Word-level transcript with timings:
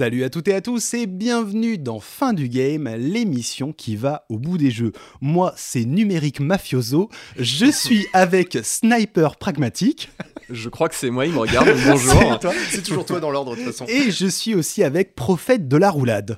Salut 0.00 0.24
à 0.24 0.30
toutes 0.30 0.48
et 0.48 0.54
à 0.54 0.62
tous 0.62 0.94
et 0.94 1.06
bienvenue 1.06 1.76
dans 1.76 2.00
Fin 2.00 2.32
du 2.32 2.48
Game, 2.48 2.88
l'émission 2.96 3.74
qui 3.74 3.96
va 3.96 4.24
au 4.30 4.38
bout 4.38 4.56
des 4.56 4.70
jeux. 4.70 4.92
Moi, 5.20 5.52
c'est 5.58 5.84
Numérique 5.84 6.40
Mafioso, 6.40 7.10
je 7.38 7.66
suis 7.66 8.06
avec 8.14 8.56
Sniper 8.62 9.36
Pragmatique. 9.36 10.08
Je 10.48 10.70
crois 10.70 10.88
que 10.88 10.94
c'est 10.94 11.10
moi, 11.10 11.26
il 11.26 11.32
me 11.32 11.38
regarde, 11.40 11.68
bonjour. 11.84 12.40
C'est 12.70 12.82
toujours 12.82 13.04
toi 13.04 13.20
dans 13.20 13.30
l'ordre 13.30 13.52
de 13.52 13.56
toute 13.56 13.72
façon. 13.72 13.84
Et 13.88 14.10
je 14.10 14.26
suis 14.26 14.54
aussi 14.54 14.82
avec 14.82 15.14
Prophète 15.14 15.68
de 15.68 15.76
la 15.76 15.90
roulade. 15.90 16.34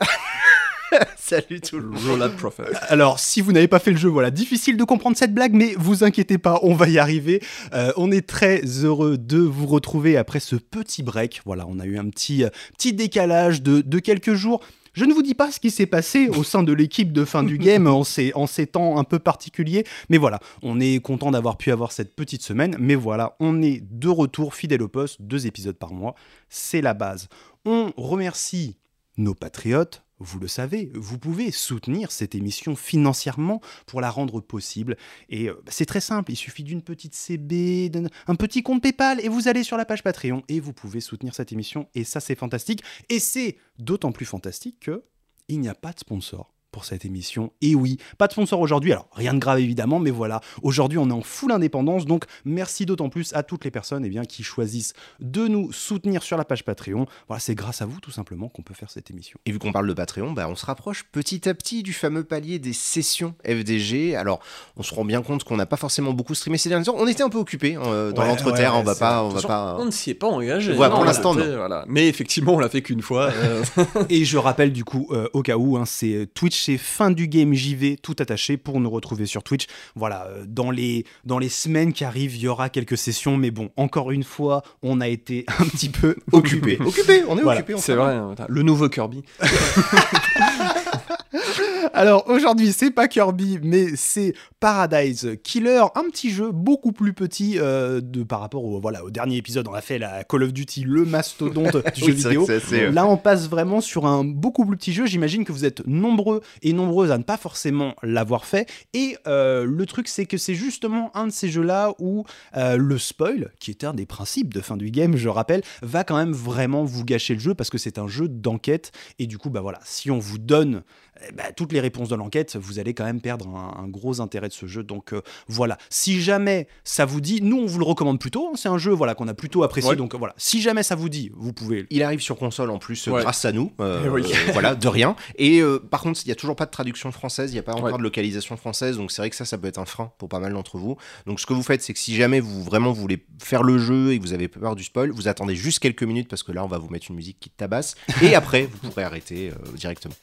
Salut 1.17 1.61
tout 1.61 1.79
le 1.79 1.89
monde. 1.89 2.31
Prophet. 2.37 2.65
Alors, 2.89 3.19
si 3.19 3.41
vous 3.41 3.53
n'avez 3.53 3.69
pas 3.69 3.79
fait 3.79 3.91
le 3.91 3.97
jeu, 3.97 4.09
voilà, 4.09 4.31
difficile 4.31 4.77
de 4.77 4.85
comprendre 4.85 5.17
cette 5.17 5.35
blague, 5.35 5.55
mais 5.55 5.75
vous 5.79 6.05
inquiétez 6.05 6.39
pas, 6.39 6.59
on 6.63 6.75
va 6.75 6.89
y 6.89 6.99
arriver. 6.99 7.43
Euh, 7.73 7.93
on 7.97 8.11
est 8.11 8.27
très 8.27 8.63
heureux 8.85 9.19
de 9.19 9.39
vous 9.39 9.67
retrouver 9.67 10.17
après 10.17 10.41
ce 10.41 10.57
petit 10.57 11.03
break. 11.03 11.43
Voilà, 11.45 11.67
on 11.69 11.79
a 11.79 11.87
eu 11.87 11.99
un 11.99 12.09
petit, 12.09 12.45
euh, 12.45 12.51
petit 12.77 12.93
décalage 12.93 13.63
de, 13.63 13.81
de 13.81 13.99
quelques 13.99 14.35
jours. 14.35 14.61
Je 14.95 15.07
ne 15.07 15.15
vous 15.15 15.23
dis 15.23 15.35
pas 15.35 15.51
ce 15.51 15.59
qui 15.59 15.71
s'est 15.71 15.87
passé 15.87 16.29
au 16.29 16.45
sein 16.45 16.63
de 16.63 16.73
l'équipe 16.73 17.13
de 17.13 17.25
fin 17.25 17.43
du 17.43 17.57
game 17.59 17.87
en 17.87 18.05
ces, 18.05 18.33
en 18.35 18.47
ces 18.47 18.67
temps 18.67 18.99
un 18.99 19.05
peu 19.05 19.19
particuliers, 19.19 19.85
mais 20.11 20.19
voilà, 20.19 20.39
on 20.63 20.81
est 20.81 21.01
content 21.01 21.31
d'avoir 21.31 21.57
pu 21.57 21.73
avoir 21.73 21.93
cette 21.93 22.15
petite 22.15 22.43
semaine, 22.43 22.77
mais 22.79 22.95
voilà, 22.95 23.35
on 23.41 23.63
est 23.63 23.83
de 23.91 24.09
retour 24.09 24.55
fidèle 24.55 24.83
au 24.83 24.89
poste, 24.89 25.23
deux 25.23 25.47
épisodes 25.47 25.77
par 25.77 25.95
mois, 25.95 26.15
c'est 26.51 26.83
la 26.83 26.93
base. 26.93 27.29
On 27.65 27.91
remercie 27.97 28.77
nos 29.17 29.35
patriotes, 29.35 30.03
vous 30.23 30.39
le 30.39 30.49
savez, 30.49 30.91
vous 30.95 31.19
pouvez 31.19 31.51
soutenir 31.51 32.13
cette 32.13 32.35
émission 32.35 32.77
financièrement 32.77 33.61
pour 33.87 34.01
la 34.01 34.11
rendre 34.11 34.41
possible. 34.41 34.97
Et 35.29 35.49
euh, 35.49 35.63
c'est 35.69 35.87
très 35.87 36.01
simple, 36.01 36.33
il 36.33 36.37
suffit 36.37 36.63
d'une 36.63 36.83
petite 36.83 37.15
CB, 37.15 37.89
d'un 37.89 38.07
un 38.27 38.35
petit 38.35 38.63
compte 38.63 38.83
PayPal, 38.83 39.21
et 39.25 39.29
vous 39.29 39.49
allez 39.49 39.63
sur 39.63 39.77
la 39.77 39.85
page 39.85 40.03
Patreon 40.03 40.43
et 40.49 40.61
vous 40.61 40.73
pouvez 40.73 41.01
soutenir 41.01 41.35
cette 41.35 41.53
émission. 41.53 41.89
Et 41.95 42.05
ça, 42.05 42.21
c'est 42.21 42.35
fantastique. 42.35 42.83
Et 43.09 43.19
c'est 43.19 43.57
d'autant 43.79 44.13
plus 44.13 44.27
fantastique 44.27 44.81
que 44.81 45.05
il 45.49 45.61
n'y 45.61 45.69
a 45.69 45.75
pas 45.75 45.93
de 45.93 45.99
sponsor 45.99 46.52
pour 46.73 46.85
cette 46.85 47.05
émission. 47.05 47.53
Et 47.61 47.75
oui, 47.77 47.99
pas 48.19 48.27
de 48.27 48.33
sponsor 48.33 48.59
aujourd'hui, 48.61 48.93
alors 48.93 49.09
rien 49.13 49.35
de 49.35 49.39
grave 49.39 49.61
évidemment, 49.61 50.01
mais 50.01 50.11
voilà, 50.11 50.41
aujourd'hui 50.63 50.99
on 50.99 51.09
est 51.09 51.13
en 51.13 51.21
full 51.21 51.53
indépendance, 51.53 52.07
donc 52.07 52.25
merci 52.45 52.87
d'autant 52.87 53.09
plus 53.11 53.33
à 53.35 53.43
toutes 53.45 53.65
les 53.65 53.71
personnes 53.71 54.05
eh 54.05 54.09
bien, 54.09 54.25
qui 54.25 54.43
choisissent 54.43 54.95
de 55.21 55.47
nous 55.47 55.71
soutenir 55.73 56.23
sur 56.23 56.37
la 56.37 56.45
page 56.45 56.65
Patreon. 56.65 57.07
Voilà, 57.29 57.39
c'est 57.41 57.55
grâce 57.55 57.83
à 57.83 57.87
vous 57.87 58.01
tout 58.01 58.11
simplement 58.11 58.49
qu'on 58.49 58.63
peut 58.63 58.75
faire 58.75 58.91
cette 58.91 59.11
émission. 59.11 59.39
Et 59.47 59.53
vu 59.53 59.59
qu'on 59.59 59.71
parle 59.73 59.87
de 59.87 59.93
Patreon, 59.93 60.33
bah, 60.33 60.49
on 60.49 60.57
se 60.57 60.67
rapproche 60.67 61.05
petit 61.13 61.49
à 61.49 61.55
petit 61.55 61.83
du 61.83 61.93
fameux 61.93 62.25
palier 62.25 62.59
des 62.59 62.73
sessions 62.73 63.35
FDG. 63.45 64.17
Alors, 64.17 64.41
on 64.77 64.83
se 64.83 64.95
rend 64.95 65.05
bien 65.05 65.23
compte 65.23 65.45
qu'on 65.45 65.57
n'a 65.57 65.67
pas 65.67 65.77
forcément 65.77 66.13
beaucoup 66.13 66.35
streamé 66.35 66.59
ces 66.59 66.69
derniers 66.69 66.87
temps. 66.87 66.97
On 66.99 67.07
était 67.07 67.23
un 67.23 67.29
peu 67.29 67.39
occupés 67.39 67.77
euh, 67.77 68.13
dans 68.13 68.23
Ouais, 68.23 68.29
l'entreterre, 68.29 68.75
ouais, 68.75 68.81
on 68.81 68.83
va 68.83 68.95
pas, 68.95 69.23
on 69.25 69.29
va 69.29 69.43
pas. 69.43 69.77
On 69.79 69.85
ne 69.85 69.91
s'y 69.91 70.11
est 70.11 70.15
pas 70.15 70.29
engagé. 70.29 70.73
Ouais, 70.77 70.89
pour 70.89 71.05
l'instant. 71.05 71.35
Voilà. 71.35 71.85
Mais 71.89 72.09
effectivement, 72.09 72.55
on 72.55 72.59
l'a 72.59 72.69
fait 72.69 72.83
qu'une 72.83 73.03
fois. 73.03 73.31
euh, 73.33 73.63
Et 74.09 74.25
je 74.25 74.39
rappelle 74.39 74.73
du 74.73 74.85
coup, 74.85 75.09
euh, 75.11 75.29
au 75.33 75.43
cas 75.43 75.57
où, 75.57 75.77
hein, 75.77 75.85
c'est 75.85 76.29
Twitch, 76.35 76.62
fin 76.79 77.11
du 77.11 77.29
game 77.29 77.55
JV, 77.55 77.97
tout 77.97 78.17
attaché 78.19 78.57
pour 78.57 78.81
nous 78.81 78.91
retrouver 78.91 79.27
sur 79.27 79.43
Twitch. 79.43 79.67
Voilà, 79.95 80.27
euh, 80.27 80.45
dans, 80.47 80.71
les, 80.71 81.05
dans 81.25 81.39
les 81.39 81.49
semaines 81.49 81.93
qui 81.93 82.05
arrivent, 82.05 82.37
il 82.37 82.43
y 82.43 82.49
aura 82.49 82.69
quelques 82.69 82.97
sessions, 82.97 83.37
mais 83.37 83.51
bon, 83.51 83.71
encore 83.77 84.11
une 84.11 84.25
fois, 84.25 84.63
on 84.83 85.01
a 85.01 85.09
été 85.09 85.45
un 85.59 85.65
petit 85.65 85.89
peu 85.89 86.17
Occupés, 86.33 86.79
occupés, 86.81 87.25
on 87.29 87.39
est 87.39 87.43
Voilà, 87.43 87.63
on 87.75 87.79
c'est 87.79 87.95
vrai, 87.95 88.15
hein, 88.15 88.35
le 88.49 88.63
nouveau 88.63 88.89
Kirby. 88.89 89.23
Alors 91.93 92.29
aujourd'hui, 92.29 92.73
c'est 92.73 92.91
pas 92.91 93.09
Kirby, 93.09 93.59
mais 93.63 93.97
c'est 93.97 94.35
Paradise 94.61 95.37
Killer, 95.43 95.83
un 95.95 96.05
petit 96.05 96.31
jeu 96.31 96.51
beaucoup 96.53 96.93
plus 96.93 97.13
petit 97.13 97.59
euh, 97.59 98.01
de, 98.01 98.23
par 98.23 98.41
rapport 98.41 98.65
au, 98.65 98.81
voilà, 98.81 99.05
au 99.05 99.11
dernier 99.11 99.37
épisode. 99.37 99.67
On 99.69 99.75
a 99.75 99.81
fait 99.81 99.99
la 99.99 100.25
Call 100.25 100.45
of 100.45 100.53
Duty, 100.53 100.85
le 100.85 101.05
mastodonte 101.05 101.77
du 101.95 102.01
jeu 102.01 102.07
Oui, 102.07 102.13
vidéo. 102.13 102.51
assez, 102.51 102.83
euh, 102.83 102.91
Là, 102.93 103.07
on 103.07 103.17
passe 103.17 103.49
vraiment 103.49 103.81
sur 103.81 104.07
un 104.07 104.25
beaucoup 104.25 104.65
plus 104.65 104.77
petit 104.77 104.93
jeu. 104.93 105.07
J'imagine 105.07 105.45
que 105.45 105.53
vous 105.53 105.65
êtes 105.65 105.87
nombreux 105.87 106.43
et 106.63 106.73
nombreuses 106.73 107.11
à 107.11 107.19
ne 107.19 107.25
pas 107.25 107.37
forcément 107.37 107.95
l'avoir 108.03 108.45
fait. 108.45 108.69
Et 108.95 109.17
euh, 109.27 109.65
le 109.65 109.87
truc, 109.87 110.09
c'est 110.09 110.27
que 110.27 110.37
c'est 110.37 110.55
justement 110.55 111.11
un 111.17 111.27
de 111.27 111.33
ces 111.33 111.49
jeux-là 111.49 111.95
où 111.99 112.25
euh, 112.57 112.77
le 112.77 112.99
spoil, 112.99 113.53
qui 113.59 113.71
est 113.71 113.85
un 113.85 113.95
des 113.95 114.07
principes 114.07 114.55
de 114.55 114.61
fin 114.61 114.77
du 114.77 114.91
game, 114.91 115.17
je 115.17 115.29
rappelle, 115.29 115.63
va 115.83 116.05
quand 116.05 116.17
même 116.17 116.33
vraiment 116.33 116.85
vous 116.85 117.05
gâcher 117.05 117.35
le 117.35 117.41
jeu 117.41 117.55
parce 117.55 117.71
que 117.71 117.79
c'est 117.79 117.99
un 117.99 118.09
jeu 118.09 118.29
d'enquête. 118.29 118.93
Et 119.19 119.27
du 119.27 119.39
coup, 119.39 119.51
bah 119.51 119.61
voilà, 119.61 119.81
si 119.85 120.11
on 120.11 120.19
vous 120.19 120.39
donne 120.39 120.83
eh 121.29 121.33
ben, 121.33 121.45
toutes 121.57 121.73
les 121.73 121.81
réponses 121.81 122.09
de 122.09 122.15
l'enquête, 122.15 122.57
vous 122.57 122.79
allez 122.79 122.95
quand 122.95 123.05
même 123.05 123.21
perdre 123.21 123.49
un, 123.49 123.83
un 123.85 123.89
gros 123.89 124.21
intérêt 124.21 124.49
de 124.49 124.53
ce 124.53 124.67
jeu. 124.67 124.83
Donc 124.83 125.13
euh, 125.13 125.23
voilà, 125.49 125.79
si 125.91 126.21
jamais 126.21 126.67
ça 126.85 127.05
vous 127.05 127.21
dit, 127.21 127.41
nous 127.43 127.59
on 127.59 127.67
vous 127.67 127.79
le 127.79 127.85
recommande 127.85 128.19
plutôt. 128.19 128.49
hein, 128.49 128.53
c'est 128.57 128.69
un 128.69 128.79
jeu 128.79 128.93
voilà 128.93 129.15
qu'on 129.15 129.29
a 129.29 129.35
plutôt 129.35 129.63
apprécié. 129.63 129.91
Ouais. 129.91 129.97
Donc 129.97 130.15
voilà, 130.15 130.35
si 130.37 130.61
jamais 130.63 130.83
ça 130.83 130.95
vous 130.95 131.09
dit, 131.09 131.31
vous 131.35 131.53
pouvez. 131.53 131.87
Il 131.91 132.03
arrive 132.03 132.21
sur 132.21 132.37
console 132.37 132.71
en 132.71 132.79
plus 132.79 133.07
Ouais. 133.09 133.21
grâce 133.23 133.45
à 133.45 133.53
nous, 133.53 133.73
euh, 133.81 134.03
Eh 134.07 134.09
oui. 134.09 134.23
euh, 134.25 134.53
voilà, 134.53 134.75
de 134.75 134.89
rien. 134.89 135.17
Et 135.37 135.61
euh, 135.61 135.79
par 135.79 136.01
contre, 136.03 136.21
il 136.25 136.29
n'y 136.29 136.33
a 136.33 136.37
toujours 136.37 136.57
pas 136.57 136.67
de 136.67 136.71
traduction 136.71 137.13
française, 137.13 137.51
il 137.51 137.55
n'y 137.55 137.59
a 137.61 137.63
pas 137.63 137.73
encore 137.73 137.85
Ouais. 137.93 137.99
de 137.99 138.03
localisation 138.03 138.57
française, 138.57 138.97
donc 138.97 139.11
c'est 139.13 139.23
vrai 139.23 139.31
que 139.31 139.37
ça, 139.37 139.45
ça 139.45 139.59
peut 139.59 139.69
être 139.69 139.79
un 139.79 139.85
frein 139.85 140.13
pour 140.19 140.29
pas 140.29 140.39
mal 140.39 140.53
d'entre 140.53 140.79
vous. 140.79 140.97
Donc 141.27 141.41
ce 141.41 141.47
que 141.47 141.53
vous 141.53 141.63
faites, 141.63 141.83
c'est 141.83 141.93
que 141.93 141.99
si 141.99 142.15
jamais 142.15 142.41
vous 142.41 142.63
vraiment 142.63 142.93
voulez 142.93 143.25
faire 143.43 143.63
le 143.63 143.79
jeu 143.79 144.13
et 144.13 144.19
que 144.19 144.23
vous 144.25 144.33
avez 144.33 144.49
peur 144.49 144.77
du 144.77 144.85
spoil, 144.85 145.11
vous 145.11 145.29
attendez 145.29 145.55
juste 145.57 145.79
quelques 145.81 146.03
minutes 146.05 146.29
parce 146.29 146.43
que 146.43 146.53
là, 146.53 146.65
on 146.65 146.69
va 146.69 146.79
vous 146.79 146.89
mettre 146.89 147.07
une 147.11 147.17
musique 147.17 147.39
qui 147.41 147.51
tabasse, 147.51 147.95
et 148.23 148.35
après, 148.35 148.69
vous 148.71 148.89
pourrez 148.91 149.03
arrêter 149.05 149.51
euh, 149.51 149.77
directement. 149.77 150.15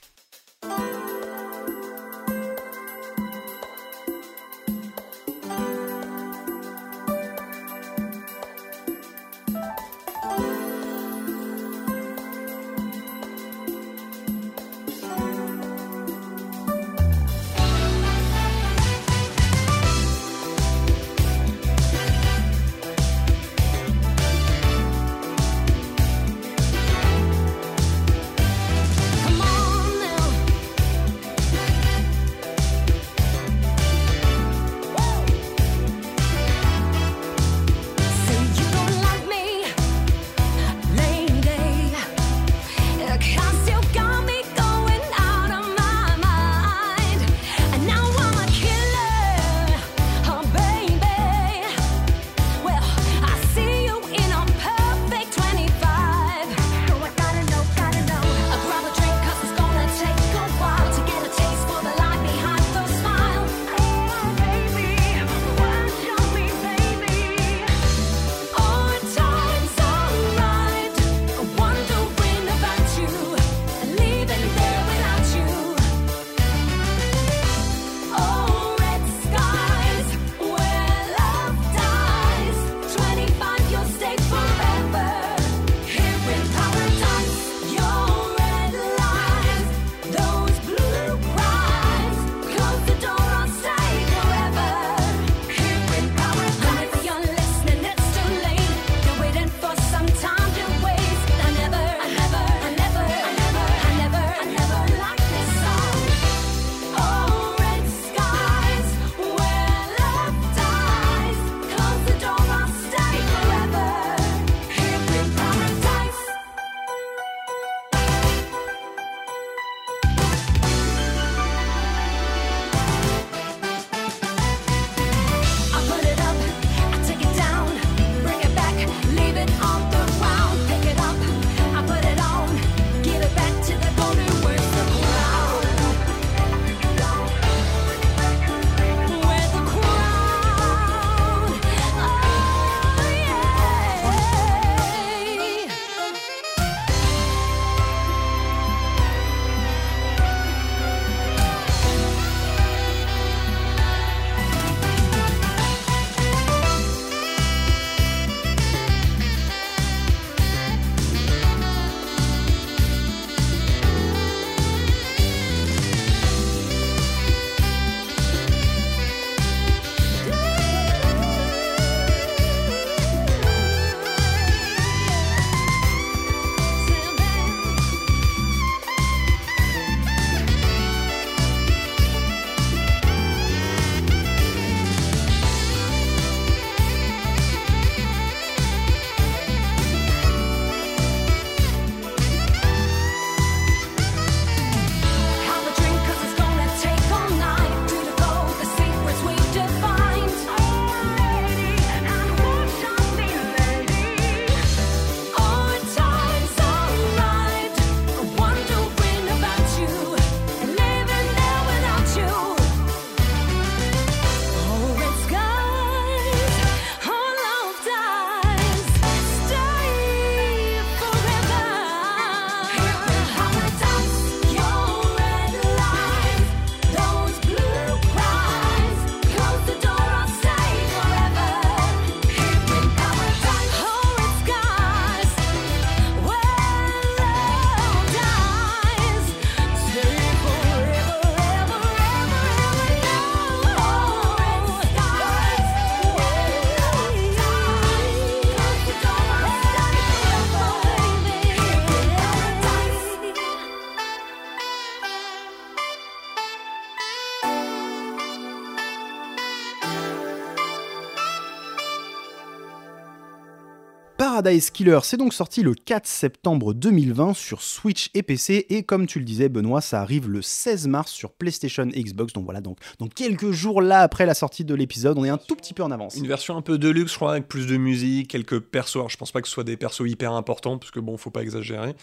Paradise 264.42 264.70
Killer, 264.70 265.00
c'est 265.04 265.18
donc 265.18 265.34
sorti 265.34 265.64
le 265.64 265.74
4 265.74 266.08
septembre 266.08 266.74
2020 266.74 267.34
sur 267.34 267.62
Switch 267.62 268.10
et 268.14 268.24
PC 268.24 268.68
et 268.70 268.84
comme 268.84 269.06
tu 269.06 269.20
le 269.20 269.26
disais 269.26 269.50
Benoît, 269.50 269.82
ça 269.82 270.00
arrive 270.02 270.30
le 270.30 270.42
16 270.42 270.88
mars 270.88 271.12
sur 271.12 271.32
PlayStation 271.34 271.90
et 271.94 272.02
Xbox. 272.02 272.32
Donc 272.32 272.46
voilà, 272.46 272.62
donc, 272.62 272.78
donc 273.00 273.14
quelques 273.14 273.52
jours 273.52 273.82
là 273.82 274.00
après 274.00 274.26
la 274.26 274.34
sortie 274.34 274.64
de 274.64 274.74
l'épisode, 274.74 275.18
on 275.18 275.26
est 275.26 275.30
un 275.30 275.38
tout 275.38 275.56
petit 275.58 275.74
peu 275.74 275.84
en 275.84 275.92
avance. 275.92 276.16
Une 276.16 276.26
version 276.28 276.56
un 276.56 276.62
peu 276.62 276.78
deluxe, 276.78 277.12
je 277.12 277.18
crois, 277.18 277.32
avec 277.34 277.50
plus 277.50 277.68
de 277.68 277.76
musique, 277.76 278.30
quelques 278.30 278.60
persos. 278.62 278.96
Alors, 278.96 279.10
je 279.10 279.18
pense 279.18 279.34
pas 279.34 279.42
que 279.42 279.48
ce 279.50 279.54
soit 279.54 279.66
des 279.66 279.76
persos 279.76 280.08
hyper 280.08 280.32
importants, 280.32 280.78
parce 280.78 280.92
que 280.92 281.02
bon, 281.02 281.18
faut 281.18 281.32
pas 281.32 281.42
exagérer. 281.42 281.94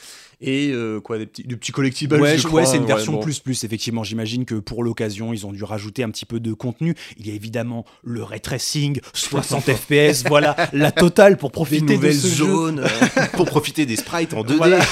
Et 0.42 0.72
euh, 0.72 1.00
quoi, 1.00 1.16
des 1.16 1.24
petits, 1.24 1.44
des 1.44 1.56
petits 1.56 1.72
collectibles. 1.72 2.20
Ouais, 2.20 2.36
je 2.36 2.42
je- 2.42 2.48
crois, 2.48 2.60
ouais, 2.60 2.66
c'est 2.66 2.76
une 2.76 2.82
ouais, 2.82 2.88
version 2.88 3.12
bon. 3.12 3.20
plus 3.20 3.40
plus. 3.40 3.64
Effectivement, 3.64 4.04
j'imagine 4.04 4.44
que 4.44 4.56
pour 4.56 4.84
l'occasion, 4.84 5.32
ils 5.32 5.46
ont 5.46 5.52
dû 5.52 5.64
rajouter 5.64 6.02
un 6.02 6.10
petit 6.10 6.26
peu 6.26 6.38
de 6.38 6.52
contenu. 6.52 6.94
Il 7.18 7.26
y 7.26 7.30
a 7.30 7.34
évidemment 7.34 7.86
le 8.04 8.22
ray 8.22 8.40
tracing, 8.42 9.00
60 9.14 9.62
FPS, 9.72 10.24
voilà 10.28 10.54
la 10.74 10.92
totale 10.92 11.38
pour 11.38 11.48
Des 11.48 11.54
profiter 11.54 11.80
de 11.86 11.92
nouvelles 11.94 12.14
ce 12.14 12.25
jeu. 12.28 12.46
zones. 12.46 12.84
Pour 13.32 13.46
profiter 13.46 13.87
des 13.87 13.96
sprites 13.96 14.34
en 14.34 14.43
2D. 14.43 14.56
Voilà. 14.56 14.78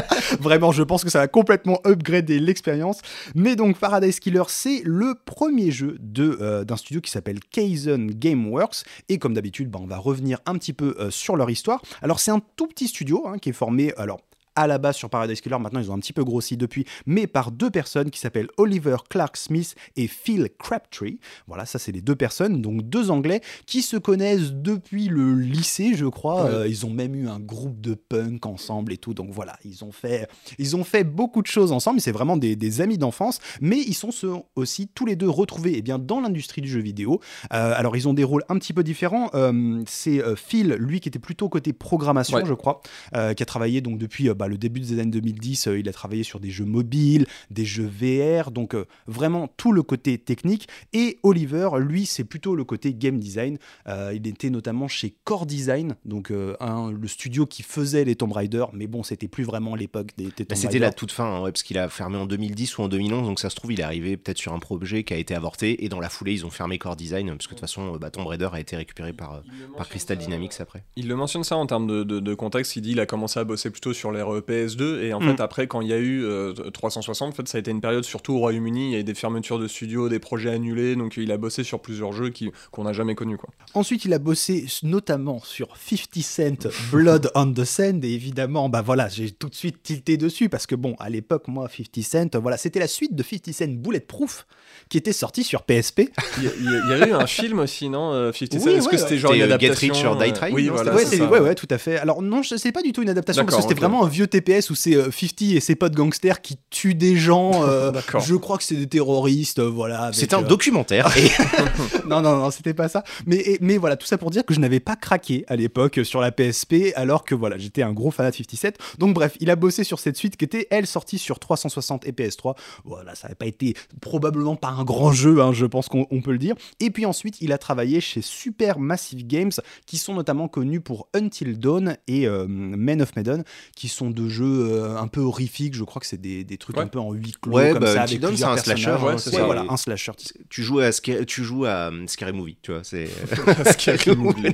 Vraiment, 0.40 0.72
je 0.72 0.82
pense 0.82 1.04
que 1.04 1.10
ça 1.10 1.18
va 1.20 1.28
complètement 1.28 1.80
upgrader 1.86 2.38
l'expérience. 2.38 3.00
Mais 3.34 3.56
donc, 3.56 3.78
Paradise 3.78 4.20
Killer, 4.20 4.42
c'est 4.48 4.82
le 4.84 5.14
premier 5.24 5.70
jeu 5.70 5.96
de, 6.00 6.38
euh, 6.40 6.64
d'un 6.64 6.76
studio 6.76 7.00
qui 7.00 7.10
s'appelle 7.10 7.40
Kaizen 7.40 8.10
Gameworks. 8.10 8.84
Et 9.08 9.18
comme 9.18 9.34
d'habitude, 9.34 9.70
bah, 9.70 9.78
on 9.82 9.86
va 9.86 9.98
revenir 9.98 10.38
un 10.46 10.54
petit 10.54 10.72
peu 10.72 10.96
euh, 10.98 11.10
sur 11.10 11.36
leur 11.36 11.50
histoire. 11.50 11.82
Alors, 12.02 12.20
c'est 12.20 12.30
un 12.30 12.40
tout 12.56 12.66
petit 12.66 12.88
studio 12.88 13.26
hein, 13.26 13.38
qui 13.38 13.50
est 13.50 13.54
formé. 13.54 13.92
Alors, 13.96 14.20
à 14.56 14.66
la 14.66 14.78
base 14.78 14.96
sur 14.96 15.10
Paradise 15.10 15.40
Killer, 15.40 15.58
maintenant 15.58 15.80
ils 15.80 15.90
ont 15.90 15.94
un 15.94 15.98
petit 16.00 16.12
peu 16.12 16.24
grossi 16.24 16.56
depuis, 16.56 16.84
mais 17.06 17.26
par 17.26 17.50
deux 17.50 17.70
personnes 17.70 18.10
qui 18.10 18.18
s'appellent 18.20 18.48
Oliver 18.56 18.96
Clark 19.08 19.36
Smith 19.36 19.74
et 19.96 20.06
Phil 20.06 20.48
Crabtree. 20.58 21.18
Voilà, 21.46 21.66
ça 21.66 21.78
c'est 21.78 21.92
les 21.92 22.00
deux 22.00 22.16
personnes, 22.16 22.60
donc 22.60 22.82
deux 22.82 23.10
Anglais 23.10 23.40
qui 23.66 23.82
se 23.82 23.96
connaissent 23.96 24.52
depuis 24.52 25.08
le 25.08 25.34
lycée, 25.34 25.94
je 25.94 26.06
crois. 26.06 26.44
Ouais. 26.44 26.50
Euh, 26.50 26.68
ils 26.68 26.84
ont 26.86 26.90
même 26.90 27.14
eu 27.14 27.28
un 27.28 27.38
groupe 27.40 27.80
de 27.80 27.94
punk 27.94 28.44
ensemble 28.46 28.92
et 28.92 28.96
tout, 28.98 29.14
donc 29.14 29.30
voilà, 29.30 29.56
ils 29.64 29.84
ont 29.84 29.92
fait, 29.92 30.28
ils 30.58 30.76
ont 30.76 30.84
fait 30.84 31.04
beaucoup 31.04 31.42
de 31.42 31.46
choses 31.46 31.72
ensemble. 31.72 32.00
C'est 32.00 32.12
vraiment 32.12 32.36
des, 32.36 32.56
des 32.56 32.80
amis 32.80 32.98
d'enfance, 32.98 33.38
mais 33.60 33.78
ils 33.78 33.94
sont 33.94 34.10
aussi 34.56 34.88
tous 34.88 35.06
les 35.06 35.16
deux 35.16 35.28
retrouvés 35.30 35.74
eh 35.76 35.82
bien, 35.82 35.98
dans 35.98 36.20
l'industrie 36.20 36.60
du 36.60 36.68
jeu 36.68 36.80
vidéo. 36.80 37.20
Euh, 37.52 37.72
alors 37.76 37.96
ils 37.96 38.08
ont 38.08 38.14
des 38.14 38.24
rôles 38.24 38.44
un 38.48 38.58
petit 38.58 38.72
peu 38.72 38.82
différents. 38.82 39.30
Euh, 39.34 39.82
c'est 39.86 40.20
Phil, 40.36 40.74
lui 40.78 41.00
qui 41.00 41.08
était 41.08 41.18
plutôt 41.18 41.48
côté 41.48 41.72
programmation, 41.72 42.38
Ouais. 42.38 42.46
je 42.46 42.54
crois, 42.54 42.80
qui 43.12 43.42
a 43.42 43.46
travaillé 43.46 43.80
donc 43.80 43.98
depuis 43.98 44.28
bah, 44.40 44.48
le 44.48 44.58
début 44.58 44.80
des 44.80 44.98
années 44.98 45.10
2010. 45.10 45.68
euh, 45.68 45.78
il 45.78 45.88
a 45.88 45.92
travaillé 45.92 46.22
sur 46.22 46.40
des 46.40 46.50
jeux 46.50 46.64
mobiles, 46.64 47.26
des 47.50 47.64
jeux 47.64 47.86
VR, 47.88 48.50
donc 48.50 48.74
euh, 48.74 48.84
vraiment 49.06 49.48
tout 49.56 49.72
le 49.72 49.82
côté 49.82 50.18
technique. 50.18 50.66
Et 50.92 51.18
Oliver, 51.22 51.68
lui, 51.78 52.06
c'est 52.06 52.24
plutôt 52.24 52.54
le 52.56 52.64
côté 52.64 52.94
game 52.94 53.18
design. 53.18 53.58
Euh, 53.86 54.12
il 54.14 54.26
était 54.26 54.50
notamment 54.50 54.88
chez 54.88 55.14
Core 55.24 55.46
Design, 55.46 55.94
donc 56.04 56.30
euh, 56.30 56.56
un- 56.60 56.90
le 56.90 57.06
studio 57.08 57.46
qui 57.46 57.62
faisait 57.62 58.04
les 58.04 58.16
Tomb 58.16 58.32
Raider, 58.32 58.64
mais 58.72 58.86
bon, 58.86 59.02
c'était 59.02 59.28
plus 59.28 59.44
vraiment 59.44 59.74
l'époque 59.74 60.08
des, 60.16 60.24
des 60.36 60.44
Bah, 60.44 60.54
C'était 60.56 60.78
la 60.78 60.92
toute 60.92 61.12
fin, 61.12 61.24
hein, 61.26 61.42
ouais, 61.42 61.52
parce 61.52 61.62
qu'il 61.62 61.78
a 61.78 61.88
fermé 61.88 62.16
en 62.16 62.26
2010 62.26 62.78
ou 62.78 62.82
en 62.82 62.88
2011, 62.88 63.26
donc 63.26 63.38
ça 63.40 63.50
se 63.50 63.56
trouve, 63.56 63.72
il 63.72 63.80
est 63.80 63.84
arrivé 63.84 64.16
peut-être 64.16 64.38
sur 64.38 64.52
un 64.54 64.58
projet 64.58 65.04
qui 65.04 65.14
a 65.14 65.16
été 65.16 65.34
avorté, 65.34 65.84
et 65.84 65.88
dans 65.88 66.00
la 66.00 66.08
foulée, 66.08 66.32
ils 66.32 66.46
ont 66.46 66.50
fermé 66.50 66.78
Core 66.78 66.96
Design, 66.96 67.28
parce 67.28 67.46
que 67.46 67.50
de 67.54 67.58
toute 67.58 67.60
façon, 67.60 67.96
bah, 67.96 68.10
Tomb 68.10 68.26
Raider 68.26 68.48
a 68.52 68.60
été 68.60 68.76
récupéré 68.76 69.12
par, 69.12 69.42
par 69.76 69.88
Crystal 69.88 70.16
Dynamics 70.16 70.52
après. 70.60 70.84
Il 70.96 71.08
le 71.08 71.16
mentionne 71.16 71.44
ça 71.44 71.56
en 71.56 71.66
termes 71.66 71.86
de, 71.86 72.02
de- 72.04 72.20
de 72.20 72.34
contexte. 72.34 72.76
Il 72.76 72.82
dit 72.82 72.92
il 72.92 73.00
a 73.00 73.06
commencé 73.06 73.38
à 73.38 73.44
bosser 73.44 73.70
plutôt 73.70 73.92
sur 73.92 74.10
euh, 74.10 74.29
PS2 74.38 75.02
et 75.02 75.12
en 75.12 75.20
Mm. 75.20 75.36
fait 75.36 75.42
après 75.42 75.66
quand 75.66 75.80
il 75.80 75.88
y 75.88 75.92
a 75.92 75.98
eu 75.98 76.24
euh, 76.24 76.52
360, 76.52 77.28
en 77.28 77.32
fait 77.32 77.48
ça 77.48 77.58
a 77.58 77.60
été 77.60 77.70
une 77.72 77.80
période 77.80 78.04
surtout 78.04 78.34
au 78.34 78.38
Royaume-Uni. 78.38 78.90
Il 78.90 78.92
y 78.92 78.96
a 78.96 79.00
eu 79.00 79.04
des 79.04 79.14
fermetures 79.14 79.58
de 79.58 79.66
studios, 79.66 80.08
des 80.08 80.20
projets 80.20 80.50
annulés, 80.50 80.94
donc 80.96 81.16
il 81.16 81.30
a 81.32 81.36
bossé 81.36 81.64
sur 81.64 81.80
plusieurs 81.80 82.12
jeux 82.12 82.30
qui 82.30 82.50
qu'on 82.70 82.84
n'a 82.84 82.92
jamais 82.92 83.14
connus 83.14 83.36
quoi. 83.36 83.50
Ensuite, 83.74 84.04
il 84.04 84.12
a 84.14 84.18
bossé 84.18 84.66
notamment 84.84 85.40
sur 85.42 85.68
50 85.76 86.22
Cent 86.22 86.70
Blood 86.92 87.30
on 87.34 87.52
the 87.52 87.64
Sand. 87.64 88.04
Et 88.04 88.12
évidemment, 88.12 88.68
bah 88.68 88.82
voilà, 88.82 89.08
j'ai 89.08 89.30
tout 89.30 89.48
de 89.48 89.54
suite 89.54 89.82
tilté 89.82 90.16
dessus 90.16 90.48
parce 90.48 90.66
que 90.66 90.74
bon, 90.74 90.94
à 90.98 91.08
l'époque, 91.10 91.48
moi, 91.48 91.68
50 91.68 92.04
Cent, 92.04 92.38
voilà, 92.40 92.56
c'était 92.56 92.78
la 92.80 92.86
suite 92.88 93.14
de 93.14 93.22
50 93.22 93.52
Cent 93.52 93.68
Bulletproof 93.76 94.46
qui 94.88 94.98
était 94.98 95.12
sorti 95.12 95.42
sur 95.44 95.62
PSP. 95.62 96.10
Il 96.38 96.44
y, 96.44 96.90
y 96.90 96.92
avait 96.92 97.10
eu 97.10 97.14
un 97.14 97.26
film 97.26 97.58
aussi, 97.60 97.88
non 97.88 98.12
euh, 98.12 98.32
50 98.32 98.60
Cent? 98.60 98.66
Oui, 98.66 98.72
Est-ce 98.74 98.84
ouais, 98.84 98.90
que 98.90 98.96
ouais. 98.96 99.02
c'était 99.02 99.18
genre 99.18 99.32
une 99.34 99.42
euh, 99.42 99.46
Get 99.46 99.52
adaptation 99.54 99.94
Rich 99.94 100.04
or 100.04 100.16
Die 100.16 100.30
euh, 100.30 100.32
Trying, 100.32 100.54
Oui, 100.54 100.64
non, 100.66 100.74
voilà. 100.74 100.94
ouais, 100.94 101.20
ouais, 101.20 101.40
ouais, 101.40 101.54
tout 101.54 101.68
à 101.70 101.78
fait. 101.78 101.96
Alors 101.98 102.22
non, 102.22 102.42
je- 102.42 102.56
c'est 102.56 102.72
pas 102.72 102.82
du 102.82 102.92
tout 102.92 103.02
une 103.02 103.08
adaptation 103.08 103.44
parce 103.44 103.56
que 103.56 103.62
c'était 103.62 103.74
vraiment 103.74 104.04
un 104.04 104.08
vieux 104.08 104.19
TPS 104.26 104.70
où 104.70 104.74
c'est 104.74 104.94
euh, 104.94 105.10
50 105.10 105.42
et 105.42 105.60
ses 105.60 105.74
potes 105.74 105.94
gangsters 105.94 106.40
qui 106.42 106.58
tuent 106.70 106.94
des 106.94 107.16
gens. 107.16 107.64
euh, 107.64 107.92
je 108.24 108.34
crois 108.34 108.58
que 108.58 108.64
c'est 108.64 108.74
des 108.76 108.86
terroristes, 108.88 109.58
euh, 109.58 109.68
voilà. 109.68 110.10
C'est 110.12 110.34
un 110.34 110.42
euh, 110.42 110.46
documentaire, 110.46 111.10
et 111.16 111.28
non, 112.08 112.20
non, 112.20 112.36
non, 112.36 112.50
c'était 112.50 112.74
pas 112.74 112.88
ça. 112.88 113.04
Mais, 113.26 113.36
et- 113.36 113.58
mais 113.60 113.76
voilà, 113.76 113.96
tout 113.96 114.06
ça 114.06 114.18
pour 114.18 114.30
dire 114.30 114.44
que 114.44 114.54
je 114.54 114.60
n'avais 114.60 114.80
pas 114.80 114.96
craqué 114.96 115.44
à 115.48 115.56
l'époque 115.56 116.00
sur 116.04 116.20
la 116.20 116.32
PSP, 116.32 116.92
alors 116.96 117.24
que 117.24 117.34
voilà, 117.34 117.58
j'étais 117.58 117.82
un 117.82 117.92
gros 117.92 118.10
fanat 118.10 118.30
de 118.30 118.36
57. 118.36 118.78
Donc 118.98 119.14
bref, 119.14 119.36
il 119.40 119.50
a 119.50 119.56
bossé 119.56 119.84
sur 119.84 119.98
cette 119.98 120.16
suite 120.16 120.36
qui 120.36 120.44
était, 120.44 120.66
elle, 120.70 120.86
sortie 120.86 121.18
sur 121.18 121.38
360 121.38 122.06
et 122.06 122.12
PS3. 122.12 122.56
Voilà, 122.84 123.14
ça 123.14 123.28
n'avait 123.28 123.34
pas 123.36 123.46
été 123.46 123.74
probablement 124.00 124.56
pas 124.56 124.68
un 124.68 124.84
grand 124.84 125.12
jeu, 125.12 125.40
hein, 125.40 125.52
je 125.52 125.66
pense 125.66 125.88
qu'on 125.88 126.06
on 126.10 126.20
peut 126.20 126.32
le 126.32 126.38
dire. 126.38 126.54
Et 126.80 126.90
puis 126.90 127.06
ensuite, 127.06 127.36
il 127.40 127.52
a 127.52 127.58
travaillé 127.58 128.00
chez 128.00 128.22
Super 128.22 128.78
Massive 128.78 129.26
Games, 129.26 129.52
qui 129.86 129.96
sont 129.98 130.14
notamment 130.14 130.48
connus 130.48 130.80
pour 130.80 131.08
Until 131.14 131.58
Dawn 131.58 131.96
et 132.08 132.26
euh, 132.26 132.46
Men 132.48 133.02
of 133.02 133.14
Medan, 133.16 133.42
qui 133.76 133.88
sont 133.88 134.09
deux 134.10 134.28
jeux 134.28 134.68
euh, 134.70 134.96
un 134.98 135.08
peu 135.08 135.20
horrifiques. 135.20 135.74
Je 135.74 135.84
crois 135.84 136.00
que 136.00 136.06
c'est 136.06 136.20
des, 136.20 136.44
des 136.44 136.56
trucs 136.58 136.76
Ouais. 136.76 136.82
un 136.82 136.86
peu 136.86 136.98
en 136.98 137.12
huis 137.12 137.34
clos, 137.40 137.52
Ouais, 137.54 137.70
comme 137.72 137.80
bah, 137.82 137.94
ça, 137.94 138.02
avec 138.02 138.20
plusieurs 138.20 138.36
c'est 138.36 138.44
un 138.44 138.62
slasher, 138.62 138.84
personnages. 138.86 139.02
ouais, 139.02 139.12
Ouais, 139.14 139.18
c'est 139.18 139.30
ça. 139.30 139.44
voilà, 139.44 139.64
un 139.68 139.76
slasher. 139.76 140.12
tu 140.48 140.62
joues 140.62 140.80
à, 140.80 140.90
tu 140.92 141.44
joues 141.44 141.64
à 141.64 141.90
euh, 141.90 142.04
Scary 142.06 142.32
Movie, 142.32 142.56
tu 142.62 142.72
vois, 142.72 142.80
c'est... 142.84 143.08
Scary 143.72 144.16
Movie. 144.16 144.52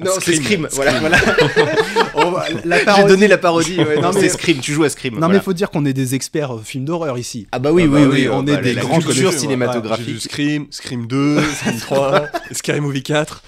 non, 0.00 0.10
c'est 0.20 0.34
Scream. 0.36 0.68
Voilà. 0.72 0.98
Voilà. 1.00 1.18
J'ai 2.64 2.84
parodie- 2.84 3.08
donné 3.08 3.28
la 3.28 3.38
parodie, 3.38 3.78
ouais, 3.78 4.00
non, 4.00 4.12
mais- 4.12 4.20
c'est 4.20 4.28
Scream, 4.30 4.58
tu 4.58 4.72
joues 4.72 4.84
à 4.84 4.88
Scream. 4.88 5.14
Non, 5.14 5.20
voilà. 5.20 5.34
mais 5.34 5.38
il 5.38 5.42
faut 5.44 5.52
dire 5.52 5.70
qu'on 5.70 5.84
est 5.84 5.92
des 5.92 6.14
experts 6.14 6.54
euh, 6.56 6.60
films 6.64 6.84
d'horreur 6.84 7.18
ici. 7.18 7.46
Ah 7.52 7.58
bah 7.58 7.72
oui, 7.72 7.82
Ah 7.84 7.86
oui, 7.86 7.92
bah 7.92 8.08
oui, 8.10 8.20
oui, 8.22 8.28
on 8.28 8.38
on 8.38 8.46
est 8.46 8.56
des 8.60 8.74
grands 8.74 8.98
culture 8.98 9.08
connaisseurs, 9.16 9.32
cinématographique. 9.40 10.06
J'ai 10.06 10.12
vu 10.12 10.20
Scream, 10.20 10.66
Scream 10.70 11.06
2, 11.06 11.40
Scream 11.42 11.78
3, 11.80 12.26
Scary 12.52 12.80
Movie 12.80 13.02
4. 13.02 13.42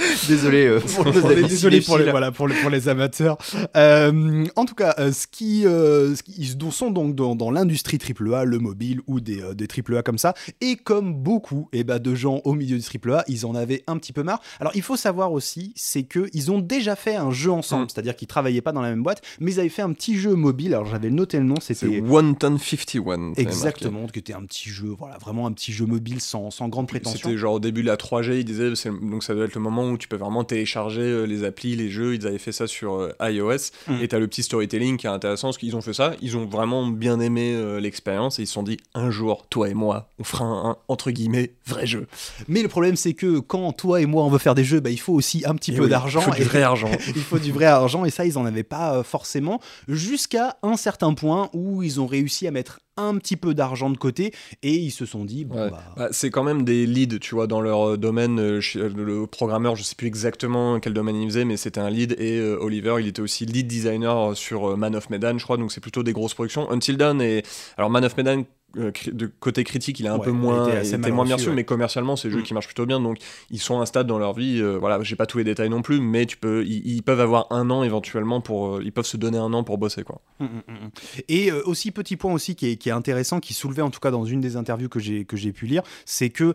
Désolé 0.28 0.66
euh, 0.66 0.80
pour 0.80 1.04
désolé 1.04 1.80
pour 1.80 1.98
les, 1.98 2.10
voilà, 2.10 2.30
pour, 2.32 2.48
les, 2.48 2.54
pour 2.56 2.70
les 2.70 2.88
amateurs. 2.88 3.36
Euh, 3.76 4.46
en 4.56 4.64
tout 4.64 4.74
cas, 4.74 4.94
euh, 4.98 5.12
ce 5.12 5.26
qui, 5.26 5.66
euh, 5.66 6.14
ce 6.14 6.22
qui- 6.22 6.34
ils 6.38 6.56
sont 6.72 6.90
donc 6.90 7.14
dans, 7.14 7.34
dans 7.36 7.50
l'industrie 7.50 7.98
AAA, 7.98 8.44
le 8.44 8.58
mobile 8.58 9.00
ou 9.06 9.20
des, 9.20 9.42
des 9.54 9.66
AAA 9.66 10.02
comme 10.02 10.18
ça. 10.18 10.34
Et 10.60 10.76
comme 10.76 11.14
beaucoup 11.14 11.68
eh 11.72 11.84
ben, 11.84 11.98
de 11.98 12.14
gens 12.14 12.40
au 12.44 12.54
milieu 12.54 12.78
du 12.78 12.84
AAA, 12.84 13.24
ils 13.28 13.46
en 13.46 13.54
avaient 13.54 13.82
un 13.86 13.98
petit 13.98 14.12
peu 14.12 14.22
marre. 14.22 14.40
Alors, 14.60 14.72
il 14.74 14.82
faut 14.82 14.96
savoir 14.96 15.32
aussi, 15.32 15.72
c'est 15.76 16.04
qu'ils 16.04 16.50
ont 16.50 16.58
déjà 16.60 16.96
fait 16.96 17.16
un 17.16 17.30
jeu 17.30 17.50
ensemble, 17.50 17.84
Mm. 17.84 17.88
c'est-à-dire 17.94 18.16
qu'ils 18.16 18.28
travaillaient 18.28 18.60
pas 18.62 18.72
dans 18.72 18.82
la 18.82 18.90
même 18.90 19.02
boîte, 19.02 19.22
mais 19.40 19.52
ils 19.52 19.60
avaient 19.60 19.68
fait 19.68 19.82
un 19.82 19.92
petit 19.92 20.16
jeu 20.18 20.34
mobile. 20.34 20.74
Alors, 20.74 20.86
j'avais 20.86 21.10
noté 21.10 21.38
le 21.38 21.44
nom, 21.44 21.56
c'était. 21.60 22.00
Wanton 22.00 22.58
51. 22.58 23.32
t'avais 23.32 23.42
Exactement, 23.42 24.06
qui 24.06 24.18
était 24.18 24.34
un 24.34 24.44
petit 24.44 24.68
jeu, 24.70 24.88
voilà, 24.98 25.18
vraiment 25.18 25.46
un 25.46 25.52
petit 25.52 25.72
jeu 25.72 25.86
mobile 25.86 26.20
sans, 26.20 26.50
sans 26.50 26.68
grande 26.68 26.88
prétention. 26.88 27.18
C'était 27.28 27.38
genre 27.38 27.54
au 27.54 27.60
début 27.60 27.82
de 27.82 27.86
la 27.88 27.96
3G, 27.96 28.38
ils 28.38 28.44
disaient, 28.44 28.70
donc 29.02 29.22
ça 29.24 29.34
doit 29.34 29.44
être 29.44 29.54
le 29.54 29.60
moment 29.60 29.88
où 29.89 29.89
tu 29.98 30.08
peux 30.08 30.16
vraiment 30.16 30.44
télécharger 30.44 31.02
euh, 31.02 31.24
les 31.24 31.44
applis, 31.44 31.76
les 31.76 31.90
jeux. 31.90 32.14
Ils 32.14 32.26
avaient 32.26 32.38
fait 32.38 32.52
ça 32.52 32.66
sur 32.66 32.94
euh, 32.94 33.12
iOS. 33.20 33.70
Mm. 33.88 34.02
Et 34.02 34.08
t'as 34.08 34.18
le 34.18 34.26
petit 34.26 34.42
storytelling 34.42 34.96
qui 34.96 35.06
est 35.06 35.10
intéressant 35.10 35.48
parce 35.48 35.58
qu'ils 35.58 35.76
ont 35.76 35.80
fait 35.80 35.92
ça. 35.92 36.14
Ils 36.20 36.36
ont 36.36 36.46
vraiment 36.46 36.86
bien 36.86 37.20
aimé 37.20 37.52
euh, 37.54 37.80
l'expérience 37.80 38.38
et 38.38 38.42
ils 38.42 38.46
se 38.46 38.52
sont 38.54 38.62
dit, 38.62 38.78
un 38.94 39.10
jour, 39.10 39.46
toi 39.48 39.68
et 39.68 39.74
moi, 39.74 40.10
on 40.18 40.24
fera 40.24 40.44
un, 40.44 40.70
un, 40.70 40.76
entre 40.88 41.10
guillemets, 41.10 41.52
vrai 41.66 41.86
jeu. 41.86 42.06
Mais 42.48 42.62
le 42.62 42.68
problème, 42.68 42.96
c'est 42.96 43.14
que 43.14 43.38
quand 43.38 43.72
toi 43.72 44.00
et 44.00 44.06
moi 44.06 44.24
on 44.24 44.30
veut 44.30 44.38
faire 44.38 44.54
des 44.54 44.64
jeux, 44.64 44.80
bah, 44.80 44.90
il 44.90 45.00
faut 45.00 45.14
aussi 45.14 45.42
un 45.46 45.54
petit 45.54 45.72
Et 45.72 45.76
peu 45.76 45.84
oui, 45.84 45.90
d'argent. 45.90 46.20
il 46.20 46.32
faut 46.32 46.38
du 46.38 46.44
vrai 46.44 46.62
argent. 46.62 46.90
il 47.08 47.22
faut 47.22 47.38
du 47.38 47.52
vrai 47.52 47.66
argent 47.66 48.04
et 48.04 48.10
ça 48.10 48.24
ils 48.24 48.38
en 48.38 48.44
avaient 48.44 48.62
pas 48.62 49.02
forcément 49.02 49.60
jusqu'à 49.88 50.56
un 50.62 50.76
certain 50.76 51.14
point 51.14 51.50
où 51.52 51.82
ils 51.82 52.00
ont 52.00 52.06
réussi 52.06 52.46
à 52.46 52.50
mettre 52.50 52.80
un 52.96 53.16
petit 53.18 53.36
peu 53.36 53.54
d'argent 53.54 53.88
de 53.90 53.96
côté 53.96 54.32
et 54.62 54.74
ils 54.74 54.90
se 54.90 55.06
sont 55.06 55.24
dit 55.24 55.44
bon 55.44 55.56
Ouais. 55.62 55.70
bah 55.70 55.82
Bah, 55.96 56.08
c'est 56.10 56.30
quand 56.30 56.44
même 56.44 56.64
des 56.64 56.86
leads, 56.86 57.18
tu 57.18 57.34
vois, 57.34 57.46
dans 57.46 57.60
leur 57.60 57.90
euh, 57.90 57.96
domaine. 57.96 58.38
euh, 58.40 58.60
le 58.76 59.26
programmeur, 59.26 59.76
je 59.76 59.82
sais 59.82 59.94
plus 59.94 60.06
exactement 60.06 60.80
quel 60.80 60.92
domaine 60.92 61.16
il 61.16 61.26
faisait, 61.28 61.44
mais 61.44 61.56
c'était 61.56 61.80
un 61.80 61.90
lead. 61.90 62.14
Et 62.18 62.38
euh, 62.38 62.58
Oliver, 62.60 62.96
il 63.00 63.06
était 63.06 63.22
aussi 63.22 63.46
lead 63.46 63.66
designer 63.66 64.36
sur 64.36 64.76
Man 64.76 64.94
of 64.96 65.08
Medan, 65.10 65.38
je 65.38 65.44
crois. 65.44 65.56
Donc 65.56 65.72
c'est 65.72 65.80
plutôt 65.80 66.02
des 66.02 66.12
grosses 66.12 66.34
productions. 66.34 66.70
Until 66.70 66.96
Dawn 66.96 67.20
et 67.22 67.42
alors 67.76 67.90
Man 67.90 68.04
of 68.04 68.16
Medan. 68.16 68.44
Euh, 68.76 68.92
de 69.12 69.26
côté 69.26 69.64
critique, 69.64 69.98
il 70.00 70.06
est 70.06 70.08
un 70.08 70.18
Ouais, 70.18 70.24
peu 70.24 70.30
il 70.30 70.36
moins, 70.36 70.68
était 70.68 70.76
assez 70.78 70.90
il 70.90 70.94
était 70.94 70.98
mal 71.08 71.12
moins 71.12 71.24
bien 71.24 71.36
ouais. 71.36 71.52
mais 71.54 71.64
commercialement, 71.64 72.16
c'est 72.16 72.28
des 72.28 72.34
jeux 72.34 72.40
Mm. 72.40 72.44
qui 72.44 72.54
marchent 72.54 72.66
plutôt 72.66 72.86
bien. 72.86 73.00
Donc, 73.00 73.18
ils 73.50 73.58
sont 73.60 73.78
à 73.78 73.82
un 73.82 73.86
stade 73.86 74.06
dans 74.06 74.18
leur 74.18 74.34
vie. 74.34 74.60
euh, 74.60 74.78
voilà, 74.78 75.02
j'ai 75.02 75.16
pas 75.16 75.26
tous 75.26 75.38
les 75.38 75.44
détails 75.44 75.70
non 75.70 75.82
plus, 75.82 76.00
mais 76.00 76.26
tu 76.26 76.36
peux, 76.36 76.64
ils, 76.64 76.86
ils 76.86 77.02
peuvent 77.02 77.20
avoir 77.20 77.46
un 77.50 77.68
an 77.70 77.82
éventuellement 77.82 78.40
pour, 78.40 78.76
euh, 78.76 78.82
ils 78.84 78.92
peuvent 78.92 79.06
se 79.06 79.16
donner 79.16 79.38
un 79.38 79.52
an 79.52 79.64
pour 79.64 79.78
bosser, 79.78 80.02
quoi. 80.04 80.20
Mm, 80.38 80.44
mm. 80.44 80.90
Et 81.28 81.50
euh, 81.50 81.62
aussi 81.66 81.90
petit 81.90 82.16
point 82.16 82.32
aussi 82.32 82.54
qui 82.54 82.70
est, 82.70 82.76
qui 82.76 82.88
est 82.88 82.92
intéressant, 82.92 83.40
qui 83.40 83.54
soulevait 83.54 83.82
en 83.82 83.90
tout 83.90 84.00
cas 84.00 84.10
dans 84.10 84.24
une 84.24 84.40
des 84.40 84.56
interviews 84.56 84.88
que 84.88 85.00
j'ai 85.00 85.24
que 85.24 85.36
j'ai 85.36 85.52
pu 85.52 85.66
lire, 85.66 85.82
c'est 86.04 86.30
que 86.30 86.54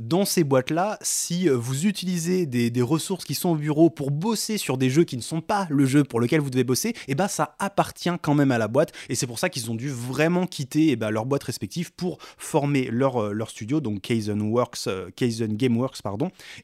dans 0.00 0.24
ces 0.24 0.44
boîtes 0.44 0.70
là, 0.70 0.98
si 1.02 1.48
vous 1.48 1.86
utilisez 1.86 2.46
des, 2.46 2.70
des 2.70 2.82
ressources 2.82 3.24
qui 3.24 3.34
sont 3.34 3.50
au 3.50 3.54
bureau 3.56 3.90
pour 3.90 4.10
bosser 4.10 4.58
sur 4.58 4.76
des 4.78 4.90
jeux 4.90 5.04
qui 5.04 5.16
ne 5.16 5.22
sont 5.22 5.40
pas 5.40 5.66
le 5.70 5.84
jeu 5.86 6.04
pour 6.04 6.20
lequel 6.20 6.40
vous 6.40 6.50
devez 6.50 6.64
bosser, 6.64 6.94
et 7.08 7.14
ben 7.14 7.28
ça 7.28 7.54
appartient 7.58 8.10
quand 8.22 8.34
même 8.34 8.50
à 8.50 8.58
la 8.58 8.68
boîte. 8.68 8.92
Et 9.08 9.14
c'est 9.14 9.26
pour 9.26 9.38
ça 9.38 9.48
qu'ils 9.48 9.70
ont 9.70 9.74
dû 9.74 9.88
vraiment 9.90 10.46
quitter 10.46 10.88
eh 10.90 10.96
ben, 10.96 11.10
leur 11.10 11.26
boîte 11.26 11.43
boîtes 11.44 11.46
respectives 11.46 11.92
pour 11.92 12.18
former 12.38 12.88
leur, 12.90 13.32
leur 13.32 13.50
studio, 13.50 13.80
donc 13.80 14.00
Kaizen 14.00 14.40
Works, 14.40 14.88
Kaizen 15.16 15.56
Gameworks. 15.56 15.98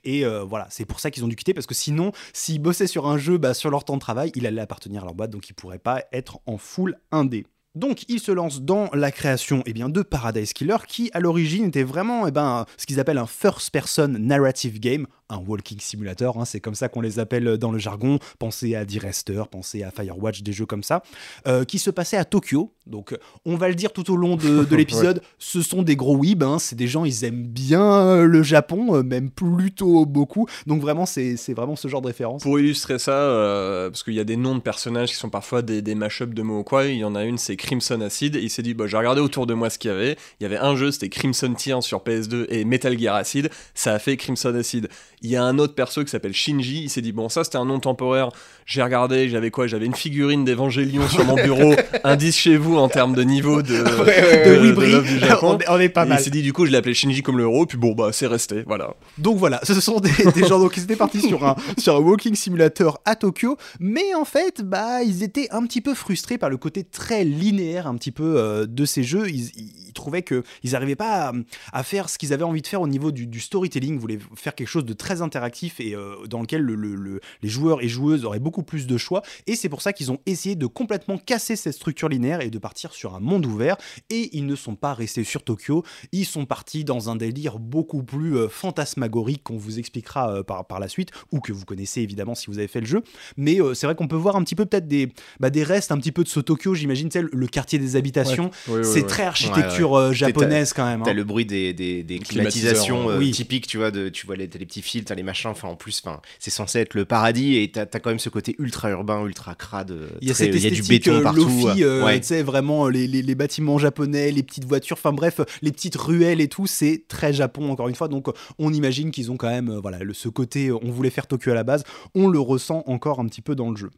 Et 0.05 0.25
voilà, 0.25 0.67
c'est 0.71 0.85
pour 0.85 1.01
ça 1.01 1.11
qu'ils 1.11 1.25
ont 1.25 1.29
dû 1.29 1.37
quitter 1.37 1.55
parce 1.55 1.67
que 1.67 1.75
sinon, 1.75 2.13
s'ils 2.33 2.61
bossaient 2.61 2.87
sur 2.87 3.07
un 3.07 3.19
jeu 3.19 3.39
bah, 3.39 3.55
sur 3.55 3.71
leur 3.71 3.85
temps 3.85 3.97
de 3.97 4.01
travail, 4.01 4.33
il 4.35 4.47
allait 4.47 4.61
appartenir 4.61 5.03
à 5.03 5.07
leur 5.07 5.15
boîte, 5.15 5.31
donc 5.31 5.49
ils 5.49 5.55
pourraient 5.55 5.79
pas 5.79 6.05
être 6.13 6.41
en 6.47 6.59
full 6.59 6.97
indé. 7.13 7.47
Donc, 7.77 8.03
ils 8.09 8.19
se 8.19 8.33
lancent 8.33 8.63
dans 8.63 8.91
la 8.95 9.13
création 9.13 9.63
eh 9.65 9.73
bien, 9.73 9.89
de 9.89 10.03
Paradise 10.03 10.53
Killer, 10.53 10.79
qui 10.89 11.09
à 11.13 11.21
l'origine 11.21 11.67
était 11.67 11.85
vraiment 11.85 12.27
eh 12.27 12.33
ben, 12.33 12.67
ce 12.77 12.85
qu'ils 12.85 12.99
appellent 12.99 13.17
un 13.17 13.29
first-person 13.29 14.09
narrative 14.09 14.81
game, 14.81 15.07
un 15.29 15.39
walking 15.39 15.79
simulator, 15.79 16.37
hein, 16.37 16.45
c'est 16.45 16.59
comme 16.59 16.75
ça 16.75 16.89
qu'on 16.89 17.01
les 17.01 17.21
appelle 17.21 17.59
dans 17.59 17.71
le 17.71 17.79
jargon. 17.79 18.19
Pensez 18.41 18.75
à 18.75 18.85
D-Rester, 18.85 19.45
pensez 19.49 19.85
à 19.85 19.93
Firewatch, 19.93 20.43
des 20.43 20.53
jeux 20.53 20.67
comme 20.67 20.83
ça, 20.83 21.05
euh, 21.47 21.65
qui 21.65 21.79
se 21.79 21.91
passaient 21.91 22.17
à 22.17 22.25
Tokyo. 22.25 22.73
Donc, 22.89 23.17
on 23.45 23.55
va 23.55 23.69
le 23.69 23.77
dire 23.77 23.93
tout 23.93 24.11
au 24.13 24.17
long 24.17 24.35
de, 24.35 24.67
l'épisode, 24.75 25.23
ce 25.39 25.63
sont 25.63 25.83
des 25.83 25.95
gros 25.95 26.21
weebs, 26.21 26.43
hein, 26.43 26.59
c'est 26.59 26.75
des 26.75 26.89
gens, 26.89 27.05
ils 27.05 27.25
aiment 27.25 27.47
bien 27.47 28.25
le 28.25 28.43
Japon, 28.43 28.97
euh, 28.97 29.03
même 29.05 29.31
plutôt 29.31 30.07
beaucoup. 30.07 30.49
Donc, 30.67 30.81
vraiment, 30.81 31.07
c'est 31.07 31.37
vraiment 31.55 31.77
ce 31.77 31.87
genre 31.87 32.03
de 32.03 32.09
référence. 32.09 32.43
Pour 32.43 32.59
illustrer 32.59 32.99
ça, 32.99 33.13
euh, 33.13 33.91
parce 33.91 34.03
qu'il 34.03 34.15
y 34.15 34.21
a 34.21 34.25
des 34.25 34.37
noms 34.37 34.57
de 34.57 34.61
personnages 34.61 35.11
qui 35.11 35.17
sont 35.17 35.31
parfois 35.31 35.63
des, 35.63 35.83
des 35.83 35.95
mash-ups 35.95 36.35
de 36.35 36.43
mots 36.43 36.59
ou 36.59 36.65
quoi, 36.65 36.87
il 36.87 36.97
y 36.97 37.05
en 37.05 37.15
a 37.15 37.23
une, 37.23 37.39
c'est 37.39 37.60
Crimson 37.61 38.01
Acid. 38.01 38.37
Et 38.37 38.41
il 38.41 38.51
s'est 38.51 38.63
dit, 38.63 38.75
bah, 38.75 38.87
j'ai 38.87 38.97
regardé 38.97 39.21
autour 39.21 39.47
de 39.47 39.55
moi 39.55 39.71
ce 39.71 39.79
qu'il 39.79 39.91
y 39.91 39.95
avait. 39.95 40.17
Il 40.41 40.43
y 40.43 40.47
avait 40.47 40.59
un 40.59 40.75
jeu, 40.75 40.91
c'était 40.91 41.09
Crimson 41.09 41.55
Tear 41.55 41.83
sur 41.83 42.01
PS2 42.01 42.47
et 42.49 42.65
Metal 42.65 42.99
Gear 42.99 43.15
Acid. 43.15 43.51
Ça 43.75 43.95
a 43.95 43.99
fait 43.99 44.17
Crimson 44.17 44.55
Acid. 44.55 44.89
Il 45.23 45.31
y 45.31 45.37
a 45.37 45.45
un 45.45 45.59
autre 45.59 45.75
perso 45.75 46.03
qui 46.03 46.11
s'appelle 46.11 46.35
Shinji. 46.35 46.83
Il 46.85 46.91
s'est 46.91 47.03
dit, 47.03 47.13
bon, 47.13 47.29
ça 47.29 47.45
c'était 47.45 47.59
un 47.59 47.67
nom 47.67 47.79
temporaire. 47.79 48.31
J'ai 48.71 48.85
regardé, 48.85 49.29
j'avais 49.29 49.51
quoi? 49.51 49.67
J'avais 49.67 49.87
une 49.87 49.97
figurine 49.97 50.45
d'Evangélion 50.45 51.09
sur 51.09 51.25
mon 51.25 51.35
bureau. 51.35 51.75
Indice 52.05 52.37
chez 52.37 52.57
vous 52.57 52.77
en 52.77 52.89
termes 52.89 53.17
de 53.17 53.23
niveau 53.25 53.63
de, 53.63 53.79
de, 53.79 55.43
on, 55.69 55.81
est, 55.81 55.89
pas 55.89 56.05
mal. 56.05 56.21
il 56.21 56.23
s'est 56.23 56.31
dit, 56.31 56.41
du 56.41 56.53
coup, 56.53 56.67
je 56.67 56.71
l'ai 56.71 56.79
appelé 56.79 56.95
Shinji 56.95 57.25
comme 57.25 57.37
le 57.37 57.43
héros. 57.43 57.67
Puis 57.67 57.79
bon, 57.79 57.95
bah, 57.95 58.11
c'est 58.13 58.29
resté. 58.29 58.63
Voilà. 58.69 58.95
Donc 59.19 59.39
voilà, 59.39 59.59
ce 59.65 59.75
sont 59.81 59.99
des, 59.99 60.11
gens 60.49 60.61
donc, 60.61 60.75
qui 60.75 60.79
étaient 60.79 60.95
partis 60.95 61.21
sur 61.21 61.45
un, 61.45 61.57
sur 61.79 61.97
un 61.97 61.99
walking 61.99 62.37
simulator 62.37 63.01
à 63.05 63.17
Tokyo. 63.17 63.57
Mais 63.81 64.15
en 64.15 64.25
fait, 64.25 64.63
bah, 64.63 65.03
ils 65.03 65.25
étaient 65.25 65.49
un 65.51 65.67
petit 65.67 65.81
peu 65.81 65.93
frustrés 65.95 66.39
par 66.39 66.49
le 66.49 66.57
côté 66.57 66.85
très 66.85 67.25
linéaire 67.25 67.89
un 67.89 67.97
petit 67.97 68.13
peu 68.13 68.37
euh, 68.37 68.67
de 68.67 68.85
ces 68.85 69.03
jeux. 69.03 69.29
Ils, 69.29 69.51
trouvaient 69.93 70.23
qu'ils 70.23 70.71
n'arrivaient 70.71 70.95
pas 70.95 71.33
à, 71.73 71.83
faire 71.83 72.09
ce 72.09 72.17
qu'ils 72.17 72.33
avaient 72.33 72.45
envie 72.45 72.63
de 72.63 72.67
faire 72.69 72.81
au 72.81 72.87
niveau 72.87 73.11
du, 73.11 73.41
storytelling. 73.41 73.95
Ils 73.95 74.01
voulaient 74.01 74.19
faire 74.37 74.55
quelque 74.55 74.69
chose 74.69 74.85
de 74.85 74.93
très 74.93 75.21
interactif 75.23 75.81
et 75.81 75.97
euh, 75.97 76.15
dans 76.29 76.41
lequel 76.41 76.65
les 76.65 77.49
joueurs 77.49 77.83
et 77.83 77.89
joueuses 77.89 78.25
auraient 78.25 78.39
beaucoup 78.39 78.60
plus 78.63 78.87
de 78.87 78.97
choix. 78.97 79.23
Et 79.47 79.57
c'est 79.57 79.69
pour 79.69 79.83
ça 79.83 79.93
qu'ils 79.93 80.11
ont 80.11 80.19
essayé 80.27 80.57
de 80.57 80.67
complètement 80.67 81.19
casser 81.19 81.57
cette 81.57 81.75
structure 81.75 82.09
linéaire 82.09 82.41
et 82.41 82.51
de 82.51 82.59
partir 82.59 82.93
sur 82.93 83.15
un 83.15 83.21
monde 83.21 83.47
ouvert. 83.47 83.77
Et 84.11 84.37
ils 84.37 84.47
ne 84.47 84.57
sont 84.57 84.75
pas 84.75 84.95
restés 84.95 85.25
sur 85.25 85.43
Tokyo. 85.43 85.85
Ils 86.13 86.27
sont 86.27 86.47
partis 86.47 86.85
dans 86.85 87.11
un 87.11 87.17
délire 87.17 87.59
beaucoup 87.59 88.03
plus 88.03 88.37
euh, 88.37 88.49
fantasmagorique 88.49 89.43
qu'on 89.43 89.57
vous 89.57 89.79
expliquera 89.79 90.43
par, 90.45 90.67
par 90.67 90.81
la 90.81 90.89
suite 90.89 91.11
ou 91.33 91.41
que 91.41 91.53
vous 91.53 91.65
connaissez 91.65 92.01
évidemment 92.01 92.35
si 92.35 92.47
vous 92.47 92.59
avez 92.59 92.69
fait 92.69 92.81
le 92.81 92.87
jeu. 92.87 93.03
Mais 93.37 93.59
c'est 93.75 93.87
vrai 93.87 93.95
qu'on 93.95 94.09
peut 94.09 94.17
voir 94.17 94.37
un 94.37 94.45
petit 94.45 94.55
peu 94.55 94.67
peut-être 94.67 94.89
des, 94.89 95.13
bah, 95.39 95.51
des 95.51 95.63
restes 95.63 95.93
un 95.93 95.99
petit 95.99 96.13
peu 96.13 96.25
de 96.25 96.29
ce 96.29 96.41
Tokyo, 96.41 96.75
j'imagine, 96.75 97.09
le 97.15 97.47
quartier 97.47 97.79
des 97.79 97.97
habitations. 97.97 98.51
c'est 98.83 99.07
très 99.07 99.25
architecture 99.25 99.95
euh, 99.95 100.13
japonaise 100.13 100.73
quand 100.73 100.85
même. 100.85 101.03
T'as 101.03 101.11
hein. 101.11 101.15
le 101.15 101.25
bruit 101.25 101.45
des, 101.45 101.73
des, 101.73 102.03
des 102.03 102.19
climatisations 102.19 103.11
euh, 103.11 103.31
typiques, 103.31 103.67
tu 103.67 103.79
vois, 103.79 103.91
de, 103.91 104.09
tu 104.09 104.27
vois 104.27 104.37
les, 104.37 104.47
les 104.47 104.67
petits 104.67 104.83
fils, 104.83 105.05
t'as 105.05 105.15
les 105.15 105.23
machins. 105.23 105.51
Enfin, 105.51 105.69
en 105.69 105.77
plus, 105.77 106.03
c'est 106.39 106.51
censé 106.51 106.81
être 106.81 106.95
le 106.95 107.05
paradis 107.05 107.57
et 107.57 107.71
t'as 107.71 107.83
as 107.83 108.01
quand 108.01 108.11
même 108.11 108.19
ce 108.19 108.29
côté 108.29 108.50
ultra 108.59 108.91
urbain, 108.91 109.25
ultra 109.25 109.55
crade. 109.55 109.97
Il 110.21 110.29
y 110.29 110.31
a, 110.31 110.35
cette 110.35 110.55
a 110.55 110.71
du 110.71 110.83
béton 110.83 111.13
euh, 111.13 111.23
partout. 111.23 111.49
tu 111.75 112.23
sais, 112.23 112.43
vraiment 112.43 112.89
les, 112.89 113.07
les, 113.07 113.23
les, 113.23 113.35
bâtiments 113.35 113.79
japonais, 113.79 114.31
les 114.31 114.43
petites 114.43 114.65
voitures, 114.65 114.97
enfin 114.97 115.13
bref, 115.13 115.41
les 115.63 115.73
petites 115.73 115.97
ruelles 115.97 116.41
et 116.41 116.49
tout, 116.49 116.67
c'est 116.67 117.05
très 117.09 117.33
Japon 117.33 117.71
encore 117.71 117.89
une 117.89 117.95
fois. 117.95 118.09
Donc 118.09 118.29
on 118.59 118.73
imagine 118.73 119.11
qu'ils 119.11 119.31
ont 119.31 119.37
quand 119.37 119.51
même, 119.51 119.71
voilà, 119.83 119.99
le, 120.01 120.15
ce 120.15 120.29
côté, 120.29 120.71
on 120.73 120.91
voulait 120.91 121.11
faire 121.11 121.27
Tokyo 121.27 121.51
à 121.51 121.55
la 121.55 121.65
base, 121.65 121.85
on 122.15 122.29
le 122.29 122.41
ressent 122.41 122.83
encore 122.87 123.21
un 123.21 123.27
petit 123.27 123.43
peu 123.43 123.55
dans 123.55 123.71
le 123.71 123.77
jeu. 123.77 123.91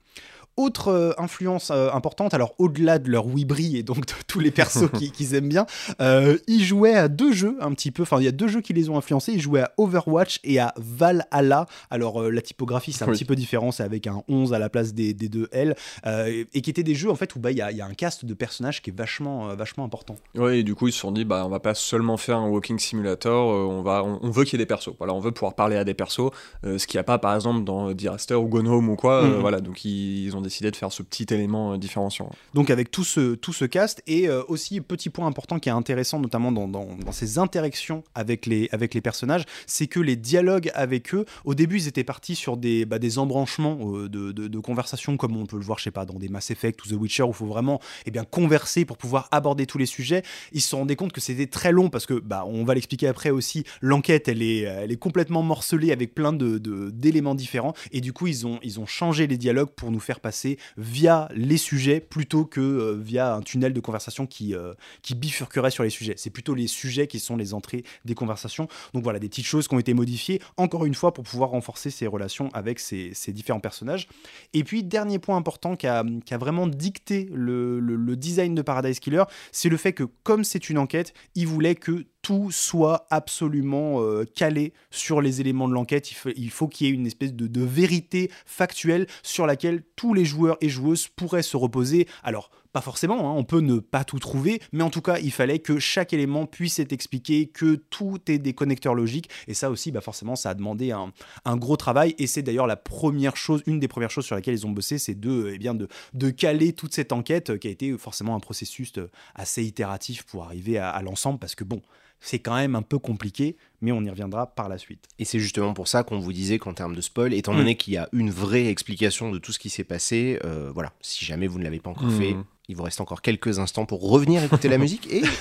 Autre 0.59 0.89
euh, 0.89 1.13
influence 1.17 1.71
euh, 1.71 1.91
importante, 1.93 2.35
alors 2.35 2.55
au-delà 2.59 2.99
de 2.99 3.11
leur 3.11 3.27
Wibri 3.27 3.79
et 3.79 3.83
donc 3.83 4.05
de 4.05 4.13
tous 4.27 4.39
les 4.39 4.51
persos 4.51 4.91
qu'ils 5.15 5.35
aiment 5.35 5.49
bien, 5.49 5.65
euh, 6.03 6.37
ils 6.47 6.63
jouaient 6.63 6.95
à 6.95 7.09
deux 7.09 7.33
jeux 7.33 7.57
un 7.61 7.73
petit 7.73 7.91
peu, 7.91 8.03
enfin 8.03 8.19
il 8.19 8.25
y 8.25 8.29
a 8.29 8.33
deux 8.33 8.49
jeux 8.49 8.61
qui 8.61 8.75
les 8.75 8.91
ont 8.91 8.99
influencés, 8.99 9.33
ils 9.33 9.41
jouaient 9.41 9.63
à 9.63 9.73
Overwatch 9.79 10.41
et 10.45 10.61
à 10.61 10.75
Valhalla. 10.77 11.65
Alors 11.89 12.23
la 12.31 12.43
typographie 12.43 12.93
c'est 12.93 13.05
un 13.05 13.09
petit 13.09 13.25
peu 13.25 13.35
différent, 13.35 13.73
c'est 13.73 13.83
avec 13.83 14.07
un 14.07 14.25
11 14.29 14.53
à 14.53 14.59
la 14.59 14.69
place 14.69 14.93
des, 14.93 15.15
deux 15.15 15.49
L, 15.53 15.75
et 16.05 16.61
qui 16.61 16.69
étaient 16.69 16.83
des 16.83 16.95
jeux 16.95 17.11
en 17.11 17.15
fait 17.15 17.35
où 17.35 17.39
bah, 17.39 17.51
il 17.51 17.57
y, 17.57 17.63
a, 17.63 17.73
y, 17.73 17.81
a 17.81 17.87
un 17.87 17.95
cast 17.95 18.27
de 18.27 18.35
personnages 18.35 18.83
qui 18.83 18.91
est 18.91 18.97
vachement, 18.97 19.55
vachement 19.57 19.85
important. 19.85 20.17
Oui, 20.35 20.59
et 20.59 20.63
du 20.65 20.75
coup 20.75 20.89
ils 20.89 20.93
se 20.93 20.99
sont 20.99 21.13
dit, 21.13 21.25
bah, 21.25 21.45
on 21.47 21.49
va 21.49 21.61
pas 21.61 21.75
seulement 21.75 22.19
faire 22.19 22.37
un 22.37 22.49
walking 22.49 22.79
simulator, 22.79 23.49
on, 23.71 23.83
va, 23.83 24.05
on, 24.05 24.31
veut 24.31 24.45
qu'il 24.45 24.59
y 24.59 24.63
ait 24.63 24.65
des 24.65 24.69
persos. 24.69 24.93
Voilà, 24.99 25.15
on 25.15 25.21
veut 25.21 25.33
pouvoir 25.33 25.55
parler 25.55 25.77
à 25.77 25.85
des 25.85 25.95
persos, 25.95 26.31
ce 26.63 26.87
qu'il 26.87 26.99
n'y 26.99 27.01
a 27.01 27.05
pas 27.05 27.19
par 27.19 27.35
exemple 27.35 27.65
dans 27.65 27.93
Diraster 27.93 28.35
ou 28.35 28.49
Gone 28.49 28.69
Home 28.69 28.91
ou 28.91 28.97
quoi. 28.97 29.25
Mm-hmm. 29.25 29.41
voilà, 29.41 29.61
donc 29.61 29.87
ils, 29.87 30.25
ils 30.25 30.37
ont 30.37 30.42
décidé 30.43 30.71
de 30.71 30.77
faire 30.77 30.93
ce 30.93 31.03
petit 31.03 31.27
élément 31.33 31.73
euh, 31.73 31.79
différenciant. 31.79 32.31
Donc 32.55 32.71
avec 32.71 32.91
tout 32.91 33.05
ce, 33.05 33.35
tout 33.35 33.53
ce 33.53 33.65
cast, 33.65 34.03
et 34.07 34.29
euh, 34.29 34.43
aussi 34.49 34.81
petit 34.81 35.11
point 35.11 35.27
important 35.27 35.59
qui 35.59 35.69
est 35.69 35.73
intéressant, 35.73 36.21
notamment 36.21 36.53
dans, 36.53 36.69
dans, 36.69 36.87
ces 37.13 37.39
interactions 37.39 38.05
avec 38.15 38.47
les, 38.47 38.69
avec 38.73 38.95
les 38.95 39.01
personnages, 39.01 39.45
c'est 39.67 39.87
que 39.87 40.01
les 40.01 40.17
dialogues 40.17 40.71
avec 40.75 41.15
eux, 41.15 41.25
au 41.45 41.55
début 41.55 41.79
ils 41.79 41.89
étaient 41.89 42.05
partis 42.05 42.35
sur 42.35 42.57
des, 42.57 42.85
bah, 42.85 42.99
des 42.99 43.19
embranchements 43.19 43.79
euh, 43.97 44.09
de, 44.09 44.33
de, 44.33 44.59
conversation 44.59 45.17
comme 45.17 45.37
on 45.37 45.47
peut 45.47 45.57
le 45.57 45.65
voir, 45.65 45.79
je 45.79 45.85
sais 45.85 45.91
pas, 45.91 46.05
dans 46.05 46.19
des 46.19 46.29
Mass 46.29 46.51
Effect 46.51 46.85
ou 46.85 46.89
The 46.89 46.93
Witcher, 46.93 47.25
où 47.25 47.29
il 47.29 47.35
faut 47.35 47.47
vraiment 47.47 47.81
eh 48.07 48.11
bien, 48.11 48.25
converser 48.25 48.85
pour 48.85 48.97
pouvoir 48.97 49.29
aborder 49.31 49.67
tous 49.67 49.79
les 49.79 49.87
sujets. 49.87 50.23
Ils 50.53 50.61
se 50.61 50.69
sont 50.69 50.79
rendus 50.79 50.97
compte 50.97 51.13
que 51.13 51.21
c'était 51.21 51.47
très 51.47 51.73
long 51.73 51.91
parce 51.91 52.07
que, 52.07 52.15
bah, 52.15 52.45
on 52.47 52.65
va 52.65 52.75
l'expliquer 52.75 53.09
après 53.09 53.31
aussi, 53.31 53.65
l'enquête 53.81 54.29
elle 54.29 54.43
est, 54.43 54.61
elle 54.61 54.93
est 54.93 54.97
complètement 54.97 55.43
morcelée 55.43 55.93
avec 55.93 56.15
plein 56.15 56.33
d'éléments 56.33 56.59
de, 56.59 56.91
d'éléments 56.91 57.35
différents, 57.35 57.75
et 57.93 58.01
du 58.01 58.13
coup 58.13 58.27
ils 58.27 58.47
ont, 58.47 58.59
ils 58.63 58.81
ont 58.81 58.87
changé 58.87 59.27
les 59.27 59.37
dialogues 59.37 59.71
pour 59.71 59.91
nous 59.91 60.01
faire 60.01 60.21
passer 60.21 60.32
via 60.77 61.29
les 61.35 61.57
sujets 61.57 62.01
plutôt 62.01 62.45
que 62.45 62.61
euh, 62.61 62.99
via 62.99 63.35
un 63.35 63.43
tunnel 63.43 63.73
de 63.73 63.81
conversation 63.81 64.27
qui, 64.27 64.55
euh, 64.55 64.75
qui 65.03 65.15
bifurquerait 65.15 65.71
sur 65.71 65.85
les 65.85 65.91
sujets. 65.91 66.15
C'est 66.17 66.31
plutôt 66.31 66.55
les 66.55 66.67
sujets 66.67 67.07
qui 67.07 67.21
sont 67.21 67.37
les 67.37 67.55
entrées 67.55 67.85
des 68.05 68.15
conversations. 68.15 68.69
Donc 68.95 69.03
voilà, 69.03 69.19
des 69.19 69.29
petites 69.29 69.47
choses 69.47 69.69
qui 69.69 69.75
ont 69.75 69.79
été 69.79 69.95
modifiées, 69.95 70.41
encore 70.57 70.85
une 70.85 70.95
fois, 70.95 71.13
pour 71.13 71.25
pouvoir 71.25 71.51
renforcer 71.51 71.91
ces 71.91 72.07
relations 72.07 72.49
avec 72.53 72.79
ces, 72.79 73.13
différents 73.29 73.61
personnages. 73.61 74.09
Et 74.53 74.65
puis, 74.65 74.83
dernier 74.83 75.19
point 75.19 75.37
important 75.37 75.77
qui 75.77 75.87
a, 75.87 76.05
qui 76.25 76.35
a 76.35 76.39
vraiment 76.39 76.67
dicté 76.67 77.29
le, 77.33 77.81
le 77.81 78.17
design 78.17 78.55
de 78.55 78.63
Paradise 78.63 79.01
Killer, 79.01 79.25
c'est 79.53 79.69
le 79.69 79.77
fait 79.77 79.93
que 79.93 80.05
comme 80.23 80.45
c'est 80.45 80.69
une 80.69 80.79
enquête, 80.79 81.15
il 81.35 81.47
voulait 81.47 81.75
que 81.75 82.05
tout 82.23 82.51
soit 82.53 83.07
absolument 83.11 84.01
euh, 84.01 84.25
calé 84.25 84.73
sur 84.91 85.21
les 85.21 85.41
éléments 85.41 85.69
de 85.69 85.75
l'enquête. 85.75 86.11
Il, 86.37 86.51
faut 86.51 86.69
qu'il 86.69 86.87
y 86.87 86.91
ait 86.91 86.93
une 86.93 87.07
espèce 87.07 87.35
de, 87.35 87.63
vérité 87.63 88.31
factuelle 88.47 89.07
sur 89.23 89.47
laquelle 89.47 89.83
tous 89.97 90.15
les 90.15 90.25
joueurs 90.25 90.57
et 90.61 90.69
joueuses 90.69 91.09
pourraient 91.09 91.43
se 91.43 91.57
reposer. 91.57 92.07
Alors, 92.23 92.51
pas 92.73 92.81
forcément, 92.81 93.31
hein, 93.31 93.35
on 93.37 93.45
peut 93.45 93.61
ne 93.61 93.79
pas 93.81 94.03
tout 94.03 94.19
trouver, 94.19 94.61
mais 94.73 94.83
en 94.83 94.89
tout 94.89 95.03
cas, 95.03 95.19
il 95.19 95.31
fallait 95.31 95.59
que 95.59 95.79
chaque 95.79 96.13
élément 96.13 96.47
puisse 96.47 96.79
être 96.79 96.93
expliqué, 96.93 97.47
que 97.47 97.75
tout 97.75 98.19
ait 98.29 98.39
des 98.39 98.55
connecteurs 98.55 98.95
logiques. 98.95 99.29
Et 99.47 99.55
ça 99.55 99.71
aussi, 99.71 99.93
bah 99.93 100.01
forcément, 100.01 100.37
ça 100.37 100.51
a 100.51 100.55
demandé 100.55 100.91
un, 100.91 101.57
gros 101.57 101.77
travail. 101.77 102.15
Et 102.19 102.27
c'est 102.27 102.43
d'ailleurs 102.43 102.67
la 102.67 102.77
première 102.77 103.37
chose, 103.37 103.63
une 103.67 103.79
des 103.79 103.89
premières 103.89 104.11
choses 104.11 104.25
sur 104.25 104.37
laquelle 104.37 104.55
ils 104.55 104.67
ont 104.67 104.71
bossé, 104.71 104.97
c'est 104.97 105.19
de, 105.19 105.51
eh 105.53 105.59
bien 105.59 105.75
de, 105.75 106.31
caler 106.31 106.73
toute 106.73 106.95
cette 106.95 107.13
enquête 107.13 107.51
euh, 107.51 107.59
qui 107.59 107.69
a 107.69 107.71
été 107.71 107.97
forcément 107.99 108.35
un 108.35 108.41
processus 108.41 108.93
euh, 108.97 109.11
assez 109.35 109.63
itératif 109.63 110.23
pour 110.25 110.45
arriver 110.45 110.79
à 110.79 111.01
l'ensemble, 111.03 111.39
parce 111.39 111.55
que 111.55 111.65
bon, 111.65 111.83
c'est 112.23 112.39
quand 112.39 112.55
même 112.55 112.77
un 112.77 112.83
peu 112.83 112.99
compliqué, 112.99 113.57
mais 113.81 113.91
on 113.91 114.03
y 114.03 114.09
reviendra 114.09 114.47
par 114.47 114.69
la 114.69 114.79
suite. 114.79 115.09
Et 115.19 115.25
c'est 115.25 115.41
justement 115.41 115.75
pour 115.75 115.89
ça 115.89 116.05
qu'on 116.05 116.21
vous 116.21 116.33
disait 116.33 116.59
qu'en 116.59 116.73
termes 116.73 116.95
de 116.95 117.01
spoil, 117.01 117.35
étant 117.35 117.53
donné 117.53 117.75
mm. 117.75 117.77
qu'il 117.77 117.95
y 117.95 117.97
a 117.97 118.09
une 118.13 118.31
vraie 118.31 118.69
explication 118.69 119.33
de 119.33 119.39
tout 119.39 119.53
ce 119.53 119.59
qui 119.59 119.71
s'est 119.71 119.85
passé, 119.85 120.39
euh, 120.45 120.71
voilà, 120.73 120.93
si 121.01 121.25
jamais 121.25 121.49
vous 121.49 121.59
ne 121.59 121.65
l'avez 121.65 121.81
pas 121.81 121.91
encore 121.91 122.07
mm. 122.07 122.19
fait, 122.19 122.37
il 122.69 122.77
vous 122.77 122.85
reste 122.85 123.01
encore 123.01 123.23
quelques 123.23 123.59
instants 123.59 123.85
pour 123.85 124.09
revenir 124.09 124.43
écouter 124.45 124.69
la 124.69 124.79
musique 124.79 125.09
et... 125.13 125.23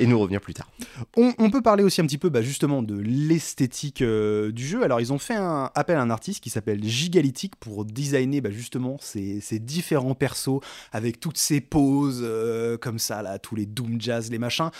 et 0.00 0.06
nous 0.06 0.18
revenir 0.18 0.40
plus 0.40 0.54
tard. 0.54 0.68
On, 1.16 1.50
peut 1.50 1.62
parler 1.62 1.84
aussi 1.84 2.00
un 2.00 2.06
petit 2.06 2.18
peu 2.18 2.30
bah, 2.30 2.42
justement 2.42 2.82
de 2.82 2.98
l'esthétique 2.98 4.02
euh, 4.02 4.50
du 4.50 4.66
jeu. 4.66 4.82
Alors 4.82 5.00
ils 5.00 5.12
ont 5.12 5.18
fait 5.18 5.34
un 5.34 5.70
appel 5.74 5.96
à 5.96 6.02
un 6.02 6.10
artiste 6.10 6.42
qui 6.42 6.50
s'appelle 6.50 6.82
Gigalytic 6.82 7.56
pour 7.56 7.84
designer 7.84 8.40
bah, 8.40 8.50
justement 8.50 8.96
ces, 9.00 9.40
différents 9.60 10.14
persos 10.14 10.60
avec 10.92 11.20
toutes 11.20 11.36
ces 11.36 11.60
poses 11.60 12.22
euh, 12.22 12.78
comme 12.78 12.98
ça, 12.98 13.22
là, 13.22 13.38
tous 13.38 13.54
les 13.54 13.66
doom 13.66 14.00
jazz, 14.00 14.30
les 14.30 14.38
machins 14.38 14.70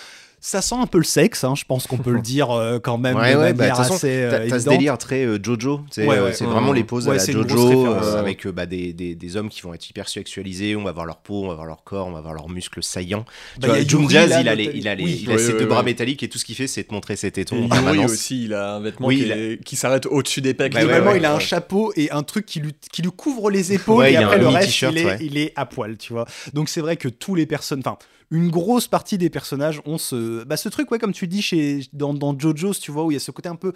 ça 0.40 0.62
sent 0.62 0.74
un 0.74 0.86
peu 0.86 0.98
le 0.98 1.04
sexe, 1.04 1.44
hein, 1.44 1.54
je 1.54 1.64
pense 1.64 1.86
qu'on 1.86 1.98
peut 1.98 2.12
le 2.12 2.20
dire 2.22 2.50
euh, 2.50 2.78
quand 2.78 2.96
même. 2.96 3.16
Ouais, 3.16 3.36
ouais, 3.36 3.52
bah, 3.52 3.74
assez. 3.78 4.22
Euh, 4.22 4.48
t'as 4.48 4.58
ce 4.58 4.68
délire 4.68 4.96
très 4.96 5.24
euh, 5.24 5.38
Jojo. 5.40 5.82
c'est 5.90 6.04
vraiment 6.04 6.72
les 6.72 6.84
poses 6.84 7.08
à 7.08 7.14
la 7.14 7.24
Jojo 7.24 7.86
avec 8.16 8.48
bah, 8.48 8.66
des, 8.66 8.92
des, 8.92 9.14
des, 9.14 9.36
hommes 9.36 9.50
qui 9.50 9.60
vont 9.60 9.74
être 9.74 9.88
hyper 9.88 10.08
sexualisés. 10.08 10.74
On 10.76 10.82
va 10.82 10.92
voir 10.92 11.04
leur 11.04 11.18
peau, 11.18 11.44
on 11.44 11.48
va 11.48 11.54
voir 11.54 11.66
leur 11.66 11.84
corps, 11.84 12.06
on 12.06 12.12
va 12.12 12.22
voir 12.22 12.34
leurs 12.34 12.48
muscles 12.48 12.82
saillants. 12.82 13.26
Bah, 13.60 13.68
Jazz, 13.86 14.38
il 14.40 14.48
a, 14.48 14.54
les, 14.54 14.72
il 14.74 14.88
il 15.10 15.30
a 15.32 15.38
ses 15.38 15.52
deux 15.54 15.66
bras 15.66 15.82
métalliques 15.82 16.22
et 16.22 16.28
tout 16.28 16.38
ce 16.38 16.44
qu'il 16.44 16.54
fait, 16.54 16.66
c'est 16.66 16.84
te 16.84 16.92
montrer 16.92 17.16
ses 17.16 17.30
tétons. 17.30 17.68
Oui, 17.90 17.98
aussi, 18.04 18.44
il 18.44 18.54
a 18.54 18.74
un 18.76 18.80
vêtement 18.80 19.08
qui, 19.08 19.76
s'arrête 19.76 20.06
au-dessus 20.06 20.40
des 20.40 20.54
pecs. 20.54 20.72
Globalement, 20.72 21.14
il 21.14 21.24
a 21.24 21.34
un 21.34 21.38
chapeau 21.38 21.92
et 21.96 22.10
un 22.10 22.22
truc 22.22 22.46
qui 22.46 22.60
lui, 22.60 22.72
qui 22.92 23.02
lui 23.02 23.10
couvre 23.10 23.50
les 23.50 23.72
épaules 23.72 24.06
et 24.06 24.16
après 24.16 24.38
le 24.38 24.48
reste, 24.48 24.84
il 25.20 25.38
est 25.38 25.52
à 25.56 25.66
poil, 25.66 25.96
tu 25.96 26.12
vois. 26.12 26.26
Donc 26.54 26.68
c'est 26.68 26.80
vrai 26.80 26.96
que 26.96 27.08
tous 27.08 27.34
les 27.34 27.46
personnes, 27.46 27.80
enfin 27.80 27.98
une 28.30 28.48
grosse 28.48 28.86
partie 28.86 29.18
des 29.18 29.28
personnages 29.28 29.82
ont 29.84 29.98
ce, 29.98 30.44
bah, 30.44 30.56
ce 30.56 30.68
truc, 30.68 30.90
ouais, 30.90 30.98
comme 30.98 31.12
tu 31.12 31.26
dis 31.26 31.42
chez, 31.42 31.80
dans, 31.92 32.14
dans 32.14 32.38
JoJo's, 32.38 32.78
tu 32.78 32.92
vois, 32.92 33.04
où 33.04 33.10
il 33.10 33.14
y 33.14 33.16
a 33.16 33.20
ce 33.20 33.32
côté 33.32 33.48
un 33.48 33.56
peu 33.56 33.72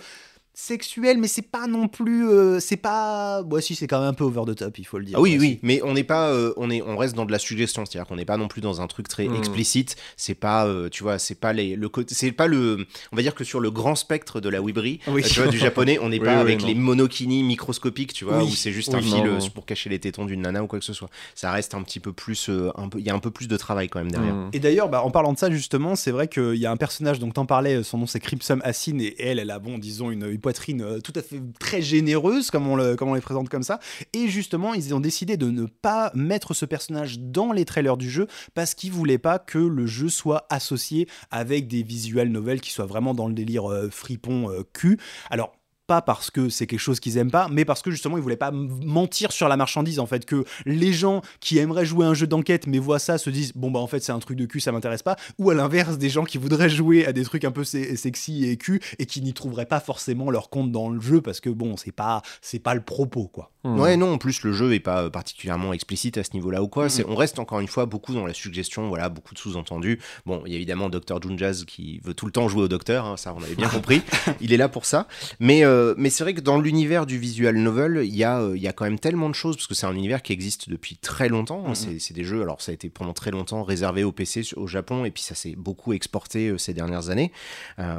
sexuel, 0.57 1.19
mais 1.19 1.27
c'est 1.27 1.43
pas 1.43 1.67
non 1.67 1.89
plus, 1.89 2.29
euh, 2.29 2.61
c'est 2.61 2.77
pas, 2.77 3.43
ouais, 3.43 3.61
si 3.61 3.75
c'est 3.75 3.89
quand 3.89 3.99
même 3.99 4.09
un 4.11 4.15
peu 4.15 4.23
over 4.25 4.43
the 4.47 4.55
top, 4.55 4.79
il 4.79 4.85
faut 4.85 4.99
le 4.99 5.05
dire. 5.05 5.19
Ah 5.19 5.21
oui, 5.21 5.37
oui, 5.39 5.59
mais 5.63 5.81
on 5.83 5.93
n'est 5.95 6.05
pas, 6.05 6.29
euh, 6.31 6.53
on 6.57 6.71
est, 6.71 6.81
on 6.81 6.97
reste 6.97 7.17
dans 7.17 7.27
de 7.27 7.33
la 7.33 7.41
suggestion, 7.41 7.85
c'est-à-dire 7.85 8.07
qu'on 8.07 8.15
n'est 8.17 8.25
pas 8.25 8.37
non 8.37 8.47
plus 8.47 8.61
dans 8.61 8.81
un 8.81 8.87
truc 8.87 9.09
très 9.09 9.27
Mm. 9.29 9.35
explicite. 9.37 9.97
C'est 10.17 10.35
pas, 10.35 10.67
euh, 10.67 10.89
tu 10.89 11.03
vois, 11.03 11.19
c'est 11.19 11.35
pas 11.35 11.53
les, 11.53 11.75
le 11.75 11.89
côté, 11.89 12.15
c'est 12.15 12.31
pas 12.31 12.47
le, 12.47 12.87
on 13.13 13.17
va 13.17 13.23
dire 13.23 13.35
que 13.35 13.43
sur 13.43 13.59
le 13.59 13.71
grand 13.73 13.97
spectre 13.97 14.41
de 14.41 14.49
la 14.49 14.63
Wibri, 14.63 15.01
Oui. 15.09 15.23
euh, 15.25 15.29
tu 15.29 15.41
vois, 15.41 15.49
du 15.51 15.59
japonais, 15.59 15.99
on 16.01 16.09
n'est 16.09 16.19
Oui, 16.21 16.25
pas 16.27 16.35
oui, 16.37 16.41
avec 16.41 16.61
non. 16.61 16.69
les 16.69 16.75
monokinis 16.75 17.43
microscopiques, 17.43 18.13
tu 18.13 18.25
vois, 18.25 18.39
Oui. 18.39 18.45
où 18.45 18.55
c'est 18.55 18.71
juste 18.73 18.95
un 18.95 18.99
Oui, 18.99 19.05
fil 19.05 19.25
non, 19.25 19.39
non. 19.39 19.51
pour 19.51 19.67
cacher 19.67 19.91
les 19.91 19.99
tétons 19.99 20.25
d'une 20.25 20.43
nana 20.43 20.63
ou 20.63 20.69
quoi 20.69 20.79
que 20.79 20.85
ce 20.85 20.93
soit. 20.93 21.11
Ça 21.35 21.51
reste 21.51 21.75
un 21.75 21.83
petit 21.83 21.99
peu 22.01 22.13
plus, 22.13 22.49
euh, 22.49 22.71
un 22.77 22.89
peu, 22.89 23.01
il 23.01 23.05
y 23.05 23.11
a 23.11 23.15
un 23.15 23.19
peu 23.19 23.31
plus 23.33 23.49
de 23.49 23.57
travail 23.57 23.89
quand 23.89 23.99
même 23.99 24.13
derrière. 24.13 24.35
Mm. 24.35 24.51
Et 24.53 24.61
d'ailleurs, 24.61 24.89
bah, 24.89 25.03
en 25.03 25.11
parlant 25.11 25.33
de 25.33 25.39
ça, 25.39 25.51
justement, 25.51 25.97
c'est 25.97 26.13
vrai 26.13 26.29
qu'il 26.29 26.55
y 26.57 26.67
a 26.67 26.71
un 26.71 26.77
personnage, 26.77 27.19
donc 27.19 27.35
t'en 27.35 27.47
parlais, 27.47 27.83
son 27.83 27.99
nom 27.99 28.07
c'est 28.07 28.21
Crimson 28.21 28.61
Assine, 28.63 29.01
et 29.01 29.17
elle, 29.19 29.39
elle 29.41 29.51
a, 29.51 29.59
bon, 29.59 29.79
disons, 29.79 30.11
une, 30.13 30.27
une 30.31 30.39
poitrine 30.45 30.83
euh, 30.83 31.01
tout 31.01 31.15
à 31.17 31.23
fait 31.23 31.41
très 31.59 31.81
généreuse, 31.81 32.51
comme 32.51 32.69
on, 32.69 32.77
les 32.77 33.21
présente 33.23 33.49
comme 33.49 33.63
ça. 33.63 33.81
Et 34.13 34.29
justement, 34.29 34.75
ils 34.75 34.95
ont 34.95 35.01
décidé 35.01 35.39
de 35.39 35.49
ne 35.49 35.65
pas 35.65 36.11
mettre 36.15 36.53
ce 36.53 36.67
personnage 36.67 37.19
dans 37.19 37.51
les 37.51 37.65
trailers 37.65 37.97
du 37.97 38.11
jeu, 38.11 38.27
parce 38.53 38.75
qu'ils 38.75 38.93
voulaient 38.93 39.17
pas 39.17 39.39
que 39.39 39.57
le 39.57 39.87
jeu 39.87 40.11
soit 40.11 40.47
associé 40.51 41.09
avec 41.31 41.67
des 41.67 41.83
visuels 41.83 42.31
novels 42.31 42.61
qui 42.61 42.73
soient 42.73 42.85
vraiment 42.85 43.15
dans 43.15 43.27
le 43.27 43.33
délire 43.33 43.73
euh, 43.73 43.89
fripon 43.89 44.51
euh, 44.51 44.65
cul. 44.75 44.99
Alors, 45.31 45.53
pas 45.87 46.03
parce 46.03 46.31
que 46.31 46.49
c'est 46.49 46.67
quelque 46.67 46.81
chose 46.81 47.01
qu'ils 47.01 47.19
aiment 47.19 47.31
pas, 47.31 47.49
mais 47.51 47.65
parce 47.65 47.83
que 47.83 47.91
justement 47.91 48.17
ils 48.17 48.23
voulaient 48.23 48.37
pas 48.37 48.51
mentir 48.51 49.33
sur 49.33 49.49
la 49.49 49.57
marchandise 49.57 49.99
en 50.01 50.07
fait, 50.07 50.25
que 50.25 50.45
les 50.67 50.93
gens 50.93 51.23
qui 51.41 51.59
aimeraient 51.59 51.87
jouer 51.87 52.07
à 52.07 52.09
un 52.09 52.15
jeu 52.15 52.27
d'enquête 52.27 52.67
mais 52.67 52.79
voient 52.79 52.99
ça 52.99 53.19
se 53.19 53.31
disent 53.31 53.53
bon 53.55 53.71
bah 53.71 53.81
en 53.81 53.87
fait 53.87 54.01
c'est 54.01 54.13
un 54.13 54.19
truc 54.19 54.37
de 54.39 54.47
cul 54.47 54.61
ça 54.61 54.73
m'intéresse 54.73 55.03
pas, 55.03 55.17
ou 55.39 55.51
à 55.51 55.55
l'inverse 55.55 55.99
des 55.99 56.09
gens 56.11 56.25
qui 56.25 56.39
voudraient 56.39 56.71
jouer 56.71 57.07
à 57.07 57.13
des 57.13 57.25
trucs 57.25 57.45
un 57.45 57.53
peu 57.53 57.65
se- 57.65 57.97
sexy 57.97 58.45
et 58.47 58.57
cul 58.57 58.81
et 58.99 59.07
qui 59.07 59.21
n'y 59.23 59.35
trouveraient 59.35 59.67
pas 59.67 59.81
forcément 59.81 60.31
leur 60.31 60.51
compte 60.51 60.73
dans 60.73 60.89
le 60.89 61.01
jeu 61.01 61.21
parce 61.21 61.41
que 61.41 61.51
bon 61.51 61.77
c'est 61.77 61.93
pas 61.93 62.23
c'est 62.41 62.59
pas 62.59 62.75
le 62.75 62.83
propos 62.83 63.29
quoi. 63.29 63.51
Mm. 63.65 63.81
Ouais, 63.81 63.97
non, 63.97 64.13
en 64.13 64.19
plus, 64.19 64.43
le 64.43 64.53
jeu 64.53 64.73
est 64.75 64.81
pas 64.81 65.05
euh, 65.05 65.11
particulièrement 65.11 65.73
explicite 65.73 66.19
à 66.19 66.25
ce 66.25 66.33
niveau-là 66.35 66.63
ou 66.63 66.69
quoi. 66.69 66.89
C'est, 66.89 67.05
on 67.07 67.15
reste 67.17 67.39
encore 67.39 67.61
une 67.61 67.67
fois 67.69 67.87
beaucoup 67.87 68.13
dans 68.15 68.27
la 68.27 68.35
suggestion, 68.35 68.89
voilà, 68.89 69.09
beaucoup 69.09 69.33
de 69.35 69.39
sous-entendus. 69.39 69.99
Bon, 70.27 70.43
il 70.47 70.53
y 70.53 70.55
a 70.55 70.57
évidemment 70.57 70.89
Dr. 70.91 71.21
Junjaz 71.23 71.65
qui 71.65 71.99
veut 72.05 72.15
tout 72.15 72.27
le 72.27 72.33
temps 72.33 72.47
jouer 72.49 72.63
au 72.65 72.69
docteur, 72.69 73.07
hein, 73.07 73.17
ça 73.17 73.35
on 73.37 73.43
avait 73.43 73.55
bien 73.55 73.69
compris. 73.71 74.03
Il 74.41 74.53
est 74.53 74.57
là 74.59 74.69
pour 74.69 74.85
ça. 74.85 75.09
Mais, 75.41 75.65
euh, 75.65 75.95
mais 75.97 76.11
c'est 76.11 76.25
vrai 76.25 76.35
que 76.35 76.41
dans 76.41 76.61
l'univers 76.61 77.07
du 77.07 77.19
visual 77.19 77.57
novel, 77.57 78.03
il 78.05 78.15
y, 78.15 78.23
a, 78.25 78.41
euh, 78.41 78.57
y 78.59 78.69
a 78.69 78.73
quand 78.73 78.85
même 78.85 78.99
tellement 78.99 79.29
de 79.31 79.35
choses, 79.35 79.57
parce 79.57 79.67
que 79.67 79.75
c'est 79.75 79.87
un 79.87 79.95
univers 79.95 80.23
qui 80.23 80.33
existe 80.35 80.69
depuis 80.69 80.97
très 80.97 81.29
longtemps. 81.29 81.65
hein. 81.67 81.71
Mhm. 81.71 81.75
C'est, 81.75 81.99
c'est 82.01 82.15
des 82.15 82.25
jeux, 82.25 82.43
alors 82.43 82.61
ça 82.61 82.71
a 82.71 82.75
été 82.75 82.91
pendant 82.91 83.15
très 83.15 83.31
longtemps 83.31 83.63
réservé 83.63 84.05
au 84.05 84.13
PC 84.13 84.43
au 84.57 84.67
Japon, 84.67 85.05
et 85.07 85.11
puis 85.11 85.23
ça 85.23 85.35
s'est 85.35 85.55
beaucoup 85.57 85.93
exporté 85.95 86.49
euh, 86.51 86.59
ces 86.59 86.75
dernières 86.75 87.09
années. 87.09 87.33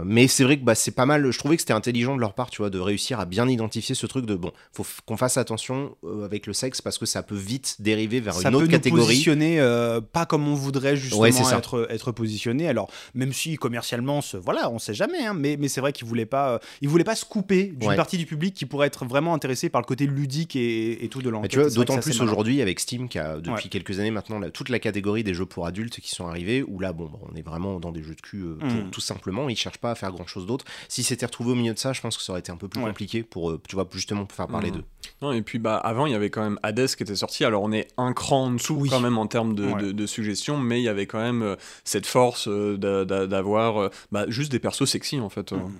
Mais 0.03 0.27
c'est 0.27 0.43
vrai 0.43 0.57
que 0.57 0.63
bah, 0.63 0.75
c'est 0.75 0.91
pas 0.91 1.05
mal. 1.05 1.29
Je 1.31 1.39
trouvais 1.39 1.55
que 1.55 1.61
c'était 1.61 1.73
intelligent 1.73 2.15
de 2.15 2.21
leur 2.21 2.33
part, 2.33 2.49
tu 2.51 2.61
vois, 2.61 2.69
de 2.69 2.79
réussir 2.79 3.19
à 3.19 3.25
bien 3.25 3.47
identifier 3.49 3.95
ce 3.95 4.05
truc 4.05 4.25
de 4.25 4.35
bon, 4.35 4.51
faut 4.71 4.83
f- 4.83 4.99
qu'on 5.05 5.17
fasse 5.17 5.37
attention 5.37 5.54
euh, 6.03 6.25
avec 6.25 6.47
le 6.47 6.53
sexe 6.53 6.81
parce 6.81 6.97
que 6.97 7.05
ça 7.05 7.23
peut 7.23 7.35
vite 7.35 7.77
dériver 7.79 8.19
vers 8.19 8.33
ça 8.33 8.49
une 8.49 8.51
peut 8.51 8.57
autre 8.57 8.65
nous 8.65 8.71
catégorie. 8.71 9.01
positionner 9.05 9.59
euh, 9.59 10.01
pas 10.01 10.25
comme 10.25 10.47
on 10.47 10.53
voudrait 10.55 10.95
justement 10.95 11.21
Ouais, 11.21 11.29
être, 11.29 11.87
être 11.89 12.11
positionné. 12.11 12.67
Alors 12.67 12.89
même 13.13 13.33
si 13.33 13.55
commercialement, 13.57 14.21
ce- 14.21 14.37
voilà, 14.37 14.69
on 14.71 14.79
sait 14.79 14.93
jamais, 14.93 15.25
hein, 15.25 15.33
mais, 15.33 15.57
mais 15.57 15.67
c'est 15.67 15.81
vrai 15.81 15.93
qu'ils 15.93 16.07
voulaient 16.07 16.25
pas, 16.25 16.51
euh, 16.53 16.59
ils 16.81 16.89
voulaient 16.89 17.03
pas 17.03 17.15
se 17.15 17.25
couper 17.25 17.65
d'une 17.75 17.89
Ouais. 17.89 17.95
partie 17.95 18.17
du 18.17 18.25
public 18.25 18.53
qui 18.53 18.65
pourrait 18.65 18.87
être 18.87 19.05
vraiment 19.05 19.33
intéressé 19.33 19.69
par 19.69 19.81
le 19.81 19.85
côté 19.85 20.07
ludique 20.07 20.55
et, 20.55 21.03
et 21.03 21.09
tout 21.09 21.21
de 21.21 21.29
l'enquête. 21.29 21.73
d'autant 21.75 21.97
plus 21.99 22.21
aujourd'hui 22.21 22.61
avec 22.61 22.79
Steam 22.79 23.07
qui 23.09 23.19
a 23.19 23.37
depuis 23.37 23.51
Ouais. 23.51 23.61
quelques 23.69 23.99
années 23.99 24.11
maintenant 24.11 24.41
toute 24.49 24.69
la 24.69 24.79
catégorie 24.79 25.23
des 25.23 25.33
jeux 25.33 25.45
pour 25.45 25.65
adultes 25.65 25.99
qui 25.99 26.09
sont 26.09 26.27
arrivés 26.27 26.63
où 26.63 26.79
là 26.79 26.93
bon 26.93 27.05
bah, 27.05 27.19
on 27.31 27.35
est 27.35 27.41
vraiment 27.41 27.79
dans 27.79 27.91
des 27.91 28.03
jeux 28.03 28.15
de 28.15 28.21
cul 28.21 28.41
euh, 28.43 28.55
pour- 28.59 28.69
Mm. 28.69 28.89
tout 28.91 29.01
simplement 29.01 29.49
ils 29.49 29.55
cherchent 29.55 29.77
pas 29.77 29.91
à 29.91 29.95
faire 29.95 30.11
grand 30.11 30.25
chose 30.27 30.45
d'autre 30.45 30.65
si 30.89 31.03
c'était 31.03 31.25
retrouvé 31.25 31.51
au 31.51 31.55
milieu 31.55 31.73
de 31.73 31.79
ça 31.79 31.93
je 31.93 32.01
pense 32.01 32.17
que 32.17 32.23
ça 32.23 32.31
aurait 32.33 32.39
été 32.41 32.51
un 32.51 32.57
peu 32.57 32.67
plus 32.67 32.81
Ouais. 32.81 32.87
compliqué 32.87 33.23
pour 33.23 33.51
euh, 33.51 33.61
tu 33.67 33.75
vois 33.75 33.87
justement 33.93 34.25
pour 34.25 34.35
faire 34.35 34.47
parler 34.47 34.69
Mm. 34.71 34.75
d'eux 34.75 34.83
Non, 35.21 35.31
et 35.31 35.41
puis 35.45 35.57
bah, 35.59 35.77
avant, 35.77 36.05
il 36.05 36.11
y 36.11 36.15
avait 36.15 36.29
quand 36.29 36.43
même 36.43 36.59
Hades 36.63 36.87
qui 36.95 37.03
était 37.03 37.15
sorti. 37.15 37.45
Alors, 37.45 37.63
on 37.63 37.71
est 37.71 37.87
un 37.97 38.11
cran 38.11 38.47
en 38.47 38.51
dessous 38.51 38.75
Oui. 38.81 38.89
quand 38.89 38.99
même 38.99 39.17
en 39.17 39.27
termes 39.27 39.55
de, 39.55 39.65
Ouais. 39.67 39.81
de, 39.81 39.91
de 39.93 40.05
suggestions, 40.05 40.57
mais 40.57 40.81
il 40.81 40.83
y 40.83 40.89
avait 40.89 41.05
quand 41.07 41.19
même 41.21 41.41
euh, 41.43 41.55
cette 41.85 42.05
force 42.05 42.49
euh, 42.49 42.75
d'a- 42.77 43.05
d'a- 43.05 43.27
d'avoir 43.27 43.77
euh, 43.81 43.89
bah, 44.11 44.25
juste 44.27 44.51
des 44.51 44.59
persos 44.59 44.85
sexy 44.89 45.19
en 45.21 45.29
fait. 45.29 45.53
euh. 45.53 45.57
Mm. 45.57 45.71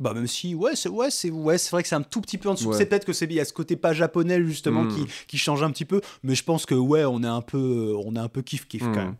Bah 0.00 0.12
même 0.14 0.26
si 0.26 0.54
ouais 0.54 0.72
c'est 0.74 0.88
ouais 0.88 1.10
c'est 1.10 1.30
ouais 1.30 1.58
c'est 1.58 1.70
vrai 1.70 1.82
que 1.82 1.88
c'est 1.88 1.94
un 1.94 2.02
tout 2.02 2.20
petit 2.20 2.38
peu 2.38 2.48
en 2.48 2.54
dessous 2.54 2.70
Ouais. 2.70 2.76
c'est 2.78 2.86
peut-être 2.86 3.04
que 3.04 3.12
c'est 3.12 3.24
il 3.26 3.32
y 3.34 3.40
a 3.40 3.44
ce 3.44 3.52
côté 3.52 3.76
pas 3.76 3.92
japonais 3.92 4.42
justement 4.44 4.86
qui, 4.86 5.04
qui 5.26 5.38
change 5.38 5.62
un 5.62 5.70
petit 5.70 5.84
peu. 5.84 6.00
Mais 6.22 6.34
je 6.34 6.44
pense 6.44 6.66
que 6.66 6.74
ouais 6.74 7.04
on 7.04 7.22
est 7.22 7.26
un 7.28 7.40
peu 7.40 7.94
on 8.04 8.14
est 8.16 8.18
un 8.18 8.28
peu 8.28 8.42
kiff 8.42 8.66
kiff 8.68 8.82
quand 8.82 8.96
même. 8.96 9.14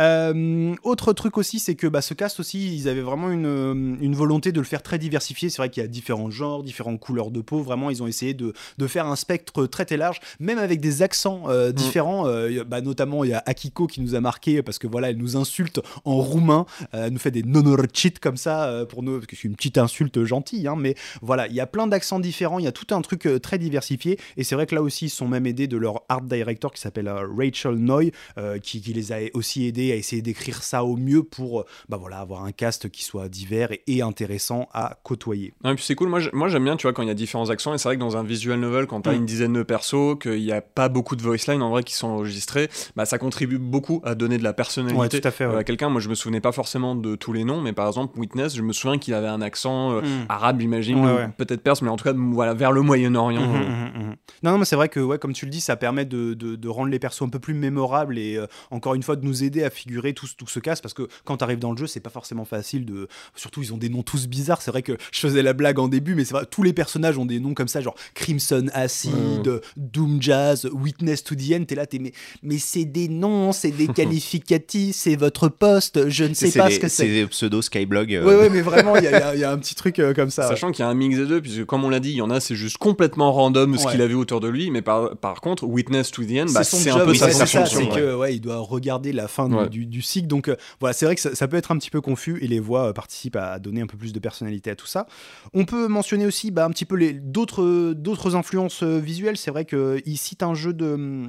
Euh, 0.00 0.74
autre 0.82 1.12
truc 1.12 1.38
aussi 1.38 1.58
c'est 1.58 1.74
que 1.74 1.86
bah 1.86 2.02
ce 2.02 2.14
cast 2.14 2.40
aussi 2.40 2.74
ils 2.76 2.88
avaient 2.88 3.00
vraiment 3.02 3.30
une, 3.30 3.98
une 4.00 4.14
volonté 4.14 4.52
de 4.52 4.58
le 4.60 4.66
faire 4.66 4.82
très 4.82 4.98
diversifié 4.98 5.50
c'est 5.50 5.58
vrai 5.58 5.70
qu'il 5.70 5.82
y 5.82 5.84
a 5.84 5.88
différents 5.88 6.30
genres 6.30 6.62
différentes 6.62 7.00
couleurs 7.00 7.30
de 7.30 7.40
peau. 7.40 7.62
Vraiment 7.62 7.90
ils 7.90 8.02
ont 8.02 8.06
essayé 8.06 8.34
de, 8.34 8.52
de 8.78 8.86
faire 8.86 9.06
un 9.06 9.16
spectre 9.16 9.66
très 9.66 9.84
très 9.84 9.96
large 9.96 10.20
même 10.40 10.58
avec 10.58 10.80
des 10.80 11.02
accents 11.02 11.44
euh, 11.48 11.72
différents. 11.72 12.26
Euh, 12.26 12.64
bah, 12.64 12.80
notamment 12.80 13.24
il 13.24 13.30
y 13.30 13.34
a 13.34 13.42
Akiko 13.46 13.86
qui 13.86 14.00
nous 14.00 14.14
a 14.14 14.20
marqué 14.20 14.62
parce 14.62 14.78
que 14.78 14.86
voilà 14.86 15.10
elle 15.10 15.18
nous 15.18 15.36
insulte 15.36 15.80
en 16.04 16.16
roumain. 16.16 16.66
Euh, 16.94 17.06
elle 17.06 17.12
nous 17.12 17.18
fait 17.18 17.30
des 17.30 17.42
nonorchit 17.42 18.12
comme 18.20 18.36
ça 18.36 18.64
euh, 18.64 18.84
pour 18.84 19.02
nous 19.02 19.14
parce 19.14 19.26
que 19.26 19.36
c'est 19.36 19.44
une 19.48 19.56
petite 19.56 19.78
insulte 19.78 20.01
gentille 20.24 20.66
hein, 20.68 20.76
mais 20.78 20.94
voilà 21.20 21.46
il 21.48 21.54
y 21.54 21.60
a 21.60 21.66
plein 21.66 21.86
d'accents 21.86 22.20
différents 22.20 22.58
il 22.58 22.64
y 22.64 22.68
a 22.68 22.72
tout 22.72 22.94
un 22.94 23.00
truc 23.02 23.26
euh, 23.26 23.38
très 23.38 23.58
diversifié 23.58 24.18
et 24.36 24.44
c'est 24.44 24.54
vrai 24.54 24.66
que 24.66 24.74
là 24.74 24.82
aussi 24.82 25.06
ils 25.06 25.10
sont 25.10 25.28
même 25.28 25.46
aidés 25.46 25.66
de 25.66 25.76
leur 25.76 26.02
art 26.08 26.22
director 26.22 26.72
qui 26.72 26.80
s'appelle 26.80 27.08
euh, 27.08 27.26
Rachel 27.36 27.74
Noy 27.76 28.10
euh, 28.38 28.58
qui, 28.58 28.80
qui 28.80 28.92
les 28.92 29.12
a 29.12 29.18
aussi 29.34 29.66
aidés 29.66 29.92
à 29.92 29.96
essayer 29.96 30.22
d'écrire 30.22 30.62
ça 30.62 30.84
au 30.84 30.96
mieux 30.96 31.22
pour 31.22 31.64
bah 31.88 31.96
voilà 31.98 32.18
avoir 32.18 32.44
un 32.44 32.52
cast 32.52 32.88
qui 32.90 33.04
soit 33.04 33.28
divers 33.28 33.72
et, 33.72 33.82
et 33.86 34.02
intéressant 34.02 34.68
à 34.72 34.98
côtoyer 35.02 35.52
Non, 35.64 35.70
et 35.72 35.74
puis 35.74 35.84
c'est 35.84 35.94
cool, 35.94 36.08
moi 36.08 36.48
j'aime 36.48 36.64
bien, 36.64 36.76
tu 36.76 36.82
vois, 36.86 36.92
quand 36.92 37.02
il 37.02 37.08
y 37.08 37.10
a 37.10 37.14
différents 37.14 37.50
accents, 37.50 37.74
et 37.74 37.78
c'est 37.78 37.88
vrai 37.88 37.96
que 37.96 38.00
dans 38.00 38.16
un 38.16 38.22
visual 38.22 38.58
novel, 38.58 38.86
quand 38.86 39.00
t'as 39.02 39.12
Mm. 39.12 39.16
une 39.16 39.26
dizaine 39.26 39.52
de 39.52 39.62
persos, 39.62 40.18
qu'il 40.20 40.40
n'y 40.42 40.52
a 40.52 40.60
pas 40.60 40.88
beaucoup 40.88 41.16
de 41.16 41.22
voice 41.22 41.46
lines 41.48 41.62
en 41.62 41.70
vrai 41.70 41.82
qui 41.82 41.94
sont 41.94 42.08
enregistrés, 42.08 42.68
bah 42.96 43.04
ça 43.04 43.18
contribue 43.18 43.58
beaucoup 43.58 44.00
à 44.04 44.14
donner 44.14 44.38
de 44.38 44.42
la 44.44 44.52
personnalité 44.52 44.98
Ouais, 45.00 45.08
tout 45.08 45.20
à 45.22 45.30
fait, 45.30 45.46
ouais. 45.46 45.56
à 45.56 45.64
quelqu'un. 45.64 45.88
Moi 45.88 46.00
je 46.00 46.08
me 46.08 46.14
souvenais 46.14 46.40
pas 46.40 46.52
forcément 46.52 46.94
de 46.94 47.14
tous 47.14 47.32
les 47.32 47.44
noms, 47.44 47.60
mais 47.60 47.72
par 47.72 47.86
exemple 47.86 48.18
Witness, 48.18 48.56
je 48.56 48.62
me 48.62 48.72
souviens 48.72 48.98
qu'il 48.98 49.14
avait 49.14 49.28
un 49.28 49.42
accent 49.42 49.91
euh, 49.96 50.02
Mm. 50.02 50.26
arabe, 50.28 50.60
j'imagine, 50.60 51.04
Ouais, 51.04 51.12
ou 51.12 51.16
ouais. 51.16 51.28
peut-être 51.36 51.62
perse, 51.62 51.82
mais 51.82 51.88
en 51.88 51.96
tout 51.96 52.04
cas 52.04 52.12
voilà, 52.16 52.54
vers 52.54 52.72
le 52.72 52.82
Moyen-Orient. 52.82 53.40
Mhm, 53.40 53.54
euh. 53.54 53.58
mhm, 53.68 54.06
mhm. 54.08 54.16
Non, 54.42 54.52
non, 54.52 54.58
mais 54.58 54.64
c'est 54.64 54.76
vrai 54.76 54.88
que, 54.88 55.00
ouais, 55.00 55.18
comme 55.18 55.32
tu 55.32 55.44
le 55.44 55.50
dis, 55.50 55.60
ça 55.60 55.76
permet 55.76 56.04
de, 56.04 56.34
de- 56.34 56.56
de 56.56 56.68
rendre 56.68 56.90
les 56.90 56.98
persos 56.98 57.22
un 57.22 57.28
peu 57.28 57.38
plus 57.38 57.54
mémorables 57.54 58.18
et 58.18 58.36
euh, 58.36 58.46
encore 58.70 58.94
une 58.94 59.02
fois 59.02 59.16
de 59.16 59.24
nous 59.24 59.44
aider 59.44 59.62
à 59.62 59.70
figurer 59.70 60.12
tout, 60.14 60.26
ce- 60.26 60.34
tout 60.34 60.46
ce 60.48 60.58
casse 60.60 60.80
parce 60.80 60.94
que 60.94 61.06
quand 61.24 61.36
tu 61.36 61.44
arrives 61.44 61.58
dans 61.60 61.70
le 61.72 61.76
jeu, 61.76 61.86
c'est 61.86 62.00
pas 62.00 62.10
forcément 62.10 62.44
facile 62.44 62.84
de. 62.84 63.08
Surtout, 63.36 63.62
ils 63.62 63.72
ont 63.72 63.76
des 63.78 63.88
noms 63.88 64.02
tous 64.02 64.26
bizarres. 64.26 64.62
C'est 64.62 64.70
vrai 64.70 64.82
que 64.82 64.96
je 65.12 65.20
faisais 65.20 65.42
la 65.42 65.52
blague 65.52 65.78
en 65.78 65.88
début, 65.88 66.14
mais 66.14 66.24
c'est 66.24 66.34
vrai, 66.34 66.46
tous 66.50 66.62
les 66.62 66.72
personnages 66.72 67.18
ont 67.18 67.26
des 67.26 67.40
noms 67.40 67.54
comme 67.54 67.68
ça, 67.68 67.80
genre 67.80 67.94
Crimson 68.14 68.66
Acid, 68.74 69.60
Doom 69.76 70.20
Jazz, 70.20 70.68
Witness 70.72 71.22
to 71.24 71.34
the 71.34 71.52
End. 71.52 71.64
T'es 71.64 71.74
là, 71.74 71.86
t'es 71.86 71.98
mais, 71.98 72.12
mais 72.42 72.58
c'est 72.58 72.84
des 72.84 73.08
noms, 73.08 73.52
c'est 73.52 73.70
des 73.70 73.86
qualificatifs, 74.32 74.96
c'est 74.96 75.16
votre 75.16 75.48
poste, 75.48 76.08
je 76.08 76.24
ne 76.24 76.34
sais 76.34 76.50
pas 76.52 76.70
ce 76.70 76.78
que 76.78 76.88
c'est 76.88 77.04
c'est. 77.04 77.08
des 77.08 77.26
pseudo 77.26 77.60
skyblog 77.62 78.14
euh, 78.14 78.24
Ouais, 78.24 78.36
ouais, 78.36 78.50
mais 78.50 78.60
vraiment, 78.62 78.96
il 78.96 79.02
y, 79.04 79.06
y 79.06 79.44
a 79.44 79.50
un 79.50 79.58
petit 79.58 79.74
truc 79.74 79.81
euh, 79.98 80.14
comme 80.14 80.30
ça. 80.30 80.42
ouais. 80.42 80.48
Sachant 80.48 80.70
qu'il 80.72 80.82
y 80.84 80.86
a 80.86 80.88
un 80.88 80.94
mix 80.94 81.16
des 81.16 81.26
deux, 81.26 81.40
puisque 81.40 81.64
comme 81.64 81.84
on 81.84 81.88
l'a 81.90 82.00
dit, 82.00 82.10
il 82.10 82.16
y 82.16 82.22
en 82.22 82.30
a, 82.30 82.40
c'est 82.40 82.54
juste 82.54 82.78
complètement 82.78 83.32
random 83.32 83.76
ce 83.78 83.84
Ouais. 83.86 83.92
qu'il 83.92 84.02
avait 84.02 84.14
autour 84.14 84.40
de 84.40 84.48
lui, 84.48 84.70
mais 84.70 84.82
par, 84.82 85.16
par 85.16 85.40
contre, 85.40 85.64
Witness 85.64 86.10
to 86.10 86.22
the 86.24 86.30
End, 86.40 86.46
bah, 86.52 86.64
c'est 86.64 86.90
un 86.90 87.04
peu 87.04 87.14
sa 87.14 87.28
fonction. 87.30 87.66
c'est 87.66 87.76
ouais. 87.78 87.88
que 87.88 88.14
ouais, 88.16 88.34
il 88.36 88.40
doit 88.40 88.58
regarder 88.58 89.12
la 89.12 89.28
fin 89.28 89.48
du- 89.48 89.54
Ouais. 89.54 89.68
du, 89.68 89.86
du 89.86 90.02
cycle. 90.02 90.26
Donc 90.28 90.48
euh, 90.48 90.56
voilà, 90.80 90.92
c'est 90.92 91.04
vrai 91.06 91.14
que 91.14 91.20
ça, 91.20 91.34
ça 91.34 91.48
peut 91.48 91.56
être 91.56 91.72
un 91.72 91.78
petit 91.78 91.90
peu 91.90 92.00
confus 92.00 92.38
et 92.42 92.48
les 92.48 92.60
voix 92.60 92.88
euh, 92.88 92.92
participent 92.92 93.36
à 93.36 93.58
donner 93.58 93.80
un 93.82 93.86
peu 93.86 93.96
plus 93.96 94.12
de 94.12 94.18
personnalité 94.18 94.70
à 94.70 94.76
tout 94.76 94.86
ça. 94.86 95.06
On 95.54 95.64
peut 95.64 95.88
mentionner 95.88 96.26
aussi 96.26 96.50
bah, 96.50 96.64
un 96.64 96.70
petit 96.70 96.84
peu 96.84 96.96
les 96.96 97.12
d'autres 97.12 97.92
d'autres 97.92 98.36
influences 98.36 98.82
euh, 98.82 98.98
visuelles. 98.98 99.36
C'est 99.36 99.50
vrai 99.50 99.64
qu'il 99.64 100.16
cite 100.18 100.42
un 100.42 100.54
jeu 100.54 100.72
de 100.72 101.26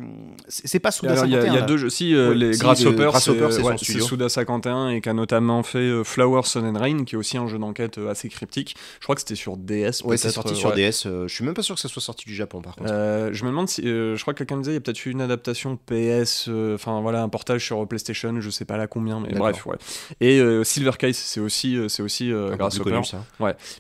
c'est 0.48 0.80
pas 0.80 0.90
Il 0.90 0.94
y 0.94 0.98
Souda 1.10 1.22
a, 1.22 1.26
il 1.26 1.32
y 1.32 1.36
a- 1.36 1.42
51. 1.42 1.54
il 1.54 1.56
y 1.60 1.62
a 1.62 1.66
deux 1.66 1.78
jeux. 1.78 1.90
Si, 1.90 2.14
euh, 2.16 2.34
les 2.34 2.52
Grasshopper, 2.58 3.10
c'est 3.20 3.32
ouais, 3.62 3.78
Suda 3.78 4.30
51 4.30 4.90
et 4.90 5.02
qui 5.02 5.10
a 5.10 5.14
notamment 5.14 5.64
fait 5.64 6.04
Flower, 6.04 6.42
Sun 6.44 6.66
and 6.66 6.80
Rain, 6.80 7.04
qui 7.06 7.16
est 7.16 7.18
aussi 7.18 7.38
un 7.38 7.48
jeu 7.48 7.58
d'enquête 7.58 7.98
assez 8.10 8.30
Je 8.56 9.04
crois 9.04 9.16
que 9.16 9.22
c'était 9.22 9.36
sur 9.36 9.58
DS. 9.58 10.04
ouais 10.04 10.18
c'est 10.18 10.30
sorti 10.32 10.54
euh, 10.54 10.56
sur 10.56 10.70
ouais. 10.70 10.76
DS 10.76 11.06
euh, 11.06 11.28
je 11.28 11.34
suis 11.34 11.44
même 11.44 11.54
pas 11.54 11.62
sûr 11.62 11.76
que 11.76 11.82
ça 11.82 11.88
soit 11.90 12.02
sorti 12.02 12.26
du 12.26 12.36
Japon 12.36 12.62
par 12.62 12.76
contre 12.76 12.92
Euh, 12.92 13.30
je 13.34 13.44
me 13.44 13.50
demande 13.50 13.70
si. 13.70 13.82
je 13.84 14.20
crois 14.22 14.34
que 14.34 14.40
quelqu'un 14.40 14.56
me 14.58 14.62
disait 14.62 14.72
il 14.72 14.76
y 14.76 14.78
a 14.78 14.82
peut-être 14.82 15.06
eu 15.06 15.12
une 15.12 15.22
adaptation 15.22 15.78
PS, 15.78 16.50
enfin 16.74 17.02
voilà, 17.02 17.22
un 17.24 17.30
portage 17.30 17.66
sur 17.66 17.88
PlayStation, 17.88 18.40
je 18.40 18.50
sais 18.50 18.66
pas 18.66 18.78
là 18.78 18.88
combien, 18.88 19.20
mais 19.20 19.34
bref, 19.34 19.66
ouais. 19.66 19.78
Et 20.22 20.42
Silver 20.64 20.92
Case, 20.98 21.16
c'est 21.18 21.40
aussi, 21.40 21.78
c'est 21.90 22.02
aussi 22.04 22.32
Grasshopper. 22.32 22.92
connu, 22.92 23.04
ça. 23.04 23.26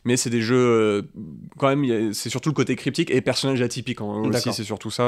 Mais 0.05 0.17
c'est 0.17 0.29
des 0.29 0.41
jeux, 0.41 1.07
quand 1.57 1.73
même, 1.75 2.13
c'est 2.13 2.29
surtout 2.29 2.49
le 2.49 2.55
côté 2.55 2.75
cryptique 2.75 3.11
et 3.11 3.21
personnage 3.21 3.61
atypique 3.61 4.01
hein, 4.01 4.05
aussi, 4.25 4.53
c'est 4.53 4.63
surtout 4.63 4.91
ça. 4.91 5.03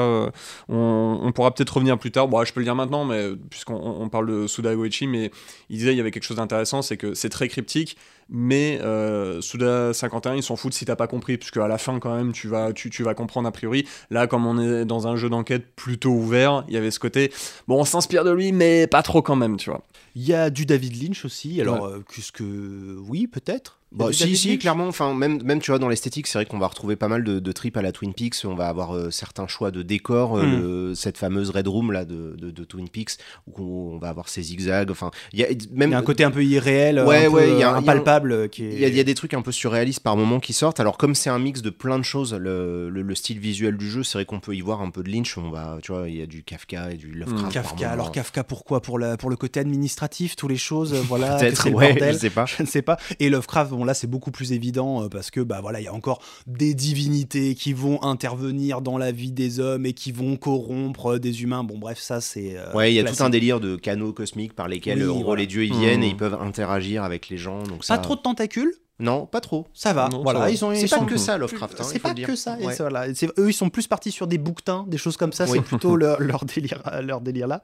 on, 0.68 1.20
on 1.22 1.32
pourra 1.32 1.52
peut-être 1.54 1.70
revenir 1.74 1.98
plus 1.98 2.10
tard, 2.10 2.28
bon, 2.28 2.44
je 2.44 2.52
peux 2.52 2.60
le 2.60 2.64
dire 2.64 2.74
maintenant, 2.74 3.04
mais 3.04 3.30
puisqu'on 3.50 3.74
on 3.74 4.06
on 4.06 4.08
parle 4.08 4.28
de 4.28 4.46
Suda 4.46 4.74
Goichi, 4.74 5.06
mais 5.06 5.30
il 5.68 5.78
disait 5.78 5.92
il 5.92 5.96
y 5.96 6.00
avait 6.00 6.10
quelque 6.10 6.22
chose 6.22 6.36
d'intéressant, 6.36 6.80
c'est 6.82 6.96
que 6.96 7.14
c'est 7.14 7.28
très 7.28 7.48
cryptique, 7.48 7.96
mais 8.28 8.80
euh, 8.82 9.40
Suda 9.40 9.92
51, 9.92 10.34
ils 10.36 10.42
s'en 10.42 10.56
foutent 10.56 10.74
si 10.74 10.84
t'as 10.84 10.96
pas 10.96 11.06
compris, 11.06 11.38
puisque 11.38 11.56
à 11.58 11.68
la 11.68 11.78
fin, 11.78 11.98
quand 11.98 12.14
même, 12.14 12.32
tu 12.32 12.48
vas, 12.48 12.72
tu, 12.72 12.90
tu 12.90 13.02
vas 13.02 13.14
comprendre 13.14 13.48
a 13.48 13.52
priori. 13.52 13.86
Là, 14.10 14.26
comme 14.26 14.46
on 14.46 14.58
est 14.60 14.84
dans 14.84 15.06
un 15.06 15.16
jeu 15.16 15.28
d'enquête 15.28 15.74
plutôt 15.76 16.10
ouvert, 16.10 16.64
il 16.68 16.74
y 16.74 16.76
avait 16.76 16.90
ce 16.90 16.98
côté, 16.98 17.32
bon, 17.68 17.80
on 17.80 17.84
s'inspire 17.84 18.24
de 18.24 18.30
lui, 18.30 18.52
mais 18.52 18.86
pas 18.86 19.02
trop 19.02 19.22
quand 19.22 19.36
même, 19.36 19.56
tu 19.56 19.70
vois. 19.70 19.82
Il 20.14 20.26
y 20.26 20.32
a 20.32 20.50
du 20.50 20.66
David 20.66 21.02
Lynch 21.02 21.24
aussi. 21.24 21.60
Alors, 21.60 21.84
euh, 21.84 22.02
qu'est-ce 22.12 22.32
que. 22.32 22.96
Oui, 23.06 23.26
peut-être 23.26 23.78
Bah, 23.96 24.12
si, 24.12 24.36
si, 24.36 24.58
clairement. 24.58 24.86
Enfin, 24.88 25.14
même, 25.14 25.42
même, 25.42 25.60
tu 25.60 25.70
vois, 25.70 25.78
dans 25.78 25.88
l'esthétique, 25.88 26.26
c'est 26.26 26.38
vrai 26.38 26.46
qu'on 26.46 26.58
va 26.58 26.66
retrouver 26.68 26.96
pas 26.96 27.08
mal 27.08 27.24
de, 27.24 27.38
de 27.40 27.52
tripes 27.52 27.76
à 27.76 27.82
la 27.82 27.92
Twin 27.92 28.12
Peaks. 28.14 28.36
On 28.44 28.54
va 28.54 28.68
avoir 28.68 28.94
euh, 28.94 29.10
certains 29.10 29.46
choix 29.46 29.70
de 29.70 29.82
décors. 29.82 30.36
euh, 30.38 30.42
Mm. 30.46 30.60
le- 30.60 30.94
cette 30.94 31.18
fameuse 31.18 31.50
Red 31.50 31.66
Room 31.66 31.92
là 31.92 32.04
de, 32.04 32.36
de, 32.38 32.50
de 32.50 32.64
Twin 32.64 32.88
Peaks, 32.88 33.12
où 33.46 33.52
on, 33.58 33.94
on 33.94 33.98
va 33.98 34.08
avoir 34.10 34.28
ces 34.28 34.42
zigzags. 34.42 34.90
Enfin, 34.90 35.10
il 35.32 35.40
y 35.40 35.44
a 35.44 35.48
même 35.72 35.90
Il 35.90 35.92
y 35.92 35.94
a 35.94 35.98
un 35.98 36.02
côté 36.02 36.24
un 36.24 36.30
peu 36.30 36.44
irréel, 36.44 37.02
Ouais, 37.06 37.24
un 37.26 37.30
peu, 37.30 37.36
ouais, 37.36 37.50
il 37.52 37.52
y 37.52 37.52
a 37.52 37.52
un- 37.52 37.56
il 37.56 37.60
y 37.60 37.62
a 37.62 37.70
un- 37.70 37.76
impalpable 37.76 38.32
euh, 38.32 38.48
qui 38.48 38.64
est. 38.64 38.72
Il 38.74 38.80
y, 38.80 38.84
a, 38.84 38.88
il 38.88 38.94
y 38.96 39.00
a 39.00 39.04
des 39.04 39.14
trucs 39.14 39.34
un 39.34 39.42
peu 39.42 39.52
surréalistes 39.52 40.00
par 40.00 40.16
moments 40.16 40.40
qui 40.40 40.52
sortent. 40.52 40.78
Alors 40.80 40.98
comme 40.98 41.14
c'est 41.14 41.30
un 41.30 41.38
mix 41.38 41.62
de 41.62 41.70
plein 41.70 41.98
de 41.98 42.04
choses, 42.04 42.34
le, 42.34 42.88
le- 42.90 43.02
le 43.02 43.14
style 43.14 43.38
visuel 43.38 43.76
du 43.76 43.90
jeu, 43.90 44.02
c'est 44.02 44.18
vrai 44.18 44.24
qu'on 44.26 44.40
peut 44.40 44.54
y 44.54 44.60
voir 44.60 44.82
un 44.82 44.90
peu 44.90 45.02
de 45.02 45.10
Lynch. 45.10 45.38
On 45.38 45.50
va, 45.50 45.78
tu 45.82 45.92
vois, 45.92 46.08
il 46.08 46.16
y 46.16 46.22
a 46.22 46.26
du 46.26 46.42
Kafka 46.42 46.92
et 46.92 46.96
du 46.96 47.12
Lovecraft. 47.12 47.42
par 47.42 47.52
Kafka. 47.52 47.90
Alors 47.90 48.12
Kafka, 48.12 48.44
pourquoi? 48.44 48.80
Pour, 48.82 48.98
la, 48.98 49.16
pour 49.16 49.30
le 49.30 49.36
côté 49.36 49.60
administratif, 49.60 50.36
tous 50.36 50.48
les 50.48 50.56
choses, 50.56 50.92
voilà, 51.08 51.36
peut-être, 51.38 51.70
ouais, 51.70 51.96
je 52.12 52.18
sais 52.18 52.30
pas. 52.30 52.44
Je 52.56 52.62
ne 52.62 52.66
sais 52.68 52.82
pas. 52.82 52.98
Et 53.20 53.30
Lovecraft, 53.30 53.70
bon 53.70 53.84
là 53.86 53.94
c'est 53.94 54.06
beaucoup 54.06 54.30
plus 54.30 54.52
évident 54.52 55.04
euh, 55.04 55.08
parce 55.08 55.30
que 55.30 55.40
bah 55.40 55.60
voilà, 55.62 55.80
il 55.80 55.84
y 55.84 55.88
a 55.88 55.94
encore 55.94 56.20
des 56.46 56.74
divinités 56.74 57.54
qui 57.54 57.72
vont 57.72 58.02
intervenir 58.02 58.82
dans 58.82 58.98
la 58.98 59.12
vie 59.12 59.32
des 59.32 59.60
hommes 59.60 59.86
et 59.86 59.92
qui 59.94 60.12
vont 60.12 60.36
corrompre 60.36 61.14
euh, 61.14 61.18
des 61.18 61.42
humains. 61.42 61.64
Bon 61.64 61.78
bref, 61.78 61.98
ça 61.98 62.20
c'est. 62.20 62.56
euh, 62.56 62.72
Ouais, 62.74 62.92
il 62.92 62.96
y 62.96 62.98
a 62.98 63.02
classique. 63.02 63.18
tout 63.18 63.24
un 63.24 63.30
délire 63.30 63.60
de 63.60 63.76
canaux 63.76 64.12
cosmiques 64.12 64.52
par 64.54 64.68
lesquels 64.68 64.98
Oui, 65.02 65.08
en 65.08 65.14
gros, 65.14 65.24
voilà. 65.24 65.40
les 65.42 65.46
dieux 65.46 65.64
ils 65.64 65.74
viennent 65.74 66.00
Hmm. 66.00 66.04
et 66.04 66.08
ils 66.08 66.16
peuvent 66.16 66.34
interagir 66.40 67.04
avec 67.04 67.28
les 67.28 67.38
gens. 67.38 67.62
Donc 67.62 67.78
Pas 67.78 67.84
ça... 67.86 67.98
trop 67.98 68.16
de 68.16 68.20
tentacules, 68.20 68.74
Non, 68.98 69.26
pas 69.26 69.40
trop. 69.40 69.66
ça 69.74 69.92
va. 69.92 70.08
Non, 70.10 70.18
ça 70.18 70.22
voilà, 70.22 70.38
va. 70.40 70.50
ils 70.50 70.64
ont. 70.64 70.74
C'est 70.74 70.88
pas 70.88 70.96
sont 70.96 71.04
que 71.04 71.10
plus- 71.10 71.18
ça 71.18 71.36
Lovecraft. 71.36 71.80
hein, 71.80 71.84
c'est 71.84 71.98
pas 71.98 72.14
que 72.14 72.34
ça. 72.34 72.56
et 72.60 72.66
voilà. 72.78 73.14
C'est- 73.14 73.26
eux, 73.38 73.50
ils 73.50 73.52
sont 73.52 73.68
plus 73.68 73.86
partis 73.86 74.10
sur 74.10 74.26
des 74.26 74.38
bouquetins, 74.38 74.84
des 74.88 74.96
choses 74.98 75.16
comme 75.18 75.32
ça. 75.32 75.44
Oui. 75.44 75.58
C'est 75.58 75.62
plutôt 75.64 75.96
leur, 75.96 76.20
leur 76.20 76.44
délire, 76.46 76.82
leur 77.02 77.20
délire 77.20 77.46
là. 77.46 77.60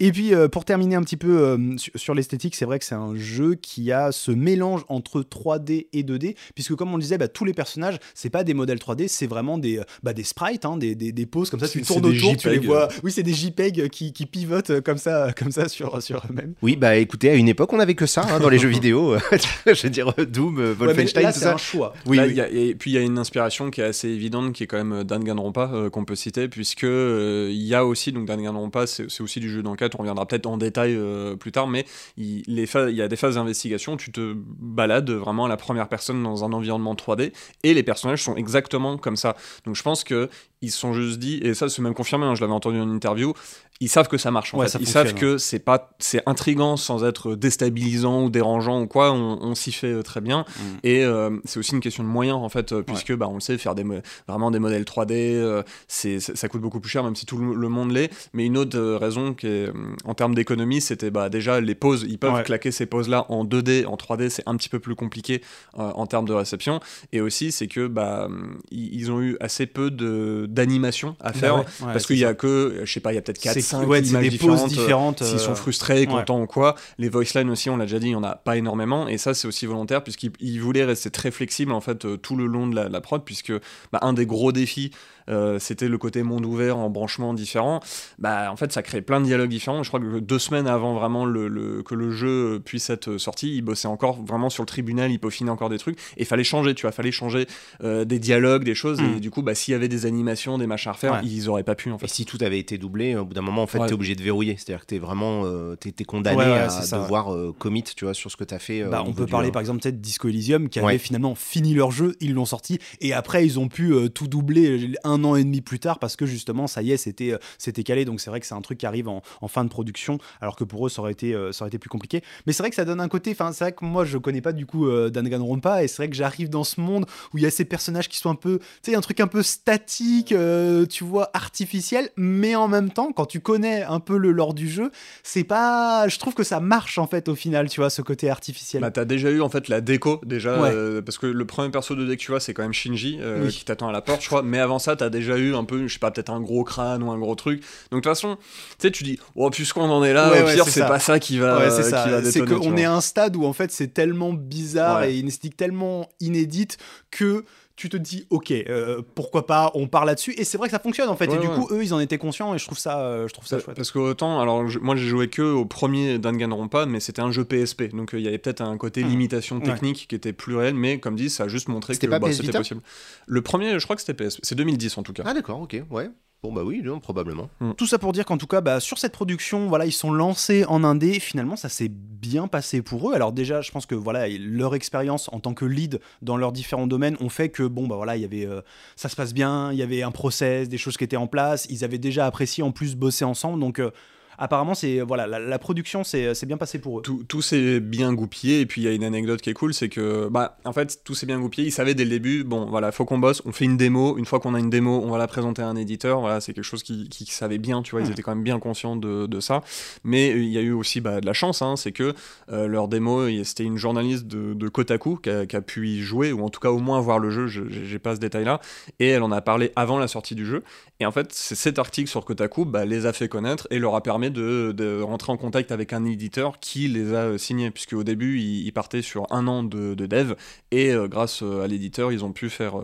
Et 0.00 0.12
puis, 0.12 0.34
euh, 0.34 0.48
pour 0.48 0.64
terminer 0.64 0.96
un 0.96 1.02
petit 1.02 1.16
peu 1.16 1.38
euh, 1.38 1.76
sur, 1.78 1.92
sur 1.96 2.14
l'esthétique, 2.14 2.54
c'est 2.54 2.64
vrai 2.66 2.78
que 2.78 2.84
c'est 2.84 2.94
un 2.94 3.14
jeu 3.16 3.54
qui 3.54 3.92
a 3.92 4.12
ce 4.12 4.30
mélange 4.30 4.84
entre 4.88 5.22
3D 5.22 5.88
et 5.92 6.02
2D, 6.02 6.36
puisque 6.54 6.74
comme 6.74 6.92
on 6.92 6.96
le 6.96 7.02
disait, 7.02 7.16
bah, 7.18 7.28
tous 7.28 7.44
les 7.46 7.54
personnages, 7.54 7.96
c'est 8.14 8.30
pas 8.30 8.44
des 8.44 8.52
modèles 8.54 8.78
3D, 8.78 9.08
c'est 9.08 9.26
vraiment 9.26 9.56
des, 9.58 9.78
euh, 9.78 9.84
bah, 10.02 10.12
des 10.12 10.24
sprites, 10.24 10.64
hein, 10.66 10.76
des, 10.76 10.94
des, 10.94 11.12
des 11.12 11.26
poses 11.26 11.48
comme 11.50 11.60
ça. 11.60 11.68
Tu 11.68 11.80
tournes 11.82 12.04
autour, 12.06 12.36
tu 12.36 12.48
les 12.50 12.56
JPEG. 12.56 12.66
vois. 12.66 12.88
Oui, 13.02 13.10
c'est 13.10 13.22
des 13.22 13.32
JPEG 13.32 13.88
qui, 13.88 14.12
qui 14.12 14.26
pivotent 14.26 14.80
comme 14.82 14.98
ça, 14.98 15.32
comme 15.36 15.50
ça 15.50 15.68
sur, 15.68 16.02
sur 16.02 16.18
eux-mêmes. 16.30 16.52
Oui, 16.62 16.76
bah 16.76 16.96
écoutez, 16.96 17.30
à 17.30 17.34
une 17.34 17.48
époque 17.48 17.72
on 17.72 17.80
avait 17.80 17.94
que 17.94 18.06
ça 18.06 18.26
hein, 18.30 18.38
dans 18.38 18.48
les 18.50 18.58
jeux 18.58 18.68
vidéo. 18.74 19.16
Je 19.66 19.82
veux 19.82 19.90
dire 19.90 20.12
Doom, 20.28 20.73
Ouais, 20.74 20.86
Wolfenstein, 20.86 21.32
c'est 21.32 21.46
un 21.46 21.56
choix. 21.56 21.94
Oui, 22.06 22.16
Là, 22.16 22.24
oui. 22.24 22.30
il 22.30 22.36
y 22.36 22.40
a- 22.40 22.48
et 22.48 22.74
puis 22.74 22.90
il 22.90 22.94
y 22.94 22.98
a 22.98 23.00
une 23.00 23.18
inspiration 23.18 23.70
qui 23.70 23.80
est 23.80 23.84
assez 23.84 24.08
évidente, 24.08 24.52
qui 24.52 24.64
est 24.64 24.66
quand 24.66 24.76
même 24.76 24.92
euh, 24.92 25.04
Danganronpa 25.04 25.70
euh, 25.72 25.90
qu'on 25.90 26.04
peut 26.04 26.14
citer, 26.14 26.48
puisque 26.48 26.84
euh, 26.84 27.48
il 27.50 27.62
y 27.62 27.74
a 27.74 27.84
aussi 27.84 28.12
donc 28.12 28.26
Danganronpa, 28.26 28.86
c'est 28.86 29.10
c'est 29.10 29.22
aussi 29.22 29.40
du 29.40 29.50
jeu 29.50 29.62
d'enquête. 29.62 29.94
On 29.94 29.98
reviendra 29.98 30.26
peut-être 30.26 30.46
en 30.46 30.56
détail 30.56 30.94
euh, 30.96 31.36
plus 31.36 31.52
tard, 31.52 31.66
mais 31.68 31.84
il, 32.16 32.42
les 32.46 32.66
phases- 32.66 32.90
il 32.90 32.96
y 32.96 33.02
a 33.02 33.08
des 33.08 33.16
phases 33.16 33.34
d'investigation. 33.36 33.96
Tu 33.96 34.12
te 34.12 34.34
balades 34.36 35.10
vraiment 35.10 35.44
à 35.46 35.48
la 35.48 35.56
première 35.56 35.88
personne 35.88 36.22
dans 36.22 36.44
un 36.44 36.52
environnement 36.52 36.94
3D, 36.94 37.32
et 37.62 37.74
les 37.74 37.82
personnages 37.82 38.22
sont 38.22 38.36
exactement 38.36 38.96
comme 38.98 39.16
ça. 39.16 39.36
Donc 39.66 39.76
je 39.76 39.82
pense 39.82 40.04
que 40.04 40.28
ils 40.62 40.70
se 40.70 40.78
sont 40.78 40.94
juste 40.94 41.18
dit, 41.18 41.38
et 41.42 41.52
ça 41.52 41.68
c'est 41.68 41.82
même 41.82 41.92
confirmé, 41.94 42.24
hein, 42.24 42.34
je 42.34 42.40
l'avais 42.40 42.52
entendu 42.54 42.78
en 42.80 42.88
interview, 42.90 43.34
ils 43.80 43.88
savent 43.88 44.08
que 44.08 44.18
ça 44.18 44.30
marche 44.30 44.54
en 44.54 44.58
Ouais, 44.58 44.66
fait. 44.66 44.72
ça 44.72 44.78
Ils 44.80 44.86
savent 44.88 45.14
que 45.14 45.36
c'est 45.36 45.58
pas, 45.58 45.90
c'est 45.98 46.22
intrigant 46.26 46.76
sans 46.76 47.04
être 47.04 47.34
déstabilisant 47.34 48.22
ou 48.24 48.30
dérangeant 48.30 48.80
ou 48.82 48.86
quoi. 48.86 49.12
On, 49.12 49.38
on 49.42 49.54
s'y 49.54 49.72
fait 49.72 49.92
euh, 49.92 50.02
très 50.02 50.20
bien. 50.20 50.44
Mm. 50.56 50.62
Et 50.84 51.04
euh, 51.04 51.30
c'est 51.44 51.58
aussi 51.58 51.72
une 51.72 51.80
question 51.80 52.02
de 52.04 52.08
moyens 52.08 52.38
en 52.38 52.48
fait, 52.48 52.72
euh, 52.72 52.82
puisque 52.82 53.14
bah, 53.14 53.26
on 53.28 53.34
le 53.34 53.40
sait, 53.40 53.58
faire 53.58 53.74
des 53.74 53.84
vraiment 54.28 54.50
des 54.50 54.58
modèles 54.58 54.84
3D, 54.84 55.12
euh, 55.12 55.62
c'est 55.88 56.20
ça 56.20 56.48
coûte 56.48 56.60
beaucoup 56.60 56.80
plus 56.80 56.90
cher, 56.90 57.02
même 57.04 57.16
si 57.16 57.26
tout 57.26 57.36
le, 57.36 57.54
le 57.54 57.68
monde 57.68 57.90
l'est. 57.92 58.10
Mais 58.32 58.46
une 58.46 58.56
autre 58.56 58.78
raison 58.94 59.34
qui 59.34 59.46
est, 59.48 59.68
euh, 59.68 59.72
en 60.04 60.14
termes 60.14 60.34
d'économie, 60.34 60.80
c'était 60.80 61.10
bah, 61.10 61.28
déjà 61.28 61.60
les 61.60 61.74
poses. 61.74 62.06
Ils 62.08 62.18
peuvent 62.18 62.32
Ouais. 62.34 62.42
claquer 62.42 62.70
ces 62.70 62.86
poses 62.86 63.08
là 63.08 63.26
en 63.28 63.44
2D, 63.44 63.86
en 63.86 63.96
3D, 63.96 64.28
c'est 64.30 64.42
un 64.46 64.56
petit 64.56 64.68
peu 64.68 64.78
plus 64.78 64.94
compliqué 64.94 65.42
euh, 65.78 65.90
en 65.94 66.06
termes 66.06 66.26
de 66.26 66.32
réception. 66.32 66.80
Et 67.12 67.20
aussi, 67.20 67.52
c'est 67.52 67.66
que 67.68 67.86
bah, 67.86 68.26
hum, 68.26 68.58
ils 68.70 68.94
ils 68.94 69.10
ont 69.12 69.20
eu 69.20 69.36
assez 69.40 69.66
peu 69.66 69.90
de- 69.90 70.46
d'animation 70.48 71.16
à 71.20 71.32
faire. 71.32 71.56
Bah 71.56 71.64
ouais, 71.80 71.92
Parce 71.92 72.06
qu'il 72.06 72.18
y 72.18 72.24
a 72.24 72.34
que, 72.34 72.80
je 72.84 72.92
sais 72.92 73.00
pas, 73.00 73.12
il 73.12 73.16
y 73.16 73.18
a 73.18 73.22
peut-être 73.22 73.38
4, 73.40 73.54
C'est 73.64 73.76
5 73.76 73.88
ouais, 73.88 74.02
c'est 74.04 74.10
images 74.10 74.28
des 74.28 74.38
poses 74.38 74.64
différentes. 74.66 74.72
euh, 74.72 75.24
différentes. 75.24 75.24
S'ils 75.24 75.34
euh, 75.36 75.38
sont 75.38 75.54
frustrés, 75.54 76.06
contents 76.06 76.40
ou 76.42 76.46
quoi. 76.46 76.74
Les 76.98 77.08
voice 77.08 77.24
lines 77.34 77.50
aussi, 77.50 77.70
on 77.70 77.76
l'a 77.76 77.86
déjà 77.86 77.98
dit, 77.98 78.06
il 78.06 78.10
n'y 78.10 78.14
en 78.16 78.22
a 78.22 78.36
pas 78.36 78.56
énormément. 78.56 79.08
Et 79.08 79.18
ça, 79.18 79.34
c'est 79.34 79.48
aussi 79.48 79.66
volontaire, 79.66 80.02
puisqu'ils 80.02 80.32
ils 80.40 80.60
voulaient 80.60 80.84
rester 80.84 81.10
très 81.10 81.30
flexibles 81.30 81.72
en 81.72 81.80
fait 81.80 82.04
euh, 82.04 82.16
tout 82.16 82.36
le 82.36 82.46
long 82.46 82.66
de 82.66 82.76
la, 82.76 82.88
la 82.88 83.00
prod, 83.00 83.22
puisque 83.24 83.52
bah, 83.92 83.98
un 84.02 84.12
des 84.12 84.26
gros 84.26 84.52
défis, 84.52 84.90
euh, 85.28 85.58
c'était 85.58 85.88
le 85.88 85.98
côté 85.98 86.22
monde 86.22 86.44
ouvert 86.46 86.76
en 86.78 86.90
branchements 86.90 87.34
différents. 87.34 87.80
Bah, 88.18 88.50
en 88.52 88.56
fait, 88.56 88.72
ça 88.72 88.82
crée 88.82 89.02
plein 89.02 89.20
de 89.20 89.26
dialogues 89.26 89.50
différents. 89.50 89.82
Je 89.82 89.88
crois 89.88 90.00
que 90.00 90.18
deux 90.20 90.38
semaines 90.38 90.66
avant 90.66 90.94
vraiment 90.94 91.24
le, 91.24 91.48
le- 91.48 91.82
que 91.82 91.94
le 91.94 92.10
jeu 92.10 92.60
puisse 92.64 92.90
être 92.90 93.18
sorti, 93.18 93.54
ils 93.56 93.62
bossaient 93.62 93.88
encore 93.88 94.22
vraiment 94.24 94.50
sur 94.50 94.62
le 94.62 94.66
tribunal, 94.66 95.10
ils 95.10 95.18
peaufinaient 95.18 95.50
encore 95.50 95.68
des 95.70 95.78
trucs. 95.78 95.98
Et 96.16 96.24
fallait 96.24 96.44
changer, 96.44 96.74
tu 96.74 96.82
vois, 96.82 96.92
fallait 96.92 97.12
changer 97.12 97.46
euh, 97.82 98.04
des 98.04 98.18
dialogues, 98.18 98.64
des 98.64 98.74
choses. 98.74 99.00
Mm. 99.00 99.16
Et 99.16 99.20
du 99.20 99.30
coup, 99.30 99.42
bah, 99.42 99.54
s'il 99.54 99.72
y 99.72 99.74
avait 99.74 99.88
des 99.88 100.06
animations, 100.06 100.58
des 100.58 100.66
machins 100.66 100.90
à 100.90 100.92
refaire, 100.92 101.12
Ouais. 101.14 101.20
ils 101.24 101.48
auraient 101.48 101.62
pas 101.64 101.74
pu 101.74 101.90
en 101.90 101.96
Et 101.96 102.00
fait. 102.00 102.08
si 102.08 102.24
tout 102.24 102.38
avait 102.40 102.58
été 102.58 102.78
doublé, 102.78 103.16
au 103.16 103.24
bout 103.24 103.34
d'un 103.34 103.42
moment, 103.42 103.62
en 103.62 103.66
fait, 103.66 103.78
Ouais. 103.78 103.86
t'es 103.86 103.94
obligé 103.94 104.14
de 104.14 104.22
verrouiller. 104.22 104.56
C'est-à-dire 104.58 104.80
que 104.82 104.86
t'es 104.86 104.98
vraiment, 104.98 105.42
euh, 105.44 105.76
t'es, 105.76 105.92
t'es 105.92 106.04
condamné 106.04 106.36
Ouais, 106.38 106.44
ouais, 106.44 106.58
à 106.58 106.68
ça, 106.70 106.96
ouais. 106.98 107.02
devoir 107.02 107.32
euh, 107.34 107.54
commit, 107.58 107.82
tu 107.82 108.04
vois, 108.04 108.14
sur 108.14 108.30
ce 108.30 108.36
que 108.36 108.44
t'as 108.44 108.58
fait. 108.58 108.82
euh, 108.82 108.88
Bah, 108.88 109.02
on 109.06 109.12
peut 109.12 109.26
parler 109.26 109.50
par 109.50 109.60
exemple 109.60 109.80
peut-être 109.80 110.00
Disco 110.00 110.28
Elysium 110.28 110.68
qui 110.68 110.80
Ouais. 110.80 110.86
avait 110.90 110.98
finalement 110.98 111.34
fini 111.34 111.74
leur 111.74 111.90
jeu, 111.90 112.16
ils 112.20 112.34
l'ont 112.34 112.44
sorti 112.44 112.78
et 113.00 113.12
après 113.12 113.44
ils 113.46 113.58
ont 113.58 113.68
pu 113.68 113.92
euh, 113.92 114.08
tout 114.08 114.26
doubler 114.28 114.92
un 115.04 115.13
an 115.22 115.36
et 115.36 115.44
demi 115.44 115.60
plus 115.60 115.78
tard 115.78 115.98
parce 116.00 116.16
que 116.16 116.26
justement 116.26 116.66
ça 116.66 116.82
y 116.82 116.90
est 116.90 116.96
c'était 116.96 117.32
euh, 117.32 117.38
c'était 117.58 117.84
calé 117.84 118.04
donc 118.04 118.20
c'est 118.20 118.30
vrai 118.30 118.40
que 118.40 118.46
c'est 118.46 118.54
un 118.54 118.60
truc 118.62 118.78
qui 118.78 118.86
arrive 118.86 119.06
en, 119.08 119.22
en 119.40 119.48
fin 119.48 119.62
de 119.62 119.68
production 119.68 120.18
alors 120.40 120.56
que 120.56 120.64
pour 120.64 120.86
eux 120.86 120.88
ça 120.90 121.02
aurait 121.02 121.12
été 121.12 121.34
euh, 121.34 121.52
ça 121.52 121.64
aurait 121.64 121.68
été 121.68 121.78
plus 121.78 121.90
compliqué 121.90 122.22
mais 122.46 122.52
c'est 122.52 122.62
vrai 122.62 122.70
que 122.70 122.76
ça 122.76 122.84
donne 122.84 123.00
un 123.00 123.08
côté 123.08 123.30
enfin 123.30 123.52
c'est 123.52 123.64
vrai 123.64 123.72
que 123.72 123.84
moi 123.84 124.04
je 124.04 124.18
connais 124.18 124.40
pas 124.40 124.52
du 124.52 124.66
coup 124.66 124.88
euh, 124.88 125.10
Danganronpa 125.10 125.84
et 125.84 125.88
c'est 125.88 125.98
vrai 125.98 126.08
que 126.10 126.16
j'arrive 126.16 126.48
dans 126.48 126.64
ce 126.64 126.80
monde 126.80 127.06
où 127.32 127.38
il 127.38 127.44
y 127.44 127.46
a 127.46 127.50
ces 127.50 127.64
personnages 127.64 128.08
qui 128.08 128.18
sont 128.18 128.30
un 128.30 128.34
peu 128.34 128.58
tu 128.82 128.90
sais 128.90 128.96
un 128.96 129.00
truc 129.00 129.20
un 129.20 129.26
peu 129.26 129.42
statique 129.42 130.32
euh, 130.32 130.86
tu 130.86 131.04
vois 131.04 131.30
artificiel 131.34 132.10
mais 132.16 132.54
en 132.56 132.68
même 132.68 132.90
temps 132.90 133.12
quand 133.12 133.26
tu 133.26 133.40
connais 133.40 133.82
un 133.82 134.00
peu 134.00 134.16
le 134.16 134.32
lore 134.32 134.54
du 134.54 134.68
jeu 134.68 134.90
c'est 135.22 135.44
pas 135.44 136.08
je 136.08 136.18
trouve 136.18 136.34
que 136.34 136.42
ça 136.44 136.60
marche 136.60 136.98
en 136.98 137.06
fait 137.06 137.28
au 137.28 137.34
final 137.34 137.68
tu 137.68 137.80
vois 137.80 137.90
ce 137.90 138.02
côté 138.02 138.30
artificiel 138.30 138.80
Bah, 138.82 138.90
t'as 138.90 139.04
déjà 139.04 139.30
eu 139.30 139.40
en 139.40 139.48
fait 139.48 139.68
la 139.68 139.80
déco 139.80 140.20
déjà 140.24 140.60
Ouais. 140.60 140.70
euh, 140.72 141.02
parce 141.02 141.18
que 141.18 141.26
le 141.26 141.44
premier 141.46 141.70
perso 141.70 141.94
de 141.96 142.06
deck 142.06 142.18
que 142.18 142.24
tu 142.24 142.30
vois 142.30 142.40
c'est 142.40 142.54
quand 142.54 142.62
même 142.62 142.72
Shinji 142.72 143.18
Oui. 143.42 143.48
qui 143.48 143.64
t'attend 143.64 143.88
à 143.88 143.92
la 143.92 144.00
porte 144.02 144.22
je 144.22 144.26
crois 144.28 144.42
mais 144.42 144.58
avant 144.60 144.78
ça 144.78 144.94
t'as 145.04 145.10
déjà 145.10 145.36
eu 145.36 145.54
un 145.54 145.64
peu 145.64 145.86
je 145.86 145.92
sais 145.92 145.98
pas 145.98 146.10
peut-être 146.10 146.30
un 146.30 146.40
gros 146.40 146.64
crâne 146.64 147.02
ou 147.02 147.10
un 147.10 147.18
gros 147.18 147.34
truc. 147.34 147.60
Donc 147.90 148.02
de 148.02 148.04
toute 148.04 148.04
façon 148.04 148.36
tu 148.36 148.42
sais 148.78 148.90
tu 148.90 149.04
dis 149.04 149.18
oh 149.34 149.50
puisqu'on 149.50 149.90
en 149.90 150.02
est 150.04 150.12
là 150.12 150.30
Ouais, 150.32 150.42
au 150.42 150.54
pire 150.54 150.68
c'est 150.68 150.80
pas 150.86 150.98
ça 150.98 151.18
qui 151.18 151.38
va 151.38 151.58
Ouais, 151.58 151.70
c'est 151.70 151.82
ça. 151.82 152.22
C'est 152.24 152.44
qu'on 152.44 152.76
est 152.76 152.84
à 152.84 152.94
un 152.94 153.00
stade 153.00 153.36
où 153.36 153.44
en 153.44 153.52
fait 153.52 153.70
c'est 153.70 153.88
tellement 153.88 154.32
bizarre 154.32 155.04
et 155.04 155.18
une 155.18 155.28
esthétique 155.28 155.56
tellement 155.56 156.08
inédite 156.20 156.78
que 157.10 157.44
tu 157.76 157.88
te 157.88 157.96
dis 157.96 158.26
ok 158.30 158.52
euh, 158.52 159.02
pourquoi 159.16 159.46
pas 159.46 159.72
on 159.74 159.88
part 159.88 160.04
là-dessus 160.04 160.32
et 160.38 160.44
c'est 160.44 160.56
vrai 160.58 160.68
que 160.68 160.72
ça 160.72 160.78
fonctionne 160.78 161.08
en 161.08 161.16
fait 161.16 161.26
Ouais, 161.26 161.36
et 161.36 161.40
du 161.40 161.48
coup 161.48 161.66
eux 161.72 161.82
ils 161.82 161.92
en 161.92 161.98
étaient 161.98 162.18
conscients 162.18 162.54
et 162.54 162.58
je 162.58 162.64
trouve 162.66 162.78
ça 162.78 163.00
euh, 163.00 163.26
je 163.26 163.32
trouve 163.34 163.46
ça 163.46 163.58
chouette. 163.58 163.76
Parce 163.76 163.90
que 163.90 163.98
autant, 163.98 164.40
alors 164.40 164.68
je- 164.68 164.78
moi 164.78 164.94
j'ai 164.94 165.06
joué 165.08 165.28
que 165.28 165.42
au 165.42 165.64
premier 165.64 166.18
Danganronpa, 166.18 166.86
mais 166.86 167.00
c'était 167.00 167.22
un 167.22 167.32
jeu 167.32 167.44
PSP, 167.44 167.88
donc 167.92 168.14
euh, 168.14 168.18
il 168.20 168.24
y 168.24 168.28
avait 168.28 168.38
peut-être 168.38 168.60
un 168.60 168.76
côté 168.76 169.02
Hmm. 169.02 169.08
limitation 169.08 169.56
Ouais. 169.58 169.62
technique 169.64 170.06
qui 170.08 170.14
était 170.14 170.32
plus 170.32 170.54
réel, 170.56 170.74
mais 170.74 171.00
comme 171.00 171.16
dit, 171.16 171.30
ça 171.30 171.44
a 171.44 171.48
juste 171.48 171.66
montré 171.68 171.92
que 171.92 171.94
C'était 171.96 172.08
pas 172.08 172.18
bah, 172.20 172.32
c'était 172.32 172.52
possible. 172.56 172.80
Le 173.26 173.42
premier, 173.42 173.78
je 173.78 173.84
crois 173.84 173.96
que 173.96 174.02
c'était 174.02 174.14
PSP, 174.14 174.40
c'est 174.44 174.54
2010 174.54 174.96
en 174.98 175.02
tout 175.02 175.12
cas. 175.12 175.24
Ah 175.26 175.34
d'accord, 175.34 175.60
ok, 175.60 175.76
ouais. 175.90 176.10
Bon 176.42 176.52
bah 176.52 176.62
oui, 176.62 176.82
probablement. 177.00 177.48
Tout 177.78 177.86
ça 177.86 177.98
pour 177.98 178.12
dire 178.12 178.26
qu'en 178.26 178.36
tout 178.36 178.46
cas, 178.46 178.60
bah, 178.60 178.78
sur 178.78 178.98
cette 178.98 179.12
production, 179.12 179.66
voilà, 179.66 179.86
ils 179.86 179.92
sont 179.92 180.12
lancés 180.12 180.66
en 180.66 180.84
indé. 180.84 181.18
Finalement, 181.18 181.56
ça 181.56 181.70
s'est 181.70 181.88
bien 181.90 182.48
passé 182.48 182.82
pour 182.82 183.10
eux. 183.10 183.14
Alors 183.14 183.32
déjà, 183.32 183.62
je 183.62 183.70
pense 183.70 183.86
que 183.86 183.94
voilà, 183.94 184.28
leur 184.28 184.74
expérience 184.74 185.30
en 185.32 185.40
tant 185.40 185.54
que 185.54 185.64
lead 185.64 186.00
dans 186.20 186.36
leurs 186.36 186.52
différents 186.52 186.86
domaines 186.86 187.16
ont 187.20 187.30
fait 187.30 187.48
que 187.48 187.62
bon, 187.62 187.86
bah 187.86 187.96
voilà, 187.96 188.16
il 188.16 188.22
y 188.22 188.26
avait, 188.26 188.44
euh, 188.46 188.60
ça 188.94 189.08
se 189.08 189.16
passe 189.16 189.32
bien, 189.32 189.72
il 189.72 189.78
y 189.78 189.82
avait 189.82 190.02
un 190.02 190.10
process, 190.10 190.68
des 190.68 190.76
choses 190.76 190.98
qui 190.98 191.04
étaient 191.04 191.16
en 191.16 191.26
place. 191.28 191.66
Ils 191.70 191.82
avaient 191.82 191.96
déjà 191.96 192.26
apprécié 192.26 192.62
en 192.62 192.72
plus 192.72 192.94
bosser 192.94 193.24
ensemble, 193.24 193.58
donc. 193.60 193.78
euh, 193.78 193.90
Apparemment, 194.38 194.74
c'est 194.74 195.00
voilà, 195.00 195.26
la, 195.26 195.38
la 195.38 195.58
production 195.58 196.04
c'est 196.04 196.34
c'est 196.34 196.46
bien 196.46 196.56
passé 196.56 196.78
pour 196.78 196.98
eux. 196.98 197.02
Tout, 197.02 197.24
tout 197.28 197.42
s'est 197.42 197.80
bien 197.80 198.12
goupillé, 198.12 198.60
et 198.60 198.66
puis 198.66 198.80
il 198.82 198.84
y 198.84 198.88
a 198.88 198.92
une 198.92 199.04
anecdote 199.04 199.40
qui 199.40 199.50
est 199.50 199.54
cool, 199.54 199.74
c'est 199.74 199.88
que, 199.88 200.28
bah, 200.28 200.58
en 200.64 200.72
fait, 200.72 201.00
tout 201.04 201.14
s'est 201.14 201.26
bien 201.26 201.38
goupillé. 201.40 201.66
Ils 201.68 201.72
savaient 201.72 201.94
dès 201.94 202.04
le 202.04 202.10
début, 202.10 202.44
bon, 202.44 202.66
voilà, 202.66 202.92
faut 202.92 203.04
qu'on 203.04 203.18
bosse, 203.18 203.42
on 203.44 203.52
fait 203.52 203.64
une 203.64 203.76
démo. 203.76 204.16
Une 204.18 204.24
fois 204.26 204.40
qu'on 204.40 204.54
a 204.54 204.58
une 204.60 204.70
démo, 204.70 205.00
on 205.04 205.10
va 205.10 205.18
la 205.18 205.26
présenter 205.26 205.62
à 205.62 205.68
un 205.68 205.76
éditeur. 205.76 206.20
Voilà, 206.20 206.40
c'est 206.40 206.52
quelque 206.54 206.64
chose 206.64 206.82
qui, 206.82 207.08
qui 207.08 207.26
savait 207.26 207.58
bien, 207.58 207.82
tu 207.82 207.92
vois, 207.92 208.00
ils 208.00 208.08
Hmm. 208.08 208.12
étaient 208.12 208.22
quand 208.22 208.34
même 208.34 208.44
bien 208.44 208.58
conscients 208.58 208.96
de, 208.96 209.26
de 209.26 209.40
ça. 209.40 209.62
Mais 210.04 210.32
euh, 210.32 210.38
il 210.38 210.48
y 210.50 210.58
a 210.58 210.62
eu 210.62 210.72
aussi 210.72 211.00
bah, 211.00 211.20
de 211.20 211.26
la 211.26 211.32
chance, 211.32 211.62
hein, 211.62 211.76
c'est 211.76 211.92
que 211.92 212.14
euh, 212.50 212.66
leur 212.66 212.88
démo, 212.88 213.28
c'était 213.44 213.64
une 213.64 213.76
journaliste 213.78 214.26
de, 214.26 214.54
de 214.54 214.68
Kotaku 214.68 215.16
qui 215.16 215.30
a, 215.30 215.46
qui 215.46 215.56
a 215.56 215.60
pu 215.62 215.88
y 215.88 216.00
jouer, 216.00 216.32
ou 216.32 216.44
en 216.44 216.48
tout 216.50 216.60
cas 216.60 216.70
au 216.70 216.78
moins 216.78 217.00
voir 217.00 217.18
le 217.18 217.30
jeu, 217.30 217.46
je- 217.46 217.62
j'ai 217.68 217.98
pas 217.98 218.14
ce 218.14 218.20
détail-là, 218.20 218.60
et 219.00 219.08
elle 219.08 219.22
en 219.22 219.32
a 219.32 219.40
parlé 219.40 219.72
avant 219.76 219.98
la 219.98 220.08
sortie 220.08 220.34
du 220.34 220.44
jeu. 220.46 220.62
Et 221.00 221.06
en 221.06 221.12
fait, 221.12 221.28
c'est 221.32 221.54
cet 221.54 221.78
article 221.78 222.08
sur 222.10 222.24
Kotaku 222.24 222.64
bah, 222.64 222.84
les 222.84 223.06
a 223.06 223.12
fait 223.12 223.28
connaître 223.28 223.66
et 223.70 223.78
leur 223.78 223.94
a 223.94 224.02
permis 224.02 224.23
permet 224.24 224.30
de, 224.30 224.72
de 224.72 225.00
rentrer 225.00 225.32
en 225.32 225.36
contact 225.36 225.72
avec 225.72 225.92
un 225.92 226.04
éditeur 226.04 226.58
qui 226.60 226.88
les 226.88 227.12
a 227.12 227.24
euh, 227.24 227.38
signés, 227.38 227.70
puisque 227.70 227.94
au 227.94 228.04
début, 228.04 228.38
ils, 228.38 228.66
ils 228.66 228.72
partaient 228.72 229.02
sur 229.02 229.26
un 229.30 229.46
an 229.46 229.62
de, 229.62 229.94
de 229.94 230.06
dev, 230.06 230.34
et 230.70 230.92
euh, 230.92 231.08
grâce 231.08 231.42
euh, 231.42 231.62
à 231.62 231.66
l'éditeur, 231.66 232.12
ils 232.12 232.24
ont 232.24 232.32
pu 232.32 232.50
faire 232.50 232.74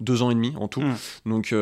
deux 0.00 0.22
ans 0.22 0.30
et 0.30 0.34
demi 0.34 0.54
en 0.56 0.68
tout. 0.68 0.82
Mm. 0.82 0.96
Donc 1.26 1.54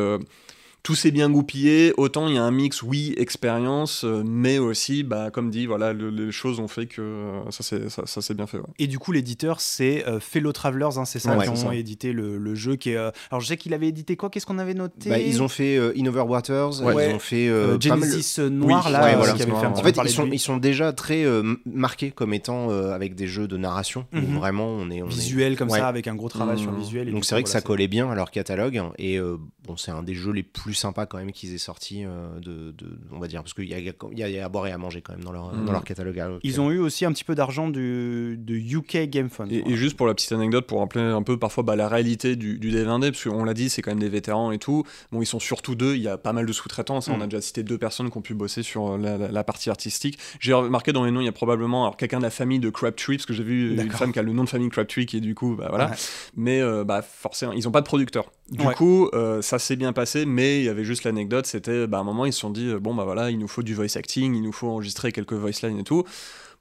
tout 0.83 0.95
s'est 0.95 1.11
bien 1.11 1.29
goupillé. 1.29 1.93
Autant 1.97 2.27
il 2.27 2.35
y 2.35 2.37
a 2.37 2.43
un 2.43 2.51
mix, 2.51 2.83
oui, 2.83 3.13
expérience, 3.17 4.03
euh, 4.03 4.21
mais 4.25 4.57
aussi, 4.59 5.03
bah, 5.03 5.29
comme 5.31 5.49
dit, 5.49 5.65
voilà, 5.65 5.93
le- 5.93 6.09
les 6.09 6.31
choses 6.31 6.59
ont 6.59 6.67
fait 6.67 6.87
que 6.87 7.01
euh, 7.01 7.51
ça 7.51 7.63
s'est 7.63 7.89
ça, 7.89 8.03
ça 8.05 8.21
s'est 8.21 8.33
bien 8.33 8.47
fait. 8.47 8.57
ouais. 8.57 8.63
Et 8.79 8.87
du 8.87 8.99
coup, 8.99 9.11
l'éditeur, 9.13 9.61
c'est 9.61 10.05
euh, 10.07 10.19
Fellow 10.19 10.51
Travelers, 10.51 10.97
hein, 10.97 11.05
c'est 11.05 11.19
ça, 11.19 11.37
Ouais, 11.37 11.45
qui 11.45 11.49
ont 11.51 11.55
ça. 11.55 11.73
édité 11.73 12.11
le, 12.11 12.37
le 12.37 12.55
jeu. 12.55 12.75
Qui 12.75 12.91
est, 12.91 12.97
euh, 12.97 13.11
Alors, 13.31 13.39
je 13.41 13.47
sais 13.47 13.55
qu'il 13.57 13.73
avait 13.73 13.87
édité 13.87 14.17
quoi? 14.17 14.29
Qu'est-ce 14.29 14.45
qu'on 14.45 14.59
avait 14.59 14.73
noté? 14.73 15.09
Bah, 15.09 15.19
ils 15.19 15.41
ont 15.41 15.47
fait 15.47 15.77
euh, 15.77 15.93
In 15.97 16.05
Over 16.05 16.21
Waters, 16.27 16.81
Ouais. 16.83 17.09
ils 17.11 17.15
ont 17.15 17.19
fait 17.19 17.47
Euh, 17.47 17.77
euh, 17.81 17.89
mal- 17.89 17.99
Genesis 18.03 18.41
Noir, 18.41 18.83
Oui, 18.85 18.91
là, 18.91 19.03
ouais, 19.05 19.15
voilà. 19.15 19.33
qui 19.33 19.41
avait 19.41 19.51
fait 19.51 19.57
un 19.57 19.69
En 19.69 19.71
petit 19.71 19.79
En 19.79 19.83
peu 19.83 19.93
fait, 19.93 20.01
ils 20.03 20.09
sont, 20.09 20.29
ils 20.31 20.39
sont 20.39 20.57
déjà 20.57 20.91
très 20.91 21.23
euh, 21.23 21.55
marqués 21.65 22.11
comme 22.11 22.33
étant 22.33 22.71
euh, 22.71 22.91
avec 22.93 23.15
des 23.15 23.27
jeux 23.27 23.47
de 23.47 23.55
narration 23.57 24.05
où 24.13 24.17
Mhm. 24.17 24.37
vraiment 24.37 24.67
on 24.67 24.89
est 24.89 25.01
on 25.01 25.07
est- 25.07 25.09
visuel 25.09 25.55
comme 25.57 25.69
Ouais. 25.69 25.79
ça, 25.79 25.87
avec 25.87 26.07
un 26.07 26.15
gros 26.15 26.29
travail 26.29 26.59
sur 26.59 26.71
le 26.71 26.77
Mmh. 26.77 26.81
visuel. 26.81 27.07
et 27.07 27.11
Donc 27.11 27.23
c'est 27.23 27.29
coup, 27.29 27.35
vrai 27.35 27.43
que 27.43 27.49
ça 27.49 27.61
collait 27.61 27.87
bien 27.87 28.09
à 28.11 28.15
leur 28.15 28.31
catalogue 28.31 28.81
et 28.97 29.17
euh, 29.17 29.37
bon 29.65 29.77
c'est 29.77 29.91
un 29.91 30.03
des 30.03 30.13
jeux 30.15 30.31
les 30.33 30.43
plus 30.43 30.72
sympas 30.73 31.05
quand 31.05 31.17
même 31.17 31.31
qu'ils 31.31 31.53
aient 31.53 31.57
sorti 31.57 32.03
euh, 32.05 32.39
de, 32.39 32.71
de- 32.71 32.97
on 33.11 33.19
va 33.19 33.27
dire 33.27 33.41
parce 33.41 33.53
qu'il 33.53 33.67
y 33.69 33.73
a, 33.73 33.79
il 33.79 33.85
y, 33.85 33.89
a, 34.23 34.29
il 34.29 34.35
y 34.35 34.39
a 34.39 34.45
à 34.45 34.49
boire 34.49 34.67
et 34.67 34.71
à 34.71 34.77
manger 34.77 35.01
quand 35.01 35.13
même 35.13 35.23
dans 35.23 35.31
leur, 35.31 35.53
Mhm. 35.53 35.65
dans 35.65 35.71
leur 35.71 35.83
catalogue. 35.83 36.19
à 36.19 36.29
eux. 36.29 36.39
Ils 36.43 36.59
ont 36.61 36.71
eu 36.71 36.79
aussi 36.79 37.05
un 37.05 37.11
petit 37.11 37.23
peu 37.23 37.35
d'argent 37.35 37.69
du, 37.69 38.37
de 38.37 38.55
UK 38.55 39.09
Game 39.09 39.29
Fund. 39.29 39.51
Et, 39.51 39.63
et 39.69 39.75
juste 39.75 39.95
pour 39.97 40.07
la 40.07 40.13
petite 40.13 40.31
anecdote, 40.31 40.67
pour 40.67 40.79
rappeler 40.79 41.01
un 41.01 41.23
peu 41.23 41.37
parfois 41.37 41.63
bah, 41.63 41.75
la 41.75 41.87
réalité 41.87 42.35
du, 42.35 42.59
du 42.59 42.71
dev 42.71 42.87
indé, 42.89 43.11
parce 43.11 43.23
qu'on 43.23 43.43
l'a 43.43 43.53
dit, 43.53 43.69
c'est 43.69 43.81
quand 43.81 43.91
même 43.91 43.99
des 43.99 44.09
vétérans 44.09 44.51
et 44.51 44.57
tout. 44.59 44.83
Bon, 45.11 45.21
ils 45.21 45.25
sont 45.25 45.39
surtout 45.39 45.75
deux, 45.75 45.95
il 45.95 46.01
y 46.01 46.07
a 46.07 46.17
pas 46.17 46.33
mal 46.33 46.45
de 46.45 46.53
sous-traitants. 46.53 47.01
Ça, 47.01 47.11
Mm. 47.11 47.15
On 47.15 47.21
a 47.21 47.27
déjà 47.27 47.41
cité 47.41 47.63
deux 47.63 47.77
personnes 47.77 48.09
qui 48.09 48.17
ont 48.17 48.21
pu 48.21 48.33
bosser 48.33 48.63
sur 48.63 48.93
euh, 48.93 48.97
la, 48.97 49.17
la- 49.17 49.31
la 49.31 49.43
partie 49.43 49.69
artistique. 49.69 50.17
J'ai 50.39 50.53
remarqué 50.53 50.91
dans 50.93 51.05
les 51.05 51.11
noms, 51.11 51.21
il 51.21 51.25
y 51.25 51.29
a 51.29 51.31
probablement 51.31 51.83
alors, 51.85 51.97
quelqu'un 51.97 52.17
de 52.17 52.23
la 52.23 52.29
famille 52.31 52.59
de 52.59 52.69
Crabtree, 52.69 53.17
parce 53.17 53.25
que 53.25 53.33
j'ai 53.33 53.43
vu 53.43 53.79
une 53.79 53.91
femme 53.91 54.11
qui 54.11 54.19
a 54.19 54.23
le 54.23 54.33
nom 54.33 54.43
de 54.43 54.49
famille 54.49 54.69
Crabtree, 54.69 55.05
qui 55.05 55.17
est 55.17 55.21
du 55.21 55.35
coup, 55.35 55.55
bah, 55.55 55.67
voilà. 55.69 55.89
Ouais. 55.89 55.95
Mais 56.35 56.61
euh, 56.61 56.83
bah, 56.83 57.01
forcément, 57.01 57.51
ils 57.53 57.63
n'ont 57.65 57.71
pas 57.71 57.81
de 57.81 57.85
producteur. 57.85 58.31
Du 58.49 58.65
Ouais. 58.67 58.73
coup, 58.75 59.09
euh, 59.13 59.41
ça 59.41 59.57
s'est 59.57 59.75
bien 59.77 59.93
passé, 59.93 60.25
mais 60.25 60.59
il 60.59 60.65
y 60.65 60.69
avait 60.69 60.83
juste 60.83 61.05
l'anecdote, 61.05 61.45
c'était 61.45 61.87
bah, 61.87 61.97
à 61.97 62.01
un 62.01 62.03
moment, 62.03 62.25
ils 62.25 62.33
se 62.33 62.39
sont 62.41 62.49
dit, 62.49 62.67
euh, 62.67 62.79
bon, 62.79 62.93
bah 62.93 63.03
voilà, 63.05 63.31
il 63.31 63.39
nous 63.39 63.47
faut 63.47 63.63
du 63.63 63.73
voice 63.73 63.95
acting, 63.95 64.35
il 64.35 64.41
nous 64.41 64.51
faut 64.51 64.67
enregistrer 64.67 65.11
quelques 65.11 65.33
voice 65.33 65.61
lines 65.63 65.79
et 65.79 65.83
tout. 65.83 66.03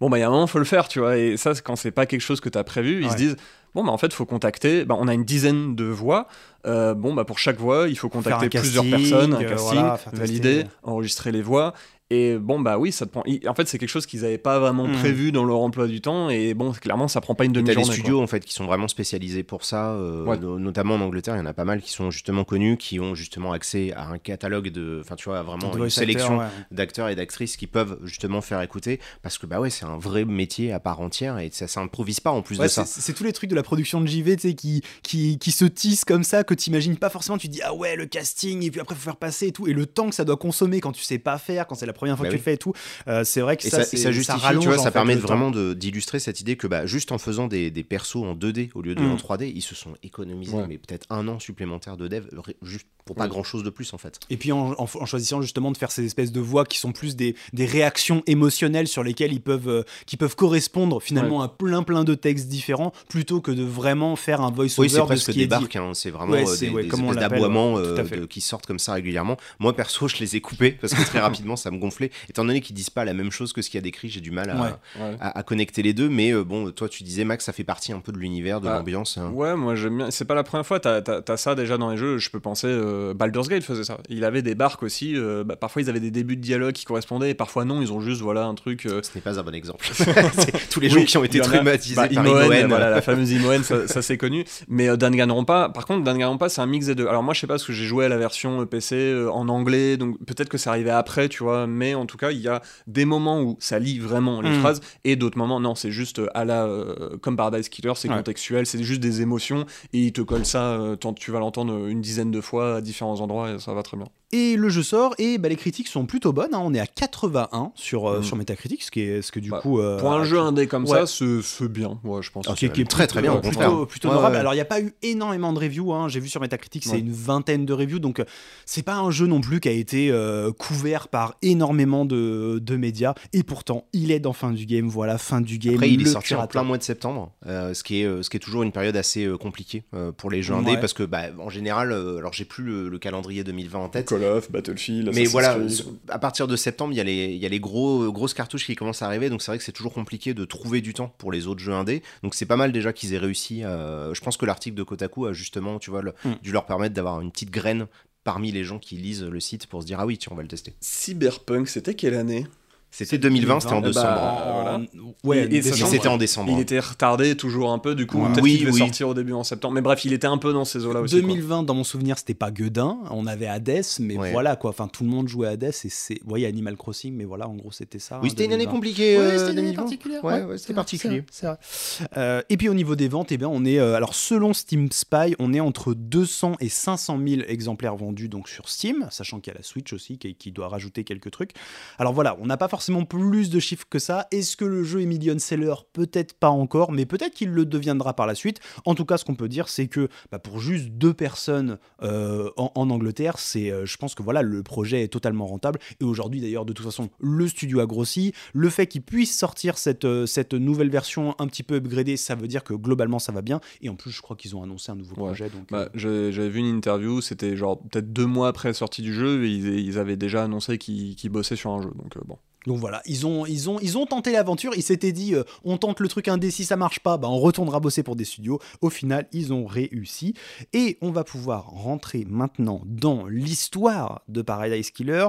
Bon, 0.01 0.09
bah 0.09 0.19
il 0.19 0.21
y 0.21 0.25
a 0.25 0.29
un 0.29 0.31
moment, 0.31 0.47
faut 0.47 0.59
le 0.59 0.65
faire, 0.65 0.89
tu 0.89 1.01
vois. 1.01 1.17
Et 1.19 1.37
ça, 1.37 1.53
quand 1.63 1.77
c'est 1.77 1.91
pas 1.91 2.07
quelque 2.07 2.21
chose 2.21 2.41
que 2.41 2.49
tu 2.49 2.57
as 2.59 2.65
prévu, 2.65 3.03
ils 3.05 3.11
se 3.11 3.17
disent, 3.17 3.37
bon, 3.75 3.85
bah 3.85 3.91
en 3.91 3.99
fait, 3.99 4.13
faut 4.13 4.25
contacter, 4.27 4.85
bah, 4.85 4.97
on 4.99 5.07
a 5.09 5.15
une 5.15 5.25
dizaine 5.25 5.75
de 5.77 5.85
voix. 5.85 6.29
Euh, 6.67 6.95
bon, 6.95 7.15
bah 7.15 7.25
pour 7.25 7.39
chaque 7.41 7.59
voix, 7.59 7.89
il 7.89 7.97
faut 7.99 8.09
contacter 8.09 8.49
plusieurs 8.49 8.85
personnes, 8.89 9.35
un 9.35 9.45
casting, 9.45 9.79
voilà, 9.79 9.97
faire 9.97 10.13
tester. 10.13 10.27
valider, 10.27 10.65
enregistrer 10.85 11.33
les 11.33 11.43
voix. 11.43 11.75
Et 12.13 12.37
bon, 12.37 12.61
bah 12.61 12.79
oui, 12.79 12.93
ça 12.93 13.07
te 13.07 13.11
prend. 13.11 13.23
En 13.47 13.55
fait, 13.55 13.67
c'est 13.69 13.79
quelque 13.79 13.89
chose 13.89 14.05
qu'ils 14.05 14.21
n'avaient 14.23 14.37
pas 14.37 14.59
vraiment 14.59 14.87
Mhm. 14.87 14.99
prévu 14.99 15.33
dans 15.33 15.45
leur 15.45 15.59
emploi 15.61 15.87
du 15.87 16.01
temps. 16.03 16.29
Et 16.29 16.53
bon, 16.53 16.73
clairement, 16.73 17.09
ça 17.09 17.21
prend 17.23 17.35
pas 17.35 17.45
une 17.45 17.53
Et 17.53 17.55
T'as 17.55 17.61
des 17.61 17.65
demi-journée. 17.75 17.87
quoi. 17.87 17.95
studios 17.95 18.21
en 18.23 18.27
fait 18.27 18.45
qui 18.45 18.53
sont 18.53 18.67
vraiment 18.67 18.89
spécialisés 18.89 19.43
pour 19.43 19.65
ça, 19.65 19.93
euh, 19.93 20.25
Ouais. 20.25 20.37
no- 20.39 20.59
notamment 20.59 20.97
en 20.97 21.01
Angleterre, 21.01 21.37
il 21.37 21.39
y 21.39 21.43
en 21.43 21.47
a 21.47 21.53
pas 21.55 21.65
mal 21.65 21.81
qui 21.81 21.91
sont 21.91 22.11
justement 22.11 22.45
connus, 22.45 22.77
qui 22.77 23.01
ont 23.01 23.15
justement 23.15 23.53
accès 23.53 23.93
à 23.95 24.09
un 24.09 24.19
catalogue 24.19 24.69
de, 24.71 24.99
enfin 25.03 25.17
tu 25.17 25.25
vois, 25.29 25.39
à 25.39 25.43
vraiment 25.43 25.71
De 25.75 25.79
une 25.85 25.91
sélection 25.91 26.39
ouais. 26.39 26.47
d'acteurs 26.71 27.09
et 27.09 27.15
d'actrices 27.15 27.57
qui 27.57 27.67
peuvent 27.67 27.99
justement 28.05 28.41
faire 28.43 28.61
écouter, 28.61 29.01
parce 29.23 29.39
que 29.39 29.47
bah 29.47 29.59
ouais, 29.61 29.71
c'est 29.71 29.85
un 29.87 29.97
vrai 29.97 30.25
métier 30.25 30.73
à 30.73 30.81
part 30.81 31.01
entière 31.01 31.39
et 31.39 31.49
ça 31.53 31.67
s'improvise 31.67 32.21
pas 32.21 32.31
en 32.31 32.43
plus 32.43 32.59
Ouais, 32.59 32.65
de 32.67 32.71
ça. 32.71 32.85
c'est 32.85 33.01
c'est 33.01 33.13
tous 33.15 33.25
les 33.25 33.33
trucs 33.33 33.51
de 33.51 33.57
la 33.57 33.63
production 33.63 34.01
de 34.01 34.07
JV 34.07 34.37
tu 34.37 34.49
sais, 34.49 34.55
qui, 34.55 34.83
qui, 35.03 35.39
qui 35.39 35.51
se 35.53 35.65
tissent 35.65 36.05
comme 36.05 36.25
ça, 36.25 36.45
que 36.45 36.55
tu 36.55 36.69
imagines 36.71 36.97
pas 36.97 37.09
forcément. 37.11 37.39
Tu 37.39 37.49
te 37.49 37.53
dis, 37.53 37.63
ah 37.65 37.75
ouais, 37.75 37.97
le 37.97 38.07
casting, 38.07 38.63
et 38.65 38.71
puis 38.71 38.81
après, 38.81 38.95
faut 38.95 39.01
faire 39.01 39.17
passer 39.17 39.47
et 39.49 39.53
tout. 39.53 39.67
Et 39.67 39.73
le 39.73 39.87
temps 39.87 40.09
que 40.09 40.15
ça 40.15 40.25
doit 40.25 40.37
consommer 40.37 40.81
quand 40.81 40.93
tu 40.93 41.03
sais 41.03 41.19
pas 41.19 41.39
faire, 41.39 41.67
quand 41.67 41.75
c'est 41.75 41.87
la 41.87 41.93
première 42.03 42.17
fois 42.17 42.25
Bah 42.25 42.31
que 42.31 42.35
tu 42.35 42.39
le 42.39 42.43
fais 42.43 42.55
et 42.55 42.59
tout. 42.59 42.73
euh, 43.09 43.23
c'est 43.25 43.41
vrai 43.41 43.57
que 43.57 43.67
Et 43.67 43.71
ça, 43.71 43.85
ça, 43.85 43.97
ça 43.97 44.13
justifie, 44.13 44.39
rallonge, 44.41 44.63
tu 44.65 44.69
vois, 44.69 44.79
en 44.79 44.83
ça 44.83 44.91
fait, 44.91 44.95
permet 44.95 45.15
vraiment 45.15 45.51
d'illustrer 45.51 46.19
cette 46.19 46.41
idée 46.41 46.57
que 46.57 46.67
bah, 46.67 46.85
juste 46.87 47.13
en 47.13 47.19
faisant 47.19 47.47
des, 47.47 47.71
des 47.71 47.85
persos 47.85 48.17
en 48.25 48.35
2D 48.35 48.71
au 48.75 48.83
lieu 48.83 48.95
de 48.95 49.03
Mm. 49.03 49.13
en 49.13 49.17
3D, 49.17 49.51
ils 49.55 49.63
se 49.63 49.75
sont 49.75 49.95
économisés 50.03 50.57
Ouais. 50.57 50.67
mais 50.69 50.79
peut-être 50.79 51.07
un 51.11 51.27
an 51.29 51.39
supplémentaire 51.39 51.97
de 51.97 52.09
dev 52.09 52.25
juste 52.63 52.87
pour 53.05 53.17
pas 53.17 53.27
grand 53.27 53.43
chose 53.43 53.65
de 53.65 53.71
plus 53.71 53.93
en 53.95 53.99
fait. 53.99 54.21
Et 54.31 54.37
puis 54.37 54.53
en, 54.53 54.73
en- 54.79 54.87
en 54.95 55.07
choisissant 55.07 55.43
justement 55.43 55.73
de 55.73 55.77
faire 55.77 55.91
ces 55.91 56.05
espèces 56.05 56.31
de 56.31 56.41
voix 56.41 56.65
qui 56.65 56.79
sont 56.79 56.93
plus 56.93 57.17
des, 57.17 57.35
des 57.53 57.67
réactions 57.67 58.23
émotionnelles 58.27 58.87
sur 58.87 59.03
lesquelles 59.03 59.33
ils 59.33 59.41
peuvent, 59.41 59.69
euh, 59.69 59.83
qui 60.07 60.17
peuvent 60.17 60.37
correspondre 60.37 61.01
finalement 61.03 61.43
à 61.43 61.49
plein 61.49 61.83
plein 61.83 62.05
de 62.05 62.15
textes 62.15 62.49
différents, 62.49 62.93
plutôt 63.09 63.41
que 63.41 63.51
de 63.51 63.63
vraiment 63.65 64.15
faire 64.17 64.41
un 64.41 64.51
voice-over 64.53 64.83
Oui, 64.87 64.91
c'est 64.91 65.01
de 65.01 65.05
presque 65.05 65.27
ce 65.27 65.31
qui 65.33 65.39
des 65.39 65.45
est 65.45 65.47
dit. 65.47 65.51
barques, 65.51 65.77
hein, 65.77 65.91
c'est 65.95 66.11
vraiment 66.11 66.33
Ouais, 66.33 66.43
euh, 66.43 66.55
c'est- 66.55 66.67
des, 66.71 66.73
des 66.83 66.87
espèces 66.87 67.17
d'aboiements 67.17 67.79
euh, 67.79 68.27
qui 68.29 68.41
sortent 68.41 68.67
comme 68.67 68.79
ça 68.79 68.93
régulièrement. 68.95 69.37
Moi 69.59 69.75
perso, 69.75 70.07
je 70.09 70.17
les 70.19 70.37
ai 70.37 70.41
coupés 70.41 70.71
parce 70.73 70.95
que 70.95 71.03
très 71.05 71.19
rapidement 71.47 71.57
ça 71.57 71.71
me 71.73 71.79
Étant 72.29 72.45
donné 72.45 72.61
qu'ils 72.61 72.75
disent 72.75 72.91
pas 72.91 73.05
la 73.05 73.15
même 73.15 73.31
chose 73.31 73.53
que 73.53 73.63
ce 73.63 73.71
qu'il 73.71 73.79
y 73.79 73.83
a 73.83 73.83
décrit, 73.83 74.09
j'ai 74.09 74.21
du 74.21 74.31
mal 74.31 74.51
à, 74.51 74.55
Ouais. 74.57 74.69
Ouais. 75.01 75.17
à- 75.21 75.39
à 75.39 75.43
connecter 75.43 75.83
les 75.83 75.93
deux. 75.93 76.09
Mais 76.09 76.33
euh, 76.33 76.45
bon, 76.45 76.71
toi 76.71 76.89
tu 76.89 77.03
disais 77.03 77.25
Max, 77.25 77.45
ça 77.45 77.53
fait 77.53 77.65
partie 77.65 77.93
un 77.93 78.01
peu 78.01 78.13
de 78.13 78.19
l'univers, 78.19 78.61
de 78.61 78.69
Ah, 78.69 78.79
l'ambiance. 78.79 79.19
hein. 79.19 79.31
Ouais, 79.35 79.55
moi 79.57 79.75
j'aime 79.75 79.97
bien. 79.99 80.11
C'est 80.11 80.25
pas 80.25 80.35
la 80.35 80.43
première 80.45 80.67
fois, 80.67 80.81
t'as 80.81 81.01
as, 81.29 81.37
ça 81.37 81.55
déjà 81.55 81.79
dans 81.79 81.91
les 81.91 81.97
jeux. 81.97 82.19
Je 82.19 82.31
peux 82.31 82.41
penser. 82.41 82.67
euh, 82.69 83.15
Baldur's 83.15 83.49
Gate 83.49 83.65
faisait 83.65 83.85
ça. 83.85 83.99
Il 84.09 84.25
avait 84.25 84.43
des 84.43 84.55
barques 84.55 84.83
aussi. 84.83 85.15
euh, 85.17 85.45
bah, 85.45 85.57
parfois 85.57 85.83
ils 85.83 85.89
avaient 85.91 86.01
des 86.01 86.11
débuts 86.11 86.37
de 86.37 86.43
dialogue 86.43 86.73
qui 86.73 86.85
correspondaient, 86.85 87.31
et 87.31 87.35
parfois 87.35 87.65
non, 87.65 87.81
ils 87.83 87.93
ont 87.93 88.01
juste 88.01 88.21
voilà 88.21 88.45
un 88.45 88.55
truc. 88.55 88.87
euh, 88.87 89.01
Ce 89.03 89.11
n'est 89.15 89.21
pas 89.23 89.39
un 89.39 89.43
bon 89.43 89.55
exemple. 89.55 89.87
C'est 89.93 90.69
tous 90.71 90.81
les 90.81 90.89
gens 90.89 90.97
Oui, 90.97 91.05
qui 91.07 91.17
ont 91.19 91.25
été 91.25 91.41
traumatisés 91.41 91.97
Bah, 91.97 92.09
par 92.09 92.27
Imoen, 92.27 92.45
Imoen. 92.47 92.67
voilà, 92.69 92.91
la 92.91 93.03
fameuse 93.03 93.31
Imoen, 93.33 93.63
ça, 93.65 93.87
ça, 93.89 94.03
c'est 94.03 94.17
connu. 94.19 94.45
Mais 94.69 94.89
euh, 94.89 94.97
Danganronpa, 94.97 95.71
par 95.75 95.87
contre, 95.87 96.05
Danganronpa, 96.05 96.49
c'est 96.49 96.61
un 96.61 96.67
mix 96.67 96.87
des 96.87 96.95
deux. 96.95 97.07
Alors 97.07 97.23
moi, 97.23 97.35
je 97.35 97.41
sais 97.41 97.47
pas 97.47 97.55
parce 97.55 97.65
que 97.65 97.73
j'ai 97.73 97.85
joué 97.85 98.05
à 98.05 98.09
la 98.09 98.17
version 98.17 98.65
PC 98.67 98.95
euh, 98.97 99.31
en 99.31 99.49
anglais, 99.49 99.97
donc 99.97 100.17
peut-être 100.25 100.49
que 100.49 100.59
ça 100.59 100.71
arrivait 100.71 100.91
après, 100.91 101.29
tu 101.29 101.43
vois. 101.43 101.67
Mais 101.73 101.95
en 101.95 102.07
tout 102.07 102.17
cas, 102.17 102.31
il 102.31 102.39
y 102.41 102.49
a 102.49 102.63
des 102.87 103.05
moments 103.05 103.41
où 103.43 103.57
ça 103.61 103.79
lit 103.79 103.99
vraiment 103.99 104.41
les 104.41 104.51
Mm. 104.51 104.55
phrases, 104.61 104.81
et 105.05 105.17
d'autres 105.17 105.39
moments, 105.39 105.61
non, 105.61 105.75
c'est 105.75 105.91
juste 105.91 106.19
euh, 106.21 106.29
à 106.35 106.45
la 106.45 106.65
euh, 106.67 107.17
comme 107.19 107.37
Paradise 107.37 107.69
Killer, 107.69 107.93
c'est 107.97 108.09
Ouais. 108.09 108.17
contextuel, 108.17 108.67
c'est 108.67 108.83
juste 108.83 109.01
des 109.01 109.21
émotions, 109.23 109.67
et 109.93 109.99
il 110.07 110.13
te 110.13 110.21
colle 110.21 110.45
ça, 110.45 110.73
euh, 110.73 110.97
tant- 110.97 111.15
tu 111.15 111.31
vas 111.31 111.39
l'entendre 111.41 111.87
une 111.89 112.01
dizaine 112.01 112.31
de 112.31 112.41
fois 112.41 112.77
à 112.77 112.81
différents 112.81 113.21
endroits, 113.21 113.51
et 113.53 113.59
ça 113.59 113.73
va 113.75 113.83
très 113.83 113.97
bien. 113.97 114.07
Et 114.33 114.57
le 114.57 114.69
jeu 114.71 114.83
sort 114.83 115.15
et 115.19 115.37
bah, 115.39 115.49
les 115.49 115.57
critiques 115.57 115.89
sont 115.89 116.07
plutôt 116.07 116.33
bonnes. 116.33 116.55
hein. 116.55 116.61
On 116.63 116.73
est 116.75 116.81
à 116.81 116.87
81 116.87 117.73
sur, 117.75 118.07
euh, 118.09 118.21
Mm. 118.21 118.23
sur 118.23 118.37
Metacritic, 118.37 118.83
ce, 118.83 118.91
qui 118.91 119.01
est, 119.03 119.21
ce 119.23 119.31
que 119.31 119.41
du 119.41 119.51
Bah, 119.51 119.61
coup. 119.61 119.79
euh, 119.81 119.99
Pour 119.99 120.13
un 120.13 120.25
jeu 120.25 120.39
indé 120.39 120.67
comme 120.67 120.85
ouais. 120.85 121.07
ça, 121.07 121.07
c'est 121.07 121.69
bien, 121.69 121.99
ouais, 122.05 122.23
je 122.23 122.31
pense. 122.31 122.47
Ah, 122.49 122.55
qui, 122.55 122.69
qui 122.71 122.81
est 122.81 122.85
Très, 122.85 123.07
très 123.07 123.21
bien, 123.23 123.37
plutôt, 123.37 123.87
plutôt 123.87 124.09
Ouais, 124.09 124.15
honorable. 124.15 124.35
ouais. 124.35 124.41
Alors 124.41 124.53
il 124.55 124.57
n'y 124.57 124.61
a 124.63 124.67
pas 124.67 124.81
eu 124.81 124.95
énormément 125.03 125.53
de 125.53 125.59
reviews. 125.59 125.93
hein. 125.93 126.09
J'ai 126.09 126.21
vu 126.21 126.29
sur 126.29 126.41
Metacritic, 126.41 126.85
c'est 126.85 126.93
Ouais. 126.93 126.99
une 127.01 127.13
vingtaine 127.13 127.67
de 127.67 127.73
reviews. 127.73 127.99
Donc 127.99 128.21
euh, 128.21 128.25
c'est 128.67 128.83
pas 128.83 128.97
un 128.97 129.11
jeu 129.11 129.27
non 129.27 129.41
plus 129.41 129.61
qui 129.61 129.69
a 129.69 129.73
été 129.73 130.11
euh, 130.11 130.51
couvert 130.53 131.09
par 131.09 131.35
énormément 131.43 132.05
de, 132.05 132.59
de 132.63 132.77
médias. 132.77 133.15
Et 133.33 133.43
pourtant, 133.43 133.87
il 133.93 134.11
est 134.11 134.21
dans 134.21 134.33
fin 134.33 134.51
du 134.53 134.67
game. 134.67 134.89
Voilà, 134.89 135.19
fin 135.19 135.41
du 135.41 135.59
game. 135.59 135.75
Après, 135.75 135.91
il 135.91 136.01
est 136.03 136.07
sorti 136.11 136.35
en 136.35 136.47
plein 136.47 136.63
mois 136.63 136.79
de 136.79 136.83
septembre, 136.83 137.33
euh, 137.47 137.75
ce, 137.75 137.83
qui 137.85 138.01
est, 138.03 138.23
ce 138.23 138.31
qui 138.31 138.37
est 138.39 138.41
toujours 138.41 138.63
une 138.63 138.73
période 138.73 138.97
assez 138.97 139.25
euh, 139.27 139.37
compliquée 139.37 139.85
euh, 139.95 140.11
pour 140.13 140.31
les 140.31 140.43
jeux 140.43 140.55
indés, 140.55 140.73
Ouais. 140.73 140.81
parce 140.81 140.93
que, 140.95 141.03
bah, 141.03 141.25
en 141.39 141.51
général, 141.51 141.93
euh, 141.93 142.17
alors 142.19 142.33
j'ai 142.33 142.45
plus 142.45 142.65
le, 142.65 142.89
le 142.89 142.99
calendrier 142.99 143.45
2020 143.45 143.79
en 143.79 143.89
tête, 143.89 144.13
Call 144.23 144.37
of, 144.37 144.51
Battlefield, 144.51 145.07
mais 145.07 145.11
Assassin's 145.23 145.31
voilà, 145.33 145.55
Creed. 145.55 145.85
à 146.09 146.19
partir 146.19 146.47
de 146.49 146.57
septembre, 146.57 146.93
il 146.93 146.97
y 146.97 147.01
a 147.01 147.05
les, 147.05 147.27
il 147.27 147.39
y 147.39 147.47
a 147.47 147.49
les 147.49 147.61
gros, 147.61 148.11
grosses 148.13 148.35
cartouches 148.35 148.67
qui 148.67 148.75
commencent 148.77 149.03
à 149.03 149.07
arriver, 149.07 149.31
donc 149.31 149.43
c'est 149.43 149.51
vrai 149.51 149.59
que 149.59 149.65
c'est 149.65 149.73
toujours 149.73 149.93
compliqué 149.93 150.35
de 150.35 150.45
trouver 150.45 150.81
du 150.81 150.95
temps 150.95 151.15
pour 151.19 151.33
les 151.33 151.47
autres 151.47 151.61
jeux 151.61 151.73
indés. 151.73 152.03
Donc 152.23 152.35
c'est 152.35 152.47
pas 152.47 152.57
mal 152.57 152.73
déjà 152.73 152.93
qu'ils 152.93 153.15
aient 153.15 153.19
réussi. 153.19 153.63
à- 153.65 154.11
Je 154.13 154.21
pense 154.21 154.37
que 154.37 154.47
l'article 154.47 154.77
de 154.77 154.83
Kotaku 154.83 155.27
a 155.27 155.33
justement, 155.33 155.79
tu 155.79 155.91
vois, 155.91 156.03
le- 156.03 156.15
Mm. 156.25 156.33
dû 156.43 156.53
leur 156.53 156.67
permettre 156.67 156.95
d'avoir 156.95 157.21
une 157.21 157.31
petite 157.31 157.51
graine 157.51 157.87
parmi 158.25 158.53
les 158.53 158.63
gens 158.65 158.79
qui 158.79 158.97
lisent 158.97 159.25
le 159.25 159.41
site 159.41 159.67
pour 159.67 159.83
se 159.83 159.87
dire 159.87 159.99
ah 160.01 160.07
oui, 160.07 160.17
tiens, 160.19 160.31
on 160.33 160.37
va 160.37 160.43
le 160.43 160.49
tester. 160.49 160.75
Cyberpunk, 160.81 161.69
c'était 161.69 161.95
quelle 161.95 162.15
année? 162.15 162.47
C'était 162.95 163.17
2020, 163.17 163.61
c'était 163.61 163.73
en 163.73 163.79
Eh 163.79 163.81
bah, 163.81 163.89
décembre. 163.89 164.43
voilà. 164.53 164.81
Ouais, 165.25 165.39
Et- 165.39 165.43
et 165.45 165.49
décembre. 165.49 165.77
sachant- 165.77 165.91
C'était 165.91 166.09
en 166.09 166.17
décembre. 166.19 166.53
Il 166.53 166.61
était 166.61 166.79
retardé 166.79 167.37
toujours 167.37 167.73
un 167.73 167.79
peu, 167.79 167.95
du 167.95 168.07
coup, 168.07 168.19
Ouais. 168.19 168.29
peut-être 168.29 168.43
Oui, 168.43 168.59
qu'il 168.59 168.69
oui. 168.71 168.79
sortir 168.79 169.09
au 169.09 169.15
début 169.15 169.33
en 169.33 169.45
septembre. 169.45 169.75
Mais 169.75 169.81
bref, 169.81 170.05
il 170.05 170.13
était 170.13 170.27
un 170.27 170.37
peu 170.37 170.53
dans 170.53 170.65
ces 170.67 170.85
eaux-là 170.85 171.01
aussi. 171.01 171.15
quoi. 171.21 171.23
2020, 171.23 171.63
dans 171.63 171.75
mon 171.75 171.85
souvenir, 171.85 172.19
c'était 172.19 172.35
pas 172.35 172.51
Guedin. 172.51 172.99
On 173.11 173.27
avait 173.27 173.47
Hades, 173.47 173.83
mais 174.01 174.17
Ouais. 174.19 174.31
voilà 174.33 174.57
quoi. 174.57 174.71
Enfin, 174.71 174.89
tout 174.89 175.05
le 175.05 175.11
monde 175.11 175.27
jouait 175.29 175.49
à 175.49 175.51
Hades 175.53 175.65
et 175.65 175.73
c'est. 175.89 176.15
Vous 176.23 176.29
voyez, 176.29 176.47
Animal 176.47 176.77
Crossing, 176.77 177.15
mais 177.17 177.25
voilà, 177.25 177.49
en 177.49 177.55
gros, 177.55 177.73
c'était 177.73 177.99
ça. 177.99 178.19
Oui, 178.21 178.27
hein, 178.27 178.29
c'était 178.31 178.45
une 178.45 178.53
année 178.53 178.65
2020. 178.67 178.73
compliquée. 178.77 179.17
Ouais, 179.19 179.23
euh, 179.25 179.39
c'était 179.39 179.53
une 179.53 179.59
année 179.59 179.69
2020. 179.69 179.83
particulière. 179.83 180.25
Ouais, 180.25 180.35
ouais, 180.35 180.43
ouais, 180.45 180.59
c'était 180.59 180.75
particulier. 180.75 181.25
c'est 181.31 181.47
vrai, 181.47 181.57
c'est 181.63 182.05
vrai. 182.05 182.09
Euh, 182.19 182.43
et 182.51 182.57
puis 182.59 182.69
au 182.69 182.75
niveau 182.75 182.95
des 182.95 183.09
ventes, 183.09 183.33
eh 183.33 183.39
bien, 183.39 183.49
on 183.49 183.65
est 183.65 183.79
euh, 183.79 183.95
alors 183.97 184.15
selon 184.15 184.53
Steam 184.53 184.93
Spy, 184.93 185.35
on 185.39 185.55
est 185.55 185.61
entre 185.61 185.95
200 185.95 186.57
et 186.61 186.69
500 186.69 187.19
000 187.27 187.43
exemplaires 187.49 187.97
vendus 187.97 188.29
donc 188.29 188.51
sur 188.51 188.69
Steam, 188.69 189.07
sachant 189.11 189.41
qu'il 189.41 189.51
y 189.53 189.57
a 189.57 189.59
la 189.59 189.65
Switch 189.65 189.95
aussi 189.95 190.19
qui, 190.19 190.35
qui 190.35 190.53
doit 190.53 190.69
rajouter 190.69 191.05
quelques 191.05 191.31
trucs. 191.31 191.53
Alors 191.99 192.13
voilà, 192.13 192.37
on 192.41 192.45
n'a 192.47 192.59
pas 192.59 192.69
forcément 192.69 192.82
plus 193.09 193.51
de 193.51 193.61
chiffres 193.61 193.87
que 193.89 193.99
ça. 193.99 194.27
Est-ce 194.31 194.57
que 194.57 194.65
le 194.65 194.83
jeu 194.85 195.01
est 195.03 195.07
million 195.07 195.39
seller 195.39 195.75
Peut-être 195.93 196.35
pas 196.35 196.49
encore, 196.51 196.93
mais 196.93 197.07
peut-être 197.07 197.35
qu'il 197.35 197.51
le 197.51 197.65
deviendra 197.65 198.15
par 198.15 198.27
la 198.27 198.35
suite. 198.35 198.61
En 198.85 198.95
tout 198.95 199.05
cas, 199.05 199.17
ce 199.19 199.25
qu'on 199.25 199.35
peut 199.35 199.49
dire, 199.49 199.69
c'est 199.69 199.87
que 199.89 200.09
bah, 200.31 200.39
pour 200.39 200.59
juste 200.61 200.89
deux 200.91 201.15
personnes 201.15 201.79
euh, 202.03 202.51
en, 202.57 202.73
en 202.75 202.91
Angleterre, 202.91 203.39
c'est, 203.39 203.71
euh, 203.71 203.87
je 203.87 203.97
pense 203.97 204.15
que 204.15 204.23
voilà, 204.23 204.43
le 204.43 204.63
projet 204.63 205.03
est 205.03 205.09
totalement 205.09 205.47
rentable. 205.47 205.79
Et 206.01 206.05
aujourd'hui, 206.05 206.41
d'ailleurs, 206.41 206.65
de 206.65 206.73
toute 206.73 206.85
façon, 206.87 207.11
le 207.21 207.47
studio 207.49 207.81
a 207.81 207.87
grossi. 207.87 208.33
Le 208.53 208.69
fait 208.71 208.87
qu'il 208.87 209.03
puisse 209.03 209.37
sortir 209.37 209.79
cette, 209.79 210.05
euh, 210.05 210.27
cette 210.27 210.55
nouvelle 210.55 210.91
version 210.91 211.35
un 211.39 211.47
petit 211.47 211.63
peu 211.63 211.77
upgradée, 211.77 212.17
ça 212.17 212.35
veut 212.35 212.49
dire 212.49 212.65
que 212.65 212.75
globalement, 212.75 213.19
ça 213.19 213.33
va 213.33 213.43
bien. 213.43 213.61
Et 213.81 213.89
en 213.89 213.95
plus, 213.97 214.11
je 214.11 214.23
crois 214.23 214.37
qu'ils 214.37 214.57
ont 214.57 214.63
annoncé 214.63 214.91
un 214.93 214.97
nouveau 214.97 215.15
Ouais. 215.17 215.27
projet. 215.29 215.49
Donc, 215.51 215.71
Bah, 215.71 215.89
J'avais 215.95 216.49
vu 216.49 216.61
une 216.61 216.67
interview, 216.77 217.21
c'était 217.21 217.57
genre 217.57 217.81
peut-être 217.83 218.13
deux 218.13 218.27
mois 218.27 218.49
après 218.49 218.69
la 218.71 218.75
sortie 218.75 219.03
du 219.03 219.13
jeu, 219.13 219.45
et 219.45 219.51
ils, 219.51 219.79
ils 219.81 219.99
avaient 219.99 220.17
déjà 220.17 220.45
annoncé 220.45 220.79
qu'ils 220.79 221.31
bossaient 221.31 221.57
sur 221.57 221.71
un 221.73 221.83
jeu. 221.83 221.91
Donc 221.97 222.17
bon. 222.27 222.39
Donc 222.67 222.79
voilà, 222.79 223.03
ils 223.07 223.27
ont, 223.27 224.07
tenté 224.07 224.33
l'aventure, 224.33 224.73
ils 224.77 224.83
s'étaient 224.83 225.13
dit 225.13 225.35
euh, 225.35 225.43
on 225.65 225.79
tente 225.79 226.01
le 226.01 226.09
truc 226.09 226.29
indé, 226.29 226.51
si 226.51 226.65
ça 226.65 226.77
marche 226.77 227.01
pas, 227.01 227.17
bah, 227.17 227.29
on 227.29 227.39
retournera 227.39 227.81
bosser 227.81 228.03
pour 228.03 228.17
des 228.17 228.25
studios. 228.25 228.61
Au 228.81 228.91
final, 228.91 229.27
ils 229.33 229.53
ont 229.53 229.67
réussi. 229.67 230.35
Et 230.73 230.99
on 231.01 231.11
va 231.11 231.25
pouvoir 231.25 231.67
rentrer 231.67 232.25
maintenant 232.29 232.83
dans 232.85 233.27
l'histoire 233.27 234.23
de 234.29 234.43
Paradise 234.43 234.91
Killer. 234.91 235.29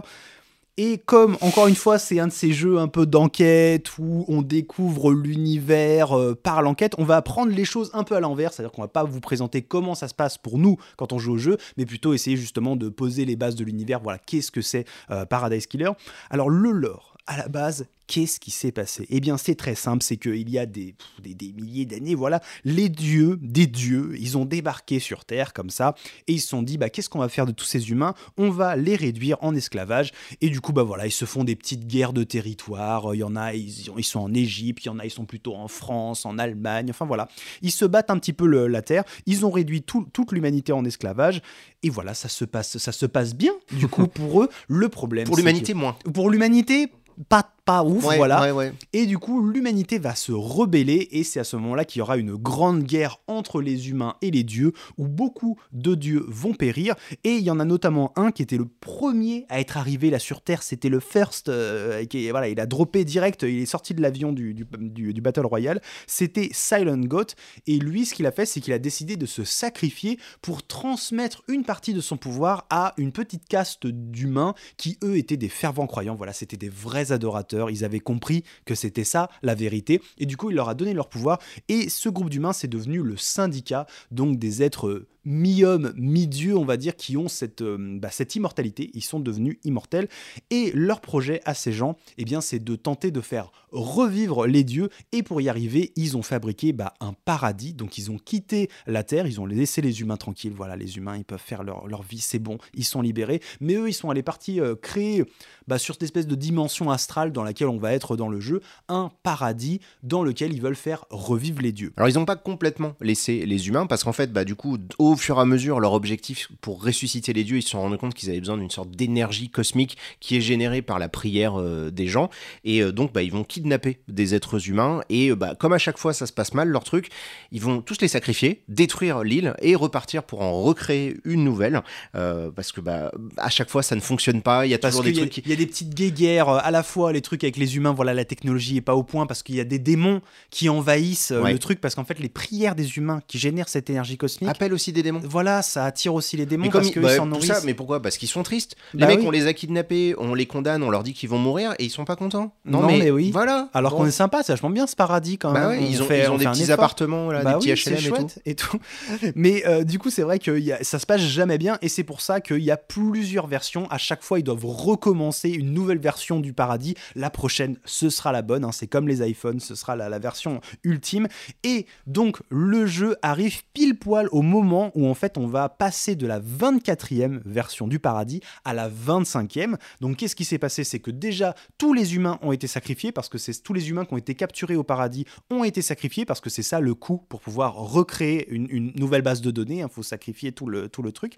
Et 0.76 0.98
comme, 0.98 1.38
encore 1.41 1.67
une 1.67 1.76
fois, 1.76 2.00
c'est 2.00 2.19
un 2.19 2.26
de 2.26 2.32
ces 2.32 2.52
jeux 2.52 2.80
un 2.80 2.88
peu 2.88 3.06
d'enquête 3.06 3.91
où 4.00 4.26
on 4.28 4.41
découvre 4.41 5.13
l'univers 5.13 6.17
euh, 6.17 6.34
par 6.34 6.63
l'enquête, 6.63 6.96
on 6.98 7.04
va 7.04 7.17
apprendre 7.17 7.52
les 7.52 7.63
choses 7.63 7.91
un 7.93 8.04
peu 8.04 8.15
à 8.15 8.19
l'envers, 8.19 8.52
c'est-à-dire 8.52 8.72
qu'on 8.72 8.82
va 8.82 8.88
pas 8.88 9.04
vous 9.04 9.19
présenter 9.19 9.62
comment 9.62 9.93
ça 9.93 10.08
se 10.08 10.15
passe 10.15 10.39
pour 10.39 10.58
nous 10.58 10.78
quand 10.98 11.13
on 11.13 11.19
joue 11.19 11.34
au 11.34 11.38
jeu, 11.38 11.58
mais 11.78 11.86
plutôt 11.86 12.15
essayer 12.15 12.38
justement 12.38 12.76
de 12.76 12.89
poser 12.89 13.24
les 13.26 13.36
bases 13.36 13.54
de 13.56 13.63
l'univers, 13.63 14.00
voilà, 14.00 14.17
qu'est-ce 14.17 14.50
que 14.50 14.63
c'est 14.63 14.86
euh, 15.12 15.26
Paradise 15.26 15.67
Killer. 15.67 15.91
Alors 16.32 16.50
le 16.50 16.72
lore, 16.72 17.12
à 17.28 17.38
la 17.38 17.48
base, 17.48 17.86
qu'est-ce 18.08 18.39
qui 18.39 18.52
s'est 18.52 18.72
passé? 18.72 19.06
Eh 19.10 19.20
bien, 19.20 19.38
c'est 19.38 19.56
très 19.56 19.76
simple, 19.76 20.04
c'est 20.04 20.18
qu'il 20.18 20.50
y 20.50 20.60
a 20.60 20.66
des, 20.66 20.96
des, 21.22 21.54
milliers 21.54 21.86
d'années, 21.86 22.16
voilà, 22.16 22.42
les 22.63 22.89
dieux, 22.89 23.39
des 23.42 23.68
dieux, 23.68 24.16
ils 24.20 24.38
ont 24.38 24.46
débarqué 24.46 25.00
sur 25.00 25.26
Terre 25.26 25.54
comme 25.54 25.70
ça, 25.70 25.96
et 26.28 26.34
ils 26.34 26.42
se 26.42 26.50
sont 26.50 26.63
dit, 26.63 26.78
bah, 26.78 26.89
qu'est-ce 26.89 27.10
qu'on 27.10 27.20
va 27.20 27.30
faire 27.30 27.46
de 27.46 27.52
tous 27.52 27.66
ces 27.66 27.89
humains? 27.89 28.13
On 28.38 28.50
va 28.50 28.76
les 28.76 28.96
réduire 28.96 29.38
en 29.42 29.56
esclavage, 29.56 30.12
et 30.42 30.50
du 30.50 30.62
coup, 30.62 30.74
bah 30.74 30.84
voilà, 30.84 31.06
ils 31.06 31.12
se 31.12 31.26
font 31.26 31.44
des 31.44 31.56
petites 31.56 31.88
guerres 31.88 32.13
de 32.13 32.24
territoire, 32.24 33.13
il 33.16 33.20
y 33.20 33.24
en 33.24 33.36
a, 33.36 33.54
ils, 33.54 33.89
ils 33.98 34.04
sont 34.04 34.20
en 34.20 34.34
Égypte, 34.34 34.86
il 34.86 34.88
y 34.88 34.92
en 34.92 35.00
a, 35.00 35.06
ils 35.06 35.12
sont 35.12 35.26
plutôt 35.26 35.56
en 35.56 35.68
France, 35.68 36.26
en 36.26 36.38
Allemagne, 36.38 36.88
enfin 36.89 37.06
voilà, 37.06 37.28
ils 37.62 37.72
se 37.72 37.86
battent 37.86 38.10
un 38.10 38.20
petit 38.20 38.34
peu 38.34 38.48
la 38.68 38.82
Terre, 38.82 39.04
ils 39.26 39.46
ont 39.46 39.52
réduit 39.52 39.84
toute 39.84 40.32
l'humanité 40.32 40.74
en 40.74 40.86
esclavage, 40.86 41.42
et 41.84 41.89
voilà, 41.89 42.13
ça 42.13 42.30
se 42.30 42.46
passe, 42.46 42.78
ça 42.78 42.92
se 42.92 43.06
passe 43.06 43.36
bien, 43.36 43.54
du 43.72 43.88
coup, 43.88 44.08
pour 44.13 44.44
eux, 44.44 44.50
le 44.68 44.89
problème... 44.89 45.26
Pour 45.26 45.38
l'humanité, 45.38 45.74
moins. 45.74 45.96
Pour 46.13 46.30
l'humanité, 46.30 46.89
pas, 47.30 47.53
pas 47.65 47.84
ouf, 47.84 48.04
Ouais, 48.06 48.17
voilà. 48.17 48.41
ouais, 48.41 48.52
ouais. 48.52 48.73
Et 48.91 49.06
du 49.06 49.17
coup, 49.17 49.47
l'humanité 49.47 49.97
va 49.99 50.15
se 50.15 50.32
rebeller 50.32 51.08
et 51.12 51.23
c'est 51.23 51.39
à 51.39 51.43
ce 51.43 51.56
moment-là 51.56 51.86
qu'il 51.86 51.99
y 51.99 52.02
aura 52.02 52.17
une 52.17 52.36
grande 52.36 52.84
guerre 52.84 53.19
entre 53.28 53.62
les 53.62 53.89
humains 53.89 54.15
et 54.21 54.32
les 54.32 54.43
dieux 54.43 54.73
où 54.97 55.08
beaucoup 55.08 55.58
de 55.71 55.95
dieux 55.95 56.26
vont 56.28 56.54
périr. 56.54 56.95
Et 57.23 57.36
il 57.36 57.43
y 57.43 57.49
en 57.52 57.60
a 57.60 57.65
notamment 57.65 58.12
un 58.17 58.32
qui 58.32 58.41
était 58.41 58.58
le 58.58 58.65
premier 58.67 59.45
à 59.49 59.60
être 59.62 59.78
arrivé 59.78 60.10
là 60.10 60.19
sur 60.19 60.41
Terre, 60.41 60.62
c'était 60.63 60.89
le 60.89 60.99
First, 60.99 61.47
euh, 61.49 62.04
qui, 62.06 62.30
voilà, 62.32 62.49
il 62.49 62.60
a 62.60 62.65
droppé 62.65 63.06
direct, 63.06 63.43
il 63.43 63.60
est 63.62 63.65
sorti 63.65 63.93
de 63.93 64.02
l'avion 64.02 64.34
du, 64.34 64.54
du, 64.54 64.65
du- 64.78 65.13
du 65.13 65.21
Battle 65.21 65.45
Royale. 65.45 65.82
C'était 66.08 66.49
Silent 66.52 66.97
Goat 66.97 67.28
et 67.67 67.78
lui, 67.80 68.06
ce 68.06 68.13
qu'il 68.13 68.26
a 68.26 68.32
fait, 68.32 68.45
c'est 68.45 68.60
qu'il 68.60 68.73
a 68.73 68.80
décidé 68.80 69.15
de 69.15 69.26
se 69.26 69.43
sacrifier 69.43 70.19
pour 70.41 70.65
transmettre 70.67 71.43
une 71.47 71.63
partie 71.63 71.93
de 71.93 72.02
son 72.02 72.17
pouvoir 72.17 72.65
à 72.69 72.93
une 72.97 73.12
petite 73.12 73.47
caste 73.47 73.88
d'humains 73.88 74.54
qui 74.78 74.97
eux 75.04 75.17
étaient 75.17 75.38
des 75.38 75.49
fervents 75.49 75.88
croyants. 75.88 76.15
Voilà, 76.15 76.34
c'était 76.34 76.58
des 76.58 76.69
vrais 76.69 77.12
adorateurs. 77.13 77.53
Ils 77.70 77.84
avaient 77.86 78.00
compris 78.00 78.44
que 78.66 78.76
c'était 78.76 79.04
ça 79.04 79.30
la 79.42 79.56
vérité. 79.56 80.02
Et 80.18 80.26
du 80.26 80.38
coup, 80.38 80.50
il 80.50 80.56
leur 80.56 80.70
a 80.70 80.76
donné 80.76 80.94
leur 80.94 81.10
pouvoir. 81.10 81.39
Et 81.70 81.89
ce 81.89 82.10
groupe 82.10 82.30
d'humains, 82.30 82.54
c'est 82.54 82.68
devenu 82.68 83.02
le 83.02 83.18
syndicat, 83.18 83.86
donc 84.12 84.38
des 84.38 84.63
êtres 84.63 85.08
mi-hommes, 85.26 85.94
mi-dieux, 85.96 86.56
on 86.56 86.66
va 86.66 86.78
dire, 86.78 86.96
qui 86.96 87.18
ont 87.18 87.28
cette, 87.28 87.62
euh, 87.62 88.00
bah, 88.00 88.10
cette 88.12 88.36
immortalité. 88.36 88.92
Ils 88.94 89.04
sont 89.04 89.20
devenus 89.20 89.58
immortels. 89.64 90.08
Et 90.50 90.72
leur 90.74 91.02
projet 91.02 91.42
à 91.46 91.54
ces 91.54 91.72
gens, 91.72 91.98
eh 92.18 92.26
bien, 92.26 92.42
c'est 92.42 92.64
de 92.64 92.76
tenter 92.76 93.12
de 93.12 93.22
faire 93.22 93.52
revivre 93.72 94.46
les 94.46 94.64
dieux. 94.64 94.90
Et 95.12 95.24
pour 95.24 95.42
y 95.42 95.50
arriver, 95.50 95.92
ils 95.96 96.18
ont 96.18 96.22
fabriqué 96.22 96.74
bah, 96.74 96.94
un 97.00 97.14
paradis. 97.14 97.74
Donc, 97.74 97.98
ils 97.98 98.12
ont 98.12 98.18
quitté 98.18 98.70
la 98.88 99.04
Terre. 99.04 99.28
Ils 99.28 99.40
ont 99.42 99.46
laissé 99.46 99.82
les 99.82 100.02
humains 100.02 100.18
tranquilles. 100.18 100.54
Voilà, 100.56 100.76
les 100.76 100.98
humains, 100.98 101.18
ils 101.18 101.26
peuvent 101.26 101.40
faire 101.40 101.64
leur, 101.64 101.88
leur 101.88 102.04
vie, 102.04 102.20
c'est 102.20 102.40
bon. 102.40 102.58
Ils 102.74 102.86
sont 102.86 103.02
libérés. 103.02 103.42
Mais 103.62 103.76
eux, 103.76 103.90
ils 103.90 103.94
sont 103.94 104.10
allés 104.10 104.24
partis 104.24 104.60
euh, 104.60 104.76
créer 104.76 105.24
bah, 105.68 105.78
sur 105.78 105.96
cette 105.96 106.04
espèce 106.04 106.28
de 106.28 106.36
dimension 106.36 106.92
astrale 106.92 107.32
dans 107.32 107.44
laquelle 107.44 107.68
on 107.68 107.78
va 107.78 107.94
être 107.94 108.16
dans 108.16 108.30
le 108.30 108.40
jeu, 108.40 108.62
un 108.88 109.12
paradis 109.24 109.80
dans 110.04 110.24
lequel 110.24 110.54
ils 110.54 110.62
veulent 110.62 110.76
faire 110.76 111.06
revivre 111.10 111.62
les 111.62 111.72
dieux. 111.72 111.94
Alors 111.98 112.10
ils 112.10 112.16
n'ont 112.16 112.26
pas 112.26 112.36
complètement 112.36 112.96
laissé 113.02 113.46
les 113.46 113.68
humains 113.68 113.86
parce 113.86 114.04
qu'en 114.04 114.14
fait, 114.14 114.32
bah, 114.32 114.46
du 114.46 114.56
coup, 114.56 114.78
au 115.00 115.12
fur 115.15 115.38
et 115.38 115.41
à 115.41 115.45
mesure, 115.45 115.80
leur 115.80 115.93
objectif 115.93 116.49
pour 116.62 116.84
ressusciter 116.84 117.34
les 117.34 117.43
dieux, 117.43 117.58
ils 117.58 117.62
se 117.62 117.69
sont 117.69 117.82
rendus 117.82 117.97
compte 117.97 118.13
qu'ils 118.13 118.30
avaient 118.30 118.39
besoin 118.39 118.58
d'une 118.58 118.69
sorte 118.69 118.91
d'énergie 118.91 119.49
cosmique 119.49 119.97
qui 120.19 120.36
est 120.38 120.41
générée 120.41 120.82
par 120.82 120.99
la 120.99 121.10
prière 121.10 121.60
euh, 121.60 121.91
des 121.91 122.08
gens. 122.08 122.30
Et 122.63 122.82
euh, 122.82 122.91
donc, 122.91 123.13
bah, 123.13 123.23
ils 123.23 123.32
vont 123.32 123.43
kidnapper 123.43 123.99
des 124.08 124.36
êtres 124.36 124.69
humains. 124.69 125.02
Et 125.10 125.30
euh, 125.30 125.36
bah, 125.36 125.56
comme 125.60 125.73
à 125.73 125.78
chaque 125.78 125.97
fois, 125.97 126.13
ça 126.13 126.26
se 126.26 126.34
passe 126.34 126.54
mal, 126.54 126.69
leur 126.69 126.84
truc, 126.84 127.10
ils 127.52 127.62
vont 127.62 127.82
tous 127.82 128.02
les 128.02 128.08
sacrifier, 128.08 128.62
détruire 128.67 129.23
l'île 129.23 129.54
et 129.62 129.76
repartir 129.76 130.23
pour 130.23 130.42
en 130.42 130.62
recréer 130.62 131.17
une 131.25 131.44
nouvelle. 131.44 131.81
Euh, 132.15 132.52
parce 132.52 132.71
que 132.71 132.81
bah, 132.81 133.12
à 133.38 133.50
chaque 133.50 133.69
fois, 133.69 133.83
ça 133.83 133.96
ne 133.96 134.02
fonctionne 134.02 134.42
pas. 134.42 134.65
Il 134.65 134.69
y 134.69 134.73
a 134.73 134.77
Parce 134.79 134.94
toujours 134.96 135.04
des 135.06 135.12
y, 135.12 135.17
a- 135.17 135.21
trucs 135.21 135.31
qui. 135.31 135.42
il 135.46 135.50
y 135.50 135.54
a 135.54 135.58
des 135.58 135.67
petites 135.67 135.94
guéguerres, 135.94 136.50
à 136.50 136.71
la 136.71 136.83
fois 136.83 137.12
les 137.13 137.21
trucs 137.21 137.44
avec 137.44 137.58
les 137.58 137.75
humains, 137.75 137.94
voilà, 137.94 138.13
la 138.13 138.25
technologie 138.25 138.77
est 138.77 138.81
pas 138.81 138.96
au 138.96 139.04
point, 139.04 139.25
parce 139.25 139.44
qu'il 139.44 139.56
y 139.56 139.60
a 139.60 139.63
des 139.65 139.79
démons 139.79 140.21
qui 140.50 140.69
envahissent 140.69 141.31
Ouais. 141.33 141.52
le 141.54 141.60
truc, 141.60 141.81
parce 141.81 141.96
qu'en 141.96 142.06
fait, 142.06 142.19
les 142.19 142.29
prières 142.29 142.75
des 142.75 142.98
humains 142.98 143.21
qui 143.27 143.38
génèrent 143.38 143.69
cette 143.69 143.90
énergie 143.90 144.17
cosmique, 144.17 144.50
Appelle 144.50 144.73
aussi 144.73 144.92
des 144.94 145.02
démons. 145.04 145.21
voilà, 145.23 145.62
ça 145.62 145.85
attire 145.85 146.13
aussi 146.15 146.35
les 146.37 146.45
démons, 146.47 146.69
parce 146.69 146.87
ils- 146.87 146.93
qu'ils 146.93 147.01
bah, 147.01 147.15
s'en 147.15 147.25
nourrissent. 147.27 147.47
ça, 147.47 147.62
mais 147.65 147.73
pourquoi? 147.75 148.01
Parce 148.01 148.17
qu'ils 148.17 148.29
sont 148.29 148.41
tristes. 148.43 148.75
Les 148.93 149.01
Bah 149.01 149.08
mecs, 149.08 149.19
oui. 149.19 149.25
on 149.27 149.31
les 149.31 149.45
a 149.47 149.54
kidnappés, 149.54 150.15
on 150.17 150.33
les 150.33 150.45
condamne, 150.47 150.81
on 150.83 150.89
leur 150.89 151.04
dit 151.04 151.13
qu'ils 151.13 151.29
vont 151.29 151.37
mourir 151.37 151.73
et 151.79 151.83
ils 151.85 151.89
sont 151.91 152.06
pas 152.06 152.15
contents. 152.15 152.56
Non, 152.65 152.81
mais 152.87 153.12
oui. 153.12 153.29
Voilà. 153.31 153.69
Alors 153.73 153.91
Bon. 153.91 153.97
qu'on 153.99 154.06
est 154.08 154.12
sympa, 154.12 154.41
c'est 154.43 154.51
vachement 154.54 154.69
bien 154.71 154.87
ce 154.87 154.95
paradis 154.95 155.37
quand 155.37 155.51
même. 155.51 155.62
Bah 155.63 155.69
ouais, 155.69 155.79
On 155.81 155.85
ils 155.85 156.01
ont, 156.01 156.06
fait- 156.06 156.23
ils 156.23 156.29
ont 156.29 156.33
on 156.35 156.37
des 156.37 156.45
petits 156.45 156.71
appartements, 156.71 157.29
là, 157.31 157.43
des 157.43 157.65
oui, 157.65 157.73
petits 157.73 157.89
HLM 157.89 157.97
et 157.97 158.10
tout. 158.17 158.27
et 158.45 158.56
tout. 158.56 158.79
Mais 159.35 159.63
euh, 159.67 159.83
du 159.83 159.99
coup, 159.99 160.10
c'est 160.10 160.23
vrai 160.23 160.39
que 160.39 160.58
y 160.58 160.71
a- 160.71 160.83
ça 160.83 160.99
se 160.99 161.06
passe 161.06 161.21
jamais 161.21 161.58
bien 161.58 161.77
et 161.81 161.89
c'est 161.89 162.04
pour 162.04 162.21
ça 162.21 162.41
qu'il 162.41 162.60
y 162.63 162.71
a 162.71 162.77
plusieurs 162.77 163.47
versions. 163.47 163.87
À 163.89 163.97
chaque 163.97 164.23
fois, 164.23 164.39
ils 164.39 164.43
doivent 164.43 164.65
recommencer 164.65 165.49
une 165.49 165.73
nouvelle 165.73 165.99
version 165.99 166.39
du 166.39 166.54
paradis. 166.54 166.95
La 167.15 167.29
prochaine, 167.29 167.77
ce 167.85 168.10
sera 168.10 168.31
la 168.31 168.41
bonne. 168.41 168.63
hein. 168.63 168.71
C'est 168.71 168.87
comme 168.87 169.08
les 169.08 169.27
iPhones, 169.27 169.60
ce 169.60 169.75
sera 169.75 169.95
la, 169.95 170.08
la 170.10 170.19
version 170.19 170.62
ultime. 170.83 171.27
Et 171.63 171.85
donc, 172.08 172.37
le 172.49 172.85
jeu 172.85 173.17
arrive 173.21 173.62
pile 173.73 173.97
poil 173.97 174.27
au 174.31 174.41
moment 174.41 174.91
où 174.96 175.08
en 175.08 175.13
fait, 175.13 175.37
on 175.37 175.48
va 175.48 175.69
passer 175.69 176.15
de 176.15 176.27
la 176.27 176.39
24e 176.39 177.41
version 177.46 177.87
du 177.87 178.00
paradis 178.00 178.41
à 178.65 178.73
la 178.73 178.89
25e. 178.89 179.75
Donc, 180.02 180.17
qu'est-ce 180.17 180.35
qui 180.35 180.46
s'est 180.46 180.58
passé? 180.58 180.83
C'est 180.83 181.00
que 181.00 181.12
déjà, 181.12 181.56
tous 181.77 181.94
les 181.94 182.15
humains 182.15 182.39
ont 182.41 182.52
été 182.52 182.67
sacrifiés 182.67 183.12
parce 183.12 183.29
que 183.29 183.37
tous 183.62 183.73
les 183.73 183.89
humains 183.89 184.06
qui 184.06 184.13
ont 184.13 184.17
été 184.17 184.35
capturés 184.35 184.75
au 184.75 184.83
paradis 184.83 185.25
ont 185.50 185.63
été 185.63 185.81
sacrifiés 185.81 186.25
parce 186.25 186.41
que 186.41 186.50
c'est 186.50 186.63
ça 186.63 186.79
le 186.79 186.96
coût 186.96 187.17
pour 187.29 187.41
pouvoir 187.41 187.75
recréer 187.75 188.50
une, 188.50 188.67
une 188.69 188.94
nouvelle 188.96 189.21
base 189.21 189.41
de 189.41 189.52
données. 189.52 189.79
Il 189.79 189.89
faut 189.89 190.04
sacrifier 190.04 190.52
tout 190.52 190.67
le, 190.67 190.89
tout 190.89 191.02
le 191.02 191.12
truc. 191.12 191.37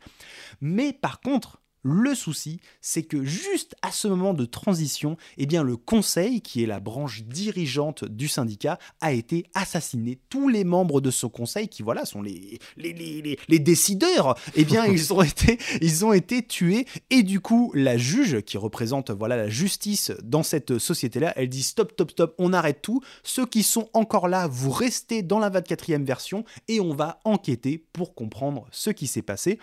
Mais 0.61 0.93
par 0.93 1.19
contre, 1.21 1.59
le 1.87 2.15
souci, 2.15 2.59
c'est 2.81 3.03
que 3.03 3.23
juste 3.23 3.75
à 3.83 3.91
ce 3.91 4.07
moment 4.07 4.33
de 4.33 4.45
transition, 4.45 5.17
eh 5.37 5.45
bien 5.45 5.61
le 5.61 5.77
conseil, 5.77 6.41
qui 6.41 6.63
est 6.63 6.65
la 6.65 6.79
branche 6.79 7.21
dirigeante 7.25 8.05
du 8.05 8.27
syndicat, 8.27 8.79
a 9.01 9.13
été 9.13 9.45
assassiné. 9.53 10.17
Tous 10.29 10.49
les 10.49 10.63
membres 10.63 10.99
de 10.99 11.11
ce 11.11 11.27
conseil, 11.27 11.67
qui 11.67 11.83
voilà, 11.83 12.05
sont 12.05 12.23
les, 12.23 12.57
les, 12.75 12.91
les, 12.91 13.21
les- 13.21 13.39
les 13.47 13.59
décideurs, 13.59 14.35
eh 14.55 14.65
bien 14.65 14.85
ils 14.91 15.13
ont 15.13 15.21
été, 15.21 15.59
ils 15.79 16.03
ont 16.03 16.11
été 16.11 16.41
tués. 16.41 16.87
Et 17.11 17.21
du 17.21 17.39
coup, 17.39 17.71
la 17.75 17.97
juge, 17.97 18.41
qui 18.41 18.57
représente 18.57 19.11
voilà 19.11 19.37
la 19.37 19.47
justice 19.49 20.11
dans 20.23 20.41
cette 20.41 20.79
société-là, 20.79 21.33
elle 21.35 21.49
dit 21.49 21.61
stop, 21.61 21.91
stop, 21.91 22.09
stop, 22.11 22.35
on 22.39 22.51
arrête 22.51 22.81
tout. 22.81 23.01
Ceux 23.21 23.45
qui 23.45 23.61
sont 23.61 23.89
encore 23.93 24.27
là, 24.27 24.47
vous 24.47 24.71
restez 24.71 25.21
dans 25.21 25.37
la 25.37 25.51
24e 25.51 26.03
version 26.03 26.45
et 26.67 26.79
on 26.79 26.95
va 26.95 27.19
enquêter 27.25 27.85
pour 27.93 28.15
comprendre 28.15 28.67
ce 28.71 28.89
qui 28.89 29.05
s'est 29.05 29.21
passé. 29.21 29.59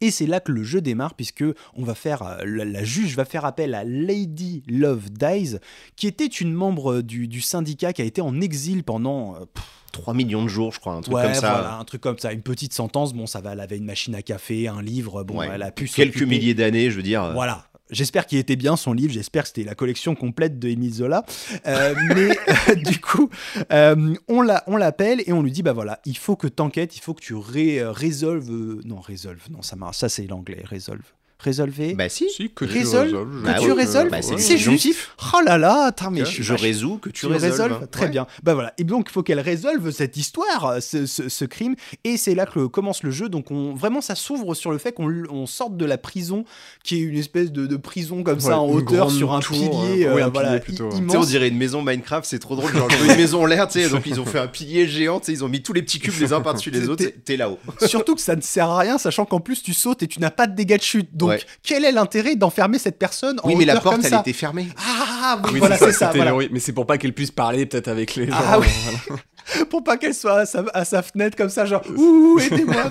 Et 0.00 0.10
c'est 0.10 0.26
là 0.26 0.40
que 0.40 0.50
le 0.52 0.62
jeu 0.62 0.80
démarre, 0.80 1.14
puisque 1.14 1.44
on 1.74 1.84
va 1.84 1.94
faire, 1.94 2.22
euh, 2.22 2.38
la, 2.44 2.64
la 2.64 2.84
juge 2.84 3.14
va 3.16 3.24
faire 3.24 3.44
appel 3.44 3.74
à 3.74 3.84
Lady 3.84 4.62
Love 4.68 5.10
Dies, 5.10 5.56
qui 5.96 6.06
était 6.06 6.26
une 6.26 6.52
membre 6.52 7.02
du, 7.02 7.28
du 7.28 7.40
syndicat 7.40 7.92
qui 7.92 8.02
a 8.02 8.04
été 8.06 8.20
en 8.20 8.40
exil 8.40 8.82
pendant 8.82 9.34
euh, 9.36 9.40
pff, 9.52 9.64
3 9.92 10.14
millions 10.14 10.42
de 10.44 10.48
jours, 10.48 10.72
je 10.72 10.78
crois, 10.80 10.94
un 10.94 11.00
truc 11.00 11.14
ouais, 11.16 11.22
comme 11.24 11.34
ça. 11.34 11.50
voilà, 11.52 11.74
un 11.76 11.84
truc 11.84 12.00
comme 12.00 12.16
ça, 12.18 12.32
une 12.32 12.42
petite 12.42 12.72
sentence. 12.72 13.12
Bon, 13.12 13.26
ça 13.26 13.40
va, 13.40 13.52
elle 13.52 13.60
avait 13.60 13.76
une 13.76 13.84
machine 13.84 14.14
à 14.14 14.22
café, 14.22 14.68
un 14.68 14.80
livre, 14.82 15.24
bon, 15.24 15.38
Ouais. 15.38 15.48
elle 15.52 15.62
a 15.62 15.72
pu 15.72 15.86
Quelques 15.86 16.22
milliers 16.22 16.54
d'années, 16.54 16.90
je 16.90 16.96
veux 16.96 17.02
dire. 17.02 17.24
euh, 17.24 17.32
Voilà. 17.32 17.66
J'espère 17.90 18.26
qu'il 18.26 18.38
était 18.38 18.56
bien 18.56 18.76
son 18.76 18.92
livre, 18.92 19.12
j'espère 19.12 19.42
que 19.42 19.48
c'était 19.48 19.64
la 19.64 19.74
collection 19.74 20.14
complète 20.14 20.58
de 20.58 20.68
Émile 20.68 20.94
Zola. 20.94 21.24
Euh, 21.66 21.94
mais 22.14 22.30
euh, 22.70 22.74
du 22.76 23.00
coup, 23.00 23.28
euh, 23.72 24.14
on 24.28 24.42
la- 24.42 24.64
on 24.66 24.76
l'appelle 24.76 25.22
et 25.26 25.32
on 25.32 25.42
lui 25.42 25.50
dit 25.52 25.62
bah 25.62 25.72
voilà, 25.72 26.00
il 26.04 26.16
faut 26.16 26.36
que 26.36 26.46
t'enquêtes, 26.46 26.96
il 26.96 27.00
faut 27.00 27.14
que 27.14 27.22
tu 27.22 27.34
ré, 27.34 27.82
résolves. 27.82 28.50
non, 28.84 29.00
résolve, 29.00 29.42
non, 29.50 29.62
ça. 29.62 29.76
Ça, 29.92 30.08
c'est 30.08 30.26
l'anglais, 30.26 30.62
résolve. 30.64 31.02
Résolver. 31.42 31.94
Bah 31.94 32.08
si. 32.08 32.28
Si, 32.30 32.50
que 32.50 32.64
tu 32.64 32.72
Résolve, 32.72 33.14
résolves, 33.14 33.42
que 33.54 33.60
tu 33.64 33.72
résolves, 33.72 34.10
bah, 34.10 34.20
c'est 34.22 34.58
juste. 34.58 34.88
Oh 35.34 35.38
là 35.44 35.56
là, 35.58 35.86
attends, 35.86 36.10
mais 36.10 36.24
je 36.24 36.52
résous 36.54 36.98
que 36.98 37.08
tu, 37.08 37.20
tu 37.20 37.26
résolves, 37.26 37.50
résolves. 37.52 37.86
Très 37.90 38.04
Ouais. 38.04 38.10
bien. 38.10 38.26
Bah 38.42 38.54
voilà. 38.54 38.74
Et 38.78 38.84
donc, 38.84 39.06
il 39.08 39.12
faut 39.12 39.22
qu'elle 39.22 39.40
résolve 39.40 39.90
cette 39.90 40.16
histoire, 40.16 40.76
ce, 40.82 41.06
ce- 41.06 41.28
ce 41.28 41.44
crime. 41.44 41.74
Et 42.04 42.16
c'est 42.16 42.34
là 42.34 42.44
que 42.46 42.66
commence 42.66 43.02
le 43.02 43.10
jeu. 43.10 43.28
Donc, 43.28 43.50
on, 43.50 43.74
vraiment, 43.74 44.00
ça 44.00 44.14
s'ouvre 44.14 44.54
sur 44.54 44.70
le 44.70 44.78
fait 44.78 44.92
qu'on 44.92 45.10
on 45.30 45.46
sorte 45.46 45.76
de 45.76 45.84
la 45.86 45.96
prison, 45.98 46.44
qui 46.84 46.96
est 46.96 47.00
une 47.00 47.16
espèce 47.18 47.50
de, 47.52 47.66
de 47.66 47.76
prison 47.76 48.22
comme 48.22 48.40
ça 48.40 48.58
en 48.58 48.68
hauteur 48.68 49.10
sur 49.10 49.32
un 49.32 49.40
tour, 49.40 49.56
pilier, 49.56 50.06
euh, 50.06 50.16
euh, 50.18 50.28
voilà, 50.32 50.58
pilier 50.58 50.78
on 50.82 51.24
dirait 51.24 51.48
une 51.48 51.56
maison 51.58 51.82
Minecraft, 51.82 52.26
c'est 52.28 52.38
trop 52.38 52.56
drôle. 52.56 52.72
Genre, 52.74 52.88
une 53.08 53.16
maison 53.16 53.42
en 53.42 53.46
l'air, 53.46 53.66
tu 53.68 53.80
sais. 53.80 53.88
Donc, 53.88 54.02
ils 54.06 54.20
ont 54.20 54.26
fait 54.26 54.38
un 54.38 54.46
pilier 54.46 54.86
géant, 54.86 55.20
tu 55.20 55.26
sais, 55.26 55.32
ils 55.32 55.44
ont 55.44 55.48
mis 55.48 55.62
tous 55.62 55.72
les 55.72 55.82
petits 55.82 55.98
cubes 56.00 56.14
les 56.20 56.32
uns 56.32 56.40
par-dessus 56.40 56.70
les 56.70 56.88
autres. 56.88 57.04
T'es- 57.04 57.10
T'es 57.24 57.36
là-haut. 57.36 57.58
Surtout 57.86 58.14
que 58.14 58.20
ça 58.20 58.36
ne 58.36 58.40
sert 58.40 58.68
à 58.68 58.78
rien, 58.78 58.98
sachant 58.98 59.24
qu'en 59.24 59.40
plus 59.40 59.62
tu 59.62 59.72
sautes 59.74 60.02
et 60.02 60.06
tu 60.06 60.20
n'as 60.20 60.30
pas 60.30 60.46
de 60.46 60.54
dégâts 60.54 60.76
de 60.76 60.82
chute. 60.82 61.08
Donc 61.16 61.29
Ouais. 61.30 61.40
quel 61.62 61.84
est 61.84 61.92
l'intérêt 61.92 62.36
d'enfermer 62.36 62.78
cette 62.78 62.98
personne 62.98 63.40
en 63.42 63.48
Oui, 63.48 63.54
mais 63.56 63.64
la 63.64 63.80
porte, 63.80 63.96
comme 63.96 64.04
elle 64.04 64.14
était 64.14 64.32
fermée. 64.32 64.68
Ah, 64.76 65.40
oui, 65.44 65.50
Oui, 65.54 65.58
voilà, 65.60 65.76
c'est 65.78 65.92
ça. 65.92 66.12
voilà. 66.14 66.34
Mais 66.50 66.60
c'est 66.60 66.72
pour 66.72 66.86
pas 66.86 66.98
qu'elle 66.98 67.12
puisse 67.14 67.30
parler 67.30 67.66
peut-être 67.66 67.88
avec 67.88 68.14
les 68.16 68.26
gens. 68.28 68.34
Ah 68.36 68.58
oui. 68.58 68.66
voilà. 69.06 69.22
Pour 69.68 69.84
pas 69.84 69.96
qu'elle 69.96 70.14
soit 70.14 70.40
à 70.40 70.46
sa, 70.46 70.64
à 70.74 70.84
sa 70.84 71.02
fenêtre 71.02 71.36
comme 71.36 71.48
ça, 71.48 71.64
genre 71.66 71.82
ouh, 71.96 72.38
aidez-moi. 72.40 72.90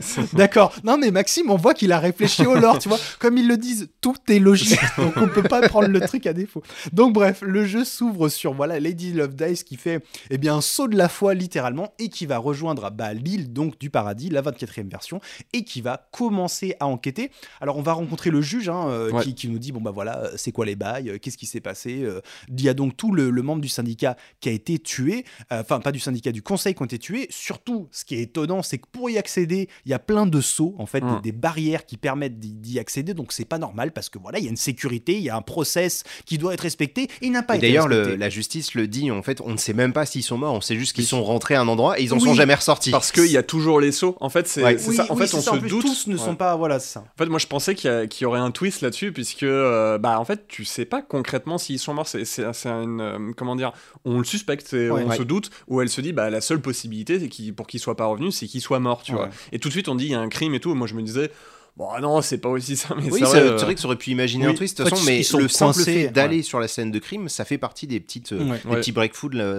D'accord. 0.32 0.72
Non, 0.84 0.96
mais 0.98 1.10
Maxime, 1.10 1.50
on 1.50 1.56
voit 1.56 1.74
qu'il 1.74 1.92
a 1.92 1.98
réfléchi 1.98 2.46
au 2.46 2.54
lore, 2.54 2.78
tu 2.78 2.88
vois. 2.88 2.98
Comme 3.18 3.36
ils 3.38 3.46
le 3.48 3.56
disent, 3.56 3.88
tout 4.00 4.14
est 4.28 4.38
logique, 4.38 4.78
donc 4.96 5.14
on 5.16 5.28
peut 5.28 5.42
pas 5.42 5.68
prendre 5.68 5.88
le 5.88 6.00
truc 6.00 6.26
à 6.26 6.32
défaut. 6.32 6.62
Donc 6.92 7.12
bref, 7.12 7.42
le 7.42 7.64
jeu 7.64 7.84
s'ouvre 7.84 8.28
sur 8.28 8.54
voilà 8.54 8.78
Lady 8.80 9.12
Love 9.12 9.34
Dice 9.34 9.64
qui 9.64 9.76
fait 9.76 10.02
eh 10.30 10.38
bien 10.38 10.56
un 10.56 10.60
saut 10.60 10.88
de 10.88 10.96
la 10.96 11.08
foi 11.08 11.34
littéralement 11.34 11.92
et 11.98 12.08
qui 12.08 12.26
va 12.26 12.38
rejoindre 12.38 12.90
bah, 12.90 13.12
l'île 13.12 13.52
donc 13.52 13.78
du 13.78 13.90
paradis, 13.90 14.30
la 14.30 14.42
24e 14.42 14.88
version, 14.90 15.20
et 15.52 15.64
qui 15.64 15.80
va 15.80 16.08
commencer 16.12 16.76
à 16.80 16.86
enquêter. 16.86 17.30
Alors 17.60 17.76
on 17.76 17.82
va 17.82 17.92
rencontrer 17.92 18.30
le 18.30 18.40
juge 18.40 18.68
hein, 18.68 18.88
euh, 18.88 19.10
Ouais. 19.10 19.24
qui, 19.24 19.34
qui 19.34 19.48
nous 19.48 19.58
dit 19.58 19.72
bon 19.72 19.80
bah 19.80 19.90
voilà 19.90 20.18
euh, 20.18 20.30
c'est 20.36 20.52
quoi 20.52 20.64
les 20.66 20.76
bails, 20.76 21.10
euh, 21.10 21.18
qu'est-ce 21.18 21.36
qui 21.36 21.46
s'est 21.46 21.60
passé. 21.60 22.06
Il 22.48 22.60
y 22.62 22.68
a 22.68 22.74
donc 22.74 22.96
tout 22.96 23.12
le, 23.12 23.30
le 23.30 23.42
membre 23.42 23.60
du 23.60 23.68
syndicat 23.68 24.16
qui 24.40 24.48
a 24.48 24.52
été 24.52 24.78
tué, 24.78 25.24
enfin 25.50 25.80
pas 25.80 25.89
du 25.92 25.98
syndicat, 26.00 26.32
du 26.32 26.42
conseil 26.42 26.74
qui 26.74 26.82
ont 26.82 26.86
été 26.86 26.98
tués. 26.98 27.26
Surtout, 27.30 27.88
ce 27.92 28.04
qui 28.04 28.14
est 28.16 28.22
étonnant, 28.22 28.62
c'est 28.62 28.78
que 28.78 28.86
pour 28.92 29.10
y 29.10 29.18
accéder, 29.18 29.68
il 29.84 29.90
y 29.90 29.94
a 29.94 29.98
plein 29.98 30.26
de 30.26 30.40
sauts, 30.40 30.74
en 30.78 30.86
fait, 30.86 31.00
Mm. 31.02 31.16
des, 31.22 31.30
des 31.30 31.38
barrières 31.38 31.86
qui 31.86 31.96
permettent 31.96 32.38
d'y 32.40 32.78
accéder. 32.78 33.14
Donc 33.14 33.32
c'est 33.32 33.44
pas 33.44 33.58
normal 33.58 33.92
parce 33.92 34.08
que 34.08 34.18
voilà, 34.18 34.38
il 34.38 34.44
y 34.44 34.48
a 34.48 34.50
une 34.50 34.56
sécurité, 34.56 35.14
il 35.14 35.22
y 35.22 35.30
a 35.30 35.36
un 35.36 35.42
process 35.42 36.02
qui 36.26 36.38
doit 36.38 36.54
être 36.54 36.60
respecté. 36.62 37.02
Et 37.04 37.26
il 37.26 37.32
n'a 37.32 37.42
pas 37.42 37.54
Et 37.54 37.58
été 37.58 37.66
d'ailleurs, 37.68 37.88
la 37.88 38.28
justice 38.30 38.74
le 38.74 38.86
dit, 38.88 39.10
en 39.10 39.22
fait, 39.22 39.40
on 39.40 39.50
ne 39.52 39.56
sait 39.56 39.72
même 39.72 39.92
pas 39.92 40.06
s'ils 40.06 40.22
sont 40.22 40.38
morts, 40.38 40.54
on 40.54 40.60
sait 40.60 40.76
juste 40.76 40.92
qu'ils 40.94 41.06
sont 41.06 41.22
rentrés 41.22 41.54
à 41.54 41.60
un 41.60 41.68
endroit 41.68 41.98
et 41.98 42.02
ils 42.04 42.12
en 42.12 42.16
Oui. 42.16 42.22
sont 42.24 42.34
jamais 42.34 42.54
ressortis. 42.54 42.90
Parce 42.90 43.12
qu'il 43.12 43.26
y 43.30 43.36
a 43.36 43.42
toujours 43.42 43.80
les 43.80 43.92
sauts. 43.92 44.16
En 44.20 44.28
fait, 44.30 44.46
c'est 44.48 44.62
Ouais. 44.62 44.78
c'est 44.78 44.88
Oui, 44.90 44.96
ça. 44.96 45.06
En 45.10 45.14
oui, 45.16 45.26
fait, 45.26 45.34
on 45.36 45.40
ça. 45.40 45.50
se 45.52 45.56
En 45.56 45.58
plus, 45.58 45.68
doute. 45.70 45.82
Tous 45.82 46.06
ne 46.06 46.16
Ouais. 46.16 46.18
sont 46.24 46.36
pas, 46.36 46.56
voilà, 46.56 46.78
ça. 46.80 47.00
En 47.00 47.18
fait, 47.18 47.26
moi, 47.28 47.38
je 47.38 47.46
pensais 47.46 47.74
qu'il 47.74 48.08
y, 48.20 48.24
aurait 48.24 48.40
un 48.40 48.50
twist 48.50 48.80
là-dessus, 48.82 49.12
puisque, 49.12 49.42
euh, 49.42 49.98
bah, 49.98 50.18
en 50.20 50.24
fait, 50.24 50.46
tu 50.48 50.64
sais 50.64 50.84
pas 50.84 51.02
concrètement 51.02 51.58
s'ils 51.58 51.78
sont 51.78 51.94
morts. 51.94 52.06
C'est, 52.08 52.22
une, 52.66 53.00
euh, 53.00 53.32
comment 53.36 53.56
dire, 53.56 53.72
on 54.04 54.18
le 54.18 54.24
suspecte, 54.24 54.72
et 54.74 54.90
Ouais. 54.90 55.02
on 55.04 55.08
Ouais. 55.08 55.16
se 55.16 55.22
doute, 55.22 55.50
ou 55.70 55.80
elle 55.80 55.88
se 55.88 56.00
dit, 56.02 56.12
bah, 56.12 56.28
la 56.28 56.40
seule 56.42 56.60
possibilité, 56.60 57.18
pour 57.56 57.66
qu'il 57.66 57.80
soit 57.80 57.96
pas 57.96 58.04
revenu, 58.06 58.30
c'est 58.32 58.46
qu'il 58.46 58.60
soit 58.60 58.80
mort, 58.80 59.02
tu 59.02 59.12
Ouais. 59.12 59.18
vois. 59.18 59.30
Et 59.52 59.58
tout 59.58 59.68
de 59.68 59.72
suite, 59.72 59.88
on 59.88 59.94
dit, 59.94 60.06
il 60.06 60.10
y 60.10 60.14
a 60.14 60.20
un 60.20 60.28
crime 60.28 60.52
et 60.54 60.60
tout. 60.60 60.74
Moi, 60.74 60.86
je 60.86 60.94
me 60.94 61.02
disais, 61.02 61.30
bon, 61.76 61.88
non, 62.00 62.20
c'est 62.22 62.38
pas 62.38 62.48
aussi 62.48 62.76
ça, 62.76 62.94
mais 62.96 63.04
Oui, 63.10 63.20
c'est 63.20 63.26
c'est 63.26 63.40
vrai, 63.40 63.40
euh, 63.70 63.74
que 63.74 63.80
ça 63.80 63.86
aurait 63.86 63.96
pu 63.96 64.10
imaginer 64.10 64.46
oui. 64.46 64.52
un 64.52 64.54
twist, 64.54 64.78
de 64.78 64.84
toute 64.84 64.90
façon, 64.90 65.04
mais 65.06 65.22
le 65.38 65.48
simple 65.48 65.80
fait 65.82 66.08
d'aller 66.08 66.36
ouais. 66.38 66.42
sur 66.42 66.60
la 66.60 66.68
scène 66.68 66.90
de 66.90 66.98
crime, 66.98 67.28
ça 67.28 67.44
fait 67.44 67.58
partie 67.58 67.86
des 67.86 68.00
petites, 68.00 68.32
euh, 68.32 68.38
Ouais. 68.50 68.60
des 68.64 68.70
Ouais. 68.70 68.76
petits 68.80 68.92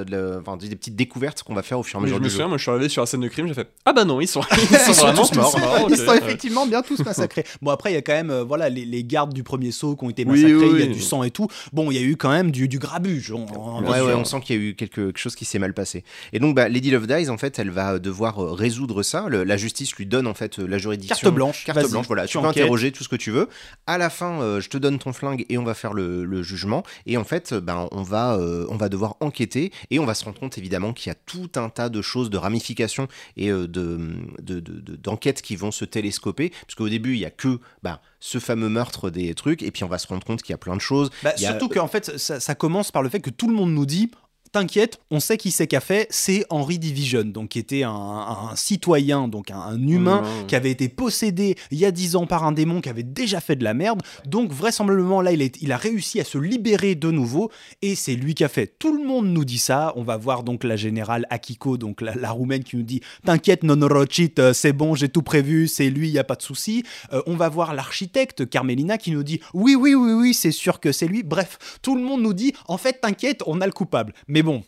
le- 0.10 0.40
enfin, 0.40 0.58
des 0.58 0.76
petites 0.76 0.96
découvertes 0.96 1.44
qu'on 1.44 1.54
va 1.54 1.64
faire 1.64 1.80
au 1.80 1.84
fur 1.84 1.98
et 1.98 2.00
à 2.00 2.02
mais 2.04 2.08
je 2.10 2.14
mesure 2.14 2.20
me 2.22 2.26
du 2.26 2.30
souviens, 2.32 2.46
jeu. 2.46 2.50
moi, 2.50 2.58
je 2.58 2.62
suis 2.64 2.72
arrivé 2.72 2.90
sur 2.90 3.02
la 3.02 3.06
scène 3.06 3.22
de 3.22 3.28
crime, 3.28 3.48
j'ai 3.48 3.54
fait, 3.54 3.68
ah 3.86 3.94
bah 3.94 4.06
non, 4.06 4.22
ils 4.22 4.28
sont, 4.28 4.42
ils 4.52 4.58
sont 4.58 4.76
Ils 4.92 4.94
sont 4.96 5.06
vraiment 5.06 5.26
tous 5.26 5.36
morts. 5.36 5.56
ok, 5.84 5.88
Ils 5.90 5.98
sont 5.98 6.14
effectivement 6.14 6.66
bien 6.68 6.82
tous 6.82 7.00
massacrés. 7.00 7.46
Bon, 7.62 7.72
après, 7.72 7.92
il 7.92 7.96
y 7.96 7.98
a 7.98 8.02
quand 8.02 8.14
même 8.14 8.30
euh, 8.32 8.44
voilà, 8.44 8.70
les, 8.70 8.86
les 8.86 9.04
gardes 9.04 9.34
du 9.34 9.44
premier 9.44 9.72
saut 9.72 9.96
qui 9.96 10.06
ont 10.06 10.10
été 10.10 10.24
Oui, 10.26 10.44
massacrés, 10.44 10.54
oui, 10.68 10.72
il 10.76 10.80
y 10.80 10.84
a 10.84 10.86
oui. 10.88 10.94
du 10.94 11.02
sang 11.02 11.24
et 11.24 11.32
tout. 11.32 11.48
Bon, 11.74 11.92
il 11.92 11.96
y 11.96 12.00
a 12.00 12.04
eu 12.04 12.16
quand 12.18 12.30
même 12.32 12.52
du, 12.52 12.68
du 12.68 12.80
grabuge. 12.80 13.32
on- 13.32 13.46
on- 13.56 13.82
Ouais, 13.82 14.00
on- 14.02 14.06
ouais, 14.06 14.14
on 14.14 14.26
sent 14.26 14.40
qu'il 14.42 14.56
y 14.56 14.60
a 14.60 14.62
eu 14.62 14.76
quelque 14.76 15.12
chose 15.16 15.36
qui 15.36 15.46
s'est 15.46 15.60
mal 15.60 15.74
passé. 15.74 16.04
Et 16.34 16.40
donc, 16.40 16.56
bah, 16.56 16.70
Lady 16.70 16.92
Love 16.92 17.08
Dies, 17.08 17.30
en 17.30 17.38
fait, 17.38 17.58
elle 17.60 17.70
va 17.72 18.00
devoir 18.00 18.44
euh, 18.44 18.52
résoudre 18.52 19.04
ça. 19.04 19.26
La 19.30 19.58
justice 19.58 19.94
lui 19.96 20.06
donne, 20.06 20.28
en 20.28 20.34
fait, 20.34 20.60
euh, 20.60 20.68
la 20.68 20.78
juridiction. 20.78 21.16
Carte 21.22 21.34
blanche, 21.36 21.64
Carte 21.66 21.78
vas-y, 21.80 21.92
voilà. 22.08 22.24
tu 22.26 22.32
Tu 22.34 22.38
peux 22.40 22.46
enquêtes. 22.48 22.64
interroger 22.64 22.92
tout 22.92 23.04
ce 23.04 23.10
que 23.10 23.16
tu 23.16 23.32
veux. 23.32 23.50
À 23.88 23.98
la 23.98 24.10
fin, 24.10 24.42
euh, 24.42 24.62
je 24.62 24.70
te 24.70 24.78
donne 24.78 25.00
ton 25.00 25.14
flingue 25.14 25.46
et 25.50 25.58
on 25.58 25.64
va 25.64 25.74
faire 25.74 25.94
le, 25.94 26.24
le 26.26 26.44
jugement. 26.44 26.84
Et 27.06 27.18
en 27.18 27.24
fait, 27.24 27.54
euh, 27.54 27.62
ben, 27.62 27.88
on, 27.92 28.04
va, 28.04 28.36
euh, 28.36 28.66
on 28.70 28.78
va 28.78 28.90
devoir 28.90 29.16
enquêter 29.20 29.72
et 29.90 30.00
on 30.00 30.06
va 30.06 30.14
se 30.14 30.26
rendre 30.26 30.40
compte, 30.40 30.58
évidemment, 30.58 30.94
qu'il 30.94 31.10
y 31.10 31.12
a 31.12 31.16
tout 31.26 31.50
un 31.56 31.70
tas 31.70 31.90
de 31.90 32.02
choses, 32.02 32.30
de 32.30 32.38
ramifications 32.38 33.08
et 33.38 33.50
euh, 33.52 33.68
de, 33.68 34.00
de- 34.42 34.60
de- 34.60 34.80
de- 34.80 34.96
d'enquêtes 34.96 35.42
qui 35.42 35.56
vont 35.56 35.72
se 35.72 35.86
télescoper. 35.86 36.50
Parce 36.66 36.76
qu'au 36.76 36.90
début, 36.90 37.14
il 37.14 37.20
y 37.20 37.26
a 37.26 37.32
que 37.32 37.60
bah, 37.84 38.02
ce 38.20 38.40
fameux 38.40 38.70
meurtre 38.70 39.10
des 39.10 39.34
trucs. 39.36 39.64
Et 39.64 39.72
puis, 39.72 39.84
on 39.84 39.88
va 39.88 39.98
se 39.98 40.08
rendre 40.08 40.24
compte 40.26 40.42
qu'il 40.42 40.54
y 40.54 40.56
a 40.56 40.58
plein 40.58 40.76
de 40.76 40.82
choses. 40.82 41.10
Bah, 41.24 41.32
a- 41.34 41.38
Surtout 41.38 41.70
qu'en 41.70 41.88
fait, 41.88 42.18
ça, 42.18 42.40
ça 42.40 42.56
commence 42.56 42.92
par 42.92 43.02
le 43.04 43.10
fait 43.10 43.20
que 43.20 43.30
tout 43.30 43.48
le 43.48 43.54
monde 43.54 43.72
nous 43.74 43.86
dit. 43.86 44.12
T'inquiète, 44.52 45.00
on 45.12 45.22
sait 45.22 45.38
qui 45.38 45.50
c'est 45.50 45.66
qu'a 45.68 45.80
fait, 45.80 46.08
c'est 46.10 46.46
Henry 46.50 46.78
Division, 46.78 47.24
donc 47.24 47.50
qui 47.50 47.60
était 47.60 47.84
un, 47.84 47.92
un 47.92 48.56
citoyen, 48.56 49.30
donc 49.30 49.50
un, 49.50 49.60
un 49.60 49.88
humain 49.88 50.22
Ouais. 50.22 50.46
qui 50.48 50.56
avait 50.58 50.72
été 50.72 50.90
possédé 50.90 51.56
il 51.72 51.78
y 51.80 51.86
a 51.86 51.92
10 51.92 52.18
ans 52.18 52.26
par 52.28 52.44
un 52.44 52.52
démon 52.52 52.82
qui 52.82 52.90
avait 52.90 53.02
déjà 53.04 53.40
fait 53.40 53.56
de 53.56 53.64
la 53.64 53.74
merde. 53.74 54.02
Donc 54.26 54.52
vraisemblablement 54.52 55.22
là, 55.22 55.32
il, 55.32 55.72
a 55.72 55.78
réussi 55.78 56.20
à 56.20 56.26
se 56.26 56.38
libérer 56.38 56.96
de 56.96 57.10
nouveau 57.12 57.50
et 57.82 57.96
c'est 57.96 58.14
lui 58.16 58.34
qui 58.36 58.44
a 58.44 58.50
fait. 58.50 58.76
Tout 58.78 58.94
le 58.96 59.04
monde 59.08 59.28
nous 59.28 59.46
dit 59.46 59.58
ça. 59.58 59.94
On 59.96 60.04
va 60.04 60.18
voir 60.18 60.44
donc 60.44 60.66
la 60.66 60.76
générale 60.76 61.26
Akiko, 61.30 61.78
donc 61.78 62.02
la, 62.02 62.14
la 62.16 62.32
roumaine 62.32 62.64
qui 62.66 62.76
nous 62.76 62.84
dit 62.84 63.00
T'inquiète, 63.26 63.64
Nonorochit, 63.64 64.34
euh, 64.40 64.52
c'est 64.52 64.74
bon, 64.74 64.96
j'ai 64.96 65.08
tout 65.08 65.22
prévu, 65.22 65.70
c'est 65.70 65.90
lui, 65.90 66.10
il 66.10 66.14
y 66.14 66.20
a 66.20 66.24
pas 66.26 66.36
de 66.36 66.42
souci. 66.42 66.84
Euh, 67.14 67.22
on 67.26 67.36
va 67.36 67.48
voir 67.48 67.74
l'architecte 67.74 68.50
Carmelina 68.50 68.98
qui 68.98 69.12
nous 69.12 69.24
dit 69.24 69.40
Oui, 69.54 69.76
oui, 69.76 69.96
oui, 69.96 70.12
oui, 70.12 70.34
c'est 70.34 70.52
sûr 70.52 70.80
que 70.82 70.92
c'est 70.92 71.08
lui. 71.08 71.24
Bref, 71.24 71.58
tout 71.82 71.96
le 71.96 72.02
monde 72.04 72.22
nous 72.22 72.34
dit 72.34 72.54
En 72.68 72.78
fait, 72.78 73.00
t'inquiète, 73.02 73.44
on 73.48 73.62
a 73.62 73.66
le 73.66 73.72
coupable. 73.72 74.14
Mais 74.28 74.41
bon, 74.44 74.64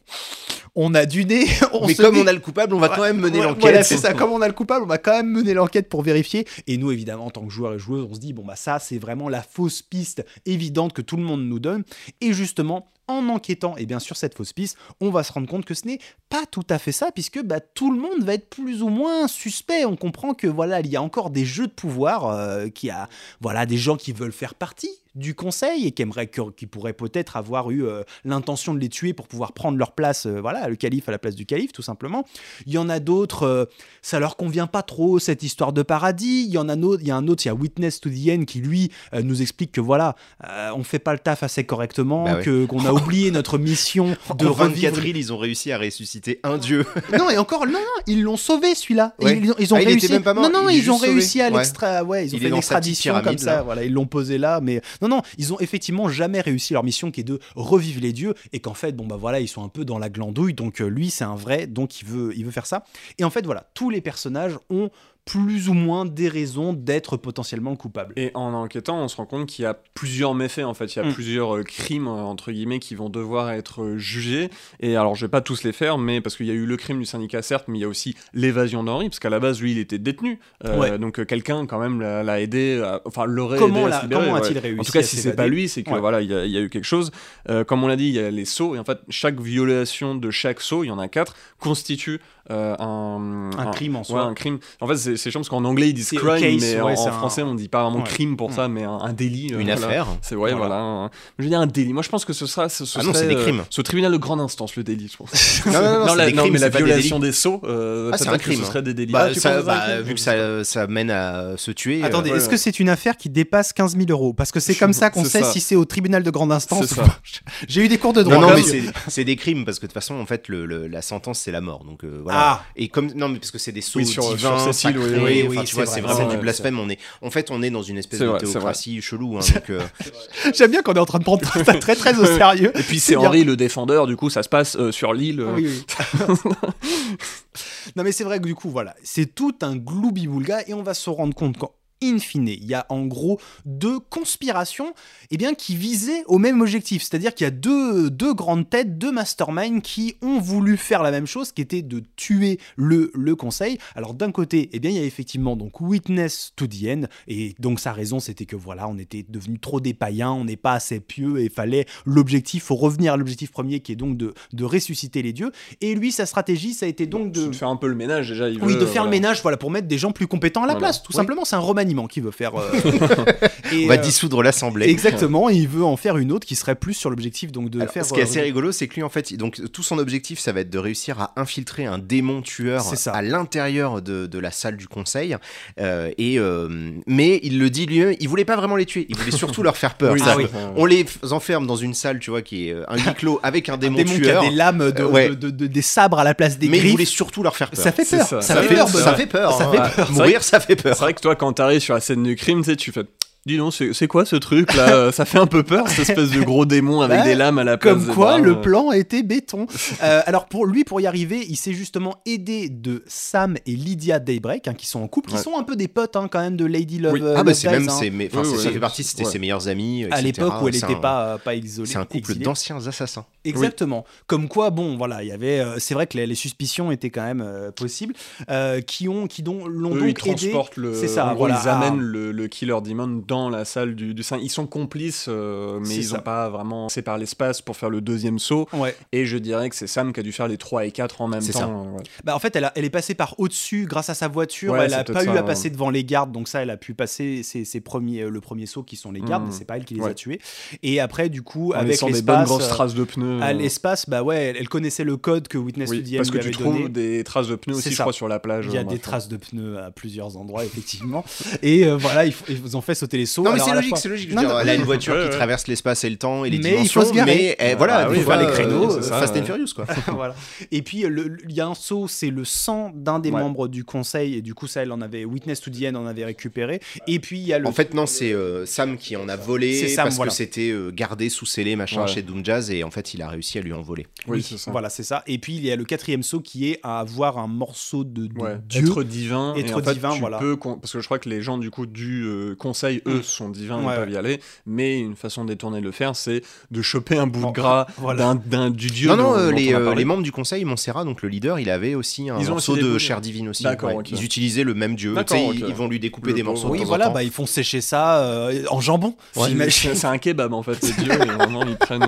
on 0.75 0.93
a 0.95 1.05
du 1.05 1.25
nez. 1.25 1.45
On 1.73 1.87
Mais 1.87 1.95
comme 1.95 2.15
dit- 2.15 2.21
on 2.21 2.27
a 2.27 2.33
le 2.33 2.39
coupable, 2.39 2.73
on 2.73 2.79
va 2.79 2.89
quand 2.89 3.01
même 3.03 3.19
mener 3.19 3.39
Ouais, 3.39 3.45
l'enquête. 3.45 3.61
Voilà, 3.61 3.83
c'est 3.83 3.97
ça. 3.97 4.13
Comme 4.13 4.31
on 4.31 4.41
a 4.41 4.47
le 4.47 4.53
coupable, 4.53 4.83
on 4.83 4.87
va 4.87 4.97
quand 4.97 5.11
même 5.11 5.29
mener 5.29 5.53
l'enquête 5.53 5.89
pour 5.89 6.01
vérifier. 6.01 6.47
Et 6.67 6.77
nous, 6.77 6.91
évidemment, 6.91 7.25
en 7.27 7.29
tant 7.31 7.45
que 7.45 7.51
joueurs 7.51 7.73
et 7.73 7.79
joueuses, 7.79 8.07
on 8.09 8.13
se 8.15 8.19
dit 8.19 8.33
bon 8.33 8.43
bah 8.45 8.55
ça, 8.55 8.79
c'est 8.79 8.97
vraiment 8.97 9.29
la 9.29 9.41
fausse 9.41 9.81
piste 9.81 10.25
évidente 10.45 10.93
que 10.93 11.01
tout 11.01 11.17
le 11.17 11.23
monde 11.23 11.43
nous 11.45 11.59
donne. 11.59 11.83
Et 12.21 12.33
justement. 12.33 12.87
En 13.09 13.27
enquêtant 13.27 13.75
et 13.75 13.85
bien 13.85 13.99
sûr 13.99 14.15
cette 14.15 14.33
fausse 14.33 14.53
piste, 14.53 14.77
on 15.01 15.09
va 15.09 15.23
se 15.23 15.33
rendre 15.33 15.45
compte 15.45 15.65
que 15.65 15.73
ce 15.73 15.85
n'est 15.85 15.99
pas 16.29 16.45
tout 16.49 16.63
à 16.69 16.79
fait 16.79 16.93
ça 16.93 17.11
puisque 17.11 17.43
bah, 17.43 17.59
tout 17.59 17.91
le 17.91 17.99
monde 17.99 18.23
va 18.23 18.35
être 18.35 18.49
plus 18.49 18.81
ou 18.81 18.87
moins 18.87 19.27
suspect. 19.27 19.83
On 19.83 19.97
comprend 19.97 20.33
que 20.33 20.47
voilà 20.47 20.79
il 20.79 20.87
y 20.87 20.95
a 20.95 21.01
encore 21.01 21.29
des 21.29 21.43
jeux 21.43 21.67
de 21.67 21.73
pouvoir, 21.73 22.27
euh, 22.29 22.69
qui 22.69 22.89
a 22.89 23.09
voilà 23.41 23.65
des 23.65 23.75
gens 23.75 23.97
qui 23.97 24.13
veulent 24.13 24.31
faire 24.31 24.55
partie 24.55 24.89
du 25.15 25.35
conseil 25.35 25.85
et 25.85 25.91
qui 25.91 26.01
aimeraient 26.01 26.31
qui 26.55 26.65
pourraient 26.65 26.93
peut-être 26.93 27.35
avoir 27.35 27.71
eu 27.71 27.85
euh, 27.85 28.03
l'intention 28.23 28.73
de 28.73 28.79
les 28.79 28.87
tuer 28.89 29.11
pour 29.11 29.27
pouvoir 29.27 29.51
prendre 29.51 29.77
leur 29.77 29.91
place, 29.91 30.25
euh, 30.25 30.39
voilà 30.39 30.62
le 30.69 30.75
calife 30.75 31.07
à 31.09 31.11
la 31.11 31.17
place 31.19 31.35
du 31.35 31.45
calife 31.45 31.71
tout 31.71 31.81
simplement. 31.81 32.25
Il 32.65 32.73
y 32.73 32.77
en 32.77 32.89
a 32.89 32.99
d'autres, 32.99 33.43
euh, 33.43 33.65
ça 34.01 34.19
leur 34.19 34.35
convient 34.37 34.67
pas 34.67 34.81
trop 34.83 35.19
cette 35.19 35.43
histoire 35.43 35.73
de 35.73 35.81
paradis. 35.81 36.45
Il 36.47 36.51
y 36.53 36.57
en 36.57 36.69
a 36.69 36.73
un 36.73 36.83
autre, 36.83 37.01
il 37.01 37.07
y 37.07 37.11
a 37.11 37.15
un 37.15 37.27
autre, 37.27 37.43
il 37.45 37.47
y 37.47 37.51
a 37.51 37.55
Witness 37.55 37.99
to 38.01 38.09
the 38.09 38.29
End 38.29 38.45
qui 38.45 38.59
lui 38.59 38.91
euh, 39.13 39.21
nous 39.21 39.41
explique 39.41 39.71
que 39.71 39.81
voilà, 39.81 40.15
euh, 40.47 40.71
on 40.75 40.83
fait 40.83 40.99
pas 40.99 41.13
le 41.13 41.19
taf 41.19 41.43
assez 41.43 41.63
correctement, 41.63 42.23
Bah 42.25 42.35
ouais. 42.37 42.43
que 42.43 42.65
qu'on 42.65 42.85
a 42.85 42.91
oublié 42.93 43.31
notre 43.31 43.57
mission 43.57 44.15
de 44.37 44.45
revivre. 44.45 44.91
24 44.91 45.05
îles, 45.05 45.17
ils 45.17 45.31
ont 45.33 45.37
réussi 45.37 45.71
à 45.71 45.77
ressusciter 45.77 46.39
un 46.43 46.57
dieu. 46.57 46.85
Non 47.17 47.29
et 47.29 47.37
encore, 47.37 47.65
non, 47.65 47.73
non, 47.73 48.03
ils 48.07 48.23
l'ont 48.23 48.37
sauvé 48.37 48.73
celui-là. 48.75 49.13
Ouais. 49.21 49.37
Ils, 49.37 49.51
ont- 49.51 49.55
ils 49.59 49.73
ont 49.73 49.77
Ah, 49.77 49.81
il 49.81 49.87
réussi. 49.87 50.05
était 50.05 50.13
même 50.15 50.23
pas 50.23 50.33
mort, 50.33 50.43
non, 50.49 50.63
non, 50.63 50.69
il 50.69 50.77
ils 50.77 50.89
ont 50.91 50.97
sauvé. 50.97 51.11
réussi 51.11 51.41
à 51.41 51.49
l'extra. 51.49 52.03
Ouais, 52.03 52.25
ils 52.25 52.33
ont 52.33 52.37
Il 52.37 52.41
fait 52.41 52.49
une 52.49 52.55
extradition 52.55 53.21
comme 53.23 53.37
ça. 53.37 53.57
là. 53.57 53.61
Voilà, 53.61 53.83
ils 53.83 53.93
l'ont 53.93 54.05
posé 54.07 54.37
là, 54.37 54.59
mais 54.61 54.81
non, 55.01 55.07
non, 55.07 55.21
ils 55.37 55.53
ont 55.53 55.59
effectivement 55.59 56.09
jamais 56.09 56.41
réussi 56.41 56.73
leur 56.73 56.83
mission 56.83 57.11
qui 57.11 57.21
est 57.21 57.23
de 57.23 57.39
revivre 57.55 58.01
les 58.01 58.13
dieux 58.13 58.33
et 58.51 58.59
qu'en 58.59 58.73
fait, 58.73 58.93
bon 58.93 59.05
bah 59.05 59.17
voilà, 59.19 59.39
ils 59.39 59.47
sont 59.47 59.63
un 59.63 59.69
peu 59.69 59.85
dans 59.85 59.99
la 59.99 60.09
glandouille. 60.09 60.52
Donc 60.53 60.81
euh, 60.81 60.87
lui, 60.87 61.09
c'est 61.09 61.23
un 61.23 61.35
vrai, 61.35 61.67
donc 61.67 62.01
il 62.01 62.07
veut, 62.07 62.33
il 62.35 62.45
veut 62.45 62.51
faire 62.51 62.65
ça. 62.65 62.83
Et 63.17 63.23
en 63.23 63.29
fait, 63.29 63.45
voilà, 63.45 63.69
tous 63.73 63.89
les 63.89 64.01
personnages 64.01 64.57
ont 64.69 64.89
plus 65.25 65.69
ou 65.69 65.73
moins 65.73 66.03
des 66.05 66.27
raisons 66.27 66.73
d'être 66.73 67.15
potentiellement 67.15 67.75
coupables. 67.77 68.13
Et 68.17 68.31
en 68.33 68.53
enquêtant, 68.53 68.97
on 69.01 69.07
se 69.07 69.15
rend 69.15 69.25
compte 69.25 69.45
qu'il 69.47 69.63
y 69.63 69.65
a 69.65 69.73
plusieurs 69.93 70.35
méfaits 70.35 70.65
en 70.65 70.73
fait. 70.73 70.93
Il 70.93 70.97
y 70.97 71.01
a 71.01 71.05
Mm. 71.05 71.13
plusieurs 71.13 71.55
euh, 71.55 71.63
crimes 71.63 72.07
euh, 72.07 72.23
entre 72.23 72.51
guillemets 72.51 72.79
qui 72.79 72.93
vont 72.93 73.09
devoir 73.09 73.51
être 73.51 73.83
euh, 73.83 73.97
jugés. 73.97 74.49
Et 74.81 74.97
alors, 74.97 75.15
je 75.15 75.25
vais 75.25 75.29
pas 75.29 75.39
tous 75.39 75.63
les 75.63 75.71
faire, 75.71 75.97
mais 75.97 76.19
parce 76.19 76.35
qu'il 76.35 76.45
y 76.45 76.51
a 76.51 76.53
eu 76.53 76.65
le 76.65 76.75
crime 76.75 76.99
du 76.99 77.05
syndicat 77.05 77.41
certes, 77.41 77.65
mais 77.69 77.77
il 77.77 77.81
y 77.81 77.85
a 77.85 77.87
aussi 77.87 78.15
l'évasion 78.33 78.83
d'Henri, 78.83 79.07
parce 79.09 79.19
qu'à 79.19 79.29
la 79.29 79.39
base, 79.39 79.61
lui, 79.61 79.71
il 79.71 79.77
était 79.77 79.97
détenu. 79.97 80.39
Euh, 80.65 80.77
Ouais. 80.79 80.99
Donc 80.99 81.25
quelqu'un 81.25 81.65
quand 81.67 81.79
même 81.79 82.01
l'a 82.01 82.41
aidé, 82.41 82.81
à- 82.83 83.01
enfin 83.05 83.25
l'aurait 83.25 83.63
aidé 83.63 83.79
à 83.81 83.87
l'a- 83.87 83.97
se 83.99 84.03
libérer, 84.03 84.21
comment 84.25 84.33
ouais. 84.35 84.41
a-t-il 84.41 84.57
réussi 84.57 84.79
En 84.79 84.83
tout 84.83 84.91
cas, 84.91 85.03
si 85.03 85.15
c'est 85.17 85.35
pas 85.35 85.47
lui, 85.47 85.69
c'est 85.69 85.83
que 85.83 85.91
Ouais. 85.91 85.99
voilà, 86.01 86.21
il 86.21 86.29
y, 86.29 86.33
a- 86.33 86.45
il 86.45 86.51
y 86.51 86.57
a 86.57 86.61
eu 86.61 86.69
quelque 86.69 86.83
chose. 86.83 87.11
Euh, 87.49 87.63
comme 87.63 87.81
on 87.83 87.87
l'a 87.87 87.95
dit, 87.95 88.07
il 88.09 88.13
y 88.15 88.19
a 88.19 88.29
les 88.29 88.45
sauts. 88.45 88.75
Et 88.75 88.79
en 88.79 88.83
fait, 88.83 88.99
chaque 89.09 89.39
violation 89.39 90.15
de 90.15 90.29
chaque 90.31 90.59
saut, 90.59 90.83
il 90.83 90.87
y 90.87 90.91
en 90.91 90.99
a 90.99 91.07
quatre, 91.07 91.35
constitue 91.59 92.19
euh, 92.51 92.75
un, 92.77 93.51
Un 93.57 93.71
crime 93.71 93.95
en 93.95 94.03
soi. 94.03 94.23
un 94.23 94.33
crime. 94.33 94.59
En 94.81 94.87
fait, 94.87 94.97
c'est 94.97 95.12
c'est 95.15 95.31
chiant 95.31 95.39
parce 95.41 95.49
qu'en 95.49 95.63
anglais 95.65 95.89
ils 95.89 95.93
disent 95.93 96.09
crime, 96.09 96.39
case, 96.39 96.61
mais 96.61 96.81
ouais, 96.81 96.91
en, 96.93 96.95
c'est 96.95 97.03
en 97.03 97.07
un- 97.07 97.11
français 97.17 97.41
on 97.43 97.55
dit 97.55 97.67
pas 97.69 97.83
vraiment 97.83 97.97
Ouais. 97.99 98.03
crime 98.09 98.37
pour 98.37 98.49
Mm. 98.49 98.53
ça, 98.53 98.67
mais 98.67 98.83
un, 98.83 98.91
un 98.97 99.13
délit. 99.13 99.51
euh, 99.53 99.59
Une 99.59 99.67
voilà. 99.71 99.85
affaire. 99.87 100.07
C'est 100.21 100.35
ouais, 100.35 100.51
Voilà. 100.53 100.57
voilà. 100.57 100.75
un- 100.81 101.09
Je 101.39 101.43
veux 101.43 101.49
dire 101.49 101.59
un 101.59 101.67
délit. 101.67 101.93
Moi, 101.93 102.03
je 102.03 102.09
pense 102.09 102.25
que 102.25 102.33
ce 102.33 102.45
sera, 102.45 102.69
ce, 102.69 102.85
ce 102.85 102.99
Ah 102.99 103.03
non, 103.03 103.13
c'est 103.13 103.27
des 103.27 103.35
euh, 103.35 103.41
crimes. 103.43 103.63
ce 103.69 103.81
tribunal 103.81 104.11
de 104.11 104.17
grande 104.17 104.41
instance, 104.41 104.75
le 104.75 104.83
délit, 104.83 105.09
je 105.11 105.17
pense. 105.17 105.31
Non, 105.65 105.71
non, 105.73 105.99
non, 105.99 106.07
c'est 106.09 106.15
la, 106.15 106.25
des 106.27 106.33
crimes, 106.33 106.53
mais 106.53 106.59
la 106.59 106.69
des 106.69 106.77
violation 106.77 107.19
des 107.19 107.31
sceaux, 107.31 107.61
euh, 107.63 108.11
Ah, 108.13 108.17
c'est 108.17 108.27
un 108.27 108.37
crime. 108.37 108.59
Ce 108.59 108.65
serait 108.65 108.81
des 108.81 108.93
délits. 108.93 109.11
Bah, 109.13 109.27
Ah, 109.29 109.33
ça- 109.39 109.61
bah, 109.61 110.01
vu 110.01 110.13
que 110.13 110.19
ça, 110.19 110.63
ça 110.63 110.87
mène 110.87 111.09
à 111.11 111.55
se 111.57 111.71
tuer. 111.71 112.01
euh, 112.03 112.05
Attendez, 112.05 112.29
est-ce 112.31 112.49
que 112.49 112.57
c'est 112.57 112.79
une 112.79 112.89
affaire 112.89 113.17
qui 113.17 113.29
dépasse 113.29 113.73
15 113.73 113.95
000 113.95 114.05
euros? 114.09 114.33
Parce 114.33 114.51
que 114.51 114.59
c'est 114.59 114.75
comme 114.75 114.93
ça 114.93 115.09
qu'on 115.09 115.23
sait 115.25 115.43
si 115.43 115.59
c'est 115.59 115.75
au 115.75 115.85
tribunal 115.85 116.23
de 116.23 116.29
grande 116.31 116.51
instance. 116.51 116.93
J'ai 117.67 117.81
eu 117.83 117.87
des 117.87 117.97
cours 117.97 118.13
de 118.13 118.23
droit. 118.23 118.35
Non, 118.35 118.41
non, 118.49 118.53
mais 118.55 118.63
c'est 119.07 119.23
des 119.23 119.35
crimes 119.35 119.65
parce 119.65 119.77
que 119.79 119.85
de 119.85 119.87
toute 119.87 119.93
façon, 119.93 120.15
en 120.15 120.25
fait, 120.25 120.45
la 120.49 121.01
sentence 121.01 121.39
c'est 121.39 121.51
la 121.51 121.61
mort. 121.61 121.83
Donc 121.83 122.03
euh, 122.03 122.19
voilà. 122.23 122.39
Ah, 122.41 122.63
Et 122.75 122.87
comme 122.89 123.07
non, 123.15 123.29
mais 123.29 123.39
parce 123.39 123.51
que 123.51 123.57
c'est 123.57 123.71
des 123.71 123.81
sceaux 123.81 123.99
divins, 124.01 124.71
Oui, 125.03 125.45
oui, 125.47 125.57
enfin, 125.57 125.61
tu 125.61 125.67
c'est 125.67 125.73
vois, 125.75 125.85
c'est 125.85 126.01
vraiment 126.01 126.25
vrai, 126.25 126.35
du 126.35 126.41
blasphème. 126.41 126.79
On 126.79 126.89
est, 126.89 126.99
en 127.21 127.29
fait, 127.31 127.51
on 127.51 127.61
est 127.61 127.69
dans 127.69 127.81
une 127.83 127.97
espèce 127.97 128.19
de 128.19 128.25
vrai, 128.25 128.39
théocratie 128.39 129.01
chelou. 129.01 129.37
hein, 129.37 129.41
euh, 129.69 129.81
j'aime 130.53 130.71
bien 130.71 130.81
qu'on 130.81 130.93
est 130.93 130.99
en 130.99 131.05
train 131.05 131.19
de 131.19 131.23
prendre 131.23 131.43
ça 131.45 131.73
très 131.75 131.95
très 131.95 132.17
au 132.17 132.25
sérieux. 132.37 132.71
Et 132.77 132.83
puis 132.83 132.99
C'est. 132.99 133.15
Henri 133.15 133.43
le 133.43 133.55
défendeur, 133.55 134.07
du 134.07 134.15
coup 134.15 134.29
ça 134.29 134.43
se 134.43 134.49
passe 134.49 134.75
euh, 134.77 134.91
sur 134.91 135.13
l'île. 135.13 135.39
euh, 135.41 135.53
Oui, 135.55 135.67
oui. 135.67 135.85
non 137.95 138.03
mais 138.03 138.11
c'est 138.11 138.23
vrai 138.23 138.39
que 138.39 138.45
du 138.45 138.55
coup 138.55 138.69
voilà, 138.69 138.95
c'est 139.03 139.33
tout 139.35 139.55
un 139.61 139.75
gloubi-boulga 139.75 140.63
et 140.67 140.73
on 140.73 140.83
va 140.83 140.93
se 140.93 141.09
rendre 141.09 141.33
compte 141.35 141.57
quand 141.57 141.71
in 142.03 142.19
fine, 142.19 142.47
il 142.47 142.65
y 142.65 142.73
a 142.73 142.85
en 142.89 143.05
gros 143.05 143.39
deux 143.65 143.99
conspirations 143.99 144.93
eh 145.31 145.37
bien, 145.37 145.53
qui 145.53 145.75
visaient 145.75 146.23
au 146.27 146.37
même 146.37 146.61
objectif. 146.61 147.03
C'est-à-dire 147.03 147.33
qu'il 147.33 147.45
y 147.45 147.47
a 147.47 147.51
deux, 147.51 148.09
deux 148.09 148.33
grandes 148.33 148.69
têtes, 148.69 148.97
deux 148.97 149.11
masterminds 149.11 149.81
qui 149.81 150.15
ont 150.21 150.39
voulu 150.39 150.77
faire 150.77 151.03
la 151.03 151.11
même 151.11 151.27
chose, 151.27 151.51
qui 151.51 151.61
était 151.61 151.81
de 151.81 152.03
tuer 152.15 152.59
le, 152.75 153.11
le 153.13 153.35
conseil. 153.35 153.77
Alors 153.95 154.13
d'un 154.13 154.31
côté, 154.31 154.69
eh 154.73 154.79
bien, 154.79 154.89
il 154.91 154.97
y 154.97 154.99
a 154.99 155.03
effectivement 155.03 155.55
donc 155.55 155.79
Witness 155.81 156.53
to 156.55 156.67
the 156.67 156.83
End, 156.87 157.01
et 157.27 157.55
donc 157.59 157.79
sa 157.79 157.93
raison 157.93 158.19
c'était 158.19 158.45
que 158.45 158.55
voilà, 158.55 158.87
on 158.87 158.97
était 158.97 159.25
devenu 159.27 159.59
trop 159.59 159.79
des 159.79 159.93
païens, 159.93 160.31
on 160.31 160.45
n'est 160.45 160.55
pas 160.57 160.73
assez 160.73 160.99
pieux, 160.99 161.39
et 161.39 161.49
fallait 161.49 161.85
l'objectif, 162.05 162.63
faut 162.63 162.75
revenir 162.75 163.13
à 163.13 163.17
l'objectif 163.17 163.51
premier 163.51 163.79
qui 163.81 163.91
est 163.91 163.95
donc 163.95 164.17
de, 164.17 164.33
de 164.53 164.63
ressusciter 164.63 165.21
les 165.21 165.33
dieux. 165.33 165.51
Et 165.81 165.93
lui, 165.95 166.11
sa 166.11 166.25
stratégie, 166.25 166.73
ça 166.73 166.85
a 166.85 166.89
été 166.89 167.05
donc 167.05 167.31
C'est 167.35 167.41
de... 167.43 167.47
de 167.47 167.55
faire 167.55 167.67
un 167.69 167.75
peu 167.75 167.87
le 167.87 167.95
ménage 167.95 168.29
déjà. 168.29 168.49
Il 168.49 168.61
Oui, 168.63 168.73
veut, 168.73 168.79
de 168.79 168.85
faire 168.85 169.03
voilà. 169.03 169.05
le 169.05 169.09
ménage, 169.11 169.41
voilà, 169.41 169.57
pour 169.57 169.69
mettre 169.71 169.87
des 169.87 169.97
gens 169.97 170.11
plus 170.11 170.27
compétents 170.27 170.63
à 170.63 170.67
la 170.67 170.73
Voilà. 170.73 170.87
place. 170.87 171.03
Tout 171.03 171.11
Oui. 171.11 171.17
simplement, 171.17 171.45
c'est 171.45 171.55
un 171.55 171.59
remaniement 171.59 171.92
qu'il 172.07 172.23
veut 172.23 172.31
faire. 172.31 172.51
euh, 172.55 172.69
et, 173.71 173.85
On 173.85 173.87
va 173.87 173.93
euh, 173.95 173.97
dissoudre 173.97 174.41
l'assemblée. 174.43 174.87
Exactement, 174.89 175.49
et 175.49 175.53
il 175.55 175.67
veut 175.67 175.83
en 175.83 175.97
faire 175.97 176.17
une 176.17 176.31
autre 176.31 176.45
qui 176.47 176.55
serait 176.55 176.75
plus 176.75 176.93
sur 176.93 177.09
l'objectif 177.09 177.51
donc 177.51 177.69
de 177.69 177.79
Alors, 177.79 177.93
faire. 177.93 178.05
ce 178.05 178.13
qui 178.13 178.19
est 178.19 178.23
euh, 178.23 178.25
assez 178.25 178.41
rigolo, 178.41 178.71
c'est 178.71 178.87
que 178.87 178.95
lui, 178.95 179.03
en 179.03 179.09
fait, 179.09 179.33
donc 179.35 179.61
tout 179.71 179.83
son 179.83 179.97
objectif, 179.99 180.39
ça 180.39 180.51
va 180.51 180.61
être 180.61 180.69
de 180.69 180.79
réussir 180.79 181.19
à 181.21 181.33
infiltrer 181.35 181.85
un 181.85 181.97
démon 181.97 182.41
tueur 182.41 182.83
à 183.07 183.21
l'intérieur 183.21 184.01
de, 184.01 184.25
de 184.27 184.39
la 184.39 184.51
salle 184.51 184.77
du 184.77 184.87
conseil. 184.87 185.35
Euh, 185.79 186.11
et 186.17 186.39
euh, 186.39 186.67
mais 187.07 187.39
il 187.43 187.59
le 187.59 187.69
dit 187.69 187.85
lui-même, 187.85 188.15
il 188.19 188.27
voulait 188.29 188.45
pas 188.45 188.55
vraiment 188.55 188.75
les 188.75 188.85
tuer, 188.85 189.05
il 189.09 189.17
voulait 189.17 189.31
surtout 189.31 189.63
leur 189.63 189.77
faire 189.77 189.95
peur. 189.95 190.13
Oui, 190.13 190.19
Ça, 190.19 190.31
Ah 190.33 190.37
oui. 190.37 190.45
On 190.75 190.85
les 190.85 191.05
enferme 191.31 191.67
dans 191.67 191.75
une 191.75 191.93
salle, 191.93 192.19
tu 192.19 192.29
vois, 192.31 192.41
qui 192.41 192.69
est 192.69 192.75
un 192.87 192.95
huis 192.97 193.13
clos 193.15 193.39
avec 193.43 193.69
un 193.69 193.73
un 193.73 193.77
démon, 193.77 193.97
démon 193.97 194.13
qui 194.13 194.21
tueur. 194.21 194.43
a 194.43 194.45
des 194.49 194.51
lames 194.55 194.91
de, 194.91 195.01
Euh, 195.01 195.07
ouais. 195.07 195.29
de- 195.29 195.33
de- 195.35 195.49
de- 195.49 195.67
des 195.67 195.81
sabres 195.81 196.19
à 196.19 196.23
la 196.23 196.35
place 196.35 196.59
des 196.59 196.69
mais 196.69 196.77
il 196.77 196.81
griffes. 196.81 196.91
voulait 196.91 197.05
surtout 197.05 197.41
leur 197.41 197.55
faire 197.55 197.71
peur. 197.71 197.83
Ça 197.83 197.91
fait 197.91 198.07
peur. 198.07 198.19
ça. 198.27 198.41
Ça, 198.41 198.53
Ça 198.55 198.61
fait 198.61 198.67
fait 198.67 198.75
peur. 198.75 198.87
ça 198.87 199.13
fait 199.15 199.25
peur. 199.25 199.57
Ça 199.57 199.65
hein. 199.67 199.71
fait 199.71 199.95
peur. 199.95 200.11
Mourir, 200.11 200.43
ça 200.43 200.59
fait 200.59 200.75
peur. 200.75 200.95
C'est 200.95 201.01
vrai 201.03 201.13
que 201.15 201.21
toi, 201.21 201.35
quand 201.35 201.51
t'arrives 201.53 201.72
sur 201.79 201.93
la 201.93 201.99
scène 201.99 202.23
du 202.23 202.35
crime, 202.35 202.59
tu 202.59 202.71
sais, 202.71 202.75
tu 202.75 202.91
fais. 202.91 203.05
Dis 203.45 203.57
donc, 203.57 203.73
c'est 203.73 204.07
quoi 204.07 204.23
ce 204.25 204.37
truc 204.37 204.73
là 204.73 205.11
Ça 205.11 205.25
fait 205.25 205.37
un 205.37 205.47
peu 205.47 205.63
peur, 205.63 205.87
cette 205.89 206.07
espèce 206.09 206.31
de 206.31 206.41
gros 206.41 206.65
démon 206.65 207.01
avec 207.01 207.19
Ouais, 207.19 207.25
des 207.25 207.35
lames 207.35 207.57
à 207.59 207.65
la 207.65 207.77
place 207.77 207.93
Comme 207.93 208.05
des 208.07 208.13
quoi, 208.13 208.25
bras. 208.31 208.39
le 208.39 208.61
plan 208.61 208.91
était 208.93 209.21
béton. 209.23 209.67
Euh, 210.01 210.21
alors 210.25 210.45
pour 210.47 210.65
lui, 210.65 210.83
pour 210.83 210.99
y 211.01 211.07
arriver, 211.07 211.45
il 211.47 211.55
s'est 211.55 211.71
justement 211.73 212.15
aidé 212.25 212.67
de 212.69 213.03
Sam 213.07 213.55
et 213.65 213.71
Lydia 213.75 214.19
Daybreak, 214.19 214.67
hein, 214.67 214.73
qui 214.73 214.85
sont 214.87 215.01
en 215.01 215.07
couple, 215.07 215.29
qui 215.29 215.35
Ouais. 215.35 215.41
sont 215.41 215.57
un 215.57 215.63
peu 215.63 215.75
des 215.75 215.87
potes 215.87 216.15
hein, 216.15 216.27
quand 216.29 216.39
même 216.39 216.57
de 216.57 216.65
Lady 216.65 216.99
Love. 216.99 217.13
Oui. 217.13 217.21
euh, 217.21 217.35
Ah 217.37 217.43
bah 217.43 217.53
c'est 217.53 217.69
même, 217.69 217.87
hein, 217.87 217.95
c'est, 217.99 218.09
mais, 218.09 218.25
Oui, 218.33 218.39
c'est- 218.43 218.49
oui, 218.51 218.57
ça 218.59 218.67
oui. 218.67 218.73
fait 218.73 218.79
partie, 218.79 219.03
c'était 219.03 219.23
Ouais. 219.25 219.31
ses 219.31 219.39
meilleurs 219.39 219.67
amis. 219.67 220.05
à 220.11 220.21
l'époque 220.21 220.53
où 220.61 220.67
elle 220.67 220.73
n'était 220.73 220.95
pas, 220.99 221.37
pas 221.37 221.53
isolée. 221.55 221.87
C'est 221.89 221.97
un 221.97 222.05
couple 222.05 222.35
d'anciens 222.35 222.85
assassins. 222.85 223.25
Exactement. 223.45 224.03
Comme 224.27 224.47
quoi, 224.47 224.69
bon, 224.71 224.97
voilà, 224.97 225.21
il 225.23 225.29
y 225.29 225.31
avait. 225.31 225.59
euh, 225.59 225.75
c'est 225.79 225.93
vrai 225.93 226.07
que 226.07 226.17
les, 226.17 226.25
les 226.27 226.35
suspicions 226.35 226.91
étaient 226.91 227.09
quand 227.11 227.23
même 227.25 227.41
euh, 227.45 227.71
possibles, 227.71 228.13
euh, 228.49 228.81
qui 228.81 229.07
ont, 229.09 229.27
qui 229.27 229.43
dont, 229.43 229.67
l'ont 229.67 229.89
donc 229.91 229.99
ils 230.01 230.09
aidé. 230.09 230.13
transportent 230.13 230.77
le. 230.77 230.93
C'est 230.95 231.07
ça, 231.07 231.25
en 231.25 231.29
gros, 231.35 231.45
voilà, 231.47 231.59
ils 231.63 231.69
amènent 231.69 232.01
le 232.01 232.47
killer 232.47 232.75
demon 232.83 233.21
dans 233.33 233.49
la 233.49 233.65
salle 233.65 233.95
du, 233.95 234.13
du 234.13 234.21
sein. 234.23 234.37
Ils 234.41 234.49
sont 234.51 234.67
complices, 234.67 235.25
euh, 235.27 235.79
mais 235.81 235.95
ils 235.95 236.13
n'ont 236.13 236.19
pas 236.19 236.49
vraiment 236.49 236.87
par 237.03 237.17
l'espace 237.17 237.61
pour 237.61 237.75
faire 237.75 237.89
le 237.89 237.99
deuxième 238.01 238.37
saut. 238.39 238.67
Ouais. 238.73 238.95
Et 239.11 239.25
je 239.25 239.37
dirais 239.37 239.69
que 239.69 239.75
c'est 239.75 239.87
Sam 239.87 240.13
qui 240.13 240.19
a 240.19 240.23
dû 240.23 240.31
faire 240.31 240.47
les 240.47 240.57
3 240.57 240.85
et 240.85 240.91
4 240.91 241.21
en 241.21 241.27
même 241.27 241.41
temps. 241.45 241.51
ça. 241.59 241.67
ouais. 241.67 242.03
Bah, 242.23 242.35
en 242.35 242.39
fait, 242.39 242.55
elle, 242.55 242.65
a- 242.65 242.71
elle 242.75 242.85
est 242.85 242.89
passée 242.91 243.15
par 243.15 243.33
au-dessus 243.39 243.85
grâce 243.87 244.09
à 244.09 244.13
sa 244.13 244.27
voiture. 244.27 244.73
Ouais, 244.73 244.83
elle 244.85 244.91
c'est 244.91 244.95
a 244.97 245.03
peut-être 245.03 245.25
pas 245.25 245.31
eu 245.31 245.35
ça, 245.35 245.39
à 245.39 245.43
passer 245.43 245.69
devant 245.71 245.89
les 245.89 246.03
gardes, 246.03 246.31
donc 246.31 246.47
ça, 246.47 246.61
elle 246.61 246.69
a 246.69 246.77
pu 246.77 246.93
passer 246.93 247.41
ses, 247.43 247.65
ses 247.65 247.81
premiers, 247.81 248.21
euh, 248.21 248.29
le 248.29 248.39
premier 248.41 248.67
saut 248.67 248.83
qui 248.83 248.95
sont 248.95 249.11
les 249.11 249.21
gardes, 249.21 249.43
Mhm. 249.43 249.49
mais 249.49 249.55
c'est 249.57 249.65
pas 249.65 249.77
elle 249.77 249.85
qui 249.85 249.95
les 249.95 250.05
a 250.05 250.13
tués. 250.13 250.39
Et 250.83 250.99
après, 250.99 251.29
du 251.29 251.41
coup, 251.41 251.71
En 251.73 251.77
avec 251.79 251.99
des 252.05 252.21
bonnes 252.21 252.43
grosses 252.43 252.65
euh, 252.65 252.69
traces 252.69 252.93
de 252.93 253.03
pneus. 253.03 253.41
à 253.41 253.49
euh, 253.49 253.53
l'espace, 253.53 254.07
bah 254.07 254.21
ouais, 254.23 254.53
elle, 254.57 254.69
connaissait 254.69 255.03
le 255.03 255.17
code 255.17 255.47
que 255.47 255.57
Witness 255.57 255.89
oui, 255.89 256.03
End 256.13 256.17
parce 256.17 256.29
lui 256.31 256.37
que 256.37 256.43
tu 256.43 256.47
avait 256.49 256.51
trouves 256.53 256.73
donné. 256.77 256.89
des 256.89 257.23
traces 257.23 257.47
de 257.47 257.55
pneus 257.55 257.75
aussi, 257.77 257.89
je 257.91 257.95
ça. 257.95 258.03
crois, 258.03 258.13
sur 258.13 258.27
la 258.27 258.39
plage. 258.39 258.65
Il 258.67 258.73
y 258.73 258.77
a 258.77 258.81
euh, 258.81 258.83
des 258.83 258.99
traces 258.99 259.27
de 259.27 259.37
pneus 259.37 259.79
à 259.79 259.91
plusieurs 259.91 260.37
endroits, 260.37 260.63
effectivement. 260.65 261.23
Et 261.61 261.85
euh, 261.85 261.95
voilà, 261.97 262.25
ils, 262.25 262.77
ont 262.77 262.81
fait 262.81 262.95
sauter 262.95 263.17
les 263.17 263.22
sauts. 263.25 263.43
Non 263.43 263.53
mais 263.53 263.59
c'est 263.59 263.73
logique, 263.73 263.89
fois- 263.89 263.97
c'est 263.99 264.09
logique. 264.09 264.29
Je 264.29 264.35
veux 264.35 264.41
Non, 264.41 264.41
dire, 264.47 264.53
non, 264.55 264.59
elle 264.61 264.69
a 264.69 264.73
une 264.75 264.81
oui. 264.81 264.85
voiture 264.85 265.13
Ouais, 265.15 265.23
qui 265.29 265.35
traverse 265.35 265.67
l'espace 265.67 266.03
et 266.03 266.09
le 266.09 266.17
temps 266.17 266.45
et 266.45 266.49
les 266.49 266.57
Mais 266.59 266.69
il 266.69 266.71
dimensions. 266.73 267.01
faut 267.01 267.07
se 267.07 267.13
garer. 267.13 267.55
Mais 267.59 267.71
eh, 267.71 267.75
voilà, 267.75 268.03
bah 268.05 268.09
il 268.11 268.17
oui, 268.17 268.23
faut 268.23 268.29
faire 268.31 268.39
les 268.39 268.47
créneaux. 268.51 268.91
euh, 268.97 269.01
Fast 269.01 269.35
and. 269.37 269.43
Furious 269.45 269.67
quoi. 269.75 269.85
voilà. 270.13 270.35
Et 270.71 270.81
puis, 270.81 271.01
le- 271.01 271.27
le- 271.27 271.37
il 271.49 271.55
y 271.55 271.61
a 271.61 271.67
un 271.67 271.73
saut, 271.75 272.07
c'est 272.07 272.29
le 272.29 272.45
sang 272.45 272.91
d'un 272.95 273.19
des 273.19 273.31
Ouais. 273.31 273.39
membres 273.39 273.67
du 273.67 273.83
conseil, 273.83 274.35
et 274.35 274.41
du 274.41 274.53
coup, 274.53 274.67
ça, 274.67 274.81
elle 274.83 274.91
en 274.91 275.01
avait, 275.01 275.25
Witness 275.25 275.61
to 275.61 275.71
the 275.71 275.83
End 275.85 275.95
en 275.95 276.05
avait 276.05 276.25
récupéré. 276.25 276.79
Et 277.07 277.19
puis, 277.19 277.39
il 277.39 277.47
y 277.47 277.53
a 277.53 277.59
le. 277.59 277.67
En 277.67 277.71
fait, 277.71 277.93
non, 277.93 278.05
c'est 278.05 278.31
euh, 278.33 278.65
Sam 278.65 278.97
qui 278.97 279.15
en 279.15 279.27
a 279.29 279.35
volé 279.35 279.73
C'est 279.79 279.87
Sam, 279.89 280.05
parce 280.05 280.15
voilà. 280.15 280.29
que 280.31 280.35
c'était 280.37 280.69
euh, 280.71 280.91
gardé 280.91 281.29
sous 281.29 281.45
scellé 281.45 281.75
machin 281.75 282.01
Ouais. 282.01 282.07
chez 282.07 282.21
Doom 282.21 282.43
Jazz 282.45 282.71
et 282.71 282.83
en 282.83 282.91
fait, 282.91 283.13
il 283.13 283.21
a 283.21 283.29
réussi 283.29 283.57
à 283.57 283.61
lui 283.61 283.73
en 283.73 283.81
voler. 283.81 284.07
Oui, 284.27 284.41
c'est 284.43 284.57
ça. 284.57 284.71
Voilà, 284.71 284.89
c'est 284.89 285.03
ça. 285.03 285.23
Et 285.27 285.37
puis, 285.37 285.55
il 285.55 285.65
y 285.65 285.71
a 285.71 285.75
le 285.75 285.83
quatrième 285.85 286.23
saut 286.23 286.39
qui 286.39 286.69
est 286.69 286.79
à 286.83 286.99
avoir 286.99 287.37
un 287.37 287.47
morceau 287.47 288.03
de, 288.03 288.27
de 288.27 288.39
Ouais, 288.39 288.57
Dieu. 288.67 288.83
être 288.87 289.03
divin. 289.03 289.53
Être 289.55 289.69
et 289.69 289.73
en 289.73 289.83
fait, 289.83 289.93
divin, 289.93 290.13
tu 290.13 290.19
voilà. 290.19 290.37
peux 290.39 290.57
parce 290.57 290.93
que 290.93 290.99
je 290.99 291.05
crois 291.05 291.19
que 291.19 291.29
les 291.29 291.41
gens 291.41 291.57
du 291.57 291.69
coup 291.69 291.85
du 291.85 292.23
euh, 292.25 292.55
conseil, 292.55 293.01
eux, 293.07 293.12
Sont 293.21 293.49
divins, 293.49 293.83
Ouais, 293.83 293.93
ils 293.93 293.99
peuvent 293.99 294.09
y 294.11 294.17
aller. 294.17 294.39
Mais 294.65 294.99
une 294.99 295.15
façon 295.15 295.45
détournée 295.45 295.79
de 295.79 295.85
le 295.85 295.91
faire, 295.91 296.15
c'est 296.15 296.41
de 296.71 296.81
choper 296.81 297.17
un 297.17 297.27
bout 297.27 297.39
Bon, 297.41 297.49
de 297.51 297.55
gras 297.55 297.87
voilà. 297.97 298.33
d'un, 298.33 298.35
d'un- 298.35 298.69
du 298.69 298.87
dieu. 298.87 299.09
non, 299.09 299.17
non, 299.17 299.23
dont- 299.31 299.37
euh, 299.37 299.49
dont 299.51 299.55
les, 299.57 299.73
on 299.73 299.77
a 299.77 299.81
euh, 299.81 299.85
parlé. 299.85 299.99
les 299.99 300.05
membres 300.05 300.23
du 300.23 300.31
conseil, 300.31 300.65
Montserrat, 300.65 301.03
donc 301.05 301.21
le 301.21 301.29
leader, 301.29 301.59
il 301.59 301.69
avait 301.69 301.95
aussi 301.95 302.29
un 302.29 302.39
Ils 302.39 302.47
ont 302.47 302.53
morceau 302.55 302.73
aussi 302.73 302.81
de 302.83 302.97
chair 302.97 303.21
divine 303.21 303.49
aussi. 303.49 303.63
D'accord, 303.63 303.89
ouais. 303.89 303.95
ok. 303.97 304.11
Ils 304.11 304.23
utilisaient 304.23 304.63
le 304.63 304.73
même 304.73 304.95
dieu. 304.95 305.13
Ils, 305.31 305.65
ils 305.67 305.73
vont 305.75 305.87
lui 305.87 305.99
découper 305.99 306.29
Le 306.29 306.33
des 306.35 306.43
morceaux. 306.43 306.67
de 306.67 306.71
Oui, 306.73 306.81
en 306.81 306.85
voilà, 306.85 307.05
temps. 307.07 307.13
bah, 307.13 307.23
ils 307.23 307.31
font 307.31 307.45
sécher 307.45 307.81
ça 307.81 308.19
euh, 308.23 308.63
en 308.69 308.81
jambon. 308.81 309.15
Ouais, 309.35 309.49
j'imagine. 309.49 309.91
c'est, 309.91 309.95
c'est 309.95 310.07
un 310.07 310.17
kebab 310.17 310.53
en 310.53 310.63
fait, 310.63 310.81
les 310.81 310.91
dieux, 311.03 311.11
et 311.13 311.25
vraiment 311.25 311.63
ils 311.65 311.75
prennent. 311.77 312.07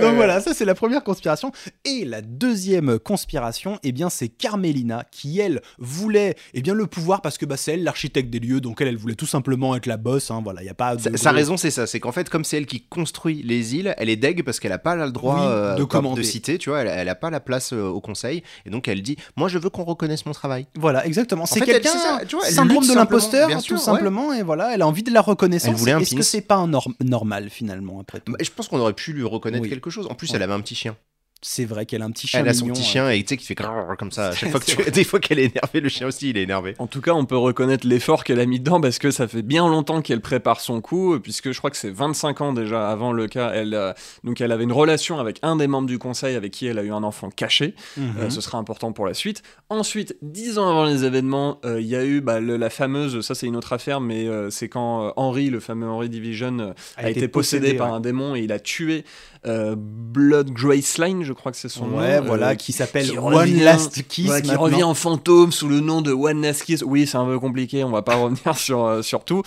Donc 0.00 0.14
voilà, 0.14 0.40
ça 0.40 0.54
c'est 0.54 0.64
la 0.64 0.74
première 0.74 1.02
conspiration. 1.04 1.52
Et 1.84 2.04
la 2.04 2.20
deuxième 2.22 2.98
conspiration, 2.98 3.78
eh 3.82 3.92
bien 3.92 4.10
c'est 4.10 4.28
Carmelina 4.28 5.04
qui 5.10 5.40
elle 5.40 5.62
voulait 5.78 6.34
eh 6.54 6.62
bien 6.62 6.74
le 6.74 6.86
pouvoir 6.86 7.22
parce 7.22 7.38
que 7.38 7.46
bah, 7.46 7.56
c'est 7.56 7.74
elle 7.74 7.84
l'architecte 7.84 8.30
des 8.30 8.38
lieux, 8.40 8.60
donc 8.60 8.80
elle 8.80 8.88
elle 8.88 8.96
voulait 8.96 9.14
tout 9.14 9.26
simplement 9.26 9.74
être 9.76 9.86
la 9.86 9.96
boss. 9.96 10.30
Hein, 10.30 10.40
voilà, 10.44 10.62
il 10.62 10.66
y 10.66 10.70
a 10.70 10.74
pas 10.74 10.96
de 10.96 11.00
Sa, 11.02 11.10
gros- 11.10 11.16
sa 11.18 11.32
raison, 11.32 11.56
c'est 11.56 11.70
ça. 11.70 11.86
C'est 11.86 12.00
qu'en 12.00 12.12
fait, 12.12 12.28
comme 12.28 12.44
c'est 12.44 12.56
elle 12.56 12.66
qui 12.66 12.82
construit 12.82 13.42
les 13.42 13.74
îles, 13.74 13.94
elle 13.98 14.08
est 14.08 14.16
deg 14.16 14.42
parce 14.44 14.60
qu'elle 14.60 14.72
a 14.72 14.78
pas 14.78 14.94
le 14.96 15.10
droit 15.10 15.36
Oui, 15.36 15.46
euh, 15.46 15.74
de 15.74 15.84
commander. 15.84 16.20
de 16.22 16.26
citer, 16.26 16.58
tu 16.58 16.70
vois. 16.70 16.80
Elle, 16.80 16.88
elle 16.88 17.08
a 17.08 17.14
pas 17.14 17.30
la 17.30 17.40
place 17.40 17.72
euh, 17.72 17.86
au 17.88 18.00
conseil. 18.00 18.42
Et 18.64 18.70
donc, 18.70 18.88
elle 18.88 19.02
dit 19.02 19.16
Moi, 19.36 19.48
je 19.48 19.58
veux 19.58 19.70
qu'on 19.70 19.84
reconnaisse 19.84 20.24
mon 20.26 20.32
travail. 20.32 20.66
Voilà, 20.76 21.06
exactement. 21.06 21.46
C'est 21.46 21.60
quelqu'un, 21.60 21.90
syndrome 22.42 22.86
de 22.86 22.94
l'imposteur, 22.94 23.48
tout 23.50 23.60
sûr, 23.60 23.76
ouais. 23.76 23.82
simplement, 23.82 24.32
et 24.32 24.42
voilà, 24.42 24.74
elle 24.74 24.82
a 24.82 24.86
envie 24.86 25.02
de 25.02 25.12
la 25.12 25.20
reconnaissance. 25.20 25.86
Est-ce 25.86 26.14
que 26.14 26.22
c'est 26.22 26.40
pas 26.40 26.56
un 26.56 26.68
norm- 26.68 26.94
normal 27.04 27.48
finalement 27.50 28.00
après 28.00 28.20
tout? 28.20 28.32
Bah, 28.32 28.38
je 28.42 28.50
pense 28.50 28.68
qu'on 28.68 28.78
aurait 28.78 28.92
pu 28.92 29.12
lui 29.12 29.24
reconnaître 29.24 29.45
Oui. 29.54 29.68
quelque 29.68 29.90
chose. 29.90 30.06
En 30.10 30.14
plus, 30.14 30.30
Ouais. 30.30 30.36
elle 30.36 30.42
avait 30.42 30.52
un 30.54 30.60
petit 30.60 30.74
chien. 30.74 30.96
C'est 31.42 31.66
vrai 31.66 31.84
qu'elle 31.84 32.00
a 32.00 32.06
un 32.06 32.10
petit 32.10 32.26
chien 32.26 32.40
Elle 32.40 32.48
a 32.48 32.54
son 32.54 32.64
mignon, 32.64 32.74
petit 32.74 32.80
euh. 32.82 32.90
chien 32.90 33.10
et 33.10 33.22
tu 33.22 33.28
sais 33.28 33.36
qui 33.36 33.44
fait 33.44 33.54
comme 33.54 34.10
ça. 34.10 34.32
Chaque 34.34 34.50
fois 34.50 34.58
que 34.58 34.64
tu... 34.64 34.90
Des 34.90 35.04
fois 35.04 35.20
qu'elle 35.20 35.38
est 35.38 35.44
énervée, 35.54 35.80
le 35.80 35.90
chien 35.90 36.06
aussi, 36.06 36.30
il 36.30 36.38
est 36.38 36.42
énervé. 36.42 36.74
En 36.78 36.86
tout 36.86 37.02
cas, 37.02 37.12
on 37.12 37.26
peut 37.26 37.36
reconnaître 37.36 37.86
l'effort 37.86 38.24
qu'elle 38.24 38.40
a 38.40 38.46
mis 38.46 38.58
dedans 38.58 38.80
parce 38.80 38.98
que 38.98 39.10
ça 39.10 39.28
fait 39.28 39.42
bien 39.42 39.68
longtemps 39.68 40.00
qu'elle 40.00 40.22
prépare 40.22 40.60
son 40.60 40.80
coup, 40.80 41.20
puisque 41.20 41.52
je 41.52 41.58
crois 41.58 41.70
que 41.70 41.76
c'est 41.76 41.90
25 41.90 42.40
ans 42.40 42.52
déjà 42.54 42.90
avant 42.90 43.12
le 43.12 43.28
cas. 43.28 43.52
Elle, 43.54 43.74
euh, 43.74 43.92
donc, 44.24 44.40
elle 44.40 44.50
avait 44.50 44.64
une 44.64 44.72
relation 44.72 45.20
avec 45.20 45.38
un 45.42 45.56
des 45.56 45.66
membres 45.68 45.86
du 45.86 45.98
conseil 45.98 46.36
avec 46.36 46.52
qui 46.52 46.66
elle 46.66 46.78
a 46.78 46.82
eu 46.82 46.90
un 46.90 47.02
enfant 47.04 47.28
caché. 47.28 47.74
Mhm. 47.98 48.14
Euh, 48.18 48.30
ce 48.30 48.40
sera 48.40 48.56
important 48.56 48.92
pour 48.92 49.06
la 49.06 49.12
suite. 49.14 49.42
Ensuite, 49.68 50.16
dix 50.22 50.58
ans 50.58 50.68
avant 50.70 50.84
les 50.86 51.04
événements, 51.04 51.60
euh, 51.66 51.80
il 51.82 51.86
y 51.86 51.96
a 51.96 52.04
eu 52.04 52.22
bah, 52.22 52.40
le- 52.40 52.56
la 52.56 52.70
fameuse, 52.70 53.20
ça 53.20 53.34
c'est 53.34 53.46
une 53.46 53.56
autre 53.56 53.74
affaire, 53.74 54.00
mais 54.00 54.26
euh, 54.26 54.48
c'est 54.48 54.70
quand 54.70 55.04
euh, 55.04 55.10
Henry, 55.16 55.50
le 55.50 55.60
fameux 55.60 55.86
Henry 55.86 56.08
Division, 56.08 56.58
euh, 56.60 56.72
a, 56.96 57.10
été, 57.10 57.28
possédé, 57.28 57.74
par 57.74 57.90
ouais. 57.90 57.96
un 57.96 58.00
démon 58.00 58.34
et 58.34 58.40
il 58.40 58.52
a 58.52 58.58
tué 58.58 59.04
euh, 59.46 59.74
Blood 59.78 60.50
Graceline, 60.50 61.22
je 61.22 61.32
crois 61.32 61.52
que 61.52 61.58
c'est 61.58 61.68
son 61.68 61.86
nom. 61.86 61.98
Ouais, 61.98 62.16
euh, 62.16 62.20
voilà, 62.20 62.56
qui 62.56 62.72
s'appelle 62.72 63.10
One 63.18 63.34
revient- 63.34 63.60
Last 63.62 64.02
Kiss. 64.08 64.28
Ouais, 64.30 64.42
qui 64.42 64.48
maintenant. 64.48 64.62
revient 64.62 64.82
en 64.82 64.94
fantôme 64.94 65.52
sous 65.52 65.68
le 65.68 65.80
nom 65.80 66.02
de 66.02 66.12
One 66.12 66.42
Last 66.42 66.64
Kiss. 66.64 66.82
Oui, 66.86 67.06
c'est 67.06 67.16
un 67.18 67.26
peu 67.26 67.38
compliqué, 67.38 67.84
on 67.84 67.90
va 67.90 68.02
pas 68.02 68.16
revenir 68.22 68.56
sur, 68.56 68.84
euh, 68.84 69.02
sur 69.02 69.24
tout. 69.24 69.42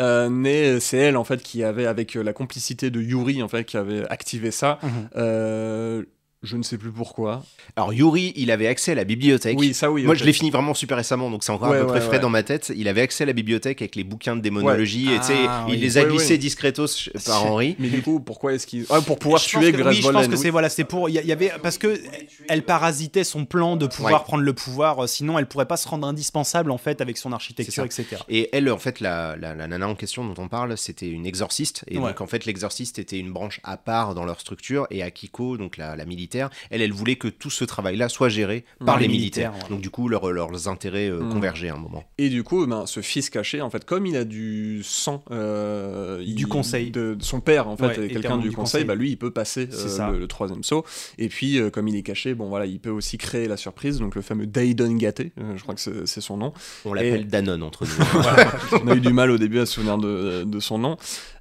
Euh, 0.00 0.28
mais 0.30 0.80
c'est 0.80 0.96
elle, 0.98 1.16
en 1.16 1.24
fait, 1.24 1.42
qui 1.42 1.62
avait, 1.64 1.86
avec 1.86 2.16
euh, 2.16 2.22
la 2.22 2.32
complicité 2.32 2.90
de 2.90 3.00
Yuri, 3.00 3.42
en 3.42 3.48
fait, 3.48 3.64
qui 3.64 3.76
avait 3.76 4.04
activé 4.08 4.50
ça. 4.50 4.78
Euh, 5.16 6.02
je 6.42 6.56
ne 6.56 6.62
sais 6.62 6.76
plus 6.78 6.90
pourquoi. 6.90 7.44
Alors, 7.76 7.92
Yuri, 7.92 8.32
il 8.36 8.50
avait 8.50 8.66
accès 8.66 8.92
à 8.92 8.94
la 8.94 9.04
bibliothèque. 9.04 9.56
Oui, 9.58 9.74
ça 9.74 9.90
oui. 9.90 10.02
Moi, 10.04 10.14
je 10.14 10.24
l'ai 10.24 10.32
fini 10.32 10.50
vraiment 10.50 10.74
super 10.74 10.96
récemment, 10.96 11.30
donc 11.30 11.44
c'est 11.44 11.52
encore 11.52 11.70
Ouais, 11.70 11.78
à 11.78 11.80
peu 11.82 11.86
près 11.86 12.00
frais 12.00 12.12
ouais. 12.16 12.18
dans 12.20 12.30
ma 12.30 12.42
tête. 12.42 12.72
Il 12.76 12.88
avait 12.88 13.00
accès 13.02 13.24
à 13.24 13.26
la 13.26 13.32
bibliothèque 13.32 13.80
avec 13.82 13.94
les 13.96 14.04
bouquins 14.04 14.34
de 14.36 14.40
démonologie, 14.40 15.08
Ouais. 15.08 15.14
et 15.16 15.46
Ah, 15.48 15.66
il 15.68 15.80
les 15.80 15.98
a 15.98 16.02
Ouais, 16.02 16.08
glissés 16.10 16.32
ouais. 16.34 16.38
discretos 16.38 16.86
par 17.26 17.46
Henri. 17.46 17.76
Mais 17.78 17.88
du 17.88 18.02
coup, 18.02 18.20
pourquoi 18.20 18.54
est-ce 18.54 18.66
qu'il. 18.66 18.84
Ah, 18.90 19.00
pour 19.00 19.18
pouvoir 19.18 19.40
Je 19.40 19.48
tuer 19.48 19.72
Grace 19.72 19.96
oui, 19.96 20.02
je 20.02 20.08
pense 20.10 20.26
que 20.26 20.32
oui. 20.32 20.38
c'est 20.38 20.50
voilà, 20.50 20.68
c'est 20.68 20.84
pour 20.84 21.08
il 21.08 21.14
y, 21.14 21.32
avait 21.32 21.52
parce 21.62 21.78
que 21.78 22.00
elle 22.48 22.62
parasitait 22.64 23.24
son 23.24 23.44
plan 23.44 23.76
de 23.76 23.86
pouvoir 23.86 24.12
Ouais. 24.14 24.24
prendre 24.24 24.42
le 24.42 24.52
pouvoir, 24.52 25.04
euh, 25.04 25.06
sinon 25.06 25.38
elle 25.38 25.46
pourrait 25.46 25.66
pas 25.66 25.76
se 25.76 25.86
rendre 25.88 26.06
indispensable 26.06 26.70
en 26.70 26.78
fait 26.78 27.00
avec 27.00 27.16
son 27.18 27.32
architecture, 27.32 27.84
etc. 27.84 28.16
Et 28.28 28.48
elle, 28.52 28.70
en 28.70 28.78
fait, 28.78 29.00
la, 29.00 29.36
la, 29.36 29.54
la 29.54 29.66
nana 29.68 29.86
en 29.88 29.94
question 29.94 30.24
dont 30.26 30.42
on 30.42 30.48
parle, 30.48 30.76
c'était 30.76 31.08
une 31.08 31.26
exorciste. 31.26 31.84
Et 31.88 31.98
Ouais. 31.98 32.08
donc, 32.08 32.20
en 32.20 32.26
fait, 32.26 32.44
l'exorciste 32.46 32.98
était 32.98 33.18
une 33.18 33.32
branche 33.32 33.60
à 33.62 33.76
part 33.76 34.14
dans 34.14 34.24
leur 34.24 34.40
structure. 34.40 34.86
Et 34.90 35.02
Akiko, 35.02 35.56
donc 35.56 35.76
la, 35.76 35.94
la 35.96 36.04
militaire 36.04 36.31
militaire. 36.32 36.50
Elle, 36.70 36.82
elle 36.82 36.92
voulait 36.92 37.16
que 37.16 37.28
tout 37.28 37.50
ce 37.50 37.64
travail-là 37.64 38.08
soit 38.08 38.28
géré 38.28 38.64
par, 38.84 38.98
les 38.98 39.06
les 39.06 39.12
militaires. 39.12 39.52
Donc 39.70 39.80
du 39.80 39.90
coup, 39.90 40.08
leur- 40.08 40.30
leurs 40.32 40.68
intérêts 40.68 41.08
euh, 41.10 41.20
Mm. 41.22 41.32
convergeaient 41.32 41.68
à 41.68 41.74
un 41.74 41.78
moment. 41.78 42.04
Et 42.18 42.28
du 42.28 42.42
coup, 42.42 42.66
ben, 42.66 42.86
ce 42.86 43.00
fils 43.00 43.28
caché, 43.30 43.60
en 43.60 43.68
fait, 43.70 43.84
comme 43.84 44.06
il 44.06 44.16
a 44.16 44.24
du 44.24 44.82
sang 44.82 45.22
euh, 45.30 46.18
Du 46.18 46.24
il- 46.42 46.46
conseil. 46.48 46.90
de, 46.90 47.14
de 47.14 47.22
son 47.22 47.40
père, 47.40 47.68
en 47.68 47.76
fait, 47.76 47.86
Ouais, 47.98 48.08
quelqu'un 48.08 48.36
du, 48.38 48.48
du 48.48 48.54
conseil, 48.54 48.82
conseil. 48.82 48.84
bah, 48.84 48.94
lui, 48.94 49.10
il 49.10 49.16
peut 49.16 49.30
passer 49.30 49.68
C'est 49.70 49.86
euh, 49.86 49.88
ça. 49.88 50.10
le, 50.10 50.18
le 50.18 50.26
troisième 50.26 50.62
saut. 50.64 50.84
Et 51.18 51.28
puis, 51.28 51.58
euh, 51.58 51.70
comme 51.70 51.88
il 51.88 51.96
est 51.96 52.02
caché, 52.02 52.34
bon 52.34 52.48
voilà, 52.48 52.66
il 52.66 52.78
peut 52.80 52.90
aussi 52.90 53.18
créer 53.18 53.46
la 53.48 53.56
surprise. 53.56 53.98
Donc 53.98 54.14
le 54.14 54.22
fameux 54.22 54.46
Daidon 54.46 54.94
Gâté, 54.96 55.32
euh, 55.40 55.54
je 55.56 55.62
crois 55.62 55.74
que 55.74 55.80
c'est 56.06 56.20
son 56.20 56.36
nom. 56.36 56.52
On 56.84 56.92
l'appelle 56.94 57.26
Danone 57.26 57.62
entre 57.62 57.84
nous. 57.84 57.90
On 58.84 58.88
a 58.88 58.94
eu 58.96 59.00
du 59.00 59.12
mal 59.12 59.30
au 59.30 59.38
début 59.38 59.58
à 59.60 59.66
se 59.66 59.74
souvenir 59.74 59.98
de, 59.98 60.44
de 60.44 60.60
son 60.60 60.78
nom. 60.78 60.96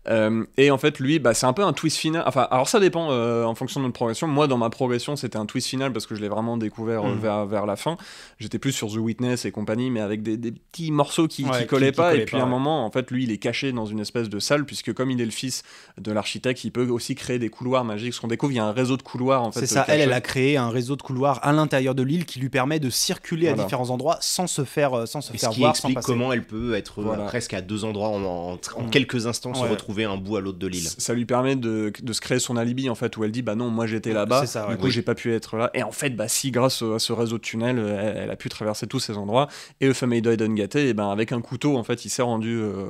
Euh, 0.10 0.44
et 0.58 0.72
en 0.72 0.78
fait, 0.80 1.00
lui, 1.00 1.20
bah, 1.20 1.34
c'est 1.36 1.46
un 1.46 1.54
peu 1.54 1.64
un 1.64 1.74
twist 1.74 1.98
final. 1.98 2.24
Enfin, 2.26 2.48
alors 2.50 2.68
ça 2.68 2.80
dépend 2.80 3.12
euh, 3.12 3.44
en 3.46 3.54
fonction 3.54 3.80
de 3.80 3.86
notre 3.86 3.94
progression. 3.94 4.28
Moi, 4.28 4.48
dans 4.48 4.58
ma 4.58 4.72
progression, 4.72 5.16
c'était 5.16 5.38
un 5.38 5.46
twist 5.46 5.68
final 5.68 5.94
parce 5.94 6.08
que 6.08 6.16
je 6.16 6.22
l'ai 6.22 6.28
vraiment 6.28 6.58
découvert 6.58 7.06
euh, 7.06 7.14
Mhm. 7.14 7.20
vers, 7.20 7.46
vers 7.46 7.66
la 7.68 7.76
fin. 7.76 7.98
J'étais 8.40 8.58
plus 8.58 8.72
sur 8.72 8.88
The 8.92 8.96
Witness 8.98 9.46
et 9.46 9.52
compagnie, 9.52 9.92
mais 9.92 10.00
avec 10.02 10.24
des, 10.24 10.38
des 10.38 10.52
petits 10.52 10.92
morceaux 10.92 11.28
qui, 11.28 11.44
Ouais, 11.46 11.52
qui 11.52 11.58
qui- 11.60 11.68
collaient 11.68 11.92
qui 11.92 11.98
pas. 11.98 12.10
collaient 12.12 12.24
et 12.24 12.26
puis 12.26 12.32
pas, 12.38 12.40
à 12.40 12.42
un 12.42 12.46
ouais. 12.46 12.52
moment, 12.52 12.84
en 12.86 12.90
fait, 12.92 13.12
lui, 13.12 13.26
il 13.26 13.32
est 13.32 13.38
caché 13.38 13.72
dans 13.72 13.86
une 13.86 14.00
espèce 14.00 14.28
de 14.30 14.40
salle 14.40 14.66
puisque 14.66 14.92
comme 14.94 15.12
il 15.12 15.22
est 15.22 15.26
le 15.26 15.30
fils 15.32 15.62
de 16.00 16.12
l'architecte, 16.12 16.64
il 16.64 16.72
peut 16.72 16.88
aussi 16.88 17.14
créer 17.14 17.38
des 17.38 17.50
couloirs 17.50 17.84
magiques. 17.86 18.14
Ce 18.16 18.22
qu'on 18.22 18.28
découvre, 18.28 18.52
il 18.54 18.56
y 18.56 18.60
a 18.60 18.66
un 18.66 18.72
réseau 18.72 18.98
de 18.98 19.04
couloirs. 19.04 19.44
En 19.44 19.52
fait, 19.52 19.60
C'est 19.62 19.68
ça, 19.68 19.86
elle, 19.88 20.02
elle 20.02 20.14
a 20.14 20.22
créé 20.22 20.58
un 20.58 20.70
réseau 20.70 20.96
de 20.96 21.02
couloirs 21.04 21.40
à 21.44 21.54
l'intérieur 21.54 21.94
de 21.94 22.02
l'île 22.02 22.26
qui 22.26 22.40
lui 22.40 22.50
permet 22.50 22.80
de 22.80 22.90
circuler 22.90 23.50
à 23.50 23.54
différents 23.54 23.92
endroits 23.92 24.18
sans 24.22 24.48
se 24.48 24.64
faire, 24.64 25.08
sans 25.08 25.22
se 25.22 25.32
Et 25.34 25.38
ce 25.38 25.42
faire 25.42 25.50
qui 25.52 25.60
voir, 25.60 25.76
sans 25.76 25.90
explique 25.90 26.06
comment 26.06 26.34
elle 26.34 26.44
peut 26.44 26.74
être 26.74 27.04
Voilà. 27.04 27.26
presque 27.26 27.54
à 27.54 27.62
deux 27.62 27.86
endroits 27.86 28.10
en, 28.10 28.24
en- 28.24 28.54
en 28.54 28.84
Mm. 28.84 28.90
quelques 28.90 29.28
instants 29.28 29.54
se 29.54 29.62
Ouais. 29.62 29.70
Retrouver 29.92 30.06
un 30.06 30.18
bout 30.18 30.38
à 30.38 30.42
l'autre 30.42 30.58
de 30.60 30.68
l'île. 30.68 30.88
ça 30.98 31.14
lui 31.14 31.26
permet 31.26 31.56
de, 31.56 31.92
de 32.02 32.14
se 32.14 32.22
créer 32.22 32.40
son 32.40 32.56
alibi 32.58 32.90
en 32.90 32.96
fait 32.96 33.16
où 33.18 33.24
elle 33.24 33.32
dit 33.32 33.42
bah 33.42 33.56
non 33.56 33.70
moi 33.70 33.86
j'étais 33.88 34.14
là-bas 34.14 34.42
ouais. 34.44 34.72
du 34.72 34.78
coup 34.78 34.86
Oui. 34.86 34.92
j'ai 34.92 35.02
pas 35.02 35.16
pu 35.16 35.34
être 35.34 35.58
là 35.58 35.70
et 35.74 35.84
en 35.84 35.92
fait 35.92 36.12
bah 36.12 36.28
si 36.28 36.52
grâce 36.52 36.82
à 36.82 37.00
ce 37.00 37.12
réseau 37.14 37.38
de 37.38 37.42
tunnels 37.44 37.78
elle, 37.80 38.18
elle 38.24 38.32
a 38.32 38.36
pu 38.36 38.50
traverser 38.50 38.88
tous 38.88 39.00
ces 39.00 39.18
endroits 39.18 39.48
et 39.82 39.88
le 39.88 39.94
fameux 39.94 40.22
Doiden 40.22 40.56
Gâté 40.56 40.88
et 40.90 40.94
ben 40.94 41.10
avec 41.10 41.32
un 41.32 41.42
couteau 41.42 41.78
en 41.78 41.84
fait 41.84 42.06
il 42.06 42.10
s'est 42.10 42.22
rendu 42.22 42.58
euh, 42.58 42.86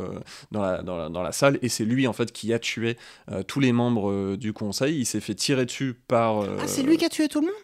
dans, 0.52 0.62
la, 0.62 0.82
dans, 0.84 0.98
la, 0.98 1.10
dans 1.10 1.24
la 1.24 1.32
salle 1.32 1.58
et 1.62 1.70
c'est 1.70 1.86
lui 1.86 2.08
en 2.08 2.14
fait 2.14 2.32
qui 2.32 2.54
a 2.54 2.60
tué 2.60 2.98
euh, 3.32 3.44
tous 3.44 3.60
les 3.60 3.72
membres 3.72 4.12
euh, 4.12 4.38
du 4.38 4.54
conseil 4.54 4.98
il 5.00 5.06
s'est 5.06 5.20
fait 5.22 5.36
tirer 5.36 5.66
dessus 5.66 5.96
par 6.08 6.42
euh, 6.44 6.58
Ah, 6.62 6.68
c'est 6.68 6.84
lui 6.84 6.98
qui 6.98 7.06
a 7.06 7.10
tué 7.10 7.28
tout 7.28 7.42
le 7.42 7.48
monde? 7.48 7.56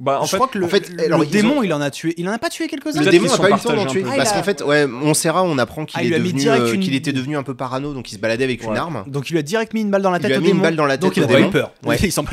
Bah 0.00 0.18
en 0.20 0.24
Je 0.24 0.30
fait 0.30 0.36
crois 0.36 0.48
que 0.48 0.58
le, 0.58 0.64
en 0.66 0.68
fait, 0.68 0.88
le 0.90 1.04
alors, 1.04 1.22
ils 1.24 1.30
démon, 1.30 1.58
ont- 1.58 1.62
il 1.62 1.72
en 1.72 1.80
a 1.80 1.90
tué. 1.90 2.14
Il 2.16 2.28
en 2.28 2.32
a 2.32 2.38
pas 2.38 2.50
tué 2.50 2.66
quelques-uns 2.66 3.00
Le 3.02 3.10
démon 3.10 3.28
n'a 3.28 3.36
pas 3.38 3.50
eu 3.50 3.52
le 3.52 3.58
temps 3.60 3.74
d'en 3.76 3.86
tuer 3.86 4.02
parce 4.02 4.16
il 4.16 4.20
a- 4.20 4.32
qu'en 4.32 4.42
fait, 4.42 4.62
ouais, 4.62 4.86
Montserrat, 4.88 5.44
on 5.44 5.56
apprend 5.58 5.84
qu'il 5.84 6.00
Ah, 6.00 6.02
il 6.02 6.08
lui 6.08 6.14
est 6.14 6.16
a 6.16 6.20
mis 6.20 6.28
devenu, 6.32 6.40
direct 6.42 6.62
euh, 6.64 6.72
une- 6.74 6.80
qu'il 6.80 6.94
était 6.96 7.12
devenu 7.12 7.36
un 7.36 7.42
peu 7.44 7.54
parano, 7.54 7.94
donc 7.94 8.10
il 8.10 8.16
se 8.16 8.20
baladait 8.20 8.44
avec 8.44 8.64
une 8.64 8.76
arme. 8.76 9.04
Donc 9.06 9.30
il 9.30 9.34
lui 9.34 9.38
a 9.38 9.42
direct 9.42 9.72
mis 9.72 9.82
une 9.82 9.90
balle 9.90 10.02
dans 10.02 10.10
la 10.10 10.18
Il 10.18 10.22
tête 10.22 10.30
lui 10.30 10.36
a 10.36 10.38
au 10.38 10.42
mis 10.42 10.50
une 10.50 10.60
balle 10.60 10.74
dans 10.76 10.86
la 10.86 10.96
Donc 10.96 11.14
tête 11.14 11.24
il 11.30 11.34
a 11.36 11.40
eu 11.40 11.50
peur. 11.50 11.72
Ouais. 11.86 11.96
Il 12.02 12.10
s'en 12.12 12.24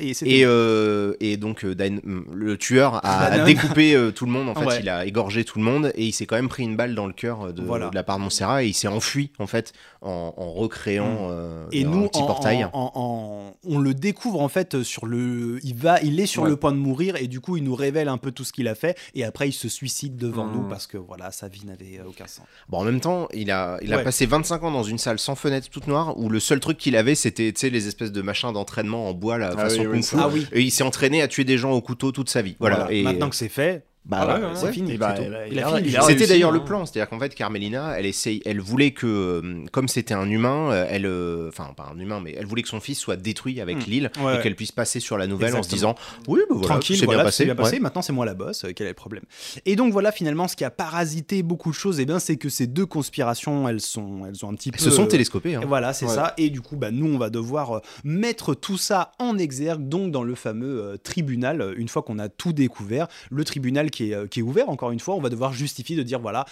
et 0.00 0.44
euh, 0.44 1.14
et 1.20 1.36
donc 1.36 1.64
euh, 1.64 1.74
Dan- 1.74 2.00
le 2.32 2.56
tueur 2.58 3.00
a 3.04 3.38
découpé 3.44 3.94
euh, 3.94 4.10
tout 4.10 4.26
le 4.26 4.32
monde, 4.32 4.48
en 4.48 4.54
fait 4.54 4.64
Ouais. 4.66 4.80
il 4.80 4.88
a 4.88 5.04
égorgé 5.06 5.44
tout 5.44 5.58
le 5.58 5.64
monde 5.64 5.92
et 5.94 6.04
il 6.06 6.12
s'est 6.12 6.26
quand 6.26 6.36
même 6.36 6.48
pris 6.48 6.62
une 6.64 6.76
balle 6.76 6.94
dans 6.94 7.06
le 7.06 7.12
cœur 7.12 7.52
de, 7.52 7.62
Voilà. 7.62 7.90
de 7.90 7.94
la 7.94 8.02
part 8.02 8.18
de 8.18 8.22
Montserrat 8.24 8.64
et 8.64 8.68
il 8.68 8.74
s'est 8.74 8.88
enfui 8.88 9.30
en 9.38 9.46
fait 9.46 9.72
en, 10.02 10.34
en 10.36 10.52
recréant 10.52 11.28
euh, 11.30 11.64
Mm. 11.72 12.04
Un 12.04 12.08
petit 12.08 12.20
en- 12.22 12.26
portail. 12.26 12.64
en- 12.64 12.70
en- 12.72 12.92
en- 12.94 13.54
on 13.66 13.78
le 13.78 13.94
découvre 13.94 14.40
en 14.40 14.48
fait 14.48 14.82
sur 14.82 15.06
le, 15.06 15.58
il 15.62 15.74
va, 15.74 16.00
il 16.02 16.18
est 16.20 16.26
sur 16.26 16.42
Ouais. 16.44 16.48
le 16.50 16.56
point 16.56 16.72
de 16.72 16.76
mourir 16.76 17.16
et 17.16 17.26
du 17.26 17.40
coup 17.40 17.56
il 17.56 17.64
nous 17.64 17.74
révèle 17.74 18.08
un 18.08 18.18
peu 18.18 18.30
tout 18.32 18.44
ce 18.44 18.52
qu'il 18.52 18.68
a 18.68 18.74
fait 18.74 18.96
et 19.14 19.24
après 19.24 19.48
il 19.48 19.52
se 19.52 19.68
suicide 19.68 20.16
devant 20.16 20.44
Mm. 20.46 20.52
nous 20.54 20.62
parce 20.68 20.86
que 20.86 20.96
voilà 20.98 21.30
sa 21.30 21.48
vie 21.48 21.64
n'avait 21.66 22.00
aucun 22.06 22.26
sens. 22.26 22.44
Bon, 22.68 22.78
en 22.78 22.84
même 22.84 23.00
temps, 23.00 23.28
il 23.32 23.50
a, 23.50 23.78
il 23.82 23.92
a 23.92 23.98
Ouais. 23.98 24.04
passé 24.04 24.26
25 24.26 24.62
ans 24.64 24.70
dans 24.70 24.82
une 24.82 24.98
salle 24.98 25.18
sans 25.18 25.34
fenêtre 25.34 25.68
toute 25.70 25.86
noire 25.86 26.18
où 26.18 26.28
le 26.28 26.40
seul 26.40 26.60
truc 26.60 26.78
qu'il 26.78 26.96
avait 26.96 27.14
c'était 27.14 27.52
tu 27.52 27.60
sais, 27.60 27.70
les 27.70 27.86
espèces 27.88 28.12
de 28.12 28.22
machins 28.22 28.52
d'entraînement 28.52 29.08
en 29.08 29.14
bois 29.14 29.38
là, 29.38 29.50
Ah 29.56 29.56
façon 29.68 29.83
oui, 29.86 29.98
oui, 29.98 30.00
kung 30.00 30.02
c'est 30.02 30.16
fu. 30.16 30.22
Ah 30.22 30.28
oui. 30.28 30.46
Et 30.52 30.62
il 30.62 30.70
s'est 30.70 30.84
entraîné 30.84 31.22
à 31.22 31.28
tuer 31.28 31.44
des 31.44 31.58
gens 31.58 31.72
au 31.72 31.80
couteau 31.80 32.12
toute 32.12 32.30
sa 32.30 32.42
vie. 32.42 32.56
Voilà. 32.58 32.86
Et 32.90 33.02
Maintenant 33.02 33.30
que 33.30 33.36
c'est 33.36 33.48
fait, 33.48 33.84
bah, 34.06 34.26
Ah 34.28 34.38
ouais, 34.38 34.46
c'est 34.54 34.66
ouais. 34.66 34.72
fini. 34.72 34.92
Et 34.92 34.98
bah, 34.98 35.14
bah, 35.18 35.24
C'était 35.48 36.00
réussi, 36.00 36.26
d'ailleurs 36.26 36.50
hein. 36.50 36.52
le 36.54 36.64
plan, 36.64 36.84
c'est-à-dire 36.84 37.08
qu'en 37.08 37.18
fait 37.18 37.34
Carmelina, 37.34 37.98
elle 37.98 38.06
essaye, 38.06 38.42
elle 38.44 38.60
voulait 38.60 38.90
que, 38.90 39.06
euh, 39.06 39.64
comme 39.72 39.88
c'était 39.88 40.14
un 40.14 40.28
humain, 40.28 40.70
euh, 40.72 40.86
elle, 40.90 41.06
euh, 41.06 41.48
enfin 41.48 41.72
pas 41.76 41.90
un 41.94 41.98
humain, 41.98 42.20
mais 42.22 42.34
elle 42.38 42.46
voulait 42.46 42.62
que 42.62 42.68
son 42.68 42.80
fils 42.80 42.98
soit 42.98 43.16
détruit 43.16 43.60
avec 43.60 43.78
Mm. 43.78 43.90
l'île 43.90 44.10
Ouais, 44.22 44.38
et 44.38 44.42
qu'elle 44.42 44.56
puisse 44.56 44.72
passer 44.72 45.00
sur 45.00 45.16
la 45.18 45.26
nouvelle 45.26 45.54
en 45.56 45.62
se 45.62 45.68
disant, 45.70 45.94
oui, 46.28 46.40
bah 46.48 46.54
voilà, 46.56 46.66
Tranquille, 46.68 46.96
c'est 46.98 47.04
voilà, 47.06 47.20
bien 47.22 47.24
passé. 47.28 47.44
bien 47.46 47.54
passé. 47.54 47.72
ouais. 47.76 47.80
Maintenant, 47.80 48.02
c'est 48.02 48.12
moi 48.12 48.26
la 48.26 48.34
boss. 48.34 48.64
euh, 48.64 48.72
quel 48.76 48.86
est 48.86 48.90
le 48.90 48.94
problème? 48.94 49.24
Et 49.64 49.74
donc 49.76 49.92
voilà, 49.92 50.12
finalement, 50.12 50.48
ce 50.48 50.56
qui 50.56 50.64
a 50.64 50.70
parasité 50.70 51.42
beaucoup 51.42 51.70
de 51.70 51.74
choses, 51.74 51.98
eh 52.00 52.04
bien, 52.04 52.18
c'est 52.18 52.36
que 52.36 52.48
ces 52.48 52.66
deux 52.66 52.86
conspirations, 52.86 53.68
elles 53.68 53.80
sont, 53.80 54.26
elles 54.26 54.44
ont 54.44 54.50
un 54.50 54.54
petit 54.54 54.70
peu. 54.70 54.76
Elles 54.78 54.84
se 54.84 54.90
sont 54.90 55.06
télescopées. 55.06 55.54
hein. 55.54 55.62
Voilà, 55.66 55.92
c'est 55.94 56.08
ça. 56.08 56.34
Et 56.36 56.50
du 56.50 56.60
coup, 56.60 56.76
bah, 56.76 56.90
nous, 56.90 57.06
on 57.06 57.18
va 57.18 57.30
devoir 57.30 57.80
mettre 58.04 58.54
tout 58.54 58.76
ça 58.76 59.12
en 59.18 59.38
exergue, 59.38 59.88
donc 59.88 60.10
dans 60.10 60.22
le 60.22 60.34
fameux 60.34 60.98
tribunal. 61.02 61.74
Une 61.76 61.88
fois 61.88 62.02
qu'on 62.02 62.18
a 62.18 62.28
tout 62.28 62.52
découvert, 62.52 63.08
le 63.30 63.44
tribunal 63.44 63.90
qui 63.94 64.10
est, 64.10 64.14
euh, 64.14 64.26
qui 64.26 64.40
est 64.40 64.42
ouvert, 64.42 64.68
encore 64.68 64.90
une 64.90 65.00
fois, 65.00 65.14
on 65.14 65.20
va 65.20 65.30
devoir 65.30 65.52
justifier 65.52 65.96
de 65.96 66.02
dire 66.02 66.20
voilà. 66.20 66.44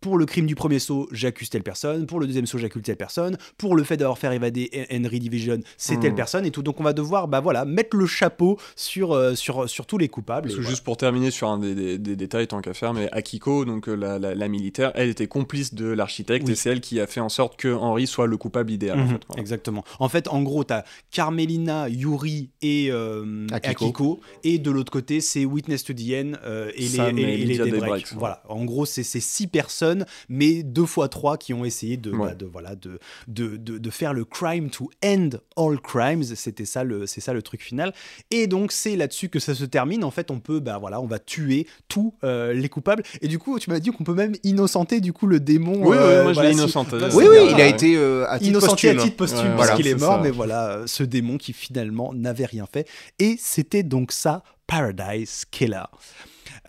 Pour 0.00 0.16
le 0.16 0.24
crime 0.26 0.46
du 0.46 0.54
premier 0.54 0.78
saut, 0.78 1.08
j'accuse 1.12 1.50
telle 1.50 1.62
personne. 1.62 2.06
Pour 2.06 2.20
le 2.20 2.26
deuxième 2.26 2.46
saut, 2.46 2.56
j'accuse 2.58 2.82
telle 2.82 2.96
personne. 2.96 3.36
Pour 3.58 3.76
le 3.76 3.84
fait 3.84 3.96
d'avoir 3.98 4.16
fait 4.18 4.34
évader 4.34 4.70
Henry 4.90 5.20
Division, 5.20 5.60
c'est 5.76 6.00
telle 6.00 6.12
Hmm. 6.12 6.16
personne 6.16 6.46
et 6.46 6.50
tout. 6.50 6.62
Donc 6.62 6.80
on 6.80 6.82
va 6.84 6.92
devoir, 6.92 7.28
bah 7.28 7.40
voilà, 7.40 7.64
mettre 7.64 7.96
le 7.96 8.06
chapeau 8.06 8.58
sur, 8.76 9.12
euh, 9.12 9.34
sur, 9.34 9.68
sur 9.68 9.84
tous 9.86 9.98
les 9.98 10.08
coupables. 10.08 10.42
Parce 10.48 10.54
Et 10.54 10.56
que 10.56 10.62
voilà. 10.62 10.70
juste 10.70 10.84
pour 10.84 10.96
terminer 10.96 11.30
sur 11.30 11.48
un 11.50 11.58
des, 11.58 11.74
des- 11.74 11.98
des 11.98 12.16
détails 12.16 12.46
tant 12.48 12.60
qu'à 12.62 12.72
faire, 12.74 12.94
mais 12.94 13.08
Akiko, 13.12 13.64
donc 13.64 13.88
euh, 13.88 13.94
la, 13.94 14.18
la- 14.18 14.34
la 14.34 14.48
militaire, 14.48 14.92
elle 14.94 15.10
était 15.10 15.26
complice 15.26 15.74
de 15.74 15.86
l'architecte 15.86 16.46
Oui. 16.46 16.52
et 16.52 16.56
c'est 16.56 16.70
elle 16.70 16.80
qui 16.80 16.98
a 17.00 17.06
fait 17.06 17.20
en 17.20 17.28
sorte 17.28 17.56
que 17.58 17.68
Henry 17.72 18.06
soit 18.06 18.26
le 18.26 18.36
coupable 18.38 18.70
idéal. 18.72 18.98
en 18.98 19.02
Mhm, 19.02 19.08
fait, 19.10 19.20
voilà. 19.28 19.40
Exactement. 19.42 19.84
En 19.98 20.08
fait, 20.08 20.28
en 20.28 20.42
gros, 20.42 20.64
t'as 20.64 20.84
Carmelina, 21.10 21.88
Yuri 21.90 22.48
et 22.62 22.88
euh, 22.90 23.46
Akiko. 23.52 23.84
Akiko. 23.84 24.20
Et 24.44 24.58
de 24.58 24.70
l'autre 24.70 24.90
côté, 24.92 25.20
c'est 25.20 25.44
Witness 25.44 25.84
to 25.84 25.92
the 25.92 26.00
End 26.14 26.32
euh, 26.44 26.70
et, 26.74 26.88
les, 26.88 26.98
et, 26.98 27.22
et 27.22 27.42
et 27.42 27.44
les. 27.44 28.04
Voilà. 28.16 28.42
En 28.48 28.64
gros, 28.64 28.86
c'est 28.86 29.02
ces 29.02 29.20
six 29.20 29.46
personnes, 29.46 29.89
mais 30.28 30.62
deux 30.62 30.86
fois 30.86 31.08
trois 31.08 31.36
qui 31.36 31.52
ont 31.54 31.64
essayé 31.64 31.96
de, 31.96 32.10
Ouais. 32.10 32.28
bah, 32.30 32.34
de, 32.34 32.46
voilà, 32.46 32.74
de, 32.74 32.98
de, 33.28 33.56
de, 33.56 33.78
de 33.78 33.90
faire 33.90 34.12
le 34.14 34.24
crime 34.24 34.70
to 34.70 34.90
end 35.04 35.30
all 35.56 35.80
crimes. 35.80 36.22
C'était 36.22 36.64
ça 36.64 36.84
le, 36.84 37.06
c'est 37.06 37.20
ça 37.20 37.32
le 37.32 37.42
truc 37.42 37.62
final. 37.62 37.92
Et 38.30 38.46
donc, 38.46 38.72
c'est 38.72 38.96
là-dessus 38.96 39.28
que 39.28 39.38
ça 39.38 39.54
se 39.54 39.64
termine. 39.64 40.04
En 40.04 40.10
fait, 40.10 40.30
on 40.30 40.40
peut, 40.40 40.60
bah 40.60 40.78
voilà, 40.78 41.00
on 41.00 41.06
va 41.06 41.18
tuer 41.18 41.66
tous 41.88 42.14
euh, 42.24 42.52
les 42.52 42.68
coupables. 42.68 43.02
Et 43.22 43.28
du 43.28 43.38
coup, 43.38 43.58
tu 43.58 43.70
m'as 43.70 43.80
dit 43.80 43.90
qu'on 43.90 44.04
peut 44.04 44.14
même 44.14 44.34
innocenter 44.44 45.00
du 45.00 45.12
coup 45.12 45.26
le 45.26 45.40
démon. 45.40 45.74
Oui, 45.88 45.96
euh, 45.98 46.18
oui, 46.18 46.22
moi 46.24 46.32
je 46.32 46.40
l'ai 46.40 46.52
innocenté. 46.52 46.96
Oui, 46.96 47.02
Oui, 47.04 47.10
c'est 47.10 47.28
oui, 47.28 47.36
bien, 47.36 47.44
il 47.46 47.52
a 47.52 47.56
ouais. 47.56 47.70
été 47.70 47.96
euh, 47.96 48.26
à 48.28 48.38
titre 48.38 48.50
innocenté 48.50 48.70
posthume. 48.94 48.98
à 48.98 49.02
titre 49.02 49.16
posthume 49.16 49.38
Ouais, 49.40 49.44
parce 49.56 49.56
voilà, 49.68 49.76
qu'il 49.76 49.86
est 49.86 49.94
mort, 49.94 50.14
ça. 50.16 50.20
mais 50.22 50.30
voilà, 50.30 50.82
ce 50.86 51.02
démon 51.02 51.36
qui 51.38 51.52
finalement 51.52 52.12
n'avait 52.14 52.46
rien 52.46 52.66
fait. 52.72 52.88
Et 53.18 53.36
c'était 53.38 53.82
donc 53.82 54.12
ça, 54.12 54.42
Paradise 54.66 55.44
Killer. 55.50 55.82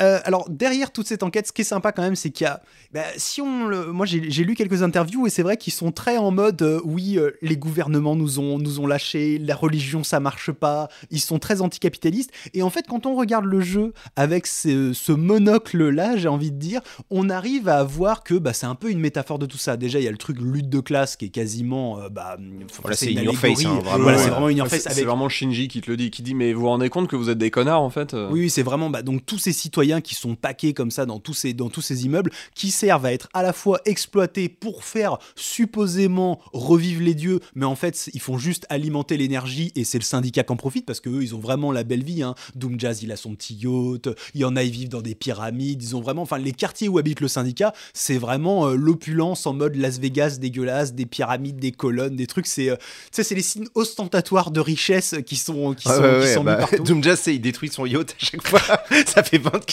Euh, 0.01 0.19
alors 0.23 0.49
derrière 0.49 0.91
toute 0.91 1.07
cette 1.07 1.23
enquête, 1.23 1.47
ce 1.47 1.51
qui 1.51 1.61
est 1.61 1.65
sympa 1.65 1.91
quand 1.91 2.01
même, 2.01 2.15
c'est 2.15 2.29
qu'il 2.29 2.45
y 2.45 2.47
a, 2.47 2.61
bah, 2.93 3.01
si 3.17 3.41
on, 3.41 3.67
le- 3.67 3.91
moi 3.91 4.05
j'ai 4.05 4.19
lu 4.43 4.55
quelques 4.55 4.83
interviews 4.83 5.27
et 5.27 5.29
c'est 5.29 5.43
vrai 5.43 5.57
qu'ils 5.57 5.73
sont 5.73 5.91
très 5.91 6.17
en 6.17 6.31
mode, 6.31 6.61
euh, 6.61 6.79
oui, 6.85 7.17
euh, 7.17 7.31
les 7.41 7.57
gouvernements 7.57 8.15
nous 8.15 8.39
ont 8.39 8.57
nous 8.57 8.79
ont 8.79 8.87
lâchés, 8.87 9.37
la 9.37 9.55
religion 9.55 10.03
ça 10.03 10.19
marche 10.19 10.51
pas, 10.51 10.87
ils 11.09 11.19
sont 11.19 11.39
très 11.39 11.61
anticapitalistes. 11.61 12.31
Et 12.53 12.63
en 12.63 12.69
fait, 12.69 12.85
quand 12.87 13.05
on 13.05 13.15
regarde 13.15 13.45
le 13.45 13.61
jeu 13.61 13.93
avec 14.15 14.47
ce, 14.47 14.93
ce 14.93 15.11
monocle 15.11 15.89
là, 15.89 16.15
j'ai 16.17 16.27
envie 16.29 16.51
de 16.51 16.57
dire, 16.57 16.81
on 17.09 17.29
arrive 17.29 17.67
à 17.69 17.83
voir 17.83 18.23
que 18.23 18.35
bah, 18.35 18.53
c'est 18.53 18.65
un 18.67 18.75
peu 18.75 18.89
une 18.91 18.99
métaphore 18.99 19.39
de 19.39 19.45
tout 19.45 19.57
ça. 19.57 19.77
Déjà, 19.77 19.99
il 19.99 20.03
y 20.03 20.07
a 20.07 20.11
le 20.11 20.17
truc 20.17 20.37
lutte 20.39 20.69
de 20.69 20.79
classe 20.79 21.15
qui 21.15 21.25
est 21.25 21.29
quasiment, 21.29 21.99
bah, 22.11 22.37
Voilà, 22.81 22.95
c'est 22.95 23.11
une 23.11 23.33
face, 23.33 23.65
hein, 23.65 23.79
vraiment. 23.83 24.03
Voilà, 24.03 24.17
Ouais. 24.17 24.23
c'est 24.23 24.29
vraiment 24.29 24.45
Ouais, 24.47 24.55
face 24.69 24.81
c'est- 24.83 24.91
avec 24.91 25.05
vraiment 25.05 25.29
Shinji 25.29 25.67
qui 25.67 25.81
te 25.81 25.89
le 25.91 25.97
dit, 25.97 26.11
qui 26.11 26.21
dit 26.23 26.33
mais 26.35 26.53
vous 26.53 26.61
vous 26.61 26.67
rendez 26.67 26.89
compte 26.89 27.07
que 27.09 27.15
vous 27.15 27.29
êtes 27.29 27.37
des 27.37 27.51
connards 27.51 27.81
en 27.81 27.89
fait 27.89 28.13
Oui, 28.13 28.41
oui, 28.41 28.49
c'est 28.49 28.63
vraiment 28.63 28.89
bah, 28.89 29.01
donc 29.01 29.25
tous 29.25 29.37
ces 29.37 29.51
citoyens 29.53 29.80
qui 29.81 30.15
sont 30.15 30.35
paqués 30.35 30.73
comme 30.73 30.91
ça 30.91 31.05
dans 31.05 31.19
tous 31.19 31.33
ces 31.33 31.53
dans 31.53 31.69
tous 31.69 31.81
ces 31.81 32.05
immeubles 32.05 32.31
qui 32.53 32.71
servent 32.71 33.05
à 33.05 33.13
être 33.13 33.29
à 33.33 33.41
la 33.41 33.51
fois 33.51 33.79
exploités 33.85 34.47
pour 34.47 34.83
faire 34.83 35.17
supposément 35.35 36.39
revivre 36.53 37.01
les 37.01 37.15
dieux, 37.15 37.39
mais 37.55 37.65
en 37.65 37.75
fait 37.75 38.09
ils 38.13 38.21
font 38.21 38.37
juste 38.37 38.65
alimenter 38.69 39.17
l'énergie 39.17 39.71
et 39.75 39.83
c'est 39.83 39.97
le 39.97 40.03
syndicat 40.03 40.43
qui 40.43 40.51
en 40.51 40.55
profite 40.55 40.85
parce 40.85 40.99
que 40.99 41.09
eux 41.09 41.23
ils 41.23 41.35
ont 41.35 41.39
vraiment 41.39 41.71
la 41.71 41.83
belle 41.83 42.03
vie. 42.03 42.21
Hein. 42.21 42.35
Doom 42.55 42.79
Jazz 42.79 43.01
il 43.01 43.11
a 43.11 43.15
son 43.15 43.35
petit 43.35 43.55
yacht, 43.55 44.09
il 44.35 44.41
y 44.41 44.45
en 44.45 44.55
a 44.55 44.63
ils 44.63 44.71
vivent 44.71 44.89
dans 44.89 45.01
des 45.01 45.15
pyramides, 45.15 45.81
ils 45.81 45.95
ont 45.95 46.01
vraiment, 46.01 46.21
enfin 46.21 46.37
les 46.37 46.51
quartiers 46.51 46.87
où 46.87 46.97
habite 46.97 47.19
le 47.19 47.27
syndicat, 47.27 47.73
c'est 47.93 48.17
vraiment 48.17 48.67
euh, 48.67 48.75
l'opulence 48.75 49.45
en 49.47 49.53
mode 49.53 49.75
Las 49.75 49.99
Vegas 49.99 50.37
dégueulasse, 50.39 50.93
des 50.93 51.05
pyramides, 51.07 51.57
des 51.57 51.71
colonnes, 51.71 52.15
des 52.15 52.27
trucs. 52.27 52.47
C'est 52.47 52.69
euh, 52.69 52.75
c'est 53.11 53.33
les 53.33 53.41
signes 53.41 53.67
ostentatoires 53.73 54.51
de 54.51 54.59
richesse 54.59 55.15
qui 55.25 55.35
sont 55.37 55.73
qui 55.73 55.87
sont, 55.87 56.01
ouais, 56.01 56.19
qui 56.19 56.27
ouais, 56.27 56.33
sont 56.33 56.43
bah, 56.43 56.55
mis 56.55 56.59
partout. 56.61 56.83
Doom 56.83 57.03
Jazz, 57.03 57.19
c'est- 57.19 57.35
il 57.35 57.41
détruit 57.41 57.69
son 57.69 57.85
yacht 57.85 58.11
à 58.11 58.25
chaque 58.25 58.45
fois. 58.45 58.61
ça 59.07 59.23
fait 59.23 59.37
20 59.37 59.51
24 59.51 59.65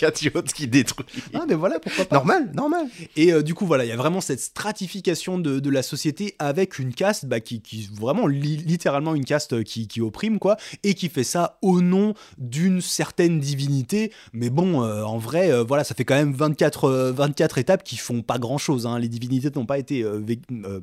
qui 0.55 0.67
détruisent. 0.67 1.07
Ah, 1.35 1.45
mais 1.49 1.55
voilà, 1.55 1.79
pourquoi 1.79 2.05
pas. 2.05 2.17
Normal, 2.17 2.51
normal. 2.55 2.87
Et 3.17 3.33
euh, 3.33 3.43
du 3.43 3.55
coup, 3.55 3.67
voilà, 3.67 3.85
il 3.85 3.89
y 3.89 3.93
a 3.93 3.97
vraiment 3.97 4.21
cette 4.21 4.41
stratification 4.41 5.39
de, 5.39 5.61
de 5.61 5.71
la 5.71 5.83
société 5.83 6.35
avec 6.39 6.79
une 6.79 6.95
caste 6.95 7.27
bah, 7.27 7.41
qui, 7.41 7.61
qui 7.61 7.89
vraiment 7.93 8.27
li- 8.27 8.57
littéralement 8.57 9.15
une 9.15 9.25
caste 9.25 9.53
euh, 9.55 9.63
qui, 9.63 9.89
qui 9.89 10.01
opprime, 10.01 10.39
quoi, 10.39 10.57
et 10.85 10.95
qui 10.95 11.09
fait 11.09 11.25
ça 11.25 11.59
au 11.63 11.81
nom 11.81 12.15
d'une 12.39 12.81
certaine 12.81 13.41
divinité. 13.41 14.13
Mais 14.33 14.51
bon, 14.51 14.83
euh, 14.83 15.03
en 15.03 15.19
vrai, 15.19 15.51
euh, 15.51 15.63
voilà, 15.65 15.85
ça 15.85 15.95
fait 15.95 16.05
quand 16.05 16.15
même 16.15 16.33
24, 16.33 16.85
euh, 16.85 17.13
24 17.13 17.59
étapes 17.59 17.85
qui 17.85 17.97
font 17.97 18.23
pas 18.23 18.39
grand 18.39 18.59
chose. 18.59 18.89
Les 19.01 19.09
divinités 19.09 19.51
n'ont 19.55 19.67
pas 19.67 19.79
été 19.79 20.05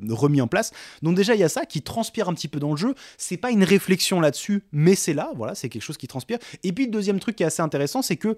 remis 0.08 0.40
en 0.40 0.46
place. 0.46 0.72
Donc, 1.02 1.16
déjà, 1.16 1.34
il 1.34 1.40
y 1.40 1.44
a 1.44 1.48
ça 1.48 1.64
qui 1.66 1.82
transpire 1.82 2.28
un 2.28 2.34
petit 2.34 2.48
peu 2.48 2.58
dans 2.60 2.70
le 2.70 2.76
jeu. 2.76 2.94
C'est 3.18 3.36
pas 3.36 3.50
une 3.50 3.64
réflexion 3.64 4.20
là-dessus, 4.20 4.64
mais 4.72 4.94
c'est 4.94 5.14
là, 5.14 5.30
voilà, 5.36 5.54
c'est 5.54 5.68
quelque 5.68 5.82
chose 5.82 5.96
qui 5.96 6.06
transpire. 6.06 6.38
Et 6.62 6.72
puis, 6.72 6.86
le 6.86 6.90
deuxième 6.90 7.18
truc 7.20 7.36
qui 7.36 7.42
est 7.42 7.46
assez 7.46 7.62
intéressant, 7.62 8.02
c'est 8.02 8.16
que 8.16 8.36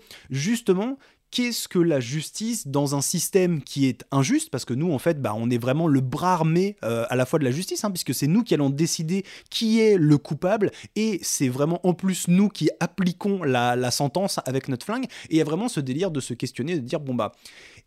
qu'est-ce 1.31 1.69
que 1.69 1.79
la 1.79 2.01
justice 2.01 2.67
dans 2.67 2.95
un 2.95 3.01
système 3.01 3.63
qui 3.63 3.87
est 3.87 4.05
injuste 4.11 4.51
Parce 4.51 4.65
que 4.65 4.75
nous, 4.75 4.93
en 4.93 4.99
fait, 4.99 5.21
bah, 5.21 5.35
on 5.37 5.51
est 5.51 5.59
vraiment 5.59 5.87
le 5.87 6.01
bras 6.01 6.35
armé 6.35 6.77
euh, 6.85 7.05
à 7.11 7.17
la 7.17 7.27
fois 7.27 7.39
de 7.39 7.45
la 7.45 7.51
justice, 7.51 7.85
hein, 7.85 7.91
puisque 7.91 8.15
c'est 8.15 8.27
nous 8.27 8.43
qui 8.43 8.55
allons 8.55 8.71
décider 8.71 9.25
qui 9.51 9.81
est 9.81 9.97
le 9.97 10.19
coupable, 10.19 10.71
et 10.97 11.19
c'est 11.23 11.49
vraiment 11.49 11.87
en 11.87 11.95
plus 11.95 12.29
nous 12.29 12.49
qui 12.49 12.71
appliquons 12.81 13.43
la, 13.43 13.77
la 13.77 13.91
sentence 13.91 14.41
avec 14.47 14.69
notre 14.69 14.87
flingue. 14.87 15.05
Et 15.05 15.35
il 15.35 15.37
y 15.37 15.41
a 15.41 15.45
vraiment 15.45 15.69
ce 15.69 15.81
délire 15.81 16.11
de 16.11 16.21
se 16.21 16.35
questionner, 16.35 16.77
de 16.77 16.81
dire, 16.81 17.01
bon 17.01 17.15
bah, 17.15 17.33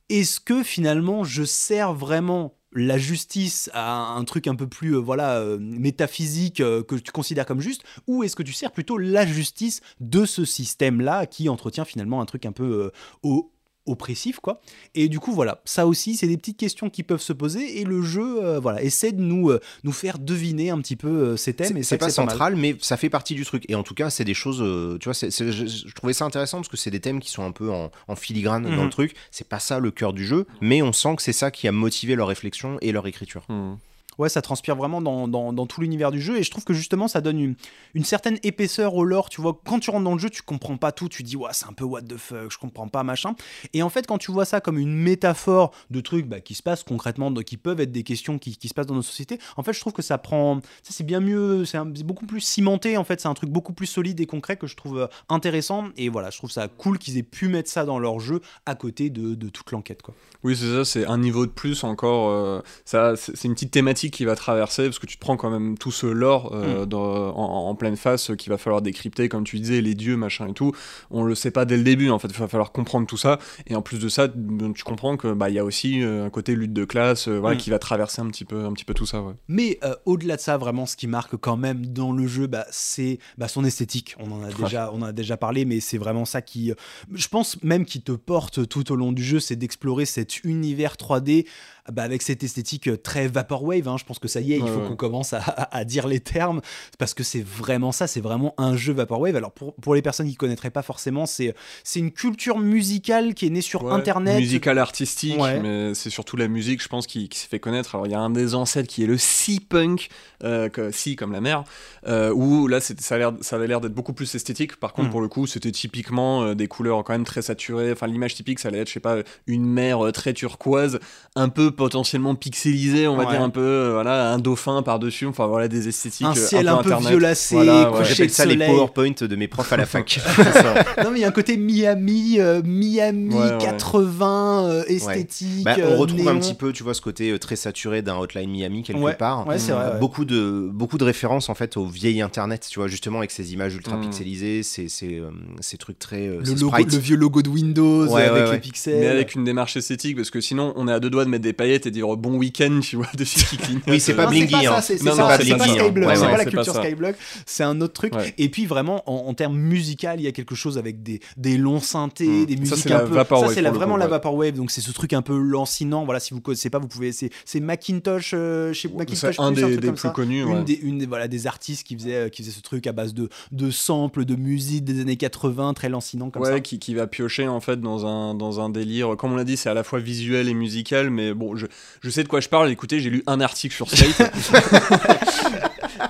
est-ce 0.09 0.39
que 0.39 0.63
finalement 0.63 1.23
je 1.23 1.43
sers 1.43 1.93
vraiment 1.93 2.55
la 2.73 2.97
justice 2.97 3.69
à 3.73 4.13
un 4.15 4.23
truc 4.23 4.47
un 4.47 4.55
peu 4.55 4.67
plus 4.67 4.95
euh, 4.95 4.99
voilà 4.99 5.37
euh, 5.39 5.57
métaphysique 5.59 6.61
euh, 6.61 6.83
que 6.83 6.95
tu 6.95 7.11
considères 7.11 7.45
comme 7.45 7.59
juste 7.61 7.83
ou 8.07 8.23
est-ce 8.23 8.35
que 8.35 8.43
tu 8.43 8.53
sers 8.53 8.71
plutôt 8.71 8.97
la 8.97 9.25
justice 9.25 9.81
de 9.99 10.25
ce 10.25 10.45
système 10.45 11.01
là 11.01 11.25
qui 11.25 11.49
entretient 11.49 11.85
finalement 11.85 12.21
un 12.21 12.25
truc 12.25 12.45
un 12.45 12.51
peu 12.51 12.91
au- 13.23 13.51
oppressif 13.85 14.39
quoi 14.39 14.61
et 14.95 15.09
du 15.09 15.19
coup 15.19 15.31
voilà 15.31 15.61
ça 15.65 15.87
aussi 15.87 16.15
c'est 16.15 16.27
des 16.27 16.37
petites 16.37 16.57
questions 16.57 16.89
qui 16.89 17.01
peuvent 17.03 17.21
se 17.21 17.33
poser 17.33 17.79
et 17.79 17.83
le 17.83 18.01
jeu 18.01 18.43
euh, 18.43 18.59
voilà 18.59 18.81
essaie 18.83 19.11
de 19.11 19.21
nous 19.21 19.49
euh, 19.49 19.59
nous 19.83 19.91
faire 19.91 20.19
deviner 20.19 20.69
un 20.69 20.79
petit 20.79 20.95
peu 20.95 21.07
euh, 21.07 21.37
ces 21.37 21.53
thèmes 21.53 21.77
et 21.77 21.83
C'est 21.83 21.97
pas 21.97 22.09
central, 22.09 22.55
mais 22.55 22.75
ça 22.79 22.95
fait 22.97 23.09
partie 23.09 23.33
du 23.35 23.43
truc. 23.45 23.65
Et 23.69 23.75
en 23.75 23.83
tout 23.83 23.93
cas, 23.95 24.09
c'est 24.09 24.23
des 24.23 24.33
choses. 24.33 24.61
euh, 24.61 24.97
tu 24.99 25.09
vois, 25.09 25.13
je, 25.13 25.51
je 25.65 25.93
trouvais 25.95 26.13
ça 26.13 26.25
intéressant 26.25 26.57
parce 26.57 26.67
que 26.69 26.77
c'est 26.77 26.91
des 26.91 26.99
thèmes 26.99 27.19
qui 27.19 27.31
sont 27.31 27.43
un 27.43 27.51
peu 27.51 27.71
en, 27.71 27.91
en 28.07 28.15
filigrane 28.15 28.63
dans 28.63 28.69
Mhm. 28.71 28.83
le 28.83 28.89
truc. 28.89 29.15
C'est 29.31 29.47
pas 29.47 29.59
ça 29.59 29.79
le 29.79 29.91
cœur 29.91 30.13
du 30.13 30.25
jeu, 30.25 30.45
mais 30.61 30.81
on 30.81 30.93
sent 30.93 31.15
que 31.15 31.21
c'est 31.23 31.33
ça 31.33 31.49
qui 31.51 31.67
a 31.67 31.71
motivé 31.71 32.15
leur 32.15 32.27
réflexion 32.27 32.77
et 32.81 32.91
leur 32.91 33.07
écriture. 33.07 33.43
Hmm. 33.49 33.75
Ouais, 34.17 34.29
ça 34.29 34.41
transpire 34.41 34.75
vraiment 34.75 35.01
dans, 35.01 35.27
dans- 35.27 35.65
tout 35.65 35.81
l'univers 35.81 36.11
du 36.11 36.21
jeu 36.21 36.37
et 36.37 36.43
je 36.43 36.51
trouve 36.51 36.63
que 36.63 36.73
justement 36.73 37.07
ça 37.07 37.21
donne 37.21 37.39
une, 37.39 37.55
une 37.93 38.03
certaine 38.03 38.37
épaisseur 38.43 38.95
au 38.95 39.03
lore. 39.05 39.29
Tu 39.29 39.41
vois, 39.41 39.59
quand 39.65 39.79
tu 39.79 39.89
rentres 39.89 40.03
dans 40.03 40.13
le 40.13 40.19
jeu, 40.19 40.29
tu 40.29 40.41
comprends 40.41 40.77
pas 40.77 40.91
tout, 40.91 41.07
tu 41.09 41.23
dis 41.23 41.35
ouais, 41.37 41.49
c'est 41.53 41.65
un 41.67 41.73
peu 41.73 41.85
what 41.85 42.01
the 42.01 42.17
fuck, 42.17 42.51
je 42.51 42.57
comprends 42.57 42.87
pas 42.87 43.03
machin. 43.03 43.35
Et 43.73 43.81
en 43.83 43.89
fait, 43.89 44.05
quand 44.07 44.17
tu 44.17 44.31
vois 44.31 44.45
ça 44.45 44.59
comme 44.61 44.77
une 44.77 44.93
métaphore 44.93 45.71
de 45.89 46.01
trucs 46.01 46.27
bah, 46.27 46.41
qui 46.41 46.55
se 46.55 46.63
passent 46.63 46.83
concrètement, 46.83 47.33
qui 47.33 47.57
peuvent 47.57 47.79
être 47.79 47.91
des 47.91 48.03
questions 48.03 48.37
qui, 48.37 48.57
qui 48.57 48.67
se 48.67 48.73
passent 48.73 48.87
dans 48.87 48.95
nos 48.95 49.01
sociétés, 49.01 49.39
en 49.57 49.63
fait, 49.63 49.73
je 49.73 49.79
trouve 49.79 49.93
que 49.93 50.01
ça 50.01 50.17
prend. 50.17 50.59
Ça, 50.83 50.91
c'est 50.91 51.03
bien 51.05 51.19
mieux, 51.19 51.63
c'est 51.65 51.79
beaucoup 52.03 52.25
plus 52.25 52.41
cimenté 52.41 52.97
en 52.97 53.03
fait, 53.03 53.21
c'est 53.21 53.27
un 53.29 53.33
truc 53.33 53.49
beaucoup 53.49 53.73
plus 53.73 53.87
solide 53.87 54.19
et 54.19 54.25
concret 54.25 54.57
que 54.57 54.67
je 54.67 54.75
trouve 54.75 54.99
euh, 54.99 55.07
intéressant. 55.29 55.85
Et 55.97 56.09
voilà, 56.09 56.29
je 56.31 56.37
trouve 56.37 56.51
ça 56.51 56.67
cool 56.67 56.97
qu'ils 56.99 57.17
aient 57.17 57.23
pu 57.23 57.47
mettre 57.47 57.69
ça 57.69 57.85
dans 57.85 57.99
leur 57.99 58.19
jeu 58.19 58.41
à 58.65 58.75
côté 58.75 59.09
de, 59.09 59.35
de 59.35 59.49
toute 59.49 59.71
l'enquête 59.71 60.01
quoi. 60.01 60.13
Oui, 60.43 60.55
c'est 60.57 60.65
ça, 60.73 60.83
c'est 60.85 61.05
un 61.05 61.19
niveau 61.19 61.45
de 61.45 61.51
plus 61.51 61.83
encore. 61.83 62.29
euh, 62.31 62.61
ça, 62.83 63.15
c'est 63.15 63.43
une 63.45 63.53
petite 63.53 63.71
thématique 63.71 64.00
qui 64.09 64.25
va 64.25 64.35
traverser 64.35 64.85
parce 64.85 64.97
que 64.99 65.05
tu 65.05 65.17
te 65.17 65.21
prends 65.21 65.37
quand 65.37 65.49
même 65.51 65.77
tout 65.77 65.91
ce 65.91 66.07
lore 66.07 66.51
euh, 66.53 66.85
dans- 66.85 67.35
en, 67.37 67.69
en 67.69 67.75
pleine 67.75 67.97
face 67.97 68.31
euh, 68.31 68.35
qu'il 68.35 68.49
va 68.49 68.57
falloir 68.57 68.81
décrypter, 68.81 69.29
comme 69.29 69.43
tu 69.43 69.59
disais, 69.59 69.81
les 69.81 69.93
dieux, 69.93 70.17
machin 70.17 70.47
et 70.47 70.53
tout. 70.53 70.71
On 71.11 71.23
le 71.23 71.35
sait 71.35 71.51
pas 71.51 71.65
dès 71.65 71.77
le 71.77 71.83
début, 71.83 72.09
en 72.09 72.17
fait, 72.19 72.29
il 72.29 72.37
va 72.37 72.47
falloir 72.47 72.71
comprendre 72.71 73.05
tout 73.05 73.17
ça. 73.17 73.37
Et 73.67 73.75
en 73.75 73.81
plus 73.81 73.99
de 73.99 74.09
ça, 74.09 74.27
tu 74.27 74.83
comprends 74.83 75.17
que 75.17 75.33
bah 75.33 75.49
il 75.49 75.55
y 75.55 75.59
a 75.59 75.65
aussi 75.65 76.01
euh, 76.01 76.25
un 76.25 76.29
côté 76.29 76.55
lutte 76.55 76.73
de 76.73 76.85
classe, 76.85 77.27
euh, 77.27 77.37
voilà, 77.39 77.55
Mm. 77.55 77.59
qui 77.59 77.69
va 77.69 77.79
traverser 77.79 78.21
un 78.21 78.27
petit 78.27 78.45
peu, 78.45 78.65
un 78.65 78.71
petit 78.73 78.85
peu 78.85 78.93
tout 78.93 79.05
ça. 79.05 79.21
Ouais. 79.21 79.33
Mais 79.49 79.77
euh, 79.83 79.93
au-delà 80.05 80.37
de 80.37 80.41
ça, 80.41 80.57
vraiment, 80.57 80.85
ce 80.85 80.95
qui 80.95 81.07
marque 81.07 81.35
quand 81.35 81.57
même 81.57 81.85
dans 81.85 82.13
le 82.13 82.25
jeu, 82.27 82.47
bah, 82.47 82.65
c'est 82.71 83.19
bah, 83.37 83.47
son 83.49 83.65
esthétique. 83.65 84.15
On 84.19 84.31
en 84.31 84.43
a 84.43 84.51
déjà, 84.51 84.89
on 84.93 85.01
en 85.01 85.07
a 85.07 85.11
déjà 85.11 85.35
parlé, 85.35 85.65
mais 85.65 85.79
c'est 85.81 85.97
vraiment 85.97 86.23
ça 86.25 86.41
qui, 86.41 86.71
je 87.13 87.27
pense 87.27 87.61
même 87.63 87.83
qui 87.85 88.01
te 88.01 88.13
porte 88.13 88.67
tout 88.69 88.91
au 88.91 88.95
long 88.95 89.11
du 89.11 89.23
jeu, 89.23 89.39
c'est 89.39 89.55
d'explorer 89.57 90.05
cet 90.05 90.43
univers 90.43 90.95
3D 90.95 91.45
bah, 91.91 92.03
avec 92.03 92.21
cette 92.21 92.43
esthétique 92.43 92.87
euh, 92.87 92.97
très 92.97 93.27
vaporwave. 93.27 93.87
hein. 93.87 93.95
Je 93.97 94.03
pense 94.03 94.19
que 94.19 94.27
ça 94.27 94.41
y 94.41 94.53
est, 94.53 94.57
il 94.57 94.67
faut 94.67 94.79
ouais. 94.81 94.87
qu'on 94.87 94.95
commence 94.95 95.33
à, 95.33 95.39
à- 95.39 95.77
à 95.77 95.85
dire 95.85 96.07
les 96.07 96.19
termes 96.19 96.61
parce 96.99 97.13
que 97.13 97.23
c'est 97.23 97.43
vraiment 97.45 97.91
ça. 97.91 98.07
C'est 98.07 98.21
vraiment 98.21 98.53
un 98.57 98.75
jeu 98.75 98.93
vaporwave. 98.93 99.35
Alors 99.35 99.51
pour, 99.51 99.73
pour 99.75 99.95
les 99.95 100.01
personnes 100.01 100.27
qui 100.27 100.35
connaîtraient 100.35 100.69
pas 100.71 100.81
forcément, 100.81 101.25
c'est 101.25 101.55
c'est 101.83 101.99
une 101.99 102.11
culture 102.11 102.59
musicale 102.59 103.33
qui 103.33 103.47
est 103.47 103.49
née 103.49 103.61
sur 103.61 103.83
Ouais, 103.83 103.93
Internet. 103.93 104.37
Musical 104.39 104.77
artistique, 104.77 105.37
mais 105.39 105.93
c'est 105.95 106.09
surtout 106.09 106.37
la 106.37 106.47
musique, 106.47 106.81
je 106.83 106.87
pense, 106.87 107.07
qui, 107.07 107.29
qui 107.29 107.39
s'est 107.39 107.47
fait 107.47 107.59
connaître. 107.59 107.95
Alors, 107.95 108.05
il 108.07 108.11
y 108.11 108.15
a 108.15 108.19
un 108.19 108.29
des 108.29 108.53
ancêtres 108.55 108.87
qui 108.89 109.03
est 109.03 109.07
le 109.07 109.17
sea 109.17 109.59
punk, 109.59 110.09
euh, 110.43 110.69
si 110.91 111.15
comme 111.15 111.31
la 111.31 111.41
mer, 111.41 111.63
euh, 112.07 112.31
où 112.33 112.67
là, 112.67 112.79
ça, 112.81 112.93
a 113.15 113.31
ça 113.41 113.55
avait 113.55 113.67
l'air 113.67 113.81
d'être 113.81 113.93
beaucoup 113.93 114.13
plus 114.13 114.33
esthétique. 114.35 114.75
Par 114.75 114.93
contre, 114.93 115.07
Mm. 115.09 115.11
pour 115.11 115.21
le 115.21 115.27
coup, 115.27 115.47
c'était 115.47 115.71
typiquement 115.71 116.43
euh, 116.43 116.53
des 116.53 116.67
couleurs 116.67 117.03
quand 117.03 117.13
même 117.13 117.23
très 117.23 117.41
saturées. 117.41 117.91
Enfin, 117.91 118.07
l'image 118.07 118.35
typique, 118.35 118.59
ça 118.59 118.67
allait 118.67 118.79
être, 118.79 118.87
je 118.87 118.93
sais 118.93 118.99
pas, 118.99 119.17
une 119.47 119.65
mer 119.65 120.05
euh, 120.05 120.11
très 120.11 120.33
turquoise, 120.33 120.99
un 121.35 121.49
peu 121.49 121.70
potentiellement 121.71 122.35
pixelisée, 122.35 123.07
on 123.07 123.15
va 123.15 123.23
Ouais. 123.25 123.31
dire 123.31 123.41
un 123.41 123.49
peu, 123.49 123.61
euh, 123.61 123.91
voilà, 123.93 124.31
un 124.31 124.39
dauphin 124.39 124.81
par-dessus. 124.83 125.25
Enfin, 125.25 125.47
voilà, 125.47 125.67
des 125.67 125.87
esthétiques. 125.87 126.25
un 126.27 126.31
euh, 126.31 126.35
ciel 126.35 126.67
un 126.67 126.77
peu, 126.77 126.89
Internet. 126.89 127.09
violacé, 127.09 127.55
Voilà, 127.55 127.91
ouais. 127.91 127.97
couché 127.99 128.09
J'appelle 128.15 128.29
ça 128.29 128.45
les. 128.45 128.57
PowerPoint 128.65 129.11
de 129.21 129.35
mes 129.35 129.47
profs 129.47 129.71
à 129.73 129.77
la 129.77 129.85
fac. 129.85 130.19
Non 131.03 131.11
mais 131.11 131.19
il 131.19 131.21
y 131.21 131.25
a 131.25 131.27
un 131.27 131.31
côté 131.31 131.57
Miami, 131.57 132.39
euh, 132.39 132.61
Miami 132.63 133.33
Ouais, 133.35 133.51
ouais. 133.51 133.57
80 133.59 134.65
euh, 134.69 134.83
esthétique. 134.87 135.63
Bah, 135.65 135.75
on 135.83 135.97
retrouve 135.97 136.27
un 136.27 136.37
petit 136.37 136.53
peu, 136.53 136.71
tu 136.73 136.83
vois, 136.83 136.93
ce 136.93 137.01
côté 137.01 137.37
très 137.39 137.55
saturé 137.55 138.01
d'un 138.01 138.17
Hotline 138.17 138.49
Miami 138.49 138.83
quelque 138.83 138.99
Ouais, 139.01 139.13
part. 139.13 139.47
ouais, 139.47 139.57
c'est 139.59 139.71
vrai, 139.71 139.93
ouais. 139.93 139.99
Beaucoup 139.99 140.25
de 140.25 140.69
beaucoup 140.71 140.97
de 140.97 141.03
références 141.03 141.49
en 141.49 141.55
fait 141.55 141.77
au 141.77 141.85
vieil 141.85 142.21
Internet, 142.21 142.67
tu 142.69 142.79
vois, 142.79 142.87
justement 142.87 143.19
avec 143.19 143.31
ces 143.31 143.53
images 143.53 143.75
ultra 143.75 143.97
Mm. 143.97 144.01
pixelisées, 144.01 144.63
ces 144.63 144.89
ces, 144.89 145.19
euh, 145.19 145.29
ces 145.59 145.77
trucs 145.77 145.99
très 145.99 146.27
euh, 146.27 146.39
le, 146.39 146.45
ces 146.45 146.55
logo, 146.55 146.67
sprites. 146.69 146.91
le 146.93 146.97
vieux 146.99 147.15
logo 147.17 147.41
de 147.41 147.49
Windows 147.49 148.07
Ouais, 148.07 148.23
avec 148.23 148.45
ouais, 148.47 148.51
les 148.53 148.59
pixels. 148.59 148.99
Mais 148.99 149.07
avec 149.07 149.35
une 149.35 149.43
démarche 149.43 149.75
esthétique, 149.77 150.15
parce 150.15 150.29
que 150.29 150.41
sinon, 150.41 150.73
on 150.75 150.87
est 150.87 150.91
à 150.93 150.99
deux 150.99 151.09
doigts 151.09 151.25
de 151.25 151.29
mettre 151.29 151.43
des 151.43 151.53
paillettes 151.61 151.85
et 151.85 151.91
dire 151.91 152.07
bon 152.17 152.37
week-end, 152.37 152.79
tu 152.81 152.95
vois, 152.95 153.07
dessus 153.15 153.45
qui 153.45 153.57
clignotent. 153.57 153.83
Oui, 153.87 153.99
c'est 153.99 154.15
pas 154.15 154.27
blingy, 154.27 154.49
c'est 154.49 154.67
hein. 154.67 154.81
c'est 154.81 154.97
pas 155.03 155.35
hein. 155.35 155.39
Skyblock, 155.39 156.15
c'est 156.15 156.25
pas 156.25 156.37
la 156.37 156.45
culture. 156.45 156.75
Skyblock, 156.75 157.15
c'est 157.45 157.63
un 157.63 157.79
autre 157.81 157.93
truc. 157.93 158.13
Et 158.37 158.49
puis 158.49 158.65
vraiment, 158.65 159.03
en, 159.09 159.33
termes 159.33 159.57
musical, 159.57 160.19
il 160.19 160.23
y 160.23 160.27
a 160.27 160.31
quelque 160.31 160.55
chose 160.55 160.77
avec 160.77 161.03
des, 161.03 161.19
des 161.37 161.57
longs 161.57 161.79
synthés, 161.79 162.31
Mm. 162.31 162.45
des 162.45 162.55
musiques 162.57 162.77
c'est 162.77 162.91
un 162.93 163.07
peu. 163.07 163.15
ça, 163.15 163.47
c'est 163.53 163.61
vraiment 163.61 163.97
la 163.97 164.07
vaporwave. 164.07 164.55
Donc 164.55 164.71
c'est 164.71 164.81
ce 164.81 164.91
truc 164.91 165.13
un 165.13 165.21
peu 165.21 165.37
lancinant. 165.37 166.05
Voilà, 166.05 166.19
si 166.19 166.33
vous 166.33 166.41
connaissez 166.41 166.69
pas, 166.69 166.79
vous 166.79 166.87
pouvez. 166.87 167.11
C'est 167.11 167.29
c'est 167.45 167.59
Macintosh, 167.59 168.31
euh, 168.33 168.73
chez 168.73 168.89
Macintosh, 168.89 169.35
C'est 169.35 169.41
un 169.41 169.51
des, 169.51 169.91
plus 169.91 170.09
connus. 170.11 170.43
une 170.81 171.05
voilà, 171.05 171.27
des 171.27 171.47
artistes 171.47 171.85
qui 171.85 171.95
faisaient, 171.95 172.29
qui 172.29 172.43
faisaient 172.43 172.53
ce 172.53 172.61
truc 172.61 172.87
à 172.87 172.91
base 172.91 173.13
de, 173.13 173.29
de 173.51 173.71
samples, 173.71 174.25
de 174.25 174.35
musique 174.35 174.83
des 174.83 175.01
années 175.01 175.17
80, 175.17 175.73
très 175.73 175.89
lancinant 175.89 176.29
comme 176.29 176.43
ouais, 176.43 176.51
ça. 176.51 176.59
Qui, 176.59 176.79
qui 176.79 176.93
va 176.93 177.07
piocher 177.07 177.47
en 177.47 177.59
fait 177.59 177.79
dans 177.79 178.05
un, 178.05 178.35
dans 178.35 178.59
un 178.59 178.69
délire. 178.69 179.15
Comme 179.17 179.33
on 179.33 179.35
l'a 179.35 179.43
dit, 179.43 179.57
c'est 179.57 179.69
à 179.69 179.73
la 179.73 179.83
fois 179.83 179.99
visuel 179.99 180.47
et 180.47 180.53
musical, 180.53 181.09
mais 181.09 181.33
bon, 181.33 181.50
je, 181.55 182.09
sais 182.09 182.23
de 182.23 182.27
quoi 182.27 182.39
je 182.41 182.49
parle. 182.49 182.69
Écoutez, 182.69 182.99
j'ai 182.99 183.09
lu 183.09 183.23
un 183.27 183.41
article 183.41 183.75
sur 183.75 183.89
Slate. 183.89 184.21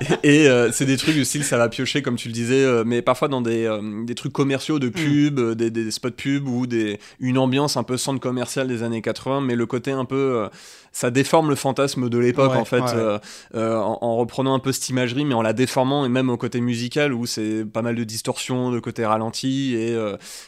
et 0.23 0.47
euh, 0.47 0.71
c'est 0.71 0.85
des 0.85 0.97
trucs 0.97 1.15
du 1.15 1.25
style, 1.25 1.43
ça 1.43 1.57
va 1.57 1.69
piocher, 1.69 2.01
comme 2.01 2.15
tu 2.15 2.27
le 2.27 2.33
disais, 2.33 2.63
euh, 2.63 2.83
mais 2.85 3.01
parfois 3.01 3.27
dans 3.27 3.41
des, 3.41 3.65
euh, 3.65 4.03
des 4.05 4.15
trucs 4.15 4.33
commerciaux 4.33 4.79
de 4.79 4.89
pub, 4.89 5.39
euh, 5.39 5.55
des, 5.55 5.69
des 5.71 5.91
spots 5.91 6.11
pub 6.11 6.47
ou 6.47 6.67
des, 6.67 6.99
une 7.19 7.37
ambiance 7.37 7.77
un 7.77 7.83
peu 7.83 7.97
centre 7.97 8.19
commercial 8.19 8.67
des 8.67 8.83
années 8.83 9.01
80, 9.01 9.41
mais 9.41 9.55
le 9.55 9.65
côté 9.65 9.91
un 9.91 10.05
peu. 10.05 10.47
ça 10.91 11.09
déforme 11.11 11.49
le 11.49 11.55
fantasme 11.55 12.09
de 12.09 12.17
l'époque 12.17 12.51
Ouais, 12.51 12.57
en 12.57 12.65
fait, 12.65 12.81
ouais. 12.81 13.19
en, 13.53 13.97
en 14.01 14.15
reprenant 14.17 14.53
un 14.53 14.59
peu 14.59 14.71
cette 14.71 14.89
imagerie, 14.89 15.23
mais 15.25 15.33
en 15.35 15.41
la 15.41 15.53
déformant, 15.53 16.05
et 16.05 16.09
même 16.09 16.29
au 16.29 16.37
côté 16.37 16.59
musical 16.61 17.13
où 17.13 17.25
c'est 17.25 17.63
pas 17.65 17.81
mal 17.81 17.95
de 17.95 18.03
distorsion, 18.03 18.71
de 18.71 18.79
côté 18.79 19.05
ralenti, 19.05 19.75
et, 19.75 19.95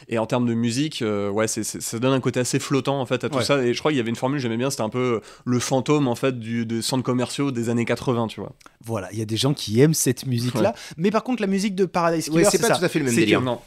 et 0.08 0.18
en 0.18 0.26
termes 0.26 0.46
de 0.46 0.54
musique, 0.54 1.02
ouais, 1.32 1.46
ça 1.48 1.98
donne 1.98 2.12
un 2.12 2.20
côté 2.20 2.40
assez 2.40 2.58
flottant 2.58 3.00
en 3.00 3.06
fait 3.06 3.24
à 3.24 3.28
tout 3.28 3.38
Ouais. 3.38 3.44
ça. 3.44 3.62
Et 3.64 3.72
je 3.74 3.78
crois 3.78 3.90
qu'il 3.90 3.98
y 3.98 4.00
avait 4.00 4.10
une 4.10 4.16
formule, 4.16 4.38
j'aimais 4.38 4.56
bien, 4.56 4.70
c'était 4.70 4.82
un 4.82 4.88
peu 4.88 5.20
le 5.44 5.58
fantôme 5.58 6.08
en 6.08 6.14
fait 6.14 6.38
du, 6.38 6.66
des 6.66 6.82
centres 6.82 7.02
commerciaux 7.04 7.50
des 7.50 7.68
années 7.68 7.84
80, 7.84 8.26
tu 8.28 8.40
vois. 8.40 8.52
Voilà, 8.84 9.08
il 9.12 9.18
y 9.18 9.22
a 9.22 9.24
des 9.24 9.36
gens 9.44 9.54
qui 9.54 9.80
aiment 9.80 9.94
cette 9.94 10.26
musique-là. 10.26 10.74
Mais 10.96 11.10
par 11.10 11.22
contre, 11.24 11.40
la 11.40 11.46
musique 11.46 11.74
de 11.74 11.84
Paradise 11.84 12.24
Killer, 12.26 12.44
Ouais, 12.44 12.50
c'est 12.50 12.58
pas 12.60 12.68
ça. 12.68 12.76
tout 12.76 12.84
à 12.84 12.88
fait 12.88 12.98
le 12.98 13.04
même 13.06 13.14
délire. 13.14 13.40
Non. 13.40 13.60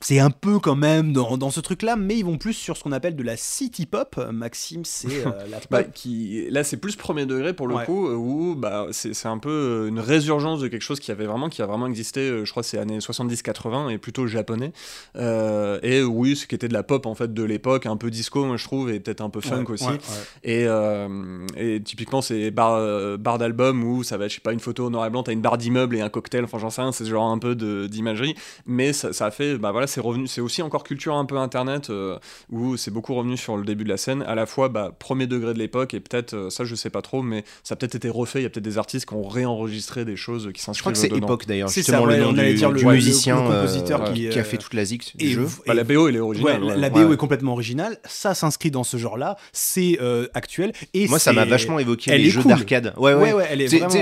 C'est 0.00 0.18
un 0.18 0.30
peu 0.30 0.58
quand 0.58 0.76
même 0.76 1.12
dans, 1.12 1.36
dans 1.36 1.50
ce 1.50 1.60
truc-là, 1.60 1.96
mais 1.96 2.16
ils 2.16 2.24
vont 2.24 2.38
plus 2.38 2.52
sur 2.52 2.76
ce 2.76 2.82
qu'on 2.82 2.92
appelle 2.92 3.16
de 3.16 3.22
la 3.22 3.36
city 3.36 3.86
pop. 3.86 4.20
Maxime, 4.32 4.84
c'est 4.84 5.08
euh, 5.26 5.46
la 5.50 5.58
pop. 5.58 5.66
Bah, 5.70 5.82
qui, 5.84 6.46
là, 6.50 6.64
c'est 6.64 6.76
plus 6.76 6.96
premier 6.96 7.26
degré 7.26 7.52
pour 7.54 7.66
le 7.68 7.74
Ouais. 7.74 7.84
coup, 7.86 8.08
euh, 8.08 8.14
où 8.14 8.54
bah, 8.54 8.86
c'est 8.90 9.14
c'est 9.14 9.28
un 9.28 9.38
peu 9.38 9.50
euh, 9.50 9.88
une 9.88 9.98
résurgence 10.00 10.60
de 10.60 10.68
quelque 10.68 10.82
chose 10.82 11.00
qui 11.00 11.10
avait 11.10 11.26
vraiment, 11.26 11.48
qui 11.48 11.62
a 11.62 11.66
vraiment 11.66 11.86
existé, 11.86 12.44
je 12.44 12.50
crois, 12.50 12.62
c'est 12.62 12.78
années 12.78 12.98
70-80 12.98 13.90
et 13.90 13.98
plutôt 13.98 14.26
japonais. 14.26 14.72
Euh, 15.16 15.78
et 15.82 16.02
oui, 16.02 16.36
ce 16.36 16.46
qui 16.46 16.54
était 16.54 16.68
de 16.68 16.72
la 16.74 16.82
pop 16.82 17.06
en 17.06 17.14
fait 17.14 17.32
de 17.32 17.42
l'époque, 17.42 17.86
un 17.86 17.96
peu 17.96 18.10
disco, 18.10 18.44
moi 18.44 18.56
je 18.56 18.64
trouve, 18.64 18.90
et 18.90 19.00
peut-être 19.00 19.20
un 19.20 19.30
peu 19.30 19.40
funk 19.40 19.64
Ouais, 19.64 19.70
aussi. 19.72 19.84
ouais. 19.86 19.98
Et, 20.44 20.64
euh, 20.66 21.46
et 21.56 21.80
typiquement, 21.82 22.20
c'est 22.22 22.50
bar, 22.50 23.18
bar 23.18 23.38
d'album 23.38 23.82
où 23.84 24.02
ça 24.02 24.16
va 24.16 24.24
être, 24.26 24.30
je 24.30 24.36
sais 24.36 24.40
pas, 24.40 24.52
une 24.52 24.60
photo 24.60 24.86
au 24.86 24.90
noir 24.90 25.06
et 25.06 25.10
blanc, 25.10 25.22
t'as 25.22 25.32
une 25.32 25.40
barre 25.42 25.58
d'immeuble 25.58 25.96
et 25.96 26.00
un 26.00 26.08
cocktail, 26.08 26.44
enfin 26.44 26.58
j'en 26.58 26.70
sais 26.70 26.82
rien, 26.82 26.92
c'est 26.92 27.04
ce 27.04 27.10
genre 27.10 27.30
un 27.30 27.38
peu 27.38 27.54
de- 27.54 27.86
d'imagerie. 27.86 28.34
Mais 28.66 28.92
ça, 28.92 29.12
ça 29.12 29.26
a 29.26 29.30
fait 29.30 29.56
bah 29.62 29.70
voilà, 29.72 29.86
c'est 29.86 30.00
revenu, 30.00 30.26
c'est 30.26 30.40
aussi 30.40 30.60
encore 30.60 30.84
culture 30.84 31.14
un 31.14 31.24
peu 31.24 31.36
internet 31.38 31.88
euh, 31.90 32.18
où 32.50 32.76
c'est 32.76 32.90
beaucoup 32.90 33.14
revenu 33.14 33.36
sur 33.36 33.56
le 33.56 33.64
début 33.64 33.84
de 33.84 33.88
la 33.88 33.96
scène, 33.96 34.22
à 34.26 34.34
la 34.34 34.44
fois 34.44 34.68
bah, 34.68 34.90
premier 34.98 35.26
degré 35.26 35.54
de 35.54 35.58
l'époque 35.58 35.94
et 35.94 36.00
peut-être 36.00 36.34
euh, 36.34 36.50
ça 36.50 36.64
je 36.64 36.74
sais 36.74 36.90
pas 36.90 37.00
trop, 37.00 37.22
mais 37.22 37.44
ça 37.62 37.74
a 37.74 37.76
peut-être 37.76 37.94
été 37.94 38.08
refait. 38.10 38.40
Il 38.40 38.42
y 38.42 38.46
a 38.46 38.50
peut-être 38.50 38.64
des 38.64 38.76
artistes 38.78 39.06
qui 39.06 39.14
ont 39.14 39.26
réenregistré 39.26 40.04
des 40.04 40.16
choses 40.16 40.50
qui 40.52 40.60
Je 40.60 40.64
s'inscrivent 40.64 40.82
crois 40.82 40.92
que 40.92 40.98
c'est 40.98 41.16
époque 41.16 41.46
d'ailleurs, 41.46 41.68
C'est 41.70 41.80
justement 41.80 41.98
ça, 42.02 42.06
ouais, 42.08 42.16
le 42.18 42.24
nom 42.24 42.30
on 42.34 42.38
allait 42.38 42.50
du, 42.52 42.58
dire 42.58 42.70
le- 42.70 42.78
du 42.78 42.84
le- 42.84 42.92
musicien 42.92 43.36
le 43.42 43.48
compositeur 43.48 44.02
euh, 44.02 44.12
qui, 44.12 44.28
qui, 44.28 44.38
a 44.38 44.44
fait 44.44 44.58
toute 44.58 44.74
la 44.74 44.84
zik 44.84 45.16
du 45.16 45.26
et 45.26 45.30
jeu. 45.30 45.46
Bah, 45.66 45.74
la 45.74 45.84
BO 45.84 46.08
elle 46.08 46.16
est 46.16 46.20
originale. 46.20 46.62
Ouais, 46.62 46.68
la, 46.68 46.74
ouais. 46.74 46.80
la 46.80 46.90
BO 46.90 46.98
Ouais. 47.06 47.14
est 47.14 47.16
complètement 47.16 47.52
originale, 47.52 47.98
ça 48.04 48.34
s'inscrit 48.34 48.70
dans 48.70 48.84
ce 48.84 48.96
genre-là, 48.96 49.36
c'est 49.52 49.98
euh, 50.00 50.26
actuel. 50.34 50.72
Et 50.94 51.06
Moi, 51.08 51.18
ça 51.20 51.32
m'a 51.32 51.44
vachement 51.44 51.78
évoqué 51.78 52.10
elle 52.10 52.22
les 52.22 52.30
jeux 52.30 52.42
cool. 52.42 52.50
d'arcade. 52.50 52.92
Ouais, 52.96 53.14
ouais. 53.14 53.32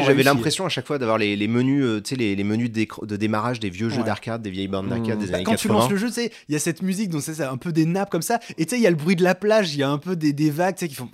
J'avais 0.07 0.23
l'impression 0.23 0.65
à 0.65 0.69
chaque 0.69 0.87
fois 0.87 0.99
d'avoir 0.99 1.19
les, 1.19 1.37
menus, 1.49 2.03
tu 2.03 2.11
sais, 2.11 2.17
les, 2.17 2.45
menus 2.45 2.71
de, 2.71 3.17
démarrage 3.17 3.61
des 3.61 3.71
vieux 3.71 3.89
jeux 3.91 4.03
d'arcade, 4.03 4.43
des 4.43 4.51
vieilles 4.51 4.69
bandes 4.69 4.89
d'arcade 4.89 5.01
Mmh. 5.11 5.19
des 5.27 5.35
années 5.35 5.45
quand 5.51 5.57
tu 5.57 5.68
80. 5.68 5.80
lances 5.80 5.90
le 5.90 5.96
jeu, 5.96 6.07
tu 6.09 6.14
sais, 6.14 6.32
il 6.48 6.53
y 6.53 6.57
a 6.57 6.59
cette 6.59 6.82
musique, 6.82 7.11
donc 7.11 7.22
c'est 7.22 7.40
un 7.42 7.57
peu 7.57 7.72
des 7.72 7.86
nappes 7.86 8.11
comme 8.11 8.22
ça, 8.22 8.38
et 8.59 8.64
tu 8.66 8.70
sais, 8.70 8.76
il 8.76 8.82
y 8.82 8.86
a 8.86 8.90
le 8.90 8.96
bruit 8.96 9.16
de 9.16 9.22
la 9.22 9.34
plage, 9.34 9.74
il 9.74 9.80
y 9.80 9.82
a 9.82 9.90
un 9.90 9.98
peu 9.98 10.16
des, 10.16 10.32
des 10.32 10.51
vagues, 10.51 10.76
tu 10.76 10.80
sais, 10.84 10.88
qui 10.88 10.94
font. 10.94 11.09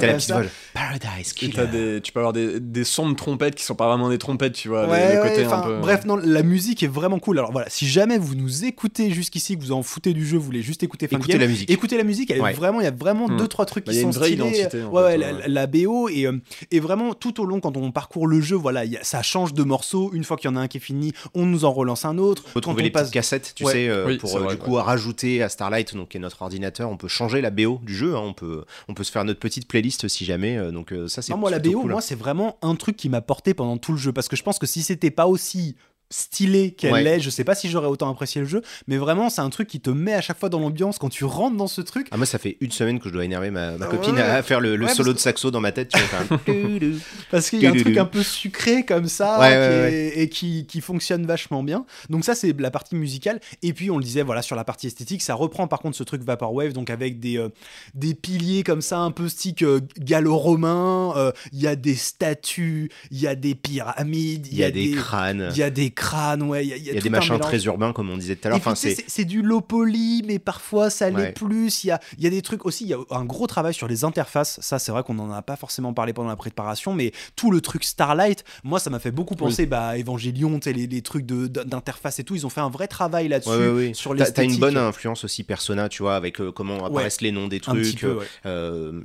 T'as 0.00 0.06
la 0.06 0.14
petite 0.14 0.32
Paradise 0.72 1.32
Killer. 1.32 1.66
des, 1.66 2.00
tu 2.02 2.12
peux 2.12 2.20
avoir 2.20 2.32
des, 2.32 2.60
des 2.60 2.84
sons 2.84 3.08
de 3.08 3.14
trompettes 3.14 3.54
qui 3.54 3.64
sont 3.64 3.74
pas 3.74 3.88
vraiment 3.88 4.08
des 4.08 4.18
trompettes, 4.18 4.54
tu 4.54 4.68
vois, 4.68 4.86
les- 4.86 4.92
Ouais, 4.92 5.12
les, 5.14 5.20
ouais, 5.20 5.28
côtés 5.30 5.46
enfin, 5.46 5.58
un 5.58 5.62
peu. 5.62 5.78
Bref, 5.80 6.04
non, 6.04 6.16
la 6.16 6.42
musique 6.42 6.82
est 6.82 6.86
vraiment 6.88 7.18
cool. 7.18 7.38
Alors 7.38 7.52
voilà, 7.52 7.68
si 7.70 7.86
jamais 7.86 8.18
vous 8.18 8.34
nous 8.34 8.64
écoutez 8.64 9.10
jusqu'ici, 9.10 9.56
que 9.56 9.62
vous 9.62 9.72
en 9.72 9.82
foutez 9.82 10.12
du 10.12 10.26
jeu, 10.26 10.36
vous 10.38 10.44
voulez 10.44 10.62
juste 10.62 10.82
écouter 10.82 11.06
Écoutez 11.10 11.32
Game, 11.32 11.40
la 11.40 11.46
musique. 11.46 11.70
écoutez 11.70 11.96
la 11.96 12.04
musique. 12.04 12.30
Elle 12.30 12.38
est 12.38 12.42
Ouais. 12.42 12.52
vraiment, 12.52 12.80
il 12.80 12.84
y 12.84 12.88
a 12.88 12.90
vraiment 12.90 13.28
Hmm. 13.28 13.36
deux 13.36 13.48
trois 13.48 13.64
trucs 13.66 13.86
Bah, 13.86 13.92
qui 13.92 13.98
il 13.98 14.02
y 14.02 14.04
a 14.04 14.06
sont 14.06 14.12
une 14.12 14.18
vraie 14.18 14.28
stylés. 14.28 14.42
identité, 14.48 14.82
en 14.82 14.90
ouais, 14.90 15.02
fait, 15.02 15.06
ouais, 15.06 15.16
la, 15.18 15.32
ouais. 15.34 15.48
la 15.48 15.66
BO 15.66 16.08
et, 16.08 16.26
euh, 16.26 16.38
et 16.70 16.80
vraiment 16.80 17.14
tout 17.14 17.40
au 17.40 17.46
long 17.46 17.60
quand 17.60 17.76
on 17.76 17.90
parcourt 17.92 18.26
le 18.26 18.40
jeu, 18.40 18.56
voilà, 18.56 18.84
il 18.84 18.92
y 18.92 18.96
a- 18.96 19.04
ça 19.04 19.22
change 19.22 19.54
de 19.54 19.62
morceaux. 19.62 20.10
Une 20.12 20.24
fois 20.24 20.36
qu'il 20.36 20.50
y 20.50 20.52
en 20.52 20.56
a 20.56 20.60
un 20.60 20.68
qui 20.68 20.76
est 20.78 20.80
fini, 20.80 21.12
on 21.34 21.46
nous 21.46 21.64
en 21.64 21.72
relance 21.72 22.04
un 22.04 22.18
autre. 22.18 22.42
On 22.42 22.46
peut 22.46 22.52
Quand 22.54 22.60
trouver 22.60 22.82
on 22.82 22.84
les 22.84 22.90
passe 22.90 23.10
cassettes, 23.10 23.53
tu 23.54 23.64
Ouais. 23.64 23.72
sais, 23.72 23.88
euh, 23.88 24.06
Oui, 24.06 24.18
pour 24.18 24.36
euh, 24.36 24.40
vrai, 24.40 24.54
du 24.56 24.60
coup 24.60 24.74
rajouter 24.74 25.42
à 25.42 25.48
Starlight, 25.48 25.94
donc 25.94 26.08
qui 26.10 26.16
est 26.16 26.20
notre 26.20 26.42
ordinateur, 26.42 26.90
on 26.90 26.96
peut 26.96 27.08
changer 27.08 27.40
la 27.40 27.50
BO 27.50 27.80
du 27.82 27.94
jeu, 27.94 28.14
hein, 28.16 28.20
on 28.22 28.32
peut 28.34 28.64
on 28.88 28.94
peut 28.94 29.04
se 29.04 29.12
faire 29.12 29.24
notre 29.24 29.40
petite 29.40 29.68
playlist 29.68 30.08
si 30.08 30.24
jamais, 30.24 30.56
euh, 30.56 30.70
donc 30.70 30.92
euh, 30.92 31.08
ça 31.08 31.22
c'est 31.22 31.34
moi, 31.34 31.50
la 31.50 31.58
BO, 31.58 31.80
cool. 31.82 31.90
moi, 31.92 32.00
c'est 32.00 32.14
vraiment 32.14 32.58
un 32.62 32.74
truc 32.74 32.96
qui 32.96 33.08
m'a 33.08 33.20
porté 33.20 33.54
pendant 33.54 33.76
tout 33.78 33.92
le 33.92 33.98
jeu. 33.98 34.12
Parce 34.12 34.28
que 34.28 34.36
je 34.36 34.42
pense 34.42 34.58
que 34.58 34.66
si 34.66 34.82
c'était 34.82 35.10
pas 35.10 35.26
aussi 35.26 35.76
stylé 36.14 36.70
qu'elle 36.72 36.92
Ouais. 36.92 37.02
l'est, 37.02 37.20
je 37.20 37.28
sais 37.30 37.44
pas 37.44 37.54
si 37.54 37.68
j'aurais 37.68 37.88
autant 37.88 38.08
apprécié 38.10 38.40
le 38.40 38.46
jeu. 38.46 38.62
Mais 38.86 38.96
vraiment, 38.98 39.30
c'est 39.30 39.40
un 39.40 39.50
truc 39.50 39.66
qui 39.68 39.80
te 39.80 39.90
met 39.90 40.14
à 40.14 40.20
chaque 40.20 40.38
fois 40.38 40.48
dans 40.48 40.60
l'ambiance 40.60 40.98
quand 40.98 41.08
tu 41.08 41.24
rentres 41.24 41.56
dans 41.56 41.66
ce 41.66 41.80
truc. 41.80 42.06
Ah 42.12 42.16
moi 42.16 42.26
ça 42.26 42.38
fait 42.38 42.56
une 42.60 42.70
semaine 42.70 43.00
que 43.00 43.08
je 43.08 43.14
dois 43.14 43.24
énerver 43.24 43.50
ma, 43.50 43.72
ma 43.78 43.86
Ah 43.86 43.88
copine 43.88 44.14
ouais. 44.14 44.20
à 44.22 44.42
faire 44.42 44.60
le, 44.60 44.76
le 44.76 44.86
Ouais, 44.86 44.94
solo 44.94 45.12
de 45.12 45.18
saxo 45.18 45.50
dans 45.50 45.60
ma 45.60 45.72
tête, 45.72 45.88
tu 45.88 45.98
vois, 45.98 46.36
un 46.36 46.38
Parce 47.30 47.50
qu'il 47.50 47.60
y 47.62 47.66
a 47.66 47.70
un 47.70 47.74
truc 47.76 47.96
un 47.96 48.04
peu 48.04 48.22
sucré 48.22 48.84
comme 48.84 49.08
ça 49.08 49.38
qui 49.40 49.46
est- 49.54 50.12
et 50.22 50.28
qui, 50.28 50.66
qui 50.66 50.80
fonctionne 50.80 51.26
vachement 51.26 51.62
bien. 51.62 51.84
Donc 52.10 52.24
ça 52.24 52.34
c'est 52.34 52.58
la 52.60 52.70
partie 52.70 52.94
musicale. 52.94 53.40
Et 53.62 53.72
puis 53.72 53.90
on 53.90 53.98
le 53.98 54.04
disait 54.04 54.22
voilà 54.22 54.42
sur 54.42 54.54
la 54.56 54.64
partie 54.64 54.86
esthétique, 54.86 55.22
ça 55.22 55.34
reprend 55.34 55.66
par 55.66 55.80
contre 55.80 55.96
ce 55.96 56.04
truc 56.04 56.22
Vaporwave 56.22 56.72
donc 56.72 56.90
avec 56.90 57.18
des, 57.20 57.38
euh, 57.38 57.48
des 57.94 58.14
piliers 58.14 58.62
comme 58.62 58.82
ça 58.82 58.98
un 58.98 59.10
peu 59.10 59.28
style 59.28 59.54
euh, 59.62 59.80
gallo-romain. 59.98 61.12
euh, 61.16 61.32
Il 61.52 61.60
y 61.60 61.66
a 61.66 61.76
des 61.76 61.94
statues, 61.94 62.90
il 63.10 63.20
y 63.20 63.26
a 63.26 63.34
des 63.34 63.54
pyramides, 63.54 64.46
il 64.50 64.58
y 64.58 64.64
a 64.64 64.70
des 64.70 64.90
crânes, 64.92 65.48
il 65.52 65.58
y 65.58 65.62
a 65.62 65.70
des 65.70 65.90
crânes, 65.90 66.03
ouais. 66.42 66.64
Il 66.64 66.68
y 66.68 66.72
a, 66.72 66.76
il 66.76 66.82
y 66.84 66.88
a 66.88 66.92
il 66.92 66.94
y 66.94 66.98
a 66.98 67.00
tout 67.00 67.04
des 67.04 67.10
machins 67.10 67.32
mélange. 67.34 67.46
très 67.48 67.64
urbains 67.64 67.92
comme 67.92 68.10
on 68.10 68.16
disait 68.16 68.36
tout 68.36 68.46
à 68.46 68.50
l'heure, 68.50 68.58
enfin 68.58 68.74
c'est 68.74 69.24
du 69.24 69.42
low 69.42 69.60
poly, 69.60 70.22
mais 70.26 70.38
parfois 70.38 70.90
ça 70.90 71.10
l'est 71.10 71.16
Ouais. 71.16 71.32
plus. 71.32 71.84
Il 71.84 71.88
y 71.88 71.90
a, 71.90 72.00
il 72.18 72.24
y 72.24 72.26
a 72.26 72.30
des 72.30 72.42
trucs 72.42 72.64
aussi, 72.66 72.84
il 72.84 72.90
y 72.90 72.94
a 72.94 72.98
un 73.10 73.24
gros 73.24 73.46
travail 73.46 73.72
sur 73.74 73.88
les 73.88 74.04
interfaces. 74.04 74.58
Ça, 74.60 74.78
c'est 74.78 74.92
vrai 74.92 75.02
qu'on 75.02 75.14
n'en 75.14 75.30
a 75.32 75.42
pas 75.42 75.56
forcément 75.56 75.92
parlé 75.94 76.12
pendant 76.12 76.28
la 76.28 76.36
préparation, 76.36 76.92
mais 76.94 77.12
tout 77.36 77.50
le 77.50 77.60
truc 77.60 77.84
Starlight, 77.84 78.44
moi, 78.64 78.78
ça 78.80 78.90
m'a 78.90 78.98
fait 78.98 79.10
beaucoup 79.10 79.34
penser 79.36 79.66
bah, 79.66 79.88
à 79.88 79.98
Evangelion, 79.98 80.58
tu 80.58 80.64
sais, 80.64 80.72
les, 80.72 80.86
les 80.86 81.02
trucs 81.02 81.26
d'interface 81.26 82.18
et 82.18 82.24
tout. 82.24 82.34
Ils 82.34 82.46
ont 82.46 82.50
fait 82.50 82.60
un 82.60 82.70
vrai 82.70 82.88
travail 82.88 83.28
là-dessus 83.28 83.50
Ouais, 83.50 83.68
ouais, 83.68 83.94
sur 83.94 84.14
T'as- 84.16 84.30
T'as 84.30 84.44
une 84.44 84.56
bonne 84.56 84.76
influence 84.76 85.24
aussi 85.24 85.44
Persona, 85.44 85.88
tu 85.88 86.02
vois, 86.02 86.16
avec 86.16 86.40
euh, 86.40 86.52
comment 86.52 86.84
apparaissent 86.84 87.20
les 87.20 87.32
noms 87.32 87.48
des 87.48 87.60
trucs. 87.60 87.98
peu, 88.00 88.18
ouais. 88.18 88.26
euh, 88.46 89.00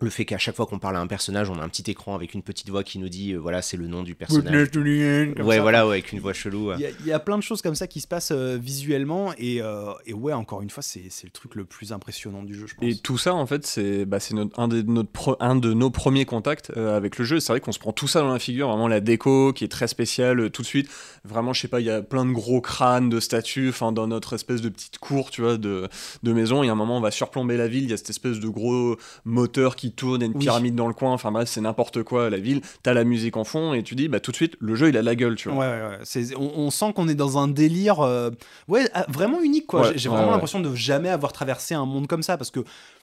le 0.00 0.10
fait 0.10 0.24
qu'à 0.26 0.36
chaque 0.38 0.54
fois 0.56 0.66
qu'on 0.66 0.78
parle 0.78 0.96
à 0.96 1.00
un 1.00 1.06
personnage, 1.06 1.48
on 1.48 1.58
a 1.58 1.62
un 1.62 1.68
petit 1.68 1.90
écran 1.90 2.14
avec 2.14 2.34
une 2.34 2.42
petite 2.42 2.68
voix 2.68 2.84
qui 2.84 2.98
nous 2.98 3.08
dit, 3.08 3.32
euh, 3.32 3.38
voilà, 3.38 3.62
c'est 3.62 3.76
le 3.78 3.86
nom 3.86 4.02
du 4.02 4.14
personnage. 4.14 4.52
Ouais, 5.42 5.56
ça. 5.56 5.62
voilà, 5.62 5.86
ouais, 5.86 5.94
avec 5.94 6.12
une 6.12 6.20
voix 6.20 6.32
chelou. 6.34 6.68
ouais. 6.68 6.74
Il 6.78 6.82
y, 6.82 6.86
a, 6.86 6.90
il 7.00 7.06
y 7.06 7.12
a 7.12 7.18
plein 7.18 7.38
de 7.38 7.42
choses 7.42 7.62
comme 7.62 7.74
ça 7.74 7.86
qui 7.86 8.00
se 8.00 8.06
passent 8.06 8.30
euh, 8.32 8.58
visuellement 8.60 9.32
et, 9.38 9.62
euh, 9.62 9.92
et 10.04 10.12
ouais 10.12 10.32
encore 10.34 10.60
une 10.62 10.68
fois 10.70 10.82
c'est 10.82 11.04
c'est 11.08 11.24
le 11.26 11.30
truc 11.30 11.54
le 11.54 11.64
plus 11.64 11.92
impressionnant 11.92 12.42
du 12.42 12.54
jeu 12.54 12.66
je 12.66 12.74
pense. 12.74 12.84
Et 12.88 12.96
tout 12.96 13.16
ça, 13.18 13.32
en 13.34 13.46
fait, 13.46 13.66
c'est 13.66 14.04
bah, 14.04 14.20
c'est 14.20 14.34
notre- 14.34 14.58
un, 14.60 14.68
des- 14.68 14.82
notre 14.82 15.10
pro- 15.10 15.36
un 15.40 15.56
de 15.56 15.72
nos 15.72 15.90
premiers 15.90 16.24
contacts 16.26 16.70
euh, 16.76 16.96
avec 16.96 17.18
le 17.18 17.24
jeu. 17.24 17.40
C'est 17.40 17.52
vrai 17.52 17.60
qu'on 17.60 17.72
se 17.72 17.78
prend 17.78 17.92
tout 17.92 18.06
ça 18.08 18.20
dans 18.20 18.32
la 18.32 18.38
figure, 18.38 18.68
vraiment 18.68 18.88
la 18.88 19.00
déco 19.00 19.52
qui 19.52 19.64
est 19.64 19.68
très 19.68 19.88
spéciale 19.88 20.40
euh, 20.40 20.50
tout 20.50 20.62
de 20.62 20.66
suite. 20.66 20.90
Vraiment, 21.24 21.52
je 21.52 21.60
sais 21.62 21.68
pas, 21.68 21.80
il 21.80 21.86
y 21.86 21.90
a 21.90 22.02
plein 22.02 22.24
de 22.26 22.32
gros 22.32 22.60
crânes, 22.60 23.08
de 23.08 23.18
statues, 23.18 23.70
enfin 23.70 23.92
dans 23.92 24.06
notre 24.06 24.34
espèce 24.34 24.60
de 24.60 24.68
petite 24.68 24.98
cour, 24.98 25.30
tu 25.30 25.40
vois, 25.40 25.56
de, 25.56 25.88
de 26.22 26.32
maison. 26.32 26.62
Et 26.62 26.68
à 26.68 26.72
un 26.72 26.76
moment, 26.76 26.98
on 26.98 27.00
va 27.00 27.10
surplomber 27.10 27.56
la 27.56 27.66
ville. 27.68 27.84
Il 27.84 27.90
y 27.90 27.94
a 27.94 27.96
cette 27.96 28.10
espèce 28.10 28.38
de 28.40 28.48
gros 28.48 28.96
moteur 29.24 29.74
qui 29.76 29.85
tourne 29.92 30.22
et 30.22 30.26
une 30.26 30.32
Oui. 30.32 30.38
pyramide 30.40 30.74
dans 30.74 30.86
le 30.88 30.94
coin. 30.94 31.12
Enfin 31.12 31.30
bref, 31.32 31.48
c'est 31.48 31.60
n'importe 31.60 32.02
quoi 32.02 32.30
la 32.30 32.38
ville. 32.38 32.60
T'as 32.82 32.94
la 32.94 33.04
musique 33.04 33.36
en 33.36 33.44
fond 33.44 33.72
et 33.74 33.82
tu 33.82 33.94
dis, 33.94 34.08
bah 34.08 34.20
tout 34.20 34.30
de 34.30 34.36
suite, 34.36 34.56
le 34.60 34.74
jeu 34.74 34.88
il 34.88 34.96
a 34.96 35.02
la 35.02 35.14
gueule, 35.14 35.36
tu 35.36 35.48
vois. 35.48 35.58
ouais, 35.58 35.66
ouais. 35.88 35.98
C'est- 36.04 36.34
On, 36.36 36.52
on 36.58 36.70
sent 36.70 36.92
qu'on 36.94 37.08
est 37.08 37.14
dans 37.14 37.38
un 37.38 37.48
délire 37.48 38.00
euh, 38.00 38.30
ouais, 38.68 38.88
ah, 38.94 39.06
vraiment 39.08 39.40
unique. 39.42 39.66
quoi. 39.66 39.92
J'ai 39.96 40.08
vraiment 40.08 40.30
l'impression 40.30 40.60
de 40.60 40.74
jamais 40.74 41.08
avoir 41.08 41.32
traversé 41.32 41.74
un 41.74 41.84
monde 41.86 42.06
comme 42.06 42.22
ça 42.22 42.36
parce 42.36 42.50
que 42.50 42.60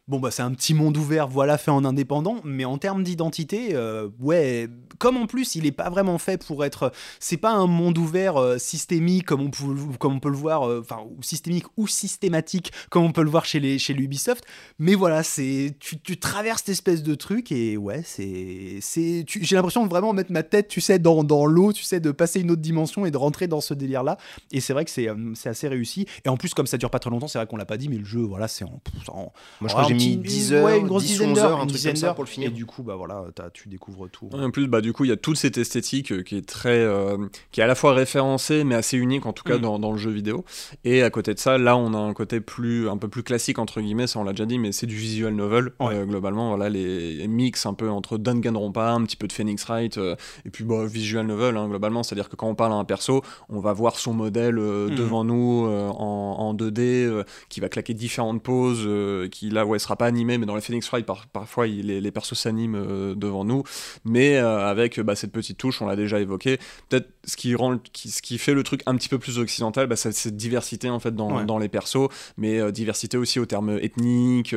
bon, 0.07 0.19
bah, 0.19 0.31
c'est 0.31 0.41
un 0.41 0.51
petit 0.51 0.73
monde 0.73 0.97
ouvert, 0.97 1.27
voilà, 1.27 1.57
fait 1.57 1.71
en 1.71 1.85
indépendant, 1.85 2.37
mais 2.43 2.65
en 2.65 2.77
termes 2.77 3.03
d'identité, 3.03 3.69
euh, 3.73 4.09
ouais, 4.19 4.67
comme 4.99 5.17
en 5.17 5.27
plus 5.27 5.55
il 5.55 5.65
est 5.65 5.71
pas 5.71 5.89
vraiment 5.89 6.17
fait 6.17 6.43
pour 6.45 6.63
être. 6.65 6.91
C'est 7.19 7.37
pas 7.37 7.51
un 7.51 7.67
monde 7.67 7.97
ouvert 7.97 8.37
euh, 8.37 8.57
systémique 8.57 9.25
comme 9.25 9.41
on, 9.41 9.49
peut, 9.49 9.97
comme 9.99 10.15
on 10.15 10.19
peut 10.19 10.29
le 10.29 10.35
voir, 10.37 10.67
euh, 10.67 10.81
enfin, 10.81 11.03
systémique 11.21 11.65
ou 11.77 11.87
systématique 11.87 12.71
comme 12.89 13.03
on 13.03 13.11
peut 13.11 13.23
le 13.23 13.29
voir 13.29 13.45
chez, 13.45 13.59
les, 13.59 13.79
chez 13.79 13.93
l'Ubisoft, 13.93 14.43
mais 14.79 14.93
voilà, 14.95 15.23
c'est 15.23 15.75
tu, 15.79 15.99
tu 15.99 16.17
traverses 16.17 16.59
cette 16.59 16.69
espèce 16.69 17.01
de 17.03 17.15
truc 17.15 17.51
et 17.51 17.77
ouais, 17.77 18.01
c'est. 18.05 18.79
c'est 18.81 19.25
J'ai 19.27 19.55
l'impression 19.55 19.83
de 19.85 19.89
vraiment 19.89 20.13
mettre 20.13 20.31
ma 20.31 20.43
tête, 20.43 20.67
tu 20.67 20.81
sais, 20.81 20.99
dans, 20.99 21.23
dans 21.23 21.45
l'eau, 21.45 21.73
tu 21.73 21.83
sais, 21.83 21.99
de 21.99 22.11
passer 22.11 22.41
une 22.41 22.51
autre 22.51 22.61
dimension 22.61 23.05
et 23.05 23.11
de 23.11 23.17
rentrer 23.17 23.47
dans 23.47 23.61
ce 23.61 23.73
délire-là. 23.73 24.17
Et 24.51 24.59
c'est 24.59 24.73
vrai 24.73 24.85
que 24.85 24.91
c'est 24.91 25.07
assez 25.49 25.67
réussi. 25.67 26.05
Et 26.25 26.29
en 26.29 26.37
plus, 26.37 26.53
comme 26.53 26.67
ça 26.67 26.77
dure 26.77 26.89
pas 26.89 26.99
très 26.99 27.09
longtemps, 27.09 27.27
c'est 27.27 27.37
vrai 27.39 27.47
qu'on 27.47 27.57
l'a 27.57 27.65
pas 27.65 27.77
dit, 27.77 27.89
mais 27.89 27.97
le 27.97 28.05
jeu, 28.05 28.21
voilà, 28.21 28.47
c'est 28.47 28.63
en, 28.65 28.81
en- 29.07 29.31
Moi, 29.61 29.69
je 29.69 29.75
en 29.75 29.92
j'ai 29.99 30.09
mis 30.09 30.17
petit- 30.17 30.29
10 30.29 30.53
heures, 30.53 30.65
ouais, 30.65 30.79
une 30.79 30.87
grosse 30.87 31.03
10 31.03 31.09
ou 31.09 31.13
dizaine 31.13 31.29
11 31.31 31.35
d'heures, 31.35 31.51
heures, 31.51 31.61
un 31.61 31.67
truc 31.67 31.83
comme 31.83 31.95
ça 31.95 32.13
pour 32.13 32.23
le 32.23 32.29
finir. 32.29 32.47
Et 32.49 32.51
du 32.51 32.65
coup, 32.65 32.83
bah 32.83 32.95
voilà, 32.95 33.25
tu 33.53 33.69
découvres 33.69 34.09
tout. 34.09 34.29
Ouais, 34.33 34.43
En 34.43 34.51
plus, 34.51 34.67
bah, 34.67 34.81
du 34.81 34.93
coup, 34.93 35.05
il 35.05 35.09
y 35.09 35.11
a 35.13 35.17
toute 35.17 35.37
cette 35.37 35.57
esthétique 35.57 36.11
euh, 36.11 36.21
qui 36.23 36.37
est 36.37 36.45
très, 36.47 36.69
euh, 36.79 37.17
qui 37.51 37.59
est 37.61 37.63
à 37.63 37.67
la 37.67 37.75
fois 37.75 37.93
référencée, 37.93 38.63
mais 38.63 38.75
assez 38.75 38.97
unique 38.97 39.25
en 39.25 39.33
tout 39.33 39.43
cas 39.43 39.57
Mm. 39.57 39.61
dans, 39.61 39.79
dans 39.79 39.91
le 39.91 39.97
jeu 39.97 40.11
vidéo. 40.11 40.43
Et 40.83 41.03
à 41.03 41.09
côté 41.09 41.33
de 41.33 41.39
ça, 41.39 41.57
là, 41.57 41.77
on 41.77 41.93
a 41.93 41.97
un 41.97 42.13
côté 42.13 42.39
plus, 42.41 42.89
un 42.89 42.97
peu 42.97 43.07
plus 43.07 43.23
classique 43.23 43.59
entre 43.59 43.81
guillemets, 43.81 44.07
ça 44.07 44.19
on 44.19 44.23
l'a 44.23 44.31
déjà 44.31 44.45
dit, 44.45 44.57
mais 44.59 44.71
c'est 44.71 44.87
du 44.87 44.95
visual 44.95 45.33
novel 45.33 45.71
Ouais. 45.79 45.95
euh, 45.95 46.05
globalement. 46.05 46.49
Voilà, 46.49 46.69
les, 46.69 47.15
les 47.15 47.27
mix 47.27 47.65
un 47.65 47.73
peu 47.73 47.89
entre 47.89 48.17
Danganronpa, 48.17 48.91
un 48.91 49.03
petit 49.03 49.15
peu 49.15 49.27
de 49.27 49.33
Phoenix 49.33 49.63
Wright, 49.65 49.97
euh, 49.97 50.15
et 50.45 50.49
puis 50.49 50.63
bah, 50.63 50.85
visual 50.85 51.25
novel 51.25 51.57
hein, 51.57 51.67
globalement, 51.67 52.03
c'est-à-dire 52.03 52.29
que 52.29 52.35
quand 52.35 52.47
on 52.47 52.55
parle 52.55 52.73
à 52.73 52.75
un 52.75 52.85
perso, 52.85 53.21
on 53.49 53.59
va 53.59 53.73
voir 53.73 53.97
son 53.97 54.13
modèle 54.13 54.57
euh, 54.57 54.89
Mhm. 54.89 54.95
devant 54.95 55.23
nous 55.23 55.65
euh, 55.67 55.87
en, 55.89 56.35
en 56.39 56.53
2D, 56.53 56.79
euh, 57.05 57.23
qui 57.49 57.59
va 57.59 57.69
claquer 57.69 57.93
différentes 57.93 58.41
poses, 58.43 58.83
euh, 58.85 59.27
qui 59.29 59.49
là, 59.49 59.65
ouais, 59.65 59.79
sera 59.83 59.95
pas 59.95 60.05
animé, 60.07 60.37
mais 60.37 60.45
dans 60.45 60.55
les 60.55 60.61
Phoenix 60.61 60.87
Wright, 60.89 61.05
par- 61.05 61.27
parfois, 61.27 61.67
il- 61.67 61.87
les, 61.87 62.01
les 62.01 62.11
persos 62.11 62.33
s'animent 62.37 62.75
euh, 62.75 63.13
devant 63.15 63.43
nous 63.45 63.63
mais 64.05 64.37
euh, 64.37 64.67
avec 64.67 64.99
bah, 64.99 65.15
cette 65.15 65.31
petite 65.31 65.57
touche, 65.57 65.81
on 65.81 65.87
l'a 65.87 65.95
déjà 65.95 66.19
évoqué. 66.19 66.57
Peut-être 66.89 67.09
ce 67.25 67.35
qui 67.37 67.53
rend, 67.55 67.77
qui, 67.93 68.09
ce 68.09 68.21
qui 68.21 68.37
fait 68.37 68.53
le 68.53 68.63
truc 68.63 68.81
un 68.85 68.95
petit 68.95 69.09
peu 69.09 69.19
plus 69.19 69.37
occidental, 69.39 69.87
bah, 69.87 69.95
c'est 69.95 70.11
cette 70.13 70.35
diversité 70.37 70.89
en 70.89 70.99
fait 70.99 71.15
dans, 71.15 71.37
Ouais. 71.37 71.45
dans 71.45 71.57
les 71.57 71.69
persos, 71.69 72.09
mais 72.37 72.59
euh, 72.59 72.71
diversité 72.71 73.17
aussi 73.17 73.39
au 73.39 73.45
terme 73.45 73.77
ethnique, 73.81 74.55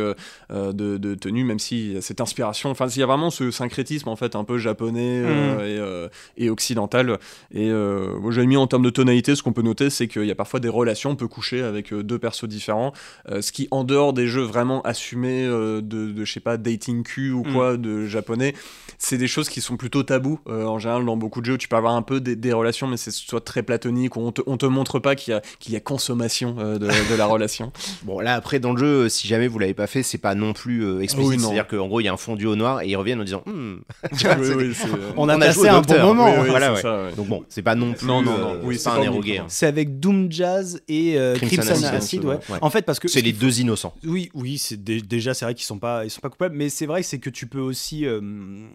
de, 0.51 0.73
de 0.97 1.15
tenue, 1.15 1.45
même 1.45 1.59
si 1.59 1.97
cette 2.01 2.21
inspiration, 2.21 2.71
enfin 2.71 2.87
il 2.89 2.99
y 2.99 3.03
a 3.03 3.07
vraiment 3.07 3.31
ce 3.31 3.51
syncrétisme 3.51 4.09
en 4.09 4.17
fait 4.17 4.37
un 4.37 4.45
peu 4.45 4.59
japonais 4.59 5.21
Mhm. 5.23 5.61
et, 5.61 6.45
et 6.47 6.51
occidental. 6.51 7.19
Et 7.53 7.71
moi, 7.71 8.31
j'avais 8.31 8.47
mis 8.47 8.57
en 8.57 8.67
termes 8.67 8.83
de 8.85 8.91
tonalité, 8.91 9.35
ce 9.35 9.43
qu'on 9.43 9.53
peut 9.53 9.63
noter, 9.63 9.91
c'est 9.91 10.09
qu'il 10.09 10.25
y 10.25 10.31
a 10.31 10.35
parfois 10.35 10.61
des 10.61 10.69
relations, 10.69 11.11
on 11.11 11.17
peut 11.17 11.29
coucher 11.29 11.63
avec 11.63 11.93
deux 11.93 12.19
persos 12.19 12.45
différents, 12.49 12.93
ce 13.41 13.53
qui 13.53 13.69
en 13.71 13.85
dehors 13.85 14.13
des 14.13 14.27
jeux 14.27 14.43
vraiment 14.43 14.83
assumés 14.83 15.16
euh, 15.25 15.81
de, 15.81 16.11
de 16.13 16.25
je 16.25 16.33
sais 16.33 16.41
pas 16.41 16.57
dating 16.57 17.03
Q 17.03 17.33
ou 17.33 17.45
Mhm. 17.45 17.53
quoi 17.53 17.77
de 17.77 18.07
japonais 18.07 18.55
c'est 18.99 19.19
des 19.19 19.29
choses 19.29 19.49
qui 19.49 19.61
sont 19.61 19.77
plutôt 19.77 20.03
tabous 20.03 20.39
euh, 20.49 20.65
en 20.65 20.79
général 20.79 21.05
dans 21.05 21.17
beaucoup 21.17 21.41
de 21.41 21.47
jeux 21.47 21.59
tu 21.59 21.69
peux 21.69 21.77
avoir 21.77 21.95
un 21.95 22.03
peu 22.03 22.21
des, 22.21 22.35
des 22.37 22.53
relations 22.53 22.87
mais 22.87 22.97
c'est 22.97 23.11
soit 23.11 23.41
très 23.45 23.63
platonique 23.63 24.17
ou 24.17 24.21
on 24.21 24.33
te, 24.33 24.41
on 24.47 24.57
te 24.57 24.67
montre 24.67 24.99
pas 24.99 25.15
qu'il 25.15 25.33
y 25.33 25.35
a, 25.37 25.41
qu'il 25.61 25.73
y 25.73 25.77
a 25.77 25.81
consommation 25.81 26.57
euh, 26.59 26.79
de, 26.79 26.87
de 26.87 27.15
la 27.17 27.27
relation 27.27 27.73
Bon, 28.05 28.21
là, 28.21 28.35
après, 28.35 28.59
dans 28.61 28.73
le 28.73 28.79
jeu, 28.79 28.87
euh, 29.05 29.09
si 29.09 29.27
jamais 29.27 29.49
vous 29.49 29.59
l'avez 29.59 29.75
pas 29.75 29.87
fait, 29.87 30.03
c'est 30.03 30.19
pas 30.19 30.35
non 30.35 30.53
plus 30.53 30.85
euh, 30.85 31.01
explicite. 31.01 31.35
Oui. 31.35 31.41
C'est-à-dire 31.41 31.67
qu'en 31.67 31.87
gros, 31.89 32.01
il 32.01 32.05
y 32.05 32.09
a 32.09 32.13
un 32.13 32.17
fondu 32.17 32.47
au 32.47 32.55
noir 32.57 32.83
et 32.83 32.89
ils 32.89 32.97
reviennent 32.97 33.21
en 33.21 33.25
disant 33.25 33.43
Hmm. 33.47 33.77
Vois, 34.13 34.37
Oui, 34.41 34.49
oui, 34.57 34.73
On 35.17 35.29
a 35.29 35.37
On 35.37 35.41
a 35.41 35.47
passé 35.47 35.69
un 35.69 35.81
bon 35.81 36.03
moment. 36.03 36.27
oui, 36.35 36.41
oui, 36.43 36.49
voilà, 36.51 36.67
c'est 36.69 36.73
ouais. 36.75 36.83
ça, 36.83 37.05
ouais. 37.05 37.13
Donc 37.17 37.27
bon, 37.29 37.45
c'est 37.49 37.63
pas 37.63 37.75
non 37.75 37.93
plus. 37.95 38.07
Non, 38.07 38.23
non, 38.23 38.39
non. 38.39 38.55
euh, 38.55 38.61
Oui, 38.63 38.75
c'est 38.77 38.83
c'est 38.85 38.91
pas 38.91 38.97
pas 38.97 39.01
un 39.01 39.05
héros 39.05 39.15
unique, 39.17 39.27
gay. 39.27 39.39
hein. 39.39 39.45
C'est 39.49 39.67
avec 39.67 39.99
Doom 39.99 40.31
Jazz 40.31 40.81
et 40.89 41.19
euh, 41.19 41.35
Crimson 41.37 41.57
Crimson, 41.57 41.73
Acid, 41.87 41.95
Acid, 41.95 42.25
ouais. 42.25 42.39
En 42.61 42.71
fait, 42.71 42.83
parce 42.83 42.99
que 43.01 43.09
C'est 43.09 43.23
les 43.23 43.33
deux 43.33 43.61
innocents. 43.61 43.95
Oui, 44.05 44.31
oui, 44.35 44.59
c'est 44.59 44.83
dé- 44.83 45.01
déjà, 45.07 45.35
c'est 45.35 45.45
vrai 45.45 45.55
qu'ils 45.55 45.65
sont 45.65 45.79
pas, 45.79 46.05
ils 46.05 46.11
sont 46.11 46.21
pas 46.21 46.31
coupables, 46.31 46.57
mais 46.57 46.69
c'est 46.69 46.87
vrai 46.87 47.03
c'est 47.03 47.19
que 47.19 47.31
tu 47.31 47.47
peux 47.47 47.61
aussi, 47.61 48.07
euh, 48.07 48.21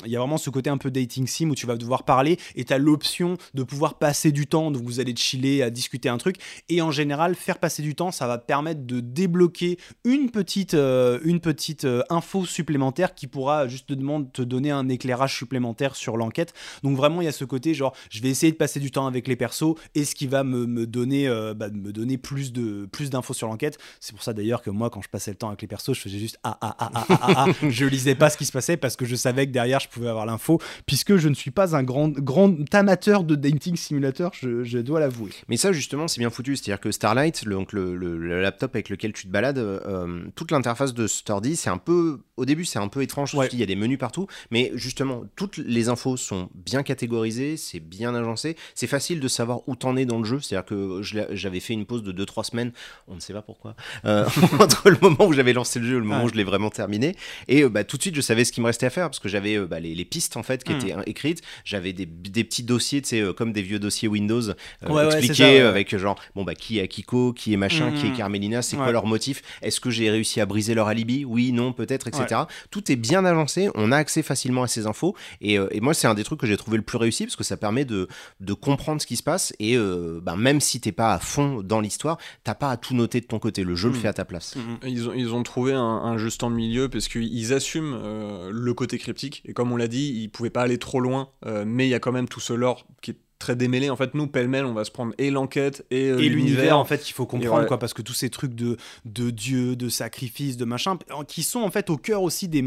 il 0.05 0.11
y 0.11 0.15
a 0.15 0.19
vraiment 0.19 0.37
ce 0.37 0.49
côté 0.49 0.69
un 0.69 0.77
peu 0.77 0.91
dating 0.91 1.27
sim 1.27 1.49
où 1.49 1.55
tu 1.55 1.67
vas 1.67 1.75
devoir 1.75 2.03
parler 2.03 2.37
et 2.55 2.63
tu 2.63 2.73
as 2.73 2.77
l'option 2.77 3.37
de 3.53 3.63
pouvoir 3.63 3.97
passer 3.97 4.31
du 4.31 4.47
temps, 4.47 4.71
donc 4.71 4.83
vous 4.83 4.99
allez 4.99 5.15
chiller 5.15 5.61
à 5.63 5.69
discuter 5.69 6.09
un 6.09 6.17
truc, 6.17 6.37
et 6.69 6.81
en 6.81 6.91
général, 6.91 7.35
faire 7.35 7.59
passer 7.59 7.81
du 7.81 7.95
temps, 7.95 8.11
ça 8.11 8.27
va 8.27 8.37
permettre 8.37 8.85
de 8.85 8.99
débloquer 8.99 9.77
une 10.03 10.31
petite, 10.31 10.73
euh, 10.73 11.19
une 11.23 11.39
petite 11.39 11.85
euh, 11.85 12.03
info 12.09 12.45
supplémentaire 12.45 13.13
qui 13.13 13.27
pourra 13.27 13.67
juste 13.67 13.87
te, 13.87 14.21
te 14.31 14.41
donner 14.41 14.71
un 14.71 14.87
éclairage 14.89 15.35
supplémentaire 15.35 15.95
sur 15.95 16.17
l'enquête. 16.17 16.53
Donc 16.83 16.95
vraiment, 16.97 17.21
il 17.21 17.25
y 17.25 17.27
a 17.27 17.33
ce 17.33 17.45
côté 17.45 17.73
genre, 17.73 17.95
je 18.09 18.21
vais 18.21 18.29
essayer 18.29 18.51
de 18.51 18.57
passer 18.57 18.79
du 18.79 18.91
temps 18.91 19.07
avec 19.07 19.27
les 19.27 19.35
persos 19.35 19.75
et 19.95 20.05
ce 20.05 20.15
qui 20.15 20.27
va 20.27 20.43
me, 20.43 20.65
me 20.65 20.87
donner, 20.87 21.27
bah, 21.55 21.69
me 21.69 21.91
donner 21.91 22.17
plus 22.17 22.53
de 22.53 22.87
plus 22.91 23.09
d'infos 23.09 23.33
sur 23.33 23.47
l'enquête. 23.47 23.77
C'est 23.99 24.13
pour 24.13 24.23
ça 24.23 24.33
d'ailleurs 24.33 24.61
que 24.61 24.69
moi, 24.69 24.89
quand 24.89 25.01
je 25.01 25.09
passais 25.09 25.31
le 25.31 25.37
temps 25.37 25.49
avec 25.49 25.61
les 25.61 25.67
persos, 25.67 25.93
je 25.93 26.01
faisais 26.01 26.19
juste 26.21 26.39
ah 26.43 26.57
ah 26.61 26.75
ah 26.79 26.91
ah 26.93 27.05
ah 27.09 27.17
ah. 27.21 27.45
ah. 27.47 27.69
je 27.69 27.85
lisais 27.85 28.15
pas 28.15 28.29
ce 28.29 28.37
qui 28.37 28.45
se 28.45 28.51
passait 28.51 28.77
parce 28.77 28.95
que 28.95 29.05
je 29.05 29.15
savais 29.15 29.47
que 29.47 29.51
derrière, 29.51 29.79
je 29.79 29.89
pouvais 29.89 30.09
avoir 30.09 30.25
l'info, 30.25 30.59
puisque 30.85 31.17
je 31.17 31.27
ne 31.29 31.33
suis 31.33 31.51
pas 31.51 31.75
un 31.75 31.83
grand 31.83 32.09
grand 32.09 32.55
amateur 32.73 33.23
de 33.23 33.35
dating 33.35 33.75
simulator, 33.75 34.31
je, 34.33 34.63
je 34.63 34.79
dois 34.79 34.99
l'avouer. 34.99 35.31
Mais 35.47 35.57
ça, 35.57 35.71
justement, 35.71 36.07
c'est 36.07 36.19
bien 36.19 36.29
foutu. 36.29 36.55
C'est-à-dire 36.55 36.79
que 36.79 36.91
Starlight, 36.91 37.43
le, 37.45 37.55
donc 37.55 37.73
le, 37.73 37.95
le, 37.95 38.41
laptop 38.41 38.75
avec 38.75 38.89
lequel 38.89 39.13
tu 39.13 39.27
te 39.27 39.31
balades, 39.31 39.57
euh, 39.57 40.23
toute 40.35 40.51
l'interface 40.51 40.93
de 40.93 41.07
Sturdy, 41.07 41.55
c'est 41.55 41.69
un 41.69 41.77
peu, 41.77 42.21
au 42.37 42.45
début, 42.45 42.65
c'est 42.65 42.79
un 42.79 42.87
peu 42.87 43.01
étrange. 43.01 43.35
Il 43.51 43.59
y 43.59 43.63
a 43.63 43.65
des 43.65 43.75
menus 43.75 43.97
partout, 43.97 44.27
mais 44.49 44.71
justement, 44.75 45.23
toutes 45.35 45.57
les 45.57 45.89
infos 45.89 46.17
sont 46.17 46.49
bien 46.55 46.83
catégorisées, 46.83 47.57
c'est 47.57 47.79
bien 47.79 48.15
agencé, 48.15 48.55
c'est 48.75 48.87
facile 48.87 49.19
de 49.19 49.27
savoir 49.27 49.67
où 49.67 49.75
t'en 49.75 49.95
es 49.95 50.05
dans 50.05 50.19
le 50.19 50.25
jeu. 50.25 50.39
C'est-à-dire 50.39 50.65
que 50.65 51.01
j'avais 51.01 51.59
fait 51.59 51.73
une 51.73 51.85
pause 51.85 52.03
de 52.03 52.11
2-3 52.11 52.45
semaines, 52.45 52.71
on 53.07 53.15
ne 53.15 53.19
sait 53.19 53.33
pas 53.33 53.41
pourquoi, 53.41 53.75
euh, 54.05 54.25
entre 54.59 54.89
le 54.89 54.97
moment 55.01 55.25
où 55.25 55.33
j'avais 55.33 55.53
lancé 55.53 55.79
le 55.79 55.85
jeu 55.85 55.97
et 55.97 55.99
le 55.99 56.05
moment 56.11 56.25
où 56.25 56.29
je 56.29 56.35
l'ai 56.35 56.43
vraiment 56.43 56.69
terminé. 56.69 57.15
Et 57.47 57.63
euh, 57.63 57.69
bah, 57.69 57.83
tout 57.83 57.97
de 57.97 58.01
suite, 58.01 58.15
je 58.15 58.21
savais 58.21 58.45
ce 58.45 58.51
qu'il 58.51 58.61
me 58.63 58.67
restait 58.67 58.85
à 58.85 58.89
faire 58.89 59.07
parce 59.07 59.19
que 59.19 59.29
j'avais 59.29 59.57
euh, 59.57 59.65
bah, 59.65 59.79
les, 59.79 59.95
les, 59.95 60.05
pistes 60.05 60.37
en 60.37 60.43
fait 60.43 60.63
qui 60.63 60.73
hmm. 60.73 60.77
étaient 60.77 60.95
écrites. 61.05 61.41
J'avais 61.63 61.93
des, 61.93 62.05
des, 62.05 62.43
petits 62.43 62.63
dossiers, 62.63 63.01
tu 63.01 63.09
sais, 63.09 63.23
comme 63.35 63.53
des 63.53 63.61
vieux 63.61 63.79
dossiers 63.79 64.07
Windows 64.07 64.41
expliqués 64.81 65.61
avec 65.61 65.95
genre, 65.97 66.19
bon, 66.35 66.43
bah, 66.43 66.55
qui 66.55 66.79
est 66.79 66.81
Akiko, 66.81 67.33
qui 67.33 67.53
est 67.53 67.57
machin, 67.57 67.91
qui 67.91 68.07
est 68.07 68.09
hmm. 68.09 68.17
Carmelina, 68.17 68.61
c'est 68.61 68.77
quoi 68.77 68.91
leur 68.91 69.05
motif? 69.05 69.41
Est-ce 69.61 69.79
que 69.79 69.89
j'ai 69.89 70.09
réussi 70.09 70.41
à 70.41 70.45
briser 70.45 70.73
leur 70.73 70.87
alibi? 70.87 71.25
Oui, 71.25 71.51
non, 71.51 71.73
peut-être, 71.73 72.07
etc. 72.07 72.41
Tout 72.69 72.91
est 72.91 72.95
bien 72.95 73.25
agencé, 73.25 73.69
on 73.75 73.91
a 73.91 73.97
accès 73.97 74.23
facilement 74.23 74.63
à 74.63 74.67
ces 74.67 74.87
infos. 74.87 75.15
Et, 75.41 75.57
et 75.71 75.81
moi, 75.81 75.93
c'est 75.93 76.07
un 76.07 76.13
des 76.13 76.23
trucs 76.23 76.39
que 76.39 76.47
j'ai 76.47 76.57
trouvé 76.57 76.77
le 76.77 76.83
plus 76.83 76.97
réussi 76.97 77.25
parce 77.25 77.35
que 77.35 77.43
ça 77.43 77.57
permet 77.57 77.85
de, 77.85 78.07
de 78.39 78.53
comprendre 78.53 79.01
ce 79.01 79.07
qui 79.07 79.15
se 79.15 79.23
passe. 79.23 79.53
Et 79.59 79.77
bah, 80.21 80.35
même 80.35 80.59
si 80.59 80.79
t'es 80.79 80.91
pas 80.91 81.13
à 81.13 81.19
fond 81.19 81.61
dans 81.61 81.79
l'histoire, 81.79 82.17
t'as 82.43 82.55
pas 82.55 82.71
à 82.71 82.77
tout 82.77 82.93
noter 82.93 83.21
de 83.21 83.25
ton 83.25 83.39
côté. 83.39 83.63
Le 83.63 83.75
jeu 83.75 83.89
le 83.89 83.95
hmm. 83.95 84.01
fait 84.01 84.07
à 84.07 84.13
ta 84.13 84.25
place. 84.25 84.55
Ils, 84.85 85.09
ont, 85.09 85.13
ils 85.13 85.33
ont 85.33 85.43
trouvé 85.43 85.73
un, 85.73 86.00
un 86.03 86.17
juste 86.17 86.43
en 86.43 86.49
milieu 86.49 86.89
parce 86.89 87.07
qu'ils 87.07 87.53
assument 87.53 87.99
euh, 88.01 88.49
le 88.51 88.73
côté 88.73 88.97
cryptique. 88.97 89.41
Et 89.45 89.53
comme 89.53 89.71
on 89.71 89.77
l'a 89.77 89.87
dit, 89.87 90.21
ils 90.21 90.29
pouvaient 90.29 90.49
pas 90.49 90.63
aller 90.63 90.77
trop 90.77 90.99
loin, 90.99 91.29
euh, 91.45 91.63
mais 91.65 91.87
il 91.87 91.89
y 91.89 91.95
a 91.95 91.99
quand 91.99 92.11
même 92.11 92.27
tout 92.27 92.39
ce 92.39 92.53
lore 92.53 92.85
qui 93.01 93.11
est 93.11 93.17
très 93.41 93.55
démêlé. 93.55 93.89
En 93.89 93.95
fait, 93.97 94.13
nous, 94.13 94.27
pêle-mêle, 94.27 94.65
on 94.65 94.73
va 94.73 94.85
se 94.85 94.91
prendre 94.91 95.13
et 95.17 95.31
l'enquête 95.31 95.85
et, 95.91 96.09
euh, 96.09 96.17
l'univers. 96.17 96.77
En 96.77 96.85
fait, 96.85 97.09
il 97.09 97.13
faut 97.13 97.25
comprendre 97.25 97.65
quoi, 97.65 97.77
parce 97.77 97.93
que 97.93 98.01
tous 98.01 98.13
ces 98.13 98.29
trucs 98.29 98.55
de 98.55 98.77
de 99.05 99.29
dieu, 99.29 99.75
de 99.75 99.89
sacrifice, 99.89 100.57
de 100.57 100.65
machin, 100.65 100.97
qui 101.27 101.43
sont 101.43 101.61
en 101.61 101.71
fait 101.71 101.89
au 101.89 101.97
cœur 101.97 102.21
aussi 102.21 102.47
des, 102.47 102.63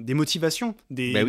des 0.00 0.14
motivations, 0.14 0.74
des, 0.90 1.12
bah 1.12 1.20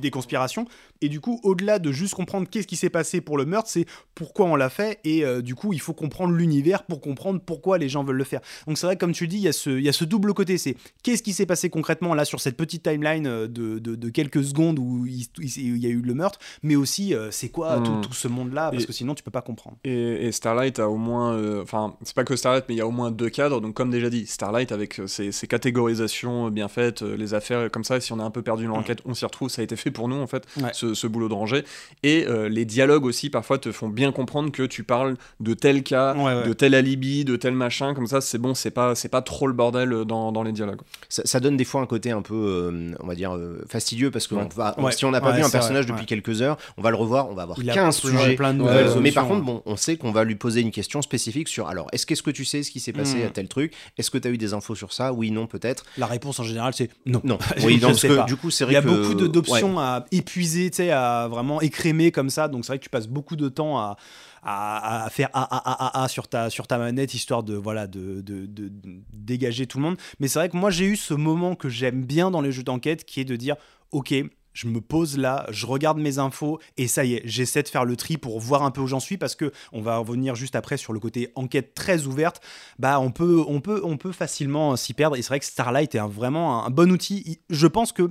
des 0.00 0.10
conspirations. 0.10 0.66
Et 1.00 1.08
du 1.08 1.20
coup, 1.20 1.40
au-delà 1.42 1.78
de 1.78 1.90
juste 1.90 2.14
comprendre 2.14 2.46
qu'est-ce 2.48 2.66
qui 2.66 2.76
s'est 2.76 2.90
passé 2.90 3.20
pour 3.20 3.36
le 3.36 3.44
meurtre, 3.44 3.68
c'est 3.68 3.86
pourquoi 4.14 4.46
on 4.46 4.54
l'a 4.54 4.68
fait. 4.68 5.00
Et 5.04 5.24
euh, 5.24 5.42
du 5.42 5.54
coup, 5.54 5.72
il 5.72 5.80
faut 5.80 5.94
comprendre 5.94 6.34
l'univers 6.34 6.84
pour 6.84 7.00
comprendre 7.00 7.40
pourquoi 7.44 7.78
les 7.78 7.88
gens 7.88 8.04
veulent 8.04 8.16
le 8.16 8.24
faire. 8.24 8.40
Donc 8.66 8.78
c'est 8.78 8.86
vrai, 8.86 8.96
comme 8.96 9.12
tu 9.12 9.24
le 9.24 9.28
dis, 9.28 9.38
il 9.38 9.42
y 9.42 9.48
a 9.48 9.52
ce, 9.52 9.70
il 9.70 9.82
y 9.82 9.88
a 9.88 9.92
ce 9.92 10.04
double 10.04 10.34
côté. 10.34 10.58
C'est 10.58 10.76
qu'est-ce 11.02 11.22
qui 11.22 11.32
s'est 11.32 11.46
passé 11.46 11.70
concrètement 11.70 12.14
là 12.14 12.24
sur 12.24 12.40
cette 12.40 12.56
petite 12.56 12.82
timeline 12.82 13.26
euh, 13.26 13.48
de, 13.48 13.78
de, 13.78 13.96
de 13.96 14.08
quelques 14.10 14.44
secondes 14.44 14.78
où 14.78 15.06
il, 15.06 15.26
il, 15.38 15.78
y 15.78 15.86
a 15.86 15.90
eu 15.90 16.02
le 16.02 16.14
meurtre, 16.14 16.38
mais 16.62 16.76
aussi 16.76 17.14
c'est 17.30 17.48
quoi 17.48 17.80
tout, 17.80 17.90
hmm. 17.90 18.00
tout, 18.02 18.12
ce 18.12 18.28
monde-là, 18.44 18.70
parce 18.70 18.86
que 18.86 18.92
sinon 18.92 19.14
tu 19.14 19.22
peux 19.22 19.30
pas 19.30 19.42
comprendre. 19.42 19.76
Et, 19.84 20.30
Starlight 20.32 20.78
a 20.78 20.88
au 20.88 20.96
moins, 20.96 21.34
euh, 21.34 21.62
enfin, 21.62 21.94
c'est 22.02 22.14
pas 22.14 22.24
que 22.24 22.36
Starlight, 22.36 22.64
mais 22.68 22.74
il 22.74 22.78
y 22.78 22.80
a 22.80 22.86
au 22.86 22.90
moins 22.90 23.10
deux 23.10 23.28
cadres. 23.28 23.60
Donc 23.60 23.74
comme 23.74 23.90
déjà 23.90 24.10
dit, 24.10 24.26
Starlight 24.26 24.72
avec 24.72 25.00
ses, 25.06 25.32
ses 25.32 25.46
catégorisations 25.46 26.50
bien 26.50 26.68
faites, 26.68 27.02
les 27.02 27.34
affaires 27.34 27.70
comme 27.70 27.84
ça, 27.84 28.00
si 28.00 28.12
on 28.12 28.18
a 28.18 28.24
un 28.24 28.30
peu 28.30 28.42
perdu 28.42 28.66
dans 28.66 28.76
l'enquête, 28.76 29.02
on 29.04 29.14
s'y 29.14 29.24
retrouve. 29.24 29.48
Ça 29.48 29.60
a 29.60 29.64
été 29.64 29.76
fait 29.76 29.90
pour 29.90 30.08
nous 30.08 30.16
en 30.16 30.26
fait, 30.26 30.46
ce, 30.72 30.94
ce, 30.94 31.06
boulot 31.06 31.28
de 31.28 31.34
rangée. 31.34 31.64
Et 32.02 32.26
euh, 32.26 32.48
les 32.48 32.64
dialogues 32.64 33.04
aussi, 33.04 33.30
parfois, 33.30 33.58
te 33.58 33.72
font 33.72 33.88
bien 33.88 34.12
comprendre 34.12 34.50
que 34.50 34.62
tu 34.62 34.84
parles 34.84 35.16
de 35.40 35.54
tel 35.54 35.82
cas, 35.82 36.14
de 36.44 36.52
tel 36.52 36.74
alibi, 36.74 37.24
de 37.24 37.36
tel 37.36 37.54
machin, 37.54 37.94
comme 37.94 38.06
ça, 38.06 38.20
c'est 38.20 38.38
bon, 38.38 38.54
c'est 38.54 38.70
pas, 38.70 38.94
c'est 38.94 39.08
pas 39.08 39.22
trop 39.22 39.46
le 39.46 39.52
bordel 39.52 39.92
euh, 39.92 40.04
dans, 40.04 40.32
dans 40.32 40.42
les 40.42 40.52
dialogues. 40.52 40.80
Ça, 41.08 41.40
donne 41.40 41.56
des 41.56 41.64
fois 41.64 41.80
un 41.80 41.86
côté 41.86 42.10
un 42.10 42.22
peu, 42.22 42.34
euh, 42.34 42.94
on 43.00 43.06
va 43.06 43.14
dire, 43.14 43.36
fastidieux, 43.68 44.10
parce 44.10 44.26
que 44.26 44.34
si 44.90 45.04
on 45.04 45.10
n'a 45.10 45.20
pas 45.20 45.32
vu 45.32 45.42
un 45.42 45.50
personnage 45.50 45.86
depuis 45.86 46.06
quelques 46.06 46.42
heures, 46.42 46.56
on 46.76 46.82
va 46.82 46.90
le 46.90 46.96
revoir, 46.96 47.28
on 47.28 47.34
va 47.34 47.42
avoir 47.42 47.58
15 47.58 47.96
sujets. 47.96 48.31
Plein 48.36 48.54
de 48.54 49.00
mais 49.00 49.12
par 49.12 49.26
contre, 49.26 49.44
bon, 49.44 49.62
on 49.66 49.76
sait 49.76 49.96
qu'on 49.96 50.12
va 50.12 50.24
lui 50.24 50.36
poser 50.36 50.60
une 50.60 50.70
question 50.70 51.02
spécifique 51.02 51.48
sur 51.48 51.68
alors, 51.68 51.86
est-ce 51.92 52.06
qu'est-ce 52.06 52.22
que 52.22 52.30
tu 52.30 52.44
sais 52.44 52.62
ce 52.62 52.70
qui 52.70 52.80
s'est 52.80 52.92
passé 52.92 53.22
hmm. 53.22 53.26
à 53.26 53.30
tel 53.30 53.48
truc? 53.48 53.72
Est-ce 53.98 54.10
que 54.10 54.18
tu 54.18 54.28
as 54.28 54.30
eu 54.30 54.38
des 54.38 54.54
infos 54.54 54.74
sur 54.74 54.92
ça? 54.92 55.12
Oui, 55.12 55.30
non, 55.30 55.46
peut-être. 55.46 55.84
La 55.98 56.06
réponse 56.06 56.38
en 56.40 56.44
général, 56.44 56.74
c'est 56.74 56.90
non. 57.06 57.20
Non, 57.24 57.38
oui, 57.64 57.78
donc, 57.78 58.00
que, 58.00 58.26
du 58.26 58.36
coup, 58.36 58.50
c'est 58.50 58.64
vrai 58.64 58.72
Il 58.72 58.74
y 58.74 58.78
a 58.78 58.82
beaucoup 58.82 59.14
d'options 59.14 59.78
à 59.78 60.06
épuiser, 60.10 60.70
tu 60.70 60.76
sais, 60.78 60.90
à 60.90 61.28
vraiment 61.28 61.60
écrémer 61.60 62.10
comme 62.10 62.30
ça. 62.30 62.48
Donc 62.48 62.64
c'est 62.64 62.72
vrai 62.72 62.78
que 62.78 62.84
tu 62.84 62.90
passes 62.90 63.08
beaucoup 63.08 63.36
de 63.36 63.48
temps 63.48 63.78
à, 63.78 63.96
à, 64.42 65.08
faire 65.10 65.28
a, 65.32 65.42
a, 65.42 66.02
a, 66.02 66.08
sur 66.08 66.28
ta, 66.28 66.50
sur 66.50 66.66
ta 66.66 66.78
manette 66.78 67.14
histoire 67.14 67.42
de, 67.42 67.54
voilà, 67.54 67.86
de, 67.86 68.20
de, 68.20 68.46
de, 68.46 68.70
dégager 69.12 69.66
tout 69.66 69.78
le 69.78 69.84
monde. 69.84 69.96
Mais 70.20 70.28
c'est 70.28 70.38
vrai 70.38 70.48
que 70.48 70.56
moi 70.56 70.70
j'ai 70.70 70.86
eu 70.86 70.96
ce 70.96 71.14
moment 71.14 71.54
que 71.54 71.68
j'aime 71.68 72.04
bien 72.04 72.30
dans 72.30 72.40
les 72.40 72.52
jeux 72.52 72.64
d'enquête 72.64 73.04
qui 73.04 73.20
est 73.20 73.24
de 73.24 73.36
dire 73.36 73.56
ok, 73.92 74.14
je 74.52 74.68
me 74.68 74.80
pose 74.80 75.16
là, 75.16 75.46
je 75.50 75.66
regarde 75.66 75.98
mes 75.98 76.18
infos 76.18 76.58
et 76.76 76.88
ça 76.88 77.04
y 77.04 77.14
est, 77.14 77.22
j'essaie 77.24 77.62
de 77.62 77.68
faire 77.68 77.84
le 77.84 77.96
tri 77.96 78.16
pour 78.16 78.40
voir 78.40 78.62
un 78.62 78.70
peu 78.70 78.80
où 78.80 78.86
j'en 78.86 79.00
suis 79.00 79.16
parce 79.16 79.34
que 79.34 79.52
on 79.72 79.80
va 79.80 79.98
revenir 79.98 80.34
juste 80.34 80.56
après 80.56 80.76
sur 80.76 80.92
le 80.92 81.00
côté 81.00 81.30
enquête 81.34 81.74
très 81.74 82.06
ouverte. 82.06 82.42
Bah 82.78 83.00
on 83.00 83.10
peut 83.10 83.42
on 83.46 83.60
peut 83.60 83.80
on 83.84 83.96
peut 83.96 84.12
facilement 84.12 84.76
s'y 84.76 84.94
perdre 84.94 85.16
et 85.16 85.22
c'est 85.22 85.28
vrai 85.28 85.40
que 85.40 85.46
Starlight 85.46 85.94
est 85.94 86.00
vraiment 86.00 86.64
un 86.64 86.70
bon 86.70 86.90
outil. 86.90 87.40
Je 87.50 87.66
pense 87.66 87.92
que 87.92 88.10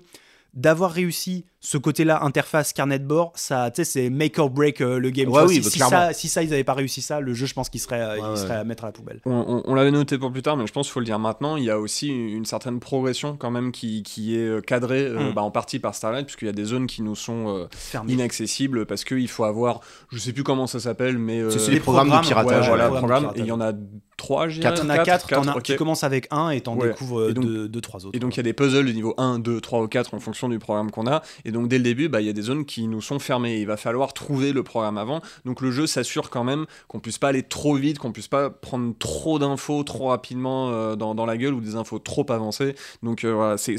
d'avoir 0.53 0.91
réussi 0.91 1.45
ce 1.63 1.77
côté-là, 1.77 2.23
interface 2.23 2.73
carnet 2.73 2.97
de 2.97 3.05
bord, 3.05 3.33
ça, 3.35 3.69
tu 3.69 3.83
sais, 3.83 3.91
c'est 3.91 4.09
make 4.09 4.39
or 4.39 4.49
break 4.49 4.81
euh, 4.81 4.97
le 4.97 5.11
game. 5.11 5.29
si, 5.47 5.61
ça, 5.61 6.11
si, 6.11 6.27
ça, 6.27 6.41
ils 6.41 6.49
n'avaient 6.49 6.63
pas 6.63 6.73
réussi 6.73 7.03
ça, 7.03 7.19
le 7.19 7.35
jeu, 7.35 7.45
je 7.45 7.53
pense 7.53 7.69
qu'il 7.69 7.79
serait, 7.79 8.01
euh, 8.01 8.35
serait 8.35 8.55
à 8.55 8.63
mettre 8.63 8.83
à 8.83 8.87
la 8.87 8.91
poubelle. 8.91 9.21
On, 9.25 9.75
l'avait 9.75 9.91
noté 9.91 10.17
pour 10.17 10.31
plus 10.31 10.41
tard, 10.41 10.57
mais 10.57 10.65
je 10.65 10.73
pense 10.73 10.87
qu'il 10.87 10.93
faut 10.93 10.99
le 10.99 11.05
dire 11.05 11.19
maintenant. 11.19 11.57
Il 11.57 11.63
y 11.63 11.69
a 11.69 11.79
aussi 11.79 12.07
une 12.07 12.45
certaine 12.45 12.79
progression 12.79 13.37
quand 13.37 13.51
même 13.51 13.71
qui, 13.71 14.01
qui 14.01 14.35
est 14.35 14.47
euh, 14.47 14.61
cadrée 14.61 15.07
hmm. 15.07 15.33
bah, 15.35 15.43
en 15.43 15.51
partie 15.51 15.77
par 15.77 15.93
Starlight, 15.93 16.25
puisqu'il 16.25 16.47
y 16.47 16.49
a 16.49 16.53
des 16.53 16.65
zones 16.65 16.87
qui 16.87 17.03
nous 17.03 17.15
sont 17.15 17.67
inaccessibles 18.07 18.87
parce 18.87 19.03
qu'il 19.03 19.27
faut 19.27 19.43
avoir, 19.43 19.81
je 20.11 20.17
sais 20.17 20.33
plus 20.33 20.43
comment 20.43 20.65
ça 20.65 20.79
s'appelle, 20.79 21.19
mais 21.19 21.43
c'est 21.51 21.69
les 21.69 21.79
programmes, 21.79 22.09
de 22.09 22.27
piratage. 22.27 22.67
voilà, 22.67 22.89
programme, 22.89 23.31
et 23.35 23.41
il 23.41 23.45
y 23.45 23.51
en 23.51 23.61
a 23.61 23.71
trois, 24.17 24.47
j'ai 24.47 24.61
Quatre. 24.61 24.83
Il 24.83 24.87
y 24.87 24.91
en 24.91 24.93
a 24.93 24.99
quatre, 24.99 25.61
tu 25.61 25.75
commences 25.75 26.03
avec 26.03 26.27
un 26.31 26.49
et 26.49 26.61
t'en 26.61 26.75
découvres 26.75 27.31
deux, 27.33 27.67
deux, 27.67 27.81
trois 27.81 28.05
autres. 28.05 28.15
Et 28.15 28.19
donc 28.19 28.35
il 28.35 28.37
y 28.37 28.39
a 28.39 28.43
des 28.43 28.53
puzzles 28.53 28.87
de 28.87 28.91
niveau 28.91 29.13
1, 29.17 29.37
2, 29.37 29.61
3 29.61 29.81
ou 29.81 29.87
4 29.87 30.15
en 30.15 30.19
fonction 30.19 30.49
du 30.49 30.57
programme 30.57 30.89
qu'on 30.89 31.05
a. 31.05 31.21
Et 31.45 31.50
donc 31.51 31.67
dès 31.67 31.77
le 31.77 31.83
début, 31.83 32.09
bah, 32.09 32.21
il 32.21 32.27
y 32.27 32.29
a 32.29 32.33
des 32.33 32.41
zones 32.41 32.65
qui 32.65 32.87
nous 32.87 33.01
sont 33.01 33.19
fermées. 33.19 33.59
Il 33.59 33.67
va 33.67 33.77
falloir 33.77 34.13
trouver 34.13 34.53
le 34.53 34.63
programme 34.63 34.97
avant. 34.97 35.21
Donc 35.45 35.61
le 35.61 35.71
jeu 35.71 35.87
s'assure 35.87 36.29
quand 36.29 36.43
même 36.43 36.65
qu'on 36.87 36.99
puisse 36.99 37.17
pas 37.17 37.29
aller 37.29 37.43
trop 37.43 37.75
vite, 37.75 37.99
qu'on 37.99 38.11
puisse 38.11 38.27
pas 38.27 38.49
prendre 38.49 38.93
trop 38.97 39.39
d'infos 39.39 39.83
trop 39.83 40.07
rapidement 40.07 40.69
euh, 40.69 40.95
dans, 40.95 41.15
dans, 41.15 41.25
la 41.25 41.37
gueule 41.37 41.53
ou 41.53 41.61
des 41.61 41.75
infos 41.75 41.99
trop 41.99 42.25
avancées. 42.29 42.75
Donc 43.03 43.23
euh, 43.23 43.33
voilà, 43.33 43.57
c'est, 43.57 43.75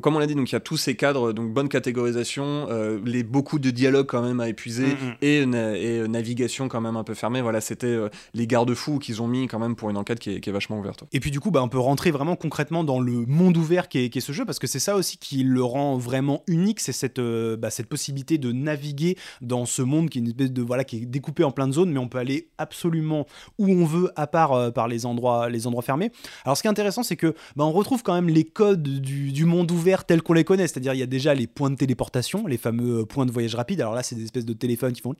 comme 0.00 0.16
on 0.16 0.18
l'a 0.18 0.26
dit, 0.26 0.34
donc 0.34 0.50
il 0.50 0.54
y 0.54 0.56
a 0.56 0.60
tous 0.60 0.76
ces 0.76 0.96
cadres, 0.96 1.32
donc 1.32 1.52
bonne 1.52 1.68
catégorisation, 1.68 2.66
euh, 2.70 2.98
les 3.04 3.22
beaucoup 3.22 3.58
de 3.58 3.70
dialogues 3.70 4.06
quand 4.06 4.22
même 4.22 4.40
à 4.40 4.48
épuiser 4.48 4.86
mm, 4.86 5.06
mm. 5.06 5.16
et, 5.22 5.36
et 5.38 6.08
navigation 6.08 6.68
quand 6.68 6.80
même 6.80 6.96
un 6.96 7.04
peu 7.04 7.14
fermée. 7.14 7.40
Voilà, 7.40 7.60
c'était 7.60 7.96
les 8.34 8.46
garde-fous 8.46 8.98
qu'ils 8.98 9.22
ont 9.22 9.28
mis 9.28 9.46
quand 9.46 9.58
même 9.58 9.76
pour 9.76 9.90
une 9.90 9.96
enquête 9.96 10.18
qui 10.18 10.30
est, 10.30 10.40
qui 10.40 10.50
est, 10.50 10.52
vachement 10.52 10.78
ouverte. 10.78 11.04
Et 11.12 11.20
puis 11.20 11.30
du 11.30 11.40
coup, 11.40 11.50
bah, 11.50 11.62
on 11.62 11.68
peut 11.68 11.78
rentrer 11.78 12.10
vraiment 12.10 12.36
concrètement 12.36 12.84
dans 12.84 13.00
le 13.00 13.24
monde 13.26 13.56
ouvert 13.56 13.88
qui 13.88 13.98
est, 13.98 14.20
ce 14.20 14.32
jeu 14.32 14.44
parce 14.44 14.58
que 14.58 14.66
c'est 14.66 14.78
ça 14.78 14.96
aussi 14.96 15.18
qui 15.18 15.42
le 15.42 15.62
rend 15.62 15.96
vraiment 15.96 16.42
unique, 16.46 16.80
c'est 16.80 16.91
cette 16.92 17.20
bah, 17.20 17.70
cette 17.70 17.86
possibilité 17.86 18.38
de 18.38 18.52
naviguer 18.52 19.16
dans 19.40 19.66
ce 19.66 19.82
monde 19.82 20.10
qui 20.10 20.18
est 20.18 20.22
une 20.22 20.28
espèce 20.28 20.52
de 20.52 20.62
voilà 20.62 20.84
qui 20.84 20.98
est 20.98 21.06
découpé 21.06 21.44
en 21.44 21.50
plein 21.50 21.68
de 21.68 21.72
zones, 21.72 21.92
mais 21.92 21.98
on 21.98 22.08
peut 22.08 22.18
aller 22.18 22.48
absolument 22.58 23.26
où 23.58 23.68
on 23.68 23.84
veut 23.84 24.10
à 24.16 24.26
part 24.26 24.52
euh, 24.52 24.70
par 24.70 24.88
les 24.88 25.06
endroits 25.06 25.48
les 25.48 25.66
endroits 25.66 25.82
fermés. 25.82 26.12
Alors 26.44 26.56
ce 26.56 26.62
qui 26.62 26.68
est 26.68 26.70
intéressant, 26.70 27.02
c'est 27.02 27.16
que 27.16 27.34
bah, 27.56 27.64
on 27.64 27.72
retrouve 27.72 28.02
quand 28.02 28.14
même 28.14 28.28
les 28.28 28.44
codes 28.44 28.82
du, 28.82 29.44
monde 29.44 29.70
ouvert 29.72 30.04
tels 30.04 30.22
qu'on 30.22 30.34
les 30.34 30.44
connaît, 30.44 30.68
c'est-à-dire 30.68 30.94
il 30.94 31.00
y 31.00 31.02
a 31.02 31.06
déjà 31.06 31.34
les 31.34 31.48
points 31.48 31.70
de 31.70 31.74
téléportation, 31.74 32.46
les 32.46 32.56
fameux 32.56 33.00
euh, 33.00 33.04
points 33.04 33.26
de 33.26 33.32
voyage 33.32 33.56
rapide. 33.56 33.80
Alors 33.80 33.94
là, 33.94 34.04
c'est 34.04 34.14
des 34.14 34.22
espèces 34.22 34.46
de 34.46 34.52
téléphones 34.52 34.92
qui 34.92 35.00
font 35.00 35.14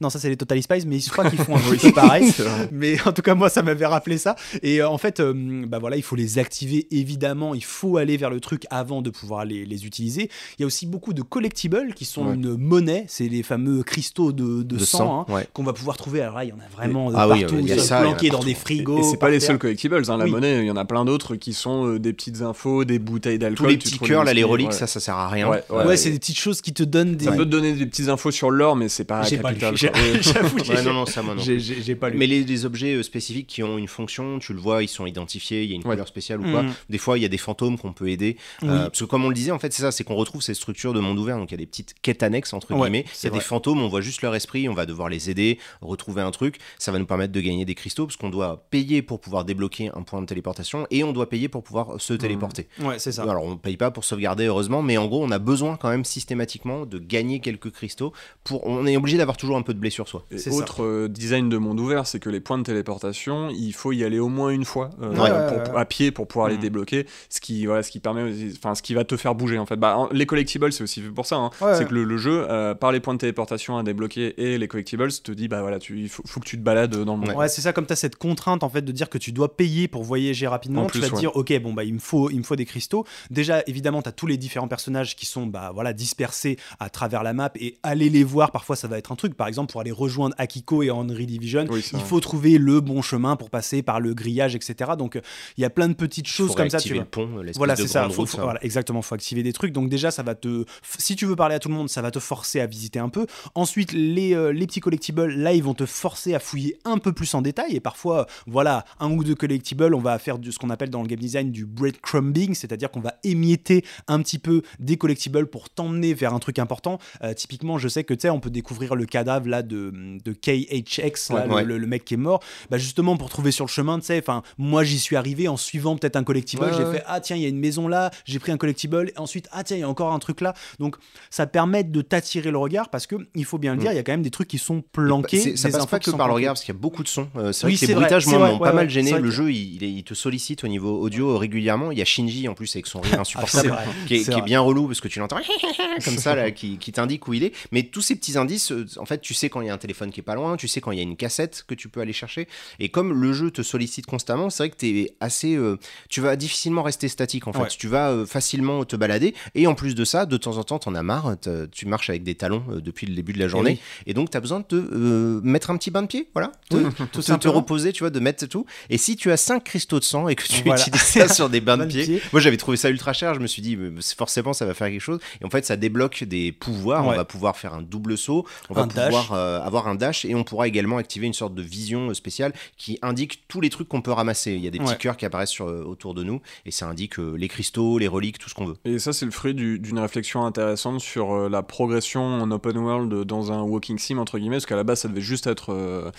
non, 0.00 0.10
ça 0.10 0.18
c'est 0.18 0.28
les 0.28 0.36
Total 0.36 0.62
Spies, 0.62 0.86
mais 0.86 0.98
je 0.98 1.10
crois 1.10 1.28
qu'ils 1.28 1.38
font 1.38 1.56
un 1.56 1.60
bruit 1.60 1.78
pareil. 1.92 2.32
Mais 2.72 3.00
en 3.06 3.12
tout 3.12 3.22
cas, 3.22 3.34
moi, 3.34 3.48
ça 3.48 3.62
m'avait 3.62 3.86
rappelé 3.86 4.18
ça. 4.18 4.36
Et 4.62 4.80
euh, 4.80 4.88
en 4.88 4.98
fait, 4.98 5.20
euh, 5.20 5.64
bah 5.66 5.78
voilà, 5.78 5.96
il 5.96 6.02
faut 6.02 6.16
les 6.16 6.38
activer 6.38 6.86
évidemment. 6.90 7.54
Il 7.54 7.64
faut 7.64 7.96
aller 7.96 8.16
vers 8.16 8.30
le 8.30 8.40
truc 8.40 8.66
avant 8.70 9.02
de 9.02 9.10
pouvoir 9.10 9.44
les, 9.44 9.64
les 9.64 9.86
utiliser. 9.86 10.30
Il 10.60 10.64
y 10.64 10.64
a 10.64 10.66
aussi 10.66 10.84
beaucoup 10.84 11.14
de 11.14 11.22
collectibles 11.22 11.94
qui 11.94 12.04
sont 12.04 12.26
Ouais. 12.26 12.34
une 12.34 12.54
monnaie. 12.54 13.06
C'est 13.08 13.28
les 13.28 13.42
fameux 13.42 13.82
cristaux 13.82 14.30
de, 14.30 14.62
de 14.62 14.76
De 14.76 14.78
sang, 14.84 14.98
sang, 14.98 15.26
hein, 15.26 15.32
ouais. 15.32 15.48
qu'on 15.54 15.62
va 15.62 15.72
pouvoir 15.72 15.96
trouver. 15.96 16.20
Alors 16.20 16.34
là, 16.34 16.44
il 16.44 16.50
y 16.50 16.52
en 16.52 16.56
a 16.58 16.68
vraiment 16.70 17.10
Ah 17.14 17.24
euh, 17.24 17.32
oui, 17.32 17.40
partout. 17.40 17.56
il 17.60 17.66
y 17.66 17.72
a 17.72 17.76
ils 17.76 17.80
sont 17.80 17.86
ça, 17.86 18.02
planqués 18.02 18.26
dans 18.28 18.32
partout. 18.32 18.44
des 18.44 18.50
Et, 18.52 18.54
frigos. 18.54 18.98
et 18.98 19.02
c'est 19.04 19.16
pas 19.16 19.30
les 19.30 19.40
seuls 19.40 19.58
collectibles, 19.58 19.96
hein, 20.06 20.16
la 20.18 20.26
Oui. 20.26 20.30
monnaie, 20.30 20.58
il 20.60 20.66
y 20.66 20.70
en 20.70 20.76
a 20.76 20.84
plein 20.84 21.06
d'autres 21.06 21.36
qui 21.36 21.54
sont 21.54 21.86
euh, 21.86 21.98
des 21.98 22.12
petites 22.12 22.42
infos, 22.42 22.84
des 22.84 22.98
bouteilles 22.98 23.38
Tous 23.38 23.44
d'alcool. 23.46 23.68
les 23.70 23.78
tu 23.78 23.88
petits 23.88 23.98
cœurs, 24.00 24.22
là, 24.24 24.34
les 24.34 24.44
reliques, 24.44 24.66
ouais. 24.68 24.72
ça, 24.74 24.86
ça 24.86 25.00
sert 25.00 25.14
à 25.16 25.30
rien. 25.30 25.48
Ouais, 25.48 25.62
Ouais, 25.70 25.96
c'est 25.96 26.10
des 26.10 26.18
petites 26.18 26.38
choses 26.38 26.60
qui 26.60 26.74
te 26.74 26.82
donnent 26.82 27.16
des. 27.16 27.24
Ça 27.24 27.32
peut 27.32 27.46
te 27.46 27.50
donner 27.50 27.72
des 27.72 27.86
petites 27.86 28.10
infos 28.10 28.30
sur 28.30 28.50
l'or, 28.50 28.76
mais 28.76 28.90
c'est 28.90 29.04
pas 29.04 29.22
J'ai 29.22 29.38
pas 29.38 29.52
lu. 29.52 29.58
capital. 29.58 29.94
J'avoue, 30.20 30.58
non, 30.84 30.92
non, 30.92 31.06
ça, 31.06 31.22
j'ai- 31.38 31.94
pas 31.94 32.10
lu. 32.10 32.18
Mais 32.18 32.26
les, 32.26 32.44
les 32.44 32.64
objets 32.66 32.96
euh, 32.96 33.02
spécifiques 33.02 33.46
qui 33.46 33.62
ont 33.62 33.78
une 33.78 33.88
fonction, 33.88 34.38
tu 34.40 34.52
le 34.52 34.60
vois, 34.60 34.82
ils 34.82 34.88
sont 34.88 35.06
identifiés, 35.06 35.62
il 35.64 35.70
y 35.70 35.72
a 35.72 35.76
une 35.76 35.82
couleur 35.84 36.06
spéciale 36.06 36.40
ou 36.40 36.50
quoi. 36.50 36.64
Mhm. 36.64 36.72
Des 36.90 36.98
fois, 36.98 37.16
il 37.16 37.22
y 37.22 37.24
a 37.24 37.28
des 37.28 37.38
fantômes 37.38 37.78
qu'on 37.78 37.94
peut 37.94 38.08
aider. 38.10 38.36
Oui. 38.60 38.68
Euh, 38.68 38.78
parce 38.88 38.98
que 39.00 39.04
comme 39.06 39.24
on 39.24 39.28
le 39.30 39.34
disait, 39.34 39.52
en 39.52 39.58
fait, 39.58 39.72
c'est 39.72 39.80
ça, 39.80 39.90
c'est 39.90 40.04
qu'on 40.04 40.16
retrouve 40.16 40.42
ces 40.54 40.60
structures 40.60 40.92
de 40.92 41.00
monde 41.00 41.18
ouvert. 41.18 41.36
Donc 41.38 41.50
il 41.50 41.54
y 41.54 41.54
a 41.54 41.58
des 41.58 41.66
petites 41.66 41.94
quêtes 42.02 42.22
annexes, 42.22 42.52
entre 42.52 42.72
Ouais, 42.72 42.80
guillemets. 42.80 43.04
Il 43.06 43.10
c'est 43.12 43.28
y 43.28 43.30
a 43.30 43.34
des 43.34 43.40
fantômes, 43.40 43.80
on 43.80 43.88
voit 43.88 44.00
juste 44.00 44.22
leur 44.22 44.34
esprit, 44.34 44.68
on 44.68 44.74
va 44.74 44.86
devoir 44.86 45.08
les 45.08 45.30
aider, 45.30 45.58
retrouver 45.80 46.22
un 46.22 46.30
truc. 46.30 46.58
Ça 46.78 46.92
va 46.92 46.98
nous 46.98 47.06
permettre 47.06 47.32
de 47.32 47.40
gagner 47.40 47.64
des 47.64 47.74
cristaux, 47.74 48.06
parce 48.06 48.16
qu'on 48.16 48.30
doit 48.30 48.66
payer 48.70 49.02
pour 49.02 49.20
pouvoir 49.20 49.44
débloquer 49.44 49.90
un 49.94 50.02
point 50.02 50.20
de 50.20 50.26
téléportation, 50.26 50.86
et 50.90 51.04
on 51.04 51.12
doit 51.12 51.28
payer 51.28 51.48
pour 51.48 51.62
pouvoir 51.62 52.00
se 52.00 52.14
téléporter. 52.14 52.68
Ouais, 52.80 52.98
c'est 52.98 53.12
ça. 53.12 53.22
Alors 53.22 53.44
on 53.44 53.56
paye 53.56 53.76
pas 53.76 53.90
pour 53.90 54.04
sauvegarder, 54.04 54.46
heureusement, 54.46 54.82
mais 54.82 54.96
en 54.96 55.06
gros, 55.06 55.22
on 55.24 55.30
a 55.30 55.38
besoin 55.38 55.76
quand 55.76 55.88
même 55.90 56.04
systématiquement 56.04 56.86
de 56.86 56.98
gagner 56.98 57.40
quelques 57.40 57.70
cristaux. 57.70 58.12
Pour... 58.44 58.66
On 58.66 58.86
est 58.86 58.96
obligé 58.96 59.16
d'avoir 59.18 59.36
toujours 59.36 59.56
un 59.56 59.62
peu 59.62 59.74
de 59.74 59.78
blé 59.78 59.90
sur 59.90 60.08
soi. 60.08 60.24
Et 60.30 60.38
C'est 60.38 60.50
ça. 60.50 60.56
autre 60.56 60.82
euh, 60.84 61.08
design 61.08 61.48
de 61.48 61.56
monde 61.58 61.78
ouvert, 61.80 62.06
c'est 62.06 62.20
que 62.20 62.30
les 62.30 62.40
points 62.40 62.58
de 62.58 62.62
téléportation, 62.64 63.48
il 63.50 63.72
faut 63.72 63.92
y 63.92 64.04
aller 64.04 64.18
au 64.18 64.28
moins 64.28 64.50
une 64.50 64.64
fois 64.64 64.90
euh, 65.02 65.10
Ouais, 65.10 65.16
pour- 65.16 65.24
ouais, 65.26 65.62
pour- 65.64 65.74
ouais. 65.74 65.80
à 65.80 65.84
pied 65.84 66.10
pour 66.10 66.26
pouvoir 66.26 66.48
les 66.48 66.56
débloquer, 66.56 67.06
ce 67.28 67.40
qui, 67.40 67.66
voilà, 67.66 67.82
ce 67.82 67.90
qui 67.90 68.00
permet, 68.00 68.32
enfin, 68.56 68.74
ce 68.74 68.82
qui 68.82 68.94
va 68.94 69.04
te 69.04 69.16
faire 69.16 69.34
bouger 69.34 69.58
en 69.58 69.66
fait. 69.66 69.76
Bah, 69.76 69.96
en- 69.96 70.08
les 70.12 70.26
collectibles, 70.40 70.72
c'est 70.72 70.82
aussi 70.84 71.00
fait 71.00 71.08
pour 71.08 71.26
ça. 71.26 71.36
hein. 71.36 71.50
Ouais, 71.60 71.74
c'est 71.74 71.80
ouais. 71.80 71.86
que 71.86 71.94
le, 71.94 72.04
le 72.04 72.16
jeu, 72.18 72.46
euh, 72.50 72.74
par 72.74 72.92
les 72.92 73.00
points 73.00 73.14
de 73.14 73.18
téléportation 73.18 73.76
à 73.78 73.82
débloquer 73.82 74.34
et 74.42 74.58
les 74.58 74.68
collectibles, 74.68 75.08
te 75.12 75.32
dit 75.32 75.48
bah 75.48 75.60
voilà, 75.62 75.78
tu, 75.78 76.00
il 76.00 76.08
faut, 76.08 76.22
faut 76.26 76.40
que 76.40 76.46
tu 76.46 76.56
te 76.56 76.62
balades 76.62 76.90
dans 76.94 77.14
le 77.16 77.20
monde. 77.26 77.36
Ouais, 77.36 77.48
c'est 77.48 77.60
ça, 77.60 77.72
comme 77.72 77.86
tu 77.86 77.92
as 77.92 77.96
cette 77.96 78.16
contrainte 78.16 78.62
en 78.64 78.68
fait 78.68 78.82
de 78.82 78.92
dire 78.92 79.08
que 79.08 79.18
tu 79.18 79.32
dois 79.32 79.56
payer 79.56 79.88
pour 79.88 80.02
voyager 80.02 80.46
rapidement, 80.46 80.82
En 80.82 80.86
tu 80.86 80.92
plus, 80.92 81.00
vas 81.00 81.10
te 81.10 81.16
dire 81.20 81.36
OK, 81.36 81.52
bon 81.60 81.72
bah 81.74 81.84
il 81.84 81.94
me 81.94 81.98
faut 81.98 82.30
il 82.30 82.38
me 82.38 82.42
faut 82.42 82.56
des 82.56 82.64
cristaux. 82.66 83.04
Déjà 83.30 83.62
évidemment, 83.66 84.02
tu 84.02 84.08
as 84.08 84.12
tous 84.12 84.26
les 84.26 84.36
différents 84.36 84.68
personnages 84.68 85.16
qui 85.16 85.26
sont 85.26 85.46
bah 85.46 85.70
voilà 85.74 85.92
dispersés 85.92 86.58
à 86.78 86.90
travers 86.90 87.22
la 87.22 87.32
map 87.32 87.50
et 87.56 87.78
aller 87.82 88.08
les 88.10 88.24
voir 88.24 88.50
parfois 88.52 88.76
ça 88.76 88.88
va 88.88 88.98
être 88.98 89.12
un 89.12 89.16
truc 89.16 89.34
par 89.34 89.46
exemple 89.48 89.70
pour 89.72 89.80
aller 89.80 89.90
rejoindre 89.92 90.34
Akiko 90.38 90.82
et 90.82 90.90
Henry 90.90 91.26
Division, 91.26 91.66
Oui, 91.70 91.80
il 91.92 91.98
vrai. 91.98 92.06
faut 92.06 92.20
trouver 92.20 92.58
le 92.58 92.80
bon 92.80 93.02
chemin 93.02 93.36
pour 93.36 93.50
passer 93.50 93.82
par 93.82 94.00
le 94.00 94.14
grillage 94.14 94.54
etc. 94.54 94.92
Donc 94.98 95.16
euh, 95.16 95.20
il 95.56 95.62
y 95.62 95.64
a 95.64 95.70
plein 95.70 95.88
de 95.88 95.94
petites 95.94 96.26
choses 96.26 96.48
Faut 96.48 96.54
comme 96.54 96.70
ça 96.70 96.78
tu 96.78 96.94
le 96.94 97.04
pont, 97.04 97.38
l'espèce 97.38 97.56
Voilà, 97.58 97.76
c'est 97.76 97.86
ça. 97.88 98.08
Faut, 98.08 98.22
route, 98.22 98.28
faut- 98.30 98.40
voilà, 98.40 98.62
exactement. 98.64 99.02
Faut 99.02 99.14
activer 99.14 99.42
des 99.42 99.52
trucs. 99.52 99.72
Donc 99.72 99.88
déjà, 99.88 100.10
ça 100.10 100.22
va 100.22 100.29
te. 100.34 100.64
Si 100.98 101.16
tu 101.16 101.26
veux 101.26 101.36
parler 101.36 101.54
à 101.54 101.58
tout 101.58 101.68
le 101.68 101.74
monde, 101.74 101.88
ça 101.88 102.02
va 102.02 102.10
te 102.10 102.18
forcer 102.18 102.60
à 102.60 102.66
visiter 102.66 102.98
un 102.98 103.08
peu. 103.08 103.26
Ensuite, 103.54 103.92
les, 103.92 104.34
euh, 104.34 104.52
les 104.52 104.66
petits 104.66 104.80
collectibles, 104.80 105.26
là, 105.26 105.52
ils 105.52 105.62
vont 105.62 105.74
te 105.74 105.86
forcer 105.86 106.34
à 106.34 106.38
fouiller 106.40 106.78
un 106.84 106.98
peu 106.98 107.12
plus 107.12 107.32
en 107.34 107.42
détail. 107.42 107.74
Et 107.76 107.80
parfois, 107.80 108.26
voilà, 108.46 108.84
un 108.98 109.10
ou 109.12 109.24
deux 109.24 109.34
collectibles, 109.34 109.94
on 109.94 110.00
va 110.00 110.18
faire 110.18 110.38
du, 110.38 110.52
ce 110.52 110.58
qu'on 110.58 110.70
appelle 110.70 110.90
dans 110.90 111.02
le 111.02 111.08
game 111.08 111.18
design 111.18 111.50
du 111.50 111.66
breadcrumbing, 111.66 112.54
c'est-à-dire 112.54 112.90
qu'on 112.90 113.00
va 113.00 113.14
émietter 113.24 113.84
un 114.08 114.20
petit 114.22 114.38
peu 114.38 114.62
des 114.78 114.96
collectibles 114.96 115.46
pour 115.46 115.70
t'emmener 115.70 116.14
vers 116.14 116.34
un 116.34 116.38
truc 116.38 116.58
important. 116.58 116.98
Euh, 117.22 117.34
typiquement, 117.34 117.78
je 117.78 117.88
sais 117.88 118.04
que 118.04 118.14
tu 118.14 118.22
sais, 118.22 118.30
on 118.30 118.40
peut 118.40 118.50
découvrir 118.50 118.94
le 118.94 119.06
cadavre 119.06 119.48
là 119.48 119.62
de, 119.62 119.92
de 120.24 120.32
KHX, 120.32 121.30
là, 121.30 121.40
Ouais, 121.40 121.46
le, 121.48 121.54
ouais. 121.54 121.64
le- 121.64 121.78
le 121.78 121.86
mec 121.86 122.04
qui 122.04 122.14
est 122.14 122.18
mort. 122.18 122.42
Bah, 122.70 122.78
justement, 122.78 123.16
pour 123.16 123.28
trouver 123.30 123.50
sur 123.52 123.64
le 123.64 123.70
chemin, 123.70 123.98
tu 123.98 124.06
sais, 124.06 124.18
enfin, 124.18 124.42
moi, 124.58 124.84
j'y 124.84 124.98
suis 124.98 125.16
arrivé 125.16 125.48
en 125.48 125.56
suivant 125.56 125.96
peut-être 125.96 126.16
un 126.16 126.24
collectible. 126.24 126.62
Ouais, 126.64 126.70
j'ai 126.76 126.84
fait 126.84 127.02
ah 127.06 127.20
tiens 127.20 127.36
il 127.36 127.42
y 127.42 127.46
a 127.46 127.48
une 127.48 127.58
maison 127.58 127.88
là 127.88 128.10
j'ai 128.24 128.38
pris 128.38 128.52
un 128.52 128.56
collectible 128.56 129.10
et 129.14 129.18
ensuite 129.18 129.48
ah 129.52 129.64
tiens 129.64 129.76
il 129.76 129.80
y 129.80 129.82
a 129.82 129.88
encore 129.88 130.09
un 130.12 130.18
truc 130.18 130.40
là 130.40 130.54
donc 130.78 130.96
ça 131.30 131.46
permet 131.46 131.84
de 131.84 132.02
t'attirer 132.02 132.50
le 132.50 132.58
regard 132.58 132.88
parce 132.90 133.06
que 133.06 133.16
il 133.34 133.44
faut 133.44 133.58
bien 133.58 133.74
le 133.74 133.80
dire 133.80 133.92
il 133.92 133.96
y 133.96 133.98
a 133.98 134.02
quand 134.02 134.12
même 134.12 134.22
des 134.22 134.30
trucs 134.30 134.48
qui 134.48 134.58
sont 134.58 134.82
planqués 134.92 135.36
Bah, 135.38 135.42
c'est- 135.44 135.56
ça 135.56 135.68
des 135.68 135.72
passe 135.76 135.86
pas 135.86 135.98
que 135.98 136.10
par 136.10 136.28
le 136.28 136.34
regard 136.34 136.54
parce 136.54 136.64
qu'il 136.64 136.74
y 136.74 136.76
a 136.76 136.80
beaucoup 136.80 137.02
de 137.02 137.08
sons. 137.08 137.28
Euh, 137.36 137.52
c'est 137.52 137.66
Oui, 137.66 137.74
vrai 137.76 137.86
que 137.86 137.92
vrai, 137.92 138.00
bruitages 138.02 138.26
m'ont 138.26 138.52
ouais, 138.54 138.58
pas 138.58 138.72
mal 138.72 138.88
gêné. 138.90 139.18
Le 139.18 139.30
jeu 139.30 139.52
il, 139.52 140.02
te 140.04 140.14
sollicite 140.14 140.64
au 140.64 140.68
niveau 140.68 141.00
audio 141.00 141.36
régulièrement. 141.38 141.90
Il 141.92 141.98
y 141.98 142.02
a 142.02 142.04
Shinji 142.04 142.48
en 142.48 142.54
plus 142.54 142.74
avec 142.74 142.86
son 142.86 143.00
rire 143.00 143.14
Ah, 143.18 143.20
insupportable 143.20 143.76
qui, 144.06 144.14
est, 144.16 144.30
qui 144.32 144.42
bien 144.42 144.60
relou 144.60 144.86
parce 144.86 145.00
que 145.00 145.08
tu 145.08 145.18
l'entends 145.18 145.38
comme 146.04 146.16
ça 146.18 146.34
là 146.34 146.50
qui, 146.52 146.78
qui 146.78 146.92
t'indique 146.92 147.26
où 147.28 147.34
il 147.34 147.44
est. 147.44 147.52
Mais 147.72 147.82
tous 147.84 148.02
ces 148.02 148.16
petits 148.16 148.36
indices, 148.38 148.72
euh, 148.72 148.86
en 148.98 149.04
fait 149.04 149.20
tu 149.20 149.34
sais 149.34 149.48
quand 149.48 149.60
il 149.60 149.66
y 149.66 149.70
a 149.70 149.74
un 149.74 149.78
téléphone 149.78 150.10
qui 150.10 150.20
est 150.20 150.24
pas 150.24 150.34
loin, 150.34 150.56
tu 150.56 150.68
sais 150.68 150.80
quand 150.80 150.92
il 150.92 150.96
y 150.96 151.00
a 151.00 151.04
une 151.04 151.16
cassette 151.16 151.64
que 151.66 151.74
tu 151.74 151.88
peux 151.88 152.00
aller 152.00 152.12
chercher. 152.12 152.48
Et 152.78 152.88
comme 152.88 153.12
le 153.12 153.32
jeu 153.32 153.50
te 153.50 153.62
sollicite 153.62 154.06
constamment, 154.06 154.50
c'est 154.50 154.62
vrai 154.64 154.70
que 154.70 154.76
t'es 154.76 155.14
assez, 155.20 155.54
euh, 155.56 155.78
tu 156.08 156.20
vas 156.20 156.36
difficilement 156.36 156.82
rester 156.82 157.08
statique 157.08 157.46
en 157.46 157.52
fait. 157.52 157.58
Ouais. 157.60 157.68
Tu 157.68 157.88
vas 157.88 158.10
euh, 158.10 158.26
facilement 158.26 158.84
te 158.84 158.96
balader 158.96 159.34
et 159.54 159.66
en 159.66 159.74
plus 159.74 159.94
de 159.94 159.99
ça, 160.04 160.26
de 160.26 160.36
temps 160.36 160.56
en 160.58 160.64
temps 160.64 160.78
t'en 160.78 160.94
as 160.94 161.02
marre. 161.02 161.36
t'as- 161.40 161.66
Tu 161.68 161.86
marches 161.86 162.10
avec 162.10 162.22
des 162.22 162.34
talons 162.34 162.62
euh, 162.70 162.80
depuis 162.80 163.06
le 163.06 163.14
début 163.14 163.32
de 163.32 163.38
la 163.38 163.48
journée 163.48 163.72
oui. 163.72 164.02
et 164.06 164.14
donc 164.14 164.30
tu 164.30 164.36
as 164.36 164.40
besoin 164.40 164.60
de 164.60 164.64
te 164.64 164.74
euh, 164.76 165.40
mettre 165.42 165.70
un 165.70 165.76
petit 165.76 165.90
bain 165.90 166.02
de 166.02 166.06
pied, 166.06 166.28
voilà, 166.34 166.52
te, 166.68 166.76
Oui, 166.76 166.84
te- 166.92 167.02
tout 167.04 167.06
te, 167.20 167.20
simplement. 167.20 167.54
reposer, 167.54 167.92
tu 167.92 168.00
vois, 168.02 168.10
de 168.10 168.20
mettre 168.20 168.46
tout. 168.46 168.66
Et 168.90 168.98
si 168.98 169.16
tu 169.16 169.30
as 169.30 169.36
5 169.36 169.62
cristaux 169.64 169.98
de 169.98 170.04
sang 170.04 170.28
et 170.28 170.34
que 170.34 170.44
tu 170.44 170.62
Voilà. 170.64 170.80
utilises 170.80 171.00
ça 171.02 171.28
sur 171.32 171.48
des 171.50 171.60
bains 171.60 171.76
de 171.78 171.84
de 171.84 171.88
pied, 171.88 172.04
pied. 172.04 172.22
moi 172.32 172.40
j'avais 172.40 172.56
trouvé 172.56 172.76
ça 172.76 172.90
ultra 172.90 173.12
cher, 173.12 173.34
je 173.34 173.40
me 173.40 173.46
suis 173.46 173.62
dit 173.62 173.76
forcément 174.16 174.52
ça 174.52 174.64
va 174.66 174.74
faire 174.74 174.88
quelque 174.88 175.00
chose. 175.00 175.18
Et 175.40 175.44
en 175.44 175.50
fait 175.50 175.64
ça 175.64 175.76
débloque 175.76 176.24
des 176.24 176.52
pouvoirs, 176.52 177.06
on 177.06 177.12
va 177.12 177.24
pouvoir 177.24 177.56
faire 177.56 177.74
un 177.74 177.82
double 177.82 178.16
saut, 178.18 178.46
on 178.68 178.74
va 178.74 178.86
dash. 178.86 179.06
pouvoir 179.06 179.32
euh, 179.32 179.60
avoir 179.60 179.88
un 179.88 179.94
dash 179.94 180.24
et 180.24 180.34
on 180.34 180.44
pourra 180.44 180.68
également 180.68 180.96
activer 180.98 181.26
une 181.26 181.34
sorte 181.34 181.54
de 181.54 181.62
vision 181.62 182.12
spéciale 182.14 182.52
qui 182.76 182.98
indique 183.02 183.42
tous 183.48 183.60
les 183.60 183.70
trucs 183.70 183.88
qu'on 183.88 184.02
peut 184.02 184.12
ramasser. 184.12 184.52
Il 184.52 184.60
y 184.60 184.66
a 184.66 184.70
des 184.70 184.78
petits 184.78 184.90
Ouais. 184.90 184.96
cœurs 184.96 185.16
qui 185.16 185.24
apparaissent 185.24 185.50
sur, 185.50 185.66
autour 185.66 186.14
de 186.14 186.24
nous 186.24 186.40
et 186.66 186.70
ça 186.70 186.88
indique 186.88 187.18
euh, 187.18 187.34
les 187.36 187.48
cristaux, 187.48 187.98
les 187.98 188.08
reliques, 188.08 188.38
tout 188.38 188.48
ce 188.48 188.54
qu'on 188.54 188.64
veut. 188.66 188.76
Et 188.84 188.98
ça, 188.98 189.12
c'est 189.12 189.24
le 189.24 189.30
fruit 189.30 189.54
du- 189.54 189.78
d'une 189.90 189.98
réflexion 189.98 190.46
intéressante 190.46 191.00
sur 191.00 191.32
euh, 191.32 191.48
la 191.48 191.62
progression 191.62 192.22
en 192.22 192.50
open 192.50 192.78
world 192.78 193.24
dans 193.24 193.52
un 193.52 193.62
walking 193.62 193.98
sim, 193.98 194.18
entre 194.18 194.38
guillemets, 194.38 194.56
parce 194.56 194.66
qu'à 194.66 194.76
la 194.76 194.84
base, 194.84 195.00
ça 195.00 195.08
devait 195.08 195.20
juste 195.20 195.46
être 195.46 195.72
euh, 195.72 196.10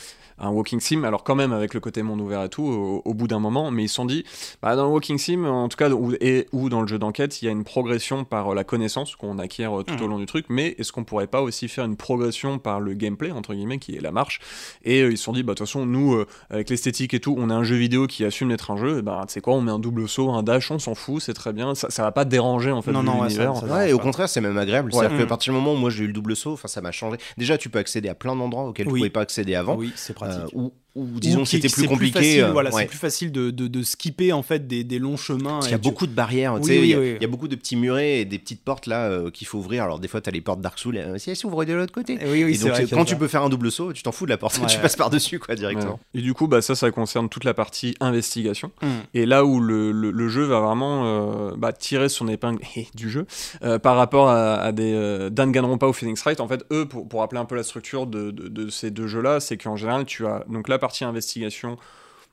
un 0.41 0.49
walking 0.49 0.80
sim, 0.80 1.03
alors 1.03 1.23
quand 1.23 1.35
même 1.35 1.53
avec 1.53 1.73
le 1.73 1.80
côté 1.80 2.01
monde 2.03 2.19
ouvert 2.22 2.43
et 2.43 2.49
tout, 2.49 2.63
au, 2.63 3.01
au 3.05 3.13
bout 3.13 3.27
d'un 3.27 3.39
moment, 3.39 3.72
mais 3.72 3.84
ils 3.84 3.89
se 3.89 3.95
sont 3.95 4.05
dit, 4.05 4.26
bah, 4.61 4.76
dans 4.76 4.85
le 4.85 4.91
walking 4.91 5.18
sim, 5.18 5.45
en 5.45 5.69
tout 5.69 5.77
cas, 5.77 5.89
ou, 5.89 6.13
et, 6.19 6.47
ou 6.51 6.69
dans 6.69 6.81
le 6.81 6.88
jeu 6.88 6.97
d'enquête, 6.99 7.41
il 7.41 7.45
y 7.45 7.47
a 7.47 7.51
une 7.51 7.63
progression 7.63 8.26
par 8.26 8.49
euh, 8.51 8.55
la 8.55 8.63
connaissance 8.63 9.15
qu'on 9.15 9.39
acquiert 9.39 9.80
euh, 9.80 9.84
tout 9.84 10.01
au 10.03 10.07
long 10.07 10.18
du 10.19 10.26
truc, 10.26 10.45
mais 10.49 10.76
est-ce 10.80 10.91
qu'on 10.91 11.03
pourrait 11.03 11.27
pas 11.27 11.41
aussi 11.41 11.68
faire 11.68 11.85
une 11.85 11.95
progression 11.95 12.57
par 12.59 12.80
le 12.80 12.93
gameplay, 12.93 13.31
entre 13.31 13.53
guillemets, 13.53 13.77
qui 13.80 13.95
est 13.95 14.01
la 14.01 14.11
marche? 14.11 14.39
Et 14.84 15.01
euh, 15.01 15.11
ils 15.11 15.18
se 15.18 15.23
sont 15.23 15.34
dit, 15.34 15.43
bah, 15.43 15.53
de 15.53 15.57
toute 15.59 15.68
façon, 15.68 15.85
nous, 15.85 16.13
euh, 16.15 16.26
avec 16.49 16.69
l'esthétique 16.69 17.13
et 17.13 17.19
tout, 17.19 17.35
on 17.38 17.49
a 17.49 17.53
un 17.53 17.63
jeu 17.63 17.76
vidéo 17.76 18.07
qui 18.07 18.26
assume 18.26 18.49
d'être 18.49 18.72
un 18.72 18.77
jeu, 18.77 18.99
et 18.99 19.01
bah, 19.01 19.23
tu 19.27 19.34
sais 19.34 19.41
quoi, 19.41 19.53
on 19.53 19.61
met 19.61 19.72
un 19.72 19.80
double 19.80 20.07
saut, 20.09 20.31
un 20.31 20.43
dash, 20.43 20.72
on 20.72 20.80
s'en 20.80 20.95
fout, 20.95 21.22
c'est 21.22 21.34
très 21.34 21.53
bien, 21.53 21.76
ça, 21.76 21.89
ça 21.89 22.03
va 22.03 22.11
pas 22.11 22.26
déranger 22.26 22.72
en 22.72 22.81
fait 22.81 22.91
Non, 22.91 23.03
non, 23.03 23.19
ouais, 23.22 23.27
l'univers. 23.27 23.55
ça- 23.55 23.68
ça- 23.68 23.73
Ouais, 23.73 23.89
et 23.91 23.93
au 23.93 23.99
contraire, 23.99 24.27
c'est 24.27 24.41
même 24.41 24.57
agréable. 24.57 24.89
Ouais. 24.91 24.97
C'est-à-dire 24.99 25.18
qu'à 25.19 25.26
Mm. 25.26 25.27
partir 25.27 25.53
du 25.53 25.59
moment 25.59 25.73
où 25.73 25.77
moi 25.77 25.89
j'ai 25.89 26.03
eu 26.03 26.07
le 26.07 26.13
double 26.13 26.35
saut, 26.35 26.53
enfin 26.53 26.68
ça 26.68 26.81
m'a 26.81 26.91
changé. 26.91 27.18
Déjà, 27.38 27.57
tu 27.57 27.69
peux 27.69 27.80
accéder 27.80 28.09
à 28.09 28.15
plein 28.15 28.35
d'endroits 28.35 28.63
auxquels 28.65 28.88
tu 28.88 28.91
Oui. 28.91 28.99
pouvais 28.99 29.09
pas 29.09 29.22
accéder 29.22 29.55
avant. 29.55 29.76
oui 29.76 29.91
c'est 29.95 30.13
pratique 30.13 30.31
euh, 30.32 30.48
ou, 30.53 30.74
ou 30.95 31.05
disons 31.19 31.45
c'était 31.45 31.69
plus 31.69 31.88
compliqué. 31.88 32.19
facile, 32.19 32.43
euh, 32.43 32.51
voilà, 32.51 32.69
ouais. 32.73 32.81
c'est 32.81 32.88
plus 32.88 32.97
facile 32.97 33.31
de, 33.31 33.49
de, 33.51 33.68
de 33.68 33.81
skipper 33.84 34.34
en 34.34 34.43
fait 34.43 34.68
des, 34.68 34.84
des 34.84 34.99
longs 34.99 35.15
chemins 35.18 35.51
Parce 35.53 35.68
qu'il 35.68 35.72
y 35.72 35.76
a 35.76 35.80
tu- 35.80 35.89
beaucoup 35.89 36.05
de 36.05 36.11
barrières, 36.11 36.55
tu 36.55 36.61
Oui, 36.61 36.65
sais, 36.68 36.80
oui, 36.80 36.84
il 36.84 36.89
y 36.89 36.93
a- 36.93 36.99
oui. 36.99 37.13
il 37.15 37.22
y, 37.22 37.26
a 37.26 37.27
beaucoup 37.30 37.47
de 37.47 37.55
petits 37.55 37.76
murets 37.77 38.19
et 38.19 38.26
des 38.26 38.38
petites 38.39 38.61
portes 38.63 38.88
là 38.88 39.05
euh, 39.09 39.31
qu'il 39.31 39.47
faut 39.47 39.57
ouvrir. 39.59 39.84
Alors 39.84 39.99
des 39.99 40.07
fois, 40.09 40.19
tu 40.22 40.30
as 40.30 40.34
les 40.34 40.41
portes 40.41 40.59
Dark 40.61 40.77
Souls, 40.77 40.97
euh, 40.97 41.18
si 41.18 41.30
elles 41.30 41.35
s'ouvrent 41.38 41.63
de 41.63 41.73
l'autre 41.73 41.93
côté. 41.93 42.18
Eh 42.19 42.26
oui 42.30 42.43
oui 42.43 42.51
et 42.51 42.55
c'est 42.55 42.65
donc 42.68 42.73
vrai 42.73 42.85
quand 42.89 42.99
ça. 42.99 43.05
tu 43.05 43.15
peux 43.15 43.27
faire 43.30 43.43
un 43.43 43.49
double 43.49 43.72
saut, 43.72 43.93
tu 43.93 44.03
t'en 44.03 44.11
fous 44.11 44.26
de 44.26 44.31
la 44.31 44.38
porte, 44.38 44.57
Ouais, 44.59 44.65
tu 44.68 44.76
ouais. 44.76 44.81
passes 44.81 44.95
par-dessus 44.97 45.39
quoi 45.39 45.55
directement. 45.55 45.93
Ouais. 46.13 46.19
Et 46.19 46.22
du 46.22 46.34
coup, 46.34 46.47
bah, 46.47 46.61
ça, 46.61 46.76
ça 46.76 46.91
concerne 46.91 47.30
toute 47.30 47.45
la 47.45 47.53
partie 47.53 47.95
investigation. 48.01 48.72
Mm. 48.81 48.88
Et 49.13 49.26
là 49.26 49.45
où 49.45 49.59
le, 49.59 49.91
le- 49.91 50.11
le 50.11 50.27
jeu 50.30 50.43
va 50.43 50.59
vraiment 50.59 51.03
euh, 51.05 51.51
bah, 51.57 51.72
tirer 51.73 52.09
son 52.09 52.27
épingle 52.27 52.61
du 52.95 53.09
jeu 53.09 53.26
euh, 53.63 53.80
par 53.80 53.95
rapport 53.95 54.30
à, 54.30 54.55
à 54.55 54.72
des 54.72 54.93
euh, 54.93 55.30
Danganronpa 55.30 55.88
ou 55.88 55.93
Phoenix 55.93 56.22
Wright, 56.23 56.39
en 56.41 56.47
fait, 56.47 56.65
eux, 56.72 56.85
pour, 56.85 57.07
pour 57.07 57.22
rappeler 57.22 57.39
un 57.39 57.45
peu 57.45 57.55
la 57.55 57.63
structure 57.63 58.07
de, 58.07 58.31
de- 58.31 58.47
de 58.49 58.69
ces 58.69 58.91
deux 58.91 59.07
jeux-là, 59.07 59.39
c'est 59.39 59.57
qu'en 59.57 59.76
général, 59.77 60.05
tu 60.05 60.26
as 60.27 60.43
donc 60.49 60.68
la 60.68 60.80
partie 60.82 61.06
investigation, 61.06 61.78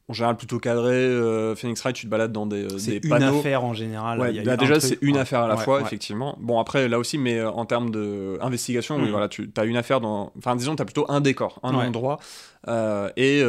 en 0.08 0.12
général 0.12 0.36
plutôt 0.36 0.58
cadrée. 0.58 0.90
euh, 0.94 1.54
Phoenix 1.54 1.80
Wright, 1.82 1.94
tu 1.94 2.06
te 2.06 2.10
balades 2.10 2.32
dans 2.32 2.46
des, 2.46 2.64
euh, 2.64 2.78
c'est 2.78 2.98
des 2.98 3.06
une 3.06 3.10
panneaux. 3.10 3.38
affaire 3.38 3.62
en 3.64 3.74
général 3.74 4.18
Ouais, 4.18 4.30
il 4.30 4.36
y 4.36 4.40
a 4.40 4.42
bah 4.42 4.56
déjà, 4.56 4.80
c'est 4.80 4.98
une 5.02 5.14
ouais. 5.14 5.20
affaire 5.20 5.42
à 5.42 5.48
la 5.48 5.54
Ouais, 5.56 5.62
fois, 5.64 5.80
effectivement. 5.82 6.36
Bon, 6.40 6.58
après, 6.58 6.88
là 6.88 6.98
aussi, 6.98 7.16
mais 7.18 7.38
euh, 7.38 7.50
en 7.50 7.64
termes 7.66 7.90
d'investigation, 7.90 8.96
oui, 8.96 9.08
Mm. 9.08 9.10
voilà, 9.10 9.28
tu 9.28 9.50
as 9.56 9.64
une 9.64 9.76
affaire 9.76 10.00
dans. 10.00 10.32
Enfin, 10.38 10.56
disons, 10.56 10.74
tu 10.74 10.82
as 10.82 10.86
plutôt 10.86 11.04
un 11.08 11.20
décor, 11.20 11.60
un 11.62 11.74
endroit. 11.74 12.18
euh, 12.66 13.10
et 13.16 13.42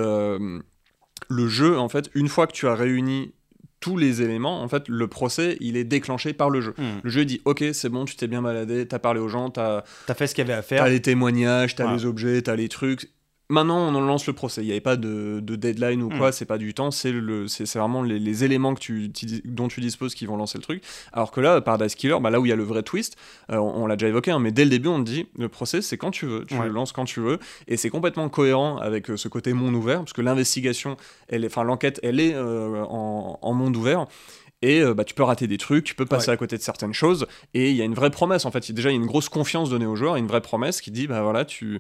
le 1.32 1.48
jeu, 1.48 1.78
en 1.78 1.90
fait, 1.90 2.10
une 2.16 2.28
fois 2.28 2.48
que 2.48 2.54
tu 2.54 2.68
as 2.68 2.76
réuni 2.76 3.34
tous 3.80 3.96
les 3.98 4.22
éléments, 4.22 4.62
en 4.62 4.68
fait, 4.68 4.88
le 4.90 5.08
procès, 5.08 5.56
il 5.62 5.78
est 5.78 5.84
déclenché 5.86 6.34
par 6.34 6.50
le 6.50 6.60
jeu. 6.60 6.74
Mm. 6.78 6.84
Le 7.04 7.10
jeu 7.10 7.24
dit 7.26 7.42
Ok, 7.46 7.64
c'est 7.72 7.88
bon, 7.90 8.04
tu 8.06 8.16
t'es 8.18 8.28
bien 8.28 8.42
baladé, 8.42 8.86
t'as 8.88 9.00
parlé 9.00 9.20
aux 9.22 9.30
gens, 9.30 9.50
t'as 9.50 9.84
t'as 10.06 10.14
fait 10.16 10.28
ce 10.28 10.36
qu'il 10.36 10.46
y 10.46 10.50
avait 10.52 10.58
à 10.60 10.62
faire 10.62 10.84
as 10.84 10.90
les 10.90 11.02
témoignages, 11.02 11.76
t'as 11.76 11.88
Ouais. 11.88 11.94
les 11.94 12.06
objets, 12.06 12.42
t'as 12.42 12.56
les 12.58 12.68
trucs. 12.68 13.10
Maintenant, 13.52 13.80
on 13.80 13.96
en 13.96 14.02
lance 14.02 14.28
le 14.28 14.34
procès. 14.34 14.62
Il 14.62 14.66
n'y 14.66 14.72
avait 14.72 14.80
pas 14.80 14.96
de, 14.96 15.40
de 15.42 15.56
deadline 15.56 16.04
ou 16.04 16.10
quoi, 16.10 16.32
c'est 16.32 16.46
pas 16.46 16.60
du 16.60 16.76
temps, 16.76 16.92
c'est 16.92 17.12
vraiment 17.12 18.04
les, 18.04 18.20
les 18.20 18.44
éléments 18.44 18.76
que 18.76 18.80
tu, 18.80 19.10
dont 19.44 19.68
tu 19.68 19.82
disposes 19.82 20.14
qui 20.14 20.28
vont 20.28 20.38
lancer 20.38 20.60
le 20.60 20.62
truc. 20.64 20.84
Alors 21.14 21.32
que 21.32 21.42
là, 21.42 21.60
Paradise 21.60 21.96
Killer, 21.96 22.18
bah 22.22 22.30
là 22.30 22.40
où 22.40 22.46
il 22.46 22.50
y 22.50 22.52
a 22.52 22.56
le 22.56 22.64
vrai 22.64 22.84
twist, 22.84 23.16
euh, 23.52 23.58
on, 23.58 23.84
on 23.84 23.88
l'a 23.88 23.96
déjà 23.96 24.08
évoqué, 24.08 24.30
hein, 24.30 24.38
mais 24.38 24.52
dès 24.52 24.66
le 24.66 24.70
début, 24.70 24.90
on 24.90 25.04
te 25.04 25.10
dit 25.10 25.26
le 25.36 25.50
procès, 25.50 25.82
c'est 25.82 25.98
quand 25.98 26.12
tu 26.12 26.28
veux, 26.28 26.46
tu 26.46 26.54
Ouais. 26.60 26.68
le 26.68 26.72
lances 26.74 26.92
quand 26.92 27.06
tu 27.06 27.22
veux, 27.22 27.40
et 27.68 27.76
c'est 27.76 27.90
complètement 27.90 28.30
cohérent 28.30 28.78
avec 28.78 29.10
euh, 29.10 29.18
ce 29.18 29.28
côté 29.28 29.54
monde 29.54 29.74
ouvert, 29.74 30.00
parce 30.00 30.14
que 30.14 30.22
l'investigation, 30.22 30.96
enfin 31.44 31.64
l'enquête, 31.64 32.00
elle 32.04 32.20
est 32.20 32.36
euh, 32.36 32.84
en, 32.88 33.40
en 33.42 33.54
monde 33.54 33.76
ouvert. 33.76 34.06
Et 34.62 34.82
euh, 34.82 34.94
bah, 34.94 35.06
tu 35.06 35.14
peux 35.14 35.24
rater 35.24 35.48
des 35.48 35.58
trucs, 35.58 35.86
tu 35.86 35.96
peux 35.96 36.06
passer 36.06 36.28
Ouais. 36.28 36.34
à 36.34 36.38
côté 36.38 36.58
de 36.58 36.62
certaines 36.62 36.94
choses. 36.94 37.26
Et 37.54 37.70
il 37.72 37.76
y 37.78 37.82
a 37.82 37.86
une 37.86 37.94
vraie 37.94 38.10
promesse, 38.12 38.44
en 38.46 38.52
fait. 38.52 38.70
Déjà, 38.74 38.90
il 38.90 38.94
y 38.94 38.98
a 38.98 39.02
une 39.02 39.08
grosse 39.08 39.30
confiance 39.30 39.70
donnée 39.70 39.86
aux 39.86 39.96
joueurs, 39.96 40.18
et 40.18 40.20
une 40.20 40.28
vraie 40.28 40.42
promesse 40.42 40.82
qui 40.82 40.92
dit, 40.92 41.08
bah 41.08 41.22
voilà, 41.24 41.46
tu 41.46 41.80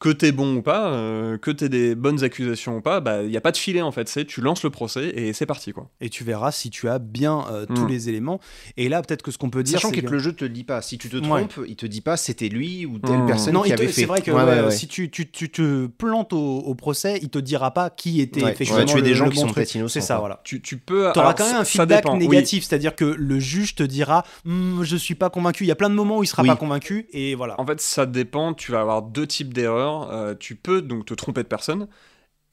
que 0.00 0.08
t'es 0.10 0.32
bon 0.32 0.56
ou 0.56 0.62
pas, 0.62 0.88
euh, 0.88 1.38
que 1.38 1.50
t'aies 1.50 1.68
des 1.68 1.94
bonnes 1.94 2.22
accusations 2.24 2.76
ou 2.76 2.80
pas, 2.80 3.00
bah 3.00 3.22
il 3.22 3.30
y 3.30 3.36
a 3.36 3.40
pas 3.40 3.52
de 3.52 3.56
filet 3.56 3.80
en 3.82 3.92
fait. 3.92 4.08
C'est 4.08 4.24
tu 4.24 4.40
lances 4.40 4.62
le 4.64 4.70
procès 4.70 5.08
et 5.14 5.32
c'est 5.32 5.46
parti 5.46 5.72
quoi. 5.72 5.88
Et 6.00 6.10
tu 6.10 6.24
verras 6.24 6.50
si 6.52 6.70
tu 6.70 6.88
as 6.88 6.98
bien 6.98 7.44
euh, 7.50 7.64
tous 7.66 7.84
Mm. 7.84 7.88
les 7.88 8.08
éléments. 8.08 8.40
Et 8.76 8.88
là, 8.88 9.02
peut-être 9.02 9.22
que 9.22 9.30
ce 9.30 9.38
qu'on 9.38 9.50
peut 9.50 9.62
dire, 9.62 9.78
Sachant 9.80 9.90
que 9.92 10.00
le 10.00 10.18
jeu 10.18 10.32
te 10.32 10.44
le 10.44 10.50
dit 10.50 10.64
pas. 10.64 10.82
Si 10.82 10.98
tu 10.98 11.08
te 11.08 11.16
Ouais. 11.16 11.22
trompes, 11.46 11.60
il 11.66 11.76
te 11.76 11.86
dit 11.86 12.00
pas 12.00 12.16
c'était 12.16 12.48
lui 12.48 12.86
ou 12.86 12.98
telle 12.98 13.22
Hmm. 13.22 13.26
personne 13.26 13.54
non, 13.54 13.62
qui 13.62 13.72
avait 13.72 13.86
fait. 13.86 13.92
c'est 13.92 14.04
vrai 14.06 14.20
que 14.20 14.30
Ouais, 14.30 14.42
ouais, 14.42 14.50
ouais, 14.60 14.60
ouais. 14.66 14.70
si 14.70 14.88
tu, 14.88 15.10
tu, 15.10 15.30
tu 15.30 15.50
te 15.50 15.86
plantes 15.86 16.32
au, 16.32 16.58
au 16.58 16.74
procès, 16.74 17.18
il 17.22 17.28
te 17.30 17.38
dira 17.38 17.72
pas 17.72 17.88
qui 17.90 18.20
était 18.20 18.42
Ouais, 18.42 18.50
effectivement 18.52 18.84
tu 18.84 18.86
vas 18.86 18.92
tuer 18.92 19.00
le, 19.00 19.02
des 19.08 19.14
gens 19.14 19.24
le 19.26 19.30
qui 19.30 19.36
bon 19.42 19.48
sont 19.52 19.60
innocents, 19.60 19.88
C'est 19.92 20.00
ça, 20.00 20.18
voilà. 20.18 20.40
Tu, 20.44 20.60
tu 20.60 20.76
peux. 20.78 21.10
Tu 21.12 21.18
auras 21.18 21.28
alors, 21.28 21.34
quand 21.36 21.46
même 21.46 21.56
un 21.56 21.64
feedback 21.64 22.04
oui. 22.12 22.18
négatif, 22.18 22.64
c'est-à-dire 22.64 22.94
que 22.96 23.04
le 23.04 23.38
juge 23.38 23.74
te 23.74 23.82
dira 23.82 24.24
Hum, 24.46 24.80
je 24.82 24.96
suis 24.96 25.14
pas 25.14 25.30
convaincu. 25.30 25.64
Il 25.64 25.68
y 25.68 25.72
a 25.72 25.76
plein 25.76 25.90
de 25.90 25.94
moments 25.94 26.18
où 26.18 26.22
il 26.22 26.26
sera 26.26 26.42
pas 26.44 26.56
convaincu 26.56 27.06
et 27.12 27.34
voilà. 27.34 27.58
En 27.60 27.66
fait, 27.66 27.80
ça 27.80 28.06
dépend. 28.06 28.54
Tu 28.54 28.72
vas 28.72 28.80
avoir 28.80 29.02
deux 29.02 29.26
types 29.26 29.52
d'erreurs. 29.54 29.83
Euh, 29.86 30.34
tu 30.38 30.56
peux 30.56 30.82
donc 30.82 31.06
te 31.06 31.14
tromper 31.14 31.42
de 31.42 31.48
personne 31.48 31.88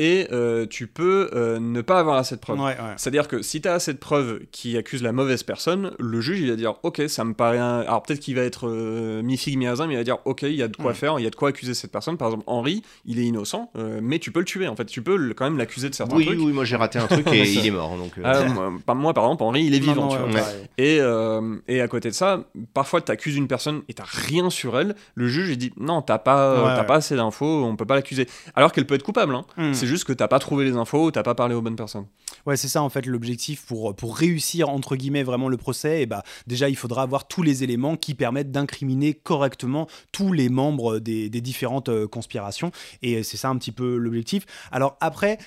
et 0.04 0.28
euh, 0.32 0.66
tu 0.66 0.88
peux 0.88 1.30
euh, 1.34 1.60
ne 1.60 1.82
pas 1.82 2.00
avoir 2.00 2.18
assez 2.18 2.34
de 2.36 2.40
preuves. 2.40 2.58
Ouais, 2.60 2.66
ouais. 2.72 2.94
C'est-à-dire 2.98 3.28
que 3.28 3.44
si 3.44 3.62
tu 3.62 3.68
as 3.68 3.74
assez 3.74 3.94
de 3.94 4.00
preuves 4.00 4.40
qui 4.52 4.76
accusent 4.76 5.04
la 5.04 5.12
mauvaise 5.12 5.44
personne, 5.44 5.92
le 6.00 6.22
juge 6.22 6.40
il 6.40 6.50
va 6.50 6.56
dire 6.56 6.76
ok 6.82 7.04
ça 7.08 7.24
me 7.24 7.34
paraît 7.36 7.60
un... 7.60 7.82
alors 7.82 8.02
peut-être 8.02 8.20
qu'il 8.20 8.36
va 8.36 8.42
être 8.42 8.68
euh, 8.68 9.22
mi 9.22 9.38
figue 9.38 9.58
mi 9.60 9.68
mais 9.68 9.94
il 9.94 9.98
va 9.98 10.04
dire 10.04 10.18
ok 10.26 10.42
il 10.42 10.56
y 10.56 10.64
a 10.64 10.68
de 10.68 10.76
quoi 10.76 10.94
Mm. 10.94 10.96
faire, 10.96 11.20
il 11.20 11.24
y 11.24 11.28
a 11.28 11.30
de 11.30 11.36
quoi 11.36 11.50
accuser 11.50 11.74
cette 11.76 11.92
personne. 11.92 12.18
Par 12.18 12.30
exemple 12.30 12.46
Henri 12.48 12.82
il 13.06 13.20
est 13.20 13.26
innocent 13.26 13.70
euh, 13.78 14.00
mais 14.02 14.18
tu 14.18 14.32
peux 14.32 14.40
le 14.40 14.46
tuer 14.46 14.68
en 14.68 14.76
fait 14.76 14.86
tu 14.86 15.04
peux 15.04 15.16
le- 15.16 15.34
quand 15.36 15.46
même 15.46 15.58
l'accuser 15.60 15.90
de 15.90 15.94
certains 15.96 16.16
Oui, 16.16 16.26
trucs. 16.26 16.40
oui, 16.40 16.52
moi 16.52 16.66
j'ai 16.66 16.78
raté 16.78 16.98
un 16.98 17.06
truc 17.08 17.28
et 17.32 17.44
il 17.52 17.66
est 17.68 17.72
mort. 17.72 17.96
Donc, 17.96 18.18
euh, 18.18 18.22
Ah, 18.26 18.44
moi, 18.46 18.74
par- 18.86 18.96
moi, 18.96 19.14
par 19.14 19.26
exemple 19.26 19.44
Henri 19.44 19.64
il 19.66 19.76
est 19.76 19.80
vivant 19.80 20.08
non, 20.08 20.10
tu 20.10 20.18
vois. 20.18 20.42
ouais. 20.42 20.70
Et, 20.80 20.98
euh, 21.00 21.58
et 21.68 21.80
à 21.82 21.88
côté 21.88 22.10
de 22.10 22.16
ça, 22.16 22.46
parfois 22.74 23.02
tu 23.02 23.12
accuses 23.12 23.36
une 23.36 23.48
personne 23.48 23.82
et 23.90 23.94
t'as 23.94 24.06
rien 24.08 24.50
sur 24.50 24.80
elle, 24.80 24.96
le 25.16 25.28
juge 25.28 25.50
il 25.50 25.58
dit 25.58 25.72
non, 25.78 26.02
t'as 26.02 26.18
pas, 26.18 26.56
Ouais, 26.64 26.74
t'as 26.76 26.80
ouais. 26.82 26.86
pas 26.88 26.96
assez 26.96 27.16
d'infos, 27.16 27.64
on 27.66 27.76
peut 27.76 27.86
pas 27.86 27.96
l'accuser. 27.96 28.28
Alors 28.56 28.72
qu'elle 28.72 28.88
peut 28.88 28.96
être 28.96 29.04
coupable, 29.04 29.36
hein. 29.36 29.46
Hum. 29.58 29.74
c'est 29.74 29.88
juste 29.92 30.06
que 30.06 30.14
t'as 30.14 30.30
pas 30.30 30.40
trouvé 30.40 30.64
les 30.64 30.78
infos, 30.78 31.12
t'as 31.12 31.22
pas 31.22 31.36
parlé 31.36 31.54
aux 31.54 31.62
bonnes 31.62 31.76
personnes. 31.76 32.06
Ouais, 32.46 32.56
c'est 32.56 32.70
ça 32.70 32.82
en 32.82 32.90
fait 32.90 33.06
l'objectif 33.06 33.66
pour, 33.66 33.94
réussir 34.18 34.70
entre 34.70 34.96
guillemets 34.96 35.24
vraiment 35.24 35.50
le 35.50 35.58
procès. 35.58 36.02
Et 36.02 36.06
bah 36.06 36.24
déjà 36.48 36.70
il 36.70 36.78
faudra 36.78 37.04
avoir 37.04 37.28
tous 37.28 37.44
les 37.44 37.64
éléments 37.64 37.98
qui 37.98 38.16
permettent 38.16 38.52
d'incriminer 38.52 39.14
correctement 39.14 39.88
tous 40.12 40.32
les 40.32 40.50
membres 40.50 41.00
des, 41.00 41.30
différentes 41.30 41.90
euh, 41.90 42.08
conspirations. 42.08 42.72
Et 43.02 43.22
c'est 43.24 43.38
ça 43.38 43.50
un 43.50 43.58
petit 43.58 43.72
peu 43.72 43.98
l'objectif. 43.98 44.46
Alors 44.72 44.98
après. 45.02 45.38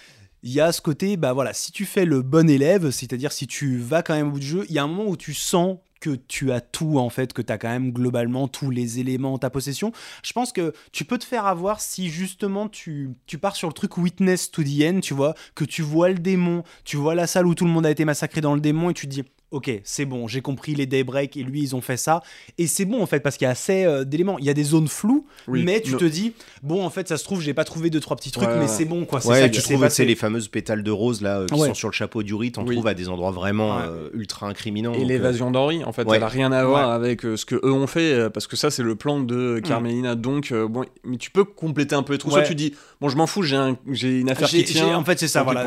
Il 0.46 0.52
y 0.52 0.60
a 0.60 0.72
ce 0.72 0.82
côté, 0.82 1.16
bah 1.16 1.32
voilà, 1.32 1.54
si 1.54 1.72
tu 1.72 1.86
fais 1.86 2.04
le 2.04 2.20
bon 2.20 2.50
élève, 2.50 2.90
c'est-à-dire 2.90 3.32
si 3.32 3.46
tu 3.46 3.78
vas 3.78 4.02
quand 4.02 4.14
même 4.14 4.28
au 4.28 4.32
bout 4.32 4.40
du 4.40 4.46
jeu, 4.46 4.66
il 4.68 4.74
y 4.74 4.78
a 4.78 4.82
un 4.82 4.86
moment 4.86 5.08
où 5.08 5.16
tu 5.16 5.32
sens 5.32 5.78
que 6.00 6.10
tu 6.10 6.52
as 6.52 6.60
tout 6.60 6.98
en 6.98 7.08
fait, 7.08 7.32
que 7.32 7.40
tu 7.40 7.50
as 7.50 7.56
quand 7.56 7.70
même 7.70 7.92
globalement 7.92 8.46
tous 8.46 8.68
les 8.68 9.00
éléments 9.00 9.32
en 9.32 9.38
ta 9.38 9.48
possession. 9.48 9.90
Je 10.22 10.34
pense 10.34 10.52
que 10.52 10.74
tu 10.92 11.06
peux 11.06 11.16
te 11.16 11.24
faire 11.24 11.46
avoir 11.46 11.80
si 11.80 12.10
justement 12.10 12.68
tu, 12.68 13.08
tu 13.26 13.38
pars 13.38 13.56
sur 13.56 13.68
le 13.68 13.72
truc 13.72 13.96
witness 13.96 14.50
to 14.50 14.62
the 14.62 14.82
end, 14.82 15.00
tu 15.00 15.14
vois, 15.14 15.34
que 15.54 15.64
tu 15.64 15.80
vois 15.80 16.10
le 16.10 16.18
démon, 16.18 16.62
tu 16.84 16.98
vois 16.98 17.14
la 17.14 17.26
salle 17.26 17.46
où 17.46 17.54
tout 17.54 17.64
le 17.64 17.70
monde 17.70 17.86
a 17.86 17.90
été 17.90 18.04
massacré 18.04 18.42
dans 18.42 18.54
le 18.54 18.60
démon 18.60 18.90
et 18.90 18.94
tu 18.94 19.06
te 19.06 19.12
dis 19.12 19.24
ok 19.50 19.70
c'est 19.84 20.04
bon, 20.04 20.26
j'ai 20.26 20.40
compris 20.40 20.74
les 20.74 20.86
daybreak 20.86 21.36
et 21.36 21.42
lui 21.42 21.62
ils 21.62 21.76
ont 21.76 21.80
fait 21.80 21.96
ça 21.96 22.22
et 22.58 22.66
c'est 22.66 22.84
bon 22.84 23.02
en 23.02 23.06
fait 23.06 23.20
parce 23.20 23.36
qu'il 23.36 23.44
y 23.44 23.48
a 23.48 23.50
assez 23.52 23.84
euh, 23.84 24.04
d'éléments, 24.04 24.38
il 24.38 24.44
y 24.44 24.50
a 24.50 24.54
des 24.54 24.64
zones 24.64 24.88
floues 24.88 25.26
Oui. 25.46 25.62
mais 25.64 25.80
tu 25.80 25.92
No- 25.92 25.98
te 25.98 26.04
dis 26.04 26.32
bon 26.62 26.84
en 26.84 26.90
fait 26.90 27.06
ça 27.08 27.16
se 27.16 27.24
trouve 27.24 27.40
j'ai 27.40 27.54
pas 27.54 27.64
trouvé 27.64 27.88
deux 27.90 28.00
trois 28.00 28.16
petits 28.16 28.30
trucs 28.32 28.48
Ouais, 28.48 28.58
mais 28.58 28.68
c'est 28.68 28.84
bon 28.84 29.04
quoi, 29.04 29.20
c'est 29.20 29.28
Ouais, 29.28 29.40
ça 29.42 29.48
tu 29.48 29.60
trouves 29.60 29.74
tu 29.74 29.74
sais, 29.74 29.80
passé. 29.80 30.04
les 30.04 30.16
fameuses 30.16 30.48
pétales 30.48 30.82
de 30.82 30.90
rose 30.90 31.20
là 31.22 31.40
euh, 31.40 31.46
qui 31.46 31.54
Ouais. 31.54 31.68
sont 31.68 31.74
sur 31.74 31.88
le 31.88 31.92
chapeau 31.94 32.22
du 32.22 32.34
rite, 32.34 32.58
on 32.58 32.66
Oui. 32.66 32.74
trouve 32.74 32.86
à 32.88 32.94
des 32.94 33.08
endroits 33.08 33.30
vraiment 33.30 33.76
Ouais. 33.76 33.82
euh, 33.86 34.08
ultra 34.14 34.48
incriminants. 34.48 34.92
Et 34.94 35.02
euh, 35.02 35.06
l'évasion 35.06 35.50
d'Henri, 35.50 35.84
en 35.84 35.92
fait, 35.92 36.04
ouais. 36.06 36.16
elle 36.16 36.22
a 36.22 36.28
rien 36.28 36.50
à 36.52 36.64
voir 36.64 36.90
avec 36.90 37.24
euh, 37.24 37.36
ce 37.36 37.44
que 37.46 37.54
eux 37.56 37.72
ont 37.72 37.86
fait, 37.86 38.12
euh, 38.12 38.30
parce 38.30 38.46
que 38.46 38.56
ça, 38.56 38.70
c'est 38.70 38.82
le 38.82 38.94
plan 38.96 39.20
de 39.20 39.60
Carmelina. 39.64 40.14
Donc, 40.16 40.50
euh, 40.52 40.66
bon, 40.68 40.84
mais 41.04 41.16
tu 41.16 41.30
peux 41.30 41.44
compléter 41.44 41.94
un 41.94 42.02
peu 42.02 42.12
les 42.14 42.18
trous. 42.18 42.30
Soit 42.30 42.42
tu 42.42 42.54
dis, 42.54 42.74
bon, 43.00 43.08
je 43.08 43.16
m'en 43.16 43.26
fous, 43.26 43.42
j'ai 43.42 43.56
un- 43.56 43.76
j'ai 43.90 44.20
une 44.20 44.30
affaire 44.30 44.48
qui 44.48 44.64
tient. 44.64 44.96
en 44.96 45.04
fait 45.04 45.18
c'est 45.18 45.28
ça 45.28 45.42
voilà 45.42 45.64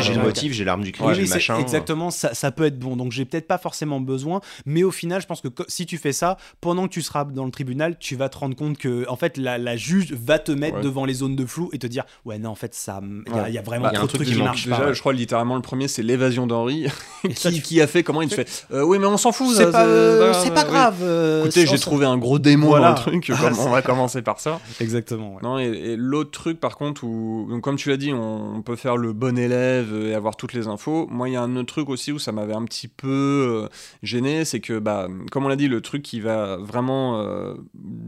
j'ai- 0.00 0.14
le 0.14 0.22
motif, 0.22 0.52
j'ai 0.52 0.64
l'arme 0.64 0.82
du 0.84 0.92
crime, 0.92 1.12
j'ai 1.14 1.26
c'est- 1.26 1.34
machin. 1.34 1.58
exactement, 1.58 2.10
ça, 2.10 2.34
ça 2.34 2.50
peut 2.52 2.64
être 2.64 2.78
bon. 2.78 2.96
Donc 2.96 3.12
j'ai 3.16 3.24
peut-être 3.24 3.46
pas 3.48 3.58
forcément 3.58 4.00
besoin, 4.00 4.40
mais 4.66 4.82
au 4.84 4.90
final, 4.90 5.20
je 5.20 5.26
pense 5.26 5.40
que 5.40 5.48
si 5.68 5.86
tu 5.86 5.98
fais 5.98 6.12
ça, 6.12 6.36
pendant 6.60 6.86
que 6.86 6.92
tu 6.92 7.02
seras 7.02 7.24
dans 7.24 7.44
le 7.44 7.50
tribunal, 7.50 7.96
tu 7.98 8.14
vas 8.16 8.28
te 8.28 8.38
rendre 8.38 8.54
compte 8.56 8.78
que 8.78 9.04
en 9.08 9.16
fait 9.16 9.36
la, 9.36 9.58
la 9.58 9.76
juge 9.76 10.12
va 10.12 10.38
te 10.38 10.52
mettre 10.52 10.76
Ouais. 10.76 10.82
devant 10.82 11.04
les 11.04 11.14
zones 11.14 11.36
de 11.36 11.46
flou 11.46 11.70
et 11.72 11.78
te 11.78 11.86
dire 11.86 12.04
ouais 12.24 12.38
non 12.38 12.50
en 12.50 12.54
fait 12.54 12.74
ça, 12.74 13.00
il 13.02 13.32
y, 13.32 13.38
a- 13.38 13.42
Ouais. 13.44 13.52
y 13.52 13.58
a 13.58 13.62
vraiment 13.62 13.84
Bah, 13.84 13.92
trop 13.92 14.02
de 14.06 14.08
truc 14.08 14.22
trucs 14.24 14.36
qui 14.36 14.42
marchent 14.42 14.64
Déjà, 14.64 14.76
pas. 14.78 14.86
ouais. 14.88 14.94
je 14.94 15.00
crois 15.00 15.12
littéralement 15.12 15.56
le 15.56 15.62
premier, 15.62 15.88
c'est 15.88 16.02
l'évasion 16.02 16.46
d'Henri. 16.46 16.86
Ça, 17.34 17.50
qui, 17.50 17.56
tu- 17.56 17.62
qui 17.62 17.80
a 17.80 17.86
fait 17.86 18.02
comment 18.02 18.22
il 18.22 18.28
te 18.28 18.34
fait 18.34 18.48
euh, 18.72 18.82
Oui, 18.82 18.98
mais 18.98 19.06
on 19.06 19.16
s'en 19.16 19.32
fout. 19.32 19.54
C'est 19.56 19.70
pas, 19.70 19.84
euh, 19.86 20.32
bah, 20.32 20.50
pas 20.50 20.64
grave. 20.64 20.96
euh, 21.02 21.42
Écoutez, 21.44 21.66
j'ai 21.66 21.78
trouvé 21.78 22.04
un 22.06 22.18
gros 22.18 22.38
démon 22.38 22.66
Voilà. 22.68 22.92
dans 22.92 22.96
le 23.12 23.20
truc. 23.20 23.30
Ah, 23.34 23.38
comme- 23.40 23.58
on 23.60 23.70
va 23.70 23.82
commencer 23.82 24.22
par 24.22 24.38
ça. 24.40 24.60
Exactement. 24.80 25.38
Non, 25.42 25.58
et, 25.58 25.64
et 25.64 25.96
l'autre 25.96 26.30
truc, 26.30 26.60
par 26.60 26.76
contre, 26.76 27.04
où, 27.04 27.46
donc, 27.48 27.62
comme 27.62 27.76
tu 27.76 27.88
l'as 27.88 27.96
dit, 27.96 28.12
on, 28.12 28.56
on 28.56 28.62
peut 28.62 28.76
faire 28.76 28.96
le 28.96 29.12
bon 29.12 29.38
élève 29.38 29.94
et 30.06 30.14
avoir 30.14 30.36
toutes 30.36 30.52
les 30.52 30.68
infos. 30.68 31.06
Moi, 31.10 31.28
il 31.28 31.32
y 31.32 31.36
a 31.36 31.42
un 31.42 31.56
autre 31.56 31.72
truc 31.72 31.88
aussi 31.88 32.12
où 32.12 32.18
ça 32.18 32.32
m'avait 32.32 32.54
un 32.54 32.64
petit 32.64 32.88
peu 32.96 33.66
euh, 33.66 33.68
gêné, 34.02 34.44
c'est 34.44 34.60
que, 34.60 34.78
bah, 34.78 35.08
comme 35.30 35.44
on 35.44 35.48
l'a 35.48 35.56
dit, 35.56 35.68
le 35.68 35.80
truc 35.80 36.02
qui 36.02 36.20
va 36.20 36.56
vraiment 36.56 37.20
euh, 37.20 37.54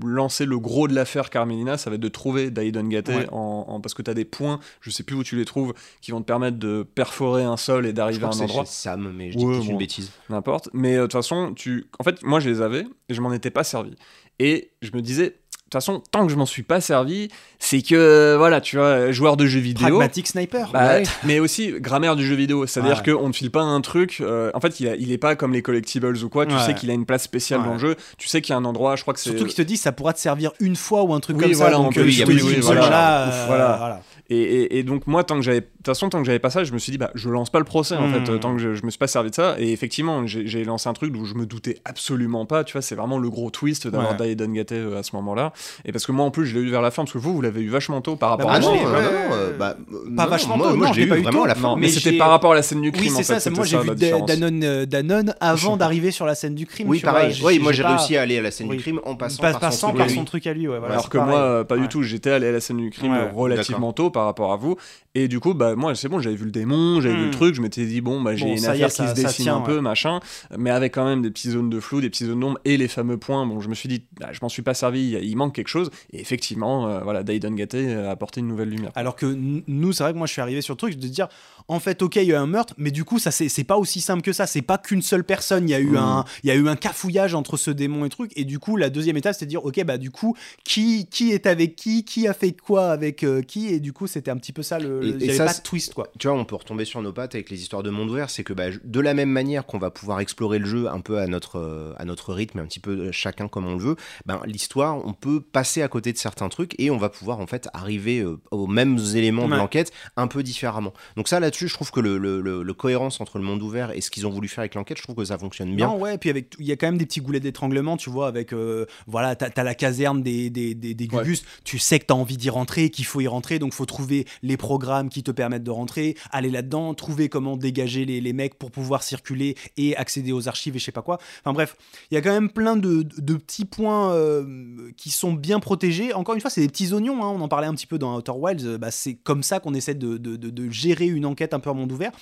lancer 0.05 0.47
le 0.47 0.59
gros 0.59 0.89
de 0.89 0.95
l'affaire 0.95 1.31
Carmelina, 1.31 1.77
ça 1.79 1.91
va 1.91 1.97
être 1.97 2.03
de 2.03 2.09
trouver 2.09 2.51
Daidon 2.51 2.85
Gate 2.85 3.09
Ouais. 3.09 3.27
en, 3.33 3.65
en- 3.69 3.81
parce 3.81 3.95
que 3.95 4.03
tu 4.03 4.11
as 4.11 4.15
des 4.15 4.25
points, 4.25 4.61
je 4.81 4.91
sais 4.91 5.03
plus 5.03 5.17
où 5.17 5.23
tu 5.25 5.37
les 5.37 5.45
trouves, 5.45 5.75
qui 6.01 6.11
vont 6.11 6.21
te 6.21 6.27
permettre 6.27 6.59
de 6.59 6.83
perforer 6.95 7.43
un 7.45 7.57
sol 7.57 7.87
et 7.87 7.93
d'arriver 7.93 8.25
à 8.25 8.29
un 8.29 8.31
endroit. 8.41 8.65
chez 8.65 8.71
Sam, 8.71 9.13
mais 9.17 9.31
je 9.33 9.39
dis 9.39 9.45
Ouais, 9.45 9.59
une 9.65 9.79
bêtise. 9.79 10.11
n'importe. 10.31 10.69
Mais 10.73 10.95
euh, 10.97 10.99
de 10.99 11.03
toute 11.03 11.13
façon, 11.13 11.53
tu... 11.55 11.87
en 11.99 12.05
fait, 12.05 12.23
moi, 12.23 12.41
je 12.41 12.49
les 12.51 12.61
avais 12.61 12.87
et 13.09 13.15
je 13.15 13.21
m'en 13.21 13.33
étais 13.33 13.51
pas 13.51 13.65
servi. 13.65 13.95
Et 14.39 14.71
je 14.83 14.91
me 14.95 15.03
disais, 15.03 15.37
toute 15.71 15.75
façon, 15.75 16.03
tant 16.11 16.25
que 16.27 16.33
je 16.33 16.37
m'en 16.37 16.47
suis 16.47 16.63
pas 16.63 16.81
servi, 16.81 17.29
c'est 17.59 17.83
que, 17.83 18.37
voilà, 18.39 18.61
tu 18.61 18.77
vois, 18.77 19.13
joueur 19.13 19.37
de 19.37 19.47
jeux 19.47 19.61
vidéo. 19.61 19.87
Pragmatic 19.97 20.27
sniper. 20.27 20.71
Bah, 20.73 20.95
ouais. 20.95 21.03
Mais 21.25 21.41
aussi 21.41 21.73
grammaire 21.79 22.17
du 22.17 22.27
jeu 22.27 22.35
vidéo, 22.35 22.67
c'est-à-dire 22.67 23.03
Ouais. 23.07 23.13
qu'on 23.13 23.29
ne 23.29 23.33
file 23.33 23.51
pas 23.51 23.61
un 23.63 23.81
truc. 23.81 24.19
euh, 24.21 24.51
en 24.55 24.61
fait, 24.61 24.81
il, 24.81 24.89
a- 24.89 24.97
il 24.97 25.13
est 25.13 25.19
pas 25.19 25.37
comme 25.37 25.53
les 25.53 25.63
collectibles 25.63 26.17
ou 26.25 26.29
quoi. 26.29 26.47
Tu 26.47 26.55
Ouais. 26.55 26.61
sais 26.63 26.75
qu'il 26.75 26.91
a 26.91 26.95
une 26.95 27.05
place 27.07 27.23
spéciale 27.23 27.63
dans 27.63 27.75
le 27.75 27.79
jeu. 27.79 27.97
Tu 28.17 28.29
sais 28.29 28.41
qu'il 28.41 28.53
y 28.53 28.55
a 28.55 28.59
un 28.59 28.65
endroit, 28.65 28.97
je 28.97 29.03
crois 29.03 29.13
que 29.15 29.21
c'est. 29.21 29.31
Surtout 29.31 29.45
qu'ils 29.45 29.55
te 29.55 29.63
disent 29.63 29.81
ça 29.83 29.93
pourra 29.93 30.13
te 30.15 30.21
servir 30.21 30.53
une 30.61 30.77
fois 30.77 31.03
ou 31.03 31.13
un 31.15 31.21
truc 31.21 31.37
Oui, 31.37 31.45
comme 31.45 31.53
voilà, 31.53 31.73
ça. 31.73 31.81
on 31.81 31.85
Donc 31.85 31.99
euh, 31.99 32.05
dis, 32.05 32.25
oui, 32.27 32.39
ce 32.57 32.61
voilà. 32.63 33.29
euh, 33.29 33.45
voilà. 33.47 34.01
Et, 34.31 34.37
et- 34.37 34.79
et 34.79 34.83
donc 34.83 35.07
moi, 35.07 35.25
tant 35.25 35.37
que 35.37 35.43
j'avais, 35.43 35.61
de 35.63 35.67
toute 35.67 35.87
façon, 35.87 36.11
tant 36.11 36.19
que 36.21 36.27
j'avais 36.27 36.39
pas 36.39 36.51
ça, 36.51 36.63
je 36.63 36.73
me 36.73 36.79
suis 36.79 36.93
dit 36.93 36.99
bah 36.99 37.11
je 37.15 37.31
lance 37.31 37.49
pas 37.51 37.59
le 37.59 37.65
procès 37.65 37.97
en 37.97 38.07
Mmh. 38.09 38.13
fait, 38.27 38.31
euh, 38.33 38.39
tant 38.39 38.53
que 38.55 38.59
je, 38.61 38.75
je 38.75 38.85
me 38.85 38.91
suis 38.91 38.99
pas 38.99 39.07
servi 39.07 39.31
de 39.31 39.35
ça. 39.35 39.57
Et 39.59 39.73
effectivement, 39.73 40.27
j'ai 40.27 40.65
lancé 40.65 40.89
un 40.89 40.93
truc 40.93 41.15
où 41.17 41.25
je 41.25 41.35
me 41.35 41.47
doutais 41.47 41.79
absolument 41.87 42.45
pas. 42.45 42.63
Tu 42.65 42.73
vois, 42.75 42.83
c'est 42.83 42.95
vraiment 42.95 43.19
le 43.19 43.31
gros 43.31 43.51
twist 43.51 43.87
d'avoir 43.89 44.11
Ouais. 44.13 44.17
Daiden 44.19 44.53
Gate 44.53 44.73
euh, 44.73 44.99
à 44.99 45.03
ce 45.03 45.17
moment-là. 45.17 45.53
Et 45.87 45.93
parce 45.93 46.05
que 46.05 46.13
moi 46.13 46.25
en 46.27 46.31
plus, 46.31 46.47
je 46.47 46.59
l'ai 46.59 46.65
eu 46.67 46.71
vers 46.71 46.83
la 46.83 46.91
fin 46.91 47.03
parce 47.05 47.13
que 47.13 47.19
vous, 47.19 47.33
vous 47.35 47.41
l'avez 47.41 47.63
eu 47.63 47.69
vachement 47.71 48.01
tôt 48.03 48.17
par 48.17 48.31
rapport 48.31 48.49
Bah, 48.49 48.57
à 48.57 48.61
moi, 48.61 48.71
non, 48.71 48.75
l'ai- 48.77 48.87
euh, 49.33 49.57
bah, 49.59 49.77
Pas 50.17 50.25
non, 50.25 50.31
vachement 50.31 50.57
moi, 50.59 50.69
tôt, 50.71 50.77
moi, 50.77 50.87
non, 50.89 50.93
je 50.93 51.01
l'ai 51.01 51.07
eu 51.07 51.09
eu 51.09 51.11
vraiment 51.23 51.31
tôt. 51.39 51.45
à 51.45 51.49
la 51.49 51.55
fin. 51.55 51.61
Non, 51.69 51.77
mais, 51.77 51.83
Mais 51.87 51.89
c'était 51.89 52.19
par 52.19 52.29
rapport 52.31 52.53
à 52.53 52.55
la 52.57 52.63
scène 52.63 52.83
du 52.83 52.93
crime. 52.93 53.07
Oui, 53.07 53.13
en 53.15 53.17
c'est 53.17 53.23
ça. 53.25 53.41
c'est 53.41 53.51
moi 53.51 53.65
j'ai 53.65 53.79
vu. 53.79 53.89
Danone, 54.27 54.63
euh, 54.65 54.85
Danone 54.87 55.35
avant 55.41 55.77
d'arriver 55.79 56.11
sur 56.11 56.27
la 56.27 56.35
scène 56.35 56.55
du 56.55 56.67
crime. 56.67 56.89
Oui, 56.89 57.01
pareil. 57.01 57.35
Oui, 57.43 57.59
moi 57.59 57.73
j'ai 57.73 57.83
réussi 57.83 58.17
à 58.17 58.23
aller 58.23 58.37
à 58.39 58.43
la 58.43 58.51
scène 58.51 58.69
du 58.69 58.77
crime 58.77 59.01
en 59.05 59.17
passant 59.17 59.43
pas- 59.43 59.55
par 59.55 59.73
son 59.73 59.93
truc. 60.25 60.47
à 60.47 60.53
lui. 60.53 60.67
Alors 60.67 61.09
que 61.09 61.17
moi, 61.19 61.39
euh, 61.39 61.65
pas 61.65 61.77
du 61.79 61.89
tout. 61.89 62.03
J'étais 62.03 62.31
allé 62.31 62.49
à 62.49 62.53
la 62.53 62.61
scène 62.61 62.77
du 62.77 62.91
crime 62.91 63.17
relativement 63.35 63.93
tôt 63.93 64.11
par 64.19 64.25
rapport 64.27 64.53
à 64.53 64.57
vous. 64.57 64.75
Et 65.15 65.29
du 65.29 65.39
coup, 65.39 65.55
bah, 65.55 65.77
moi, 65.77 65.95
c'est 65.95 66.09
bon, 66.09 66.19
j'avais 66.21 66.35
vu 66.35 66.45
le 66.45 66.51
démon, 66.51 67.01
j'avais 67.01 67.15
vu 67.15 67.23
Hmm. 67.23 67.27
le 67.27 67.31
truc. 67.31 67.55
Je 67.55 67.63
m'étais 67.63 67.85
dit, 67.87 68.01
bon, 68.01 68.21
bah, 68.21 68.35
j'ai 68.35 68.47
Bon, 68.47 68.57
une 68.57 68.65
affaire 68.67 68.87
est, 68.87 68.91
qui 68.91 68.97
ça- 68.97 69.09
se 69.09 69.15
dessine 69.15 69.45
tient, 69.45 69.57
un 69.57 69.61
peu, 69.61 69.77
ouais. 69.77 69.81
machin. 69.81 70.19
Mais 70.59 70.71
avec 70.71 70.95
quand 70.95 71.05
même 71.05 71.23
des 71.23 71.31
petites 71.31 71.53
zones 71.53 71.71
de 71.71 71.79
flou, 71.79 72.01
des 72.01 72.11
petites 72.11 72.27
zones 72.27 72.41
d'ombre 72.41 72.59
et 72.65 72.77
les 72.77 72.89
fameux 72.89 73.17
points. 73.17 73.47
Bon, 73.47 73.61
je 73.61 73.69
me 73.69 73.75
suis 73.75 73.89
dit, 73.89 74.03
bah, 74.19 74.31
je 74.33 74.39
m'en 74.43 74.49
suis 74.49 74.63
pas 74.63 74.75
servi, 74.75 75.11
il 75.23 75.37
manque 75.37 75.55
quelque 75.55 75.69
chose. 75.69 75.91
Et 76.13 76.21
effectivement, 76.21 76.89
euh, 76.89 77.01
voilà, 77.05 77.23
Daiden 77.23 77.55
Gate 77.55 77.75
a 77.75 78.11
apporté 78.11 78.41
une 78.41 78.49
nouvelle 78.49 78.71
lumière. 78.71 78.91
Alors 78.97 79.15
que 79.15 79.27
nous, 79.27 79.93
c'est 79.93 80.03
vrai 80.03 80.13
que 80.13 80.19
moi, 80.19 80.27
je 80.27 80.33
suis 80.33 80.43
arrivé 80.43 80.61
sur 80.63 80.75
le 80.75 80.79
truc 80.79 80.97
de 80.97 81.07
dire, 81.09 81.29
en 81.69 81.81
fait, 81.81 82.03
ok, 82.03 82.17
il 82.17 82.23
y 82.25 82.33
a 82.33 82.35
eu 82.35 82.39
un 82.39 82.47
meurtre, 82.47 82.75
mais 82.79 82.91
du 82.91 83.05
coup, 83.05 83.19
ça 83.19 83.31
c'est 83.31 83.65
pas 83.65 83.77
aussi 83.77 84.01
simple 84.01 84.23
que 84.23 84.33
ça. 84.33 84.47
C'est 84.47 84.63
pas 84.63 84.79
qu'une 84.79 85.03
seule 85.03 85.25
personne. 85.25 85.69
Il 85.69 85.73
y 85.73 85.75
a 85.75 85.81
eu 85.81 85.91
Mm. 85.93 85.97
un, 85.97 86.25
il 86.43 86.49
y 86.49 86.51
a 86.51 86.55
eu 86.55 86.67
un 86.69 86.77
cafouillage 86.77 87.35
entre 87.35 87.57
ce 87.57 87.71
démon 87.71 88.05
et 88.05 88.09
truc. 88.09 88.33
Et 88.37 88.45
du 88.45 88.59
coup, 88.59 88.77
la 88.77 88.91
deuxième 88.91 89.17
étape, 89.17 89.35
c'est 89.39 89.45
de 89.45 89.51
dire, 89.51 89.65
ok, 89.65 89.83
bah 89.85 89.99
du 89.99 90.11
coup, 90.11 90.37
qui 90.65 91.07
qui 91.11 91.33
est 91.33 91.47
avec 91.47 91.77
qui, 91.77 92.05
qui 92.05 92.27
a 92.27 92.35
fait 92.35 92.53
quoi 92.53 92.91
avec 92.91 93.23
euh, 93.25 93.43
qui, 93.43 93.69
et 93.69 93.81
du 93.81 93.93
coup, 93.93 94.07
c'était 94.07 94.31
un 94.31 94.37
petit 94.37 94.53
peu 94.53 94.63
ça 94.63 94.79
le. 94.79 95.05
Et- 95.05 95.09
Il 95.09 95.23
et 95.23 95.27
y 95.27 95.29
avait 95.31 95.39
ça, 95.39 95.45
pas 95.47 95.55
de 95.55 95.61
twist, 95.63 95.95
quoi. 95.95 96.09
tu 96.19 96.27
vois, 96.29 96.37
on 96.37 96.45
peut 96.45 96.57
retomber 96.57 96.85
sur 96.85 97.03
nos 97.03 97.13
pattes 97.13 97.35
avec 97.35 97.51
les 97.51 97.61
histoires 97.61 97.83
de 97.83 97.91
monde 97.91 98.11
ouvert, 98.11 98.31
c'est 98.31 98.45
que 98.45 98.53
bah, 98.53 98.65
de 98.83 99.01
la 99.01 99.15
même 99.15 99.31
manière 99.31 99.67
qu'on 99.67 99.79
va 99.79 99.91
pouvoir 99.91 100.21
explorer 100.21 100.59
le 100.59 100.67
jeu 100.67 100.89
un 100.89 101.01
peu 101.01 101.19
à 101.19 101.27
notre, 101.27 101.59
euh, 101.59 101.93
à 101.99 102.05
notre 102.05 102.33
rythme, 102.33 102.61
un 102.61 102.67
petit 102.67 102.81
peu 102.81 102.93
euh, 102.93 103.13
chacun 103.13 103.49
comme 103.49 103.67
on 103.67 103.75
le 103.75 103.83
veut, 103.83 103.97
ben, 104.27 104.41
l'histoire, 104.47 105.05
on 105.07 105.13
peut 105.13 105.41
passer 105.41 105.83
à 105.83 105.89
côté 105.89 106.13
de 106.13 106.19
certains 106.19 106.49
trucs 106.49 106.75
et 106.81 106.91
on 106.91 106.97
va 106.99 107.09
pouvoir 107.09 107.41
en 107.41 107.47
fait 107.47 107.69
arriver 107.75 108.21
euh, 108.21 108.39
aux 108.51 108.67
mêmes 108.67 108.99
éléments 109.15 109.47
de 109.49 109.55
l'enquête 109.55 109.93
un 110.17 110.27
peu 110.27 110.43
différemment. 110.43 110.93
Donc 111.17 111.29
ça 111.29 111.41
là-dessus, 111.59 111.69
je 111.69 111.75
trouve 111.75 111.91
que 111.91 112.01
le, 112.01 112.19
le- 112.19 112.41
le- 112.41 112.63
le 112.63 112.75
cohérence 112.75 113.21
entre 113.21 113.39
le 113.39 113.45
monde 113.45 113.63
ouvert 113.63 113.91
et 113.91 114.01
ce 114.01 114.11
qu'ils 114.11 114.27
ont 114.27 114.31
voulu 114.31 114.49
faire 114.49 114.61
avec 114.61 114.75
l'enquête, 114.75 114.99
je 114.99 115.03
trouve 115.03 115.17
que 115.17 115.25
ça 115.25 115.39
fonctionne 115.39 115.75
bien. 115.75 115.89
Non, 115.89 115.99
ouais, 115.99 116.15
et 116.15 116.19
puis 116.19 116.31
avec, 116.31 116.55
il 116.59 116.67
y 116.67 116.73
a 116.73 116.77
quand 116.77 116.87
même 116.87 116.99
des 116.99 117.07
petits 117.07 117.21
goulets 117.21 117.41
d'étranglement, 117.41 117.97
tu 117.97 118.11
vois, 118.11 118.29
avec, 118.29 118.53
euh, 118.53 118.87
voilà, 119.07 119.35
t'as 119.37 119.49
as 119.55 119.65
la 119.65 119.75
caserne 119.75 120.23
des, 120.23 120.51
des, 120.51 120.75
des, 120.75 120.95
des 120.95 121.09
Ouais. 121.09 121.23
Gugus, 121.25 121.43
tu 121.65 121.79
sais 121.79 121.99
que 121.99 122.07
t'as 122.07 122.15
envie 122.15 122.37
d'y 122.37 122.51
rentrer, 122.51 122.91
qu'il 122.91 123.05
faut 123.07 123.21
y 123.21 123.27
rentrer, 123.27 123.59
donc 123.59 123.73
faut 123.73 123.87
trouver 123.87 124.27
les 124.43 124.57
programmes 124.57 125.09
qui 125.09 125.23
te 125.23 125.31
permettent 125.31 125.65
de 125.65 125.71
rentrer, 125.71 126.17
aller 126.31 126.51
là-dedans, 126.51 126.95
trouver 126.95 127.29
comment 127.29 127.57
dégager 127.57 128.05
les, 128.05 128.21
les 128.21 128.33
mecs 128.33 128.57
pour 128.59 128.71
pouvoir 128.71 129.03
circuler 129.03 129.57
et 129.77 129.97
accéder 129.97 130.33
aux 130.33 130.49
archives 130.49 130.77
et 130.77 130.79
je 130.79 130.85
sais 130.85 130.93
pas 130.93 131.03
quoi. 131.03 131.19
Enfin 131.43 131.53
bref, 131.53 131.77
il 132.11 132.15
y 132.15 132.19
a 132.19 132.21
quand 132.21 132.33
même 132.33 132.51
plein 132.51 132.77
de, 132.77 133.03
de 133.17 133.35
petits 133.35 133.65
points 133.65 134.13
euh, 134.13 134.91
qui 134.97 135.11
sont 135.11 135.33
bien 135.33 135.61
protégés. 135.61 136.13
Encore 136.13 136.35
une 136.35 136.41
fois, 136.41 136.51
c'est 136.51 136.61
des 136.61 136.69
petits 136.69 136.93
oignons, 136.93 137.23
hein, 137.25 137.33
on 137.35 137.41
en 137.41 137.49
parlait 137.49 137.67
un 137.67 137.75
petit 137.75 137.87
peu 137.87 137.99
dans 137.99 138.17
Outer 138.17 138.33
Wilds, 138.35 138.79
bah, 138.79 138.91
c'est 138.91 139.15
comme 139.15 139.43
ça 139.43 139.61
qu'on 139.61 139.75
essaie 139.75 139.95
de, 139.95 140.17
de, 140.19 140.37
de- 140.37 140.51
de 140.51 140.71
gérer 140.71 141.07
une 141.07 141.25
enquête 141.27 141.48
un 141.55 141.61
peu 141.61 141.71
en 141.71 141.75
monde 141.75 141.93
ouvert. 141.93 142.13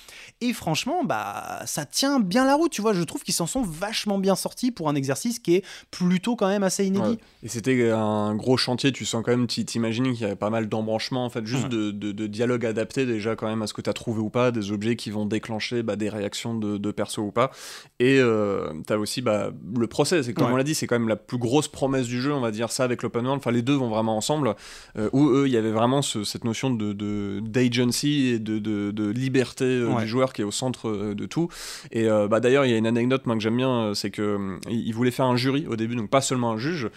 Et 0.41 0.53
franchement, 0.53 1.03
bah, 1.03 1.61
ça 1.65 1.85
tient 1.85 2.19
bien 2.19 2.45
la 2.45 2.55
route, 2.55 2.71
tu 2.71 2.81
vois. 2.81 2.93
Je 2.93 3.03
trouve 3.03 3.23
qu'ils 3.23 3.33
s'en 3.33 3.47
sont 3.47 3.61
vachement 3.61 4.17
bien 4.17 4.35
sortis 4.35 4.71
pour 4.71 4.89
un 4.89 4.95
exercice 4.95 5.39
qui 5.39 5.55
est 5.55 5.65
plutôt 5.91 6.35
quand 6.35 6.47
même 6.47 6.63
assez 6.63 6.85
inédit. 6.85 7.09
Ouais. 7.11 7.17
Et 7.43 7.47
c'était 7.49 7.91
un 7.91 8.35
gros 8.35 8.57
chantier, 8.57 8.91
tu 8.91 9.05
sens 9.05 9.23
quand 9.25 9.31
même, 9.31 9.47
tu 9.47 9.63
t'imagines 9.65 10.11
qu'il 10.11 10.21
y 10.21 10.25
avait 10.25 10.35
pas 10.35 10.49
mal 10.49 10.67
d'embranchements, 10.69 11.25
en 11.25 11.29
fait, 11.29 11.45
juste 11.45 11.63
Ouais. 11.63 11.69
de, 11.69 11.91
de, 11.91 12.11
de 12.11 12.27
dialogue 12.27 12.65
adapté 12.65 13.05
déjà 13.05 13.35
quand 13.35 13.47
même 13.47 13.61
à 13.61 13.67
ce 13.67 13.73
que 13.73 13.81
tu 13.81 13.89
as 13.89 13.93
trouvé 13.93 14.19
ou 14.21 14.29
pas, 14.29 14.51
des 14.51 14.71
objets 14.71 14.95
qui 14.95 15.09
vont 15.11 15.25
déclencher 15.25 15.83
bah, 15.83 15.95
des 15.95 16.09
réactions 16.09 16.53
de, 16.55 16.77
de 16.77 16.91
perso 16.91 17.21
ou 17.21 17.31
pas. 17.31 17.51
Et 17.99 18.19
euh, 18.19 18.71
tu 18.85 18.93
as 18.93 18.99
aussi 18.99 19.21
bah, 19.21 19.51
le 19.77 19.87
procès, 19.87 20.23
c'est 20.23 20.33
comme 20.33 20.47
Ouais. 20.47 20.53
on 20.53 20.57
l'a 20.57 20.63
dit, 20.63 20.75
c'est 20.75 20.87
quand 20.87 20.97
même 20.99 21.07
la 21.09 21.15
plus 21.15 21.37
grosse 21.37 21.67
promesse 21.67 22.07
du 22.07 22.21
jeu, 22.21 22.33
on 22.33 22.39
va 22.41 22.51
dire 22.51 22.71
ça 22.71 22.83
avec 22.83 23.03
l'open 23.03 23.25
world, 23.25 23.39
enfin 23.41 23.51
les 23.51 23.61
deux 23.61 23.73
vont 23.75 23.89
vraiment 23.89 24.15
ensemble, 24.17 24.55
euh, 24.97 25.09
où 25.13 25.27
eux, 25.29 25.47
il 25.47 25.51
y 25.53 25.57
avait 25.57 25.71
vraiment 25.71 26.01
ce- 26.01 26.23
cette 26.23 26.43
notion 26.43 26.69
de 26.69 26.93
de- 26.93 27.41
d'agency 27.43 28.27
et 28.27 28.39
de, 28.39 28.59
de, 28.59 28.91
de 28.91 29.09
liberté 29.17 29.65
euh, 29.65 29.87
Ouais. 29.87 30.03
du 30.03 30.07
joueur 30.07 30.33
qui 30.33 30.41
est 30.41 30.45
au 30.45 30.51
centre 30.51 30.89
euh, 30.89 31.15
de 31.15 31.25
tout. 31.25 31.47
Et 31.91 32.09
euh, 32.09 32.27
bah, 32.27 32.39
d'ailleurs, 32.39 32.65
il 32.65 32.71
y 32.71 32.73
a 32.73 32.77
une 32.77 32.87
anecdote 32.87 33.25
moi, 33.25 33.35
que 33.35 33.41
j'aime 33.41 33.57
bien, 33.57 33.93
c'est 33.95 34.11
que 34.11 34.21
euh, 34.21 34.57
il 34.69 34.87
il 34.87 34.93
voulait 34.93 35.11
faire 35.11 35.25
un 35.25 35.35
jury 35.35 35.65
au 35.67 35.75
début, 35.75 35.95
donc 35.95 36.09
pas 36.09 36.21
seulement 36.21 36.51
un 36.51 36.57
juge, 36.57 36.89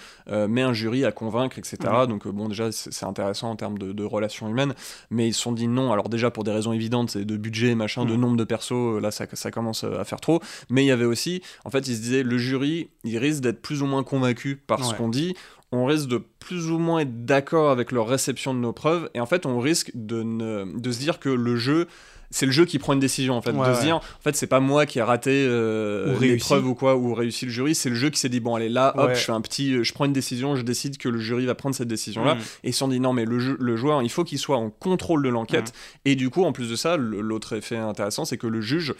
mais 0.48 0.62
un 0.62 0.72
jury 0.72 1.04
à 1.04 1.12
convaincre, 1.12 1.58
etc. 1.58 1.76
Donc 2.08 2.26
bon, 2.28 2.48
déjà, 2.48 2.70
c'est 2.72 3.04
intéressant 3.04 3.50
en 3.50 3.56
termes 3.56 3.78
de, 3.78 3.92
de 3.92 4.04
relations 4.04 4.48
humaines, 4.48 4.74
mais 5.10 5.28
ils 5.28 5.32
se 5.34 5.40
sont 5.40 5.52
dit 5.52 5.66
non. 5.68 5.92
Alors 5.92 6.08
déjà, 6.08 6.30
pour 6.30 6.44
des 6.44 6.50
raisons 6.52 6.72
évidentes, 6.72 7.10
c'est 7.10 7.24
de 7.24 7.36
budget, 7.36 7.74
machin, 7.74 8.04
de 8.04 8.14
Mhm. 8.14 8.20
nombre 8.20 8.36
de 8.36 8.44
persos, 8.44 9.00
là, 9.00 9.10
ça, 9.10 9.26
ça 9.32 9.50
commence 9.50 9.84
à 9.84 10.04
faire 10.04 10.20
trop. 10.20 10.40
Mais 10.70 10.84
il 10.84 10.86
y 10.86 10.90
avait 10.92 11.04
aussi, 11.04 11.42
en 11.64 11.70
fait, 11.70 11.86
ils 11.88 11.96
se 11.96 12.00
disaient, 12.00 12.22
le 12.22 12.38
jury, 12.38 12.88
il 13.04 13.18
risque 13.18 13.40
d'être 13.42 13.60
plus 13.60 13.82
ou 13.82 13.86
moins 13.86 14.02
convaincu 14.04 14.56
par 14.56 14.84
ce 14.84 14.94
qu'on 14.94 15.08
dit. 15.08 15.34
On 15.72 15.84
risque 15.86 16.08
de 16.08 16.20
plus 16.40 16.70
ou 16.70 16.78
moins 16.78 17.00
être 17.00 17.24
d'accord 17.24 17.70
avec 17.70 17.92
leur 17.92 18.08
réception 18.08 18.54
de 18.54 18.58
nos 18.58 18.72
preuves, 18.72 19.08
et 19.14 19.20
en 19.20 19.26
fait, 19.26 19.46
on 19.46 19.60
risque 19.60 19.92
de, 19.94 20.22
ne- 20.22 20.78
de 20.78 20.90
se 20.92 20.98
dire 20.98 21.18
que 21.20 21.28
le 21.28 21.56
jeu 21.56 21.86
c'est 22.32 22.46
le 22.46 22.52
jeu 22.52 22.64
qui 22.64 22.78
prend 22.78 22.92
une 22.92 23.00
décision 23.00 23.34
en 23.34 23.42
fait 23.42 23.50
Ouais, 23.50 23.66
de 23.66 23.72
ouais. 23.72 23.76
se 23.76 23.82
dire 23.82 23.96
en 23.96 24.02
fait 24.22 24.36
c'est 24.36 24.46
pas 24.46 24.60
moi 24.60 24.86
qui 24.86 25.00
a 25.00 25.04
raté 25.04 25.30
euh, 25.48 26.16
les 26.20 26.36
preuves 26.36 26.64
ou 26.64 26.76
quoi 26.76 26.94
ou 26.94 27.12
réussi 27.12 27.46
le 27.46 27.50
jury 27.50 27.74
c'est 27.74 27.88
le 27.88 27.96
jeu 27.96 28.08
qui 28.08 28.20
s'est 28.20 28.28
dit 28.28 28.38
bon 28.38 28.54
allez 28.54 28.68
là 28.68 28.94
hop 28.96 29.08
Ouais. 29.08 29.14
je 29.16 29.20
fais 29.24 29.32
un 29.32 29.40
petit 29.40 29.74
euh, 29.74 29.82
je 29.82 29.92
prends 29.92 30.04
une 30.04 30.12
décision 30.12 30.54
je 30.54 30.62
décide 30.62 30.96
que 30.96 31.08
le 31.08 31.18
jury 31.18 31.44
va 31.44 31.56
prendre 31.56 31.74
cette 31.74 31.88
décision 31.88 32.22
là 32.24 32.36
Mhm. 32.36 32.40
et 32.62 32.68
ils 32.68 32.72
se 32.72 32.78
sont 32.78 32.86
dit 32.86 33.00
non 33.00 33.12
mais 33.12 33.24
le, 33.24 33.40
jeu- 33.40 33.56
le 33.58 33.74
joueur 33.74 34.00
il 34.02 34.10
faut 34.10 34.22
qu'il 34.22 34.38
soit 34.38 34.58
en 34.58 34.70
contrôle 34.70 35.24
de 35.24 35.28
l'enquête 35.28 35.72
et 36.04 36.14
du 36.14 36.30
coup 36.30 36.44
en 36.44 36.52
plus 36.52 36.70
de 36.70 36.76
ça 36.76 36.96
l'autre 36.96 37.54
effet 37.56 37.78
intéressant 37.78 38.24
c'est 38.24 38.38
que 38.38 38.46
le 38.46 38.60
juge 38.60 38.94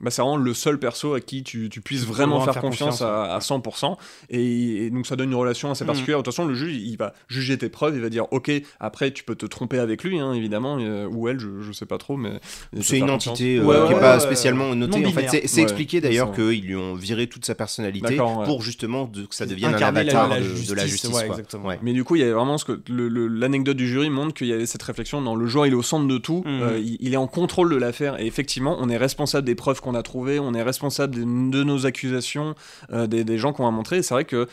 bah, 0.00 0.10
c'est 0.10 0.22
vraiment 0.22 0.36
le 0.36 0.54
seul 0.54 0.78
perso 0.78 1.14
à 1.14 1.20
qui 1.20 1.42
tu, 1.42 1.68
tu 1.70 1.80
puisses 1.80 2.04
vraiment 2.04 2.40
faire, 2.40 2.52
faire 2.54 2.62
confiance, 2.62 2.98
confiance, 3.00 3.02
à, 3.02 3.34
à 3.34 3.38
100% 3.38 3.96
et, 4.30 4.86
et 4.86 4.90
donc 4.90 5.06
ça 5.06 5.16
donne 5.16 5.30
une 5.30 5.34
relation 5.36 5.70
assez 5.70 5.84
Mhm. 5.84 5.88
particulière 5.88 6.18
de 6.18 6.22
toute 6.24 6.34
façon 6.34 6.46
le 6.48 6.54
juge 6.54 6.76
il 6.76 6.96
va 6.96 7.12
juger 7.28 7.56
tes 7.58 7.68
preuves 7.68 7.94
il 7.96 8.02
va 8.02 8.08
dire 8.10 8.26
ok 8.32 8.50
après 8.80 9.10
tu 9.12 9.24
peux 9.24 9.34
te 9.34 9.46
tromper 9.46 9.78
avec 9.78 10.04
lui 10.04 10.18
hein, 10.18 10.32
évidemment 10.32 10.78
euh, 10.80 11.06
ou 11.08 11.28
elle 11.28 11.38
je, 11.38 11.62
je 11.62 11.72
sais 11.72 11.86
pas 11.86 11.98
trop 11.98 12.16
mais 12.16 12.40
C'est 12.80 12.98
une 12.98 13.10
entité 13.10 13.58
euh, 13.58 13.60
qui 13.62 13.66
Ouais, 13.66 13.96
est 13.96 14.00
pas 14.00 14.14
ouais, 14.14 14.20
spécialement 14.20 14.74
notée. 14.74 15.04
En 15.06 15.10
fait, 15.10 15.46
c'est- 15.46 15.62
expliqué 15.62 16.00
d'ailleurs 16.00 16.32
qu'ils 16.32 16.62
lui 16.64 16.76
ont 16.76 16.94
viré 16.94 17.26
toute 17.26 17.44
sa 17.44 17.54
personnalité 17.54 18.16
pour 18.16 18.62
justement 18.62 19.04
de- 19.06 19.24
que 19.26 19.34
ça 19.34 19.46
devienne 19.46 19.74
un 19.74 19.78
la- 19.78 19.86
avatar 19.88 20.28
la 20.28 20.40
de, 20.40 20.42
de 20.44 20.74
la 20.74 20.82
justice, 20.86 21.02
justice. 21.02 21.10
ouais, 21.10 21.26
quoi. 21.26 21.34
exactement. 21.36 21.64
Ouais. 21.68 21.78
Mais 21.82 21.92
du 21.92 22.04
coup, 22.04 22.16
il 22.16 22.20
y 22.20 22.22
avait 22.22 22.32
vraiment 22.32 22.58
ce 22.58 22.64
que 22.64 22.80
l'anecdote 22.90 23.76
du 23.76 23.88
jury 23.88 24.10
montre 24.10 24.34
qu'il 24.34 24.46
y 24.46 24.52
avait 24.52 24.66
cette 24.66 24.82
réflexion 24.82 25.20
dans 25.22 25.34
le 25.34 25.46
joueur, 25.46 25.66
il 25.66 25.72
est 25.72 25.76
au 25.76 25.82
centre 25.82 26.06
de 26.06 26.18
tout, 26.18 26.42
Mhm. 26.46 26.62
euh, 26.62 26.78
il, 26.78 26.96
il 27.00 27.12
est 27.14 27.16
en 27.18 27.26
contrôle 27.26 27.70
de 27.70 27.76
l'affaire 27.76 28.20
et 28.20 28.26
effectivement, 28.26 28.76
on 28.80 28.88
est 28.88 28.96
responsable 28.96 29.46
des 29.46 29.54
preuves 29.54 29.80
qu'on 29.86 29.94
a 29.94 30.02
trouvées, 30.02 30.40
on 30.40 30.52
est 30.52 30.62
responsable 30.62 31.14
de, 31.14 31.20
de 31.22 31.62
nos 31.62 31.86
accusations, 31.86 32.54
euh, 32.92 33.06
des, 33.06 33.22
des 33.24 33.38
gens 33.38 33.52
qu'on 33.52 33.66
a 33.66 33.70
montré. 33.70 34.02
C'est 34.02 34.14
vrai 34.14 34.24
que 34.24 34.48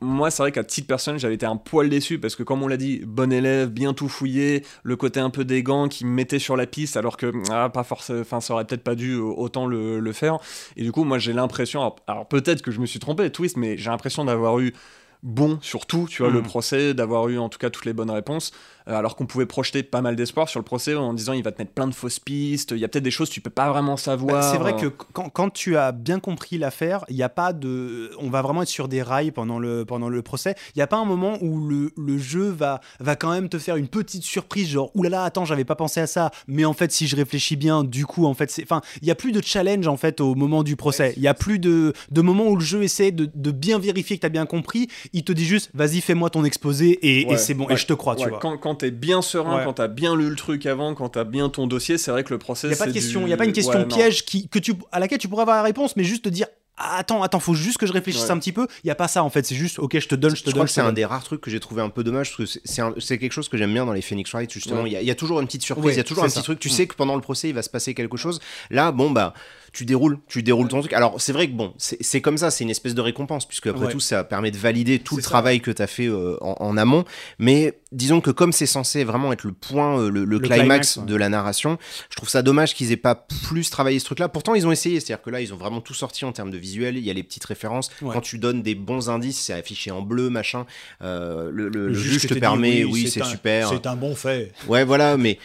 moi, 0.00 0.30
c'est 0.32 0.42
vrai 0.42 0.50
qu'à 0.52 0.64
titre 0.64 0.88
personnel, 0.88 1.20
j'avais 1.20 1.34
été 1.34 1.46
un 1.46 1.56
poil 1.56 1.88
déçu 1.88 2.18
parce 2.18 2.34
que 2.34 2.42
comme 2.42 2.62
on 2.62 2.68
l'a 2.68 2.76
dit, 2.76 3.02
bon 3.06 3.32
élève, 3.32 3.68
bien 3.70 3.94
tout 3.94 4.08
fouillé, 4.08 4.64
le 4.82 4.96
côté 4.96 5.20
un 5.20 5.30
peu 5.30 5.44
des 5.44 5.62
gants 5.62 5.88
qui 5.88 6.04
me 6.04 6.10
mettait 6.10 6.40
sur 6.40 6.56
la 6.56 6.66
piste 6.66 6.96
alors 6.96 7.16
que 7.16 7.32
ah, 7.52 7.68
pas 7.68 7.84
forcément, 7.84 8.20
enfin, 8.20 8.40
ça 8.40 8.54
aurait 8.54 8.64
peut-être 8.64 8.82
pas 8.84 8.96
dû 8.96 9.14
autant 9.16 9.66
le, 9.66 10.00
le 10.00 10.12
faire. 10.12 10.38
Et 10.76 10.82
du 10.82 10.90
coup, 10.90 11.04
moi, 11.04 11.18
j'ai 11.18 11.32
l'impression, 11.32 11.80
alors, 11.80 11.96
alors 12.08 12.26
peut-être 12.26 12.62
que 12.62 12.70
je 12.72 12.80
me 12.80 12.86
suis 12.86 12.98
trompé, 12.98 13.30
twist, 13.30 13.56
mais 13.56 13.76
j'ai 13.78 13.90
l'impression 13.90 14.24
d'avoir 14.24 14.58
eu 14.58 14.74
bon 15.22 15.58
sur 15.62 15.86
tout, 15.86 16.08
tu 16.10 16.22
vois, 16.22 16.32
le 16.32 16.40
Mhm. 16.40 16.44
procès, 16.46 16.94
d'avoir 16.94 17.28
eu 17.28 17.38
en 17.38 17.48
tout 17.48 17.58
cas 17.58 17.70
toutes 17.70 17.84
les 17.84 17.92
bonnes 17.92 18.10
réponses, 18.10 18.50
alors 18.86 19.16
qu'on 19.16 19.26
pouvait 19.26 19.46
projeter 19.46 19.82
pas 19.82 20.00
mal 20.00 20.16
d'espoir 20.16 20.48
sur 20.48 20.60
le 20.60 20.64
procès 20.64 20.94
en 20.94 21.14
disant 21.14 21.32
il 21.32 21.42
va 21.42 21.52
te 21.52 21.60
mettre 21.60 21.72
plein 21.72 21.86
de 21.86 21.94
fausses 21.94 22.18
pistes, 22.18 22.72
il 22.72 22.78
y 22.78 22.84
a 22.84 22.88
peut-être 22.88 23.04
des 23.04 23.10
choses 23.10 23.28
que 23.28 23.34
tu 23.34 23.40
peux 23.40 23.50
pas 23.50 23.70
vraiment 23.70 23.96
savoir. 23.96 24.40
Bah, 24.40 24.50
c'est 24.52 24.58
vrai 24.58 24.76
que 24.76 24.86
euh, 24.86 24.90
quand, 25.12 25.28
quand 25.28 25.50
tu 25.50 25.76
as 25.76 25.92
bien 25.92 26.20
compris 26.20 26.58
l'affaire, 26.58 27.04
il 27.08 27.16
n'y 27.16 27.22
a 27.22 27.28
pas 27.28 27.52
de. 27.52 28.10
On 28.18 28.30
va 28.30 28.42
vraiment 28.42 28.62
être 28.62 28.68
sur 28.68 28.88
des 28.88 29.02
rails 29.02 29.30
pendant 29.30 29.58
le, 29.58 29.84
pendant 29.84 30.08
le 30.08 30.22
procès. 30.22 30.54
Il 30.74 30.78
n'y 30.78 30.82
a 30.82 30.86
pas 30.86 30.96
un 30.96 31.04
moment 31.04 31.38
où 31.40 31.66
le, 31.66 31.92
le 31.96 32.18
jeu 32.18 32.48
va, 32.48 32.80
va 33.00 33.16
quand 33.16 33.30
même 33.30 33.48
te 33.48 33.58
faire 33.58 33.76
une 33.76 33.88
petite 33.88 34.22
surprise, 34.22 34.68
genre 34.68 34.90
oulala, 34.94 35.24
attends, 35.24 35.44
j'avais 35.44 35.64
pas 35.64 35.74
pensé 35.74 36.00
à 36.00 36.06
ça, 36.06 36.30
mais 36.46 36.64
en 36.64 36.72
fait, 36.72 36.92
si 36.92 37.06
je 37.06 37.16
réfléchis 37.16 37.56
bien, 37.56 37.84
du 37.84 38.06
coup, 38.06 38.26
en 38.26 38.34
fait, 38.34 38.50
c'est. 38.50 38.62
Enfin, 38.62 38.80
il 39.00 39.04
n'y 39.06 39.10
a 39.10 39.14
plus 39.14 39.32
de 39.32 39.42
challenge 39.42 39.86
en 39.86 39.96
fait 39.96 40.20
au 40.20 40.34
moment 40.34 40.62
du 40.62 40.76
procès. 40.76 41.12
Il 41.16 41.22
n'y 41.22 41.28
a 41.28 41.34
plus 41.34 41.58
de, 41.58 41.92
de 42.10 42.20
moment 42.20 42.46
où 42.48 42.56
le 42.56 42.64
jeu 42.64 42.82
essaie 42.82 43.12
de, 43.12 43.28
de 43.34 43.50
bien 43.50 43.78
vérifier 43.78 44.16
que 44.16 44.20
tu 44.20 44.26
as 44.26 44.30
bien 44.30 44.46
compris. 44.46 44.88
Il 45.12 45.24
te 45.24 45.32
dit 45.32 45.44
juste, 45.44 45.70
vas-y, 45.74 46.00
fais-moi 46.00 46.30
ton 46.30 46.44
exposé 46.44 46.98
et, 47.02 47.36
c'est 47.36 47.54
bon, 47.54 47.66
ouais, 47.66 47.74
et 47.74 47.76
je 47.76 47.86
te 47.86 47.92
crois, 47.92 48.16
tu 48.16 48.28
vois. 48.28 48.38
Quand, 48.38 48.58
quand 48.58 48.71
t'es 48.74 48.90
bien 48.90 49.22
serein, 49.22 49.58
Ouais. 49.58 49.64
quand 49.64 49.74
t'as 49.74 49.88
bien 49.88 50.14
lu 50.16 50.28
le 50.30 50.36
truc 50.36 50.66
avant, 50.66 50.94
quand 50.94 51.10
t'as 51.10 51.24
bien 51.24 51.48
ton 51.48 51.66
dossier, 51.66 51.98
c'est 51.98 52.10
vrai 52.10 52.24
que 52.24 52.30
le 52.32 52.38
procès. 52.38 52.66
Il 52.66 52.70
n'y 52.70 52.76
a 52.76 52.78
pas 52.78 52.86
de 52.86 52.92
question, 52.92 53.22
il 53.26 53.30
y 53.30 53.32
a 53.32 53.36
pas 53.36 53.44
une 53.44 53.52
question 53.52 53.78
Ouais, 53.80 53.84
piège 53.86 54.24
qui, 54.24 54.48
que 54.48 54.58
tu, 54.58 54.74
à 54.92 54.98
laquelle 55.00 55.18
tu 55.18 55.28
pourrais 55.28 55.42
avoir 55.42 55.56
la 55.56 55.62
réponse, 55.62 55.96
mais 55.96 56.04
juste 56.04 56.24
te 56.24 56.28
dire 56.28 56.46
Ah, 56.78 56.96
attends, 56.96 57.22
attends, 57.22 57.38
faut 57.38 57.52
juste 57.54 57.76
que 57.76 57.86
je 57.86 57.92
réfléchisse 57.92 58.24
Ouais. 58.24 58.30
un 58.30 58.38
petit 58.38 58.50
peu. 58.50 58.66
Il 58.82 58.88
y 58.88 58.90
a 58.90 58.94
pas 58.94 59.06
ça 59.06 59.22
en 59.22 59.28
fait, 59.28 59.44
c'est 59.44 59.54
juste 59.54 59.78
ok, 59.78 59.98
je 59.98 60.08
te 60.08 60.14
donne, 60.14 60.34
je 60.34 60.42
te 60.42 60.48
Je 60.50 60.54
donne. 60.54 60.66
c'est 60.66 60.80
un 60.80 60.90
des 60.92 61.04
rares 61.04 61.22
trucs 61.22 61.42
que 61.42 61.50
j'ai 61.50 61.60
trouvé 61.60 61.82
un 61.82 61.90
peu 61.90 62.02
dommage 62.02 62.34
parce 62.34 62.54
que 62.54 62.60
c'est- 62.64 63.18
quelque 63.18 63.30
chose 63.32 63.50
que 63.50 63.58
j'aime 63.58 63.74
bien 63.74 63.84
dans 63.84 63.92
les 63.92 64.00
Phoenix 64.00 64.32
Wright 64.32 64.50
justement. 64.50 64.82
Ouais. 64.82 64.88
Il 64.90 64.92
y, 64.94 64.96
a- 64.96 65.02
y 65.02 65.14
toujours 65.14 65.38
une 65.40 65.46
petite 65.46 65.62
surprise, 65.62 65.84
Ouais, 65.84 65.92
il 65.92 65.96
y 65.98 66.00
a 66.00 66.04
toujours 66.04 66.24
un 66.24 66.28
petit 66.28 66.42
truc. 66.42 66.58
Tu 66.58 66.68
Mm. 66.68 66.72
sais 66.72 66.86
que 66.86 66.94
pendant 66.94 67.14
le 67.14 67.20
procès 67.20 67.50
il 67.50 67.54
va 67.54 67.60
se 67.62 67.68
passer 67.68 67.92
quelque 67.92 68.16
chose. 68.16 68.40
Là, 68.70 68.90
bon 68.90 69.10
bah 69.10 69.34
tu 69.72 69.84
déroules, 69.84 70.18
tu 70.28 70.42
déroules 70.42 70.68
ton 70.68 70.80
truc. 70.80 70.92
Alors 70.92 71.20
c'est 71.20 71.32
vrai 71.32 71.46
que 71.48 71.52
bon, 71.54 71.72
c'est 71.78 71.96
c'est 72.02 72.20
comme 72.20 72.36
ça, 72.38 72.50
c'est 72.50 72.64
une 72.64 72.70
espèce 72.70 72.94
de 72.94 73.00
récompense 73.00 73.46
puisque 73.46 73.66
après 73.68 73.86
Ouais. 73.86 73.92
tout 73.92 74.00
ça 74.00 74.22
permet 74.24 74.50
de 74.50 74.58
valider 74.58 74.98
tout 74.98 75.16
le 75.16 75.22
ça. 75.22 75.30
travail 75.30 75.60
que 75.60 75.70
tu 75.70 75.80
as 75.82 75.86
fait 75.86 76.06
euh, 76.06 76.36
en, 76.42 76.56
en 76.60 76.76
amont. 76.76 77.04
Mais 77.38 77.78
disons 77.90 78.20
que 78.20 78.30
comme 78.30 78.52
c'est 78.52 78.66
censé 78.66 79.02
vraiment 79.04 79.32
être 79.32 79.44
le 79.44 79.52
point, 79.52 79.98
euh, 79.98 80.10
le, 80.10 80.24
le 80.24 80.38
climax, 80.38 80.58
climax, 80.60 80.96
ouais. 80.98 81.04
de 81.06 81.16
la 81.16 81.28
narration, 81.28 81.78
je 82.10 82.16
trouve 82.16 82.28
ça 82.28 82.42
dommage 82.42 82.74
qu'ils 82.74 82.92
aient 82.92 82.96
pas 82.96 83.14
plus 83.46 83.70
travaillé 83.70 83.98
ce 83.98 84.04
truc-là. 84.04 84.28
Pourtant 84.28 84.54
ils 84.54 84.66
ont 84.66 84.72
essayé, 84.72 85.00
c'est-à-dire 85.00 85.22
que 85.22 85.30
là 85.30 85.40
ils 85.40 85.52
ont 85.54 85.56
vraiment 85.56 85.80
tout 85.80 85.94
sorti 85.94 86.24
en 86.24 86.32
termes 86.32 86.50
de 86.50 86.58
visuel. 86.58 86.98
Il 86.98 87.04
y 87.04 87.10
a 87.10 87.14
les 87.14 87.22
petites 87.22 87.44
références. 87.44 87.90
Ouais. 88.02 88.12
Quand 88.12 88.20
tu 88.20 88.38
donnes 88.38 88.62
des 88.62 88.74
bons 88.74 89.08
indices, 89.08 89.40
c'est 89.40 89.52
affiché 89.54 89.90
en 89.90 90.02
bleu, 90.02 90.28
machin. 90.30 90.66
Euh, 91.02 91.50
le, 91.52 91.68
le- 91.68 91.88
le 91.88 91.94
juge 91.94 92.26
te 92.28 92.34
dit, 92.34 92.40
permet, 92.40 92.84
oui, 92.84 93.08
c'est 93.08 93.24
super. 93.24 93.68
C'est 93.70 93.86
un 93.86 93.96
bon 93.96 94.14
fait. 94.14 94.52
Ouais, 94.68 94.84
voilà, 94.84 95.16
mais 95.16 95.38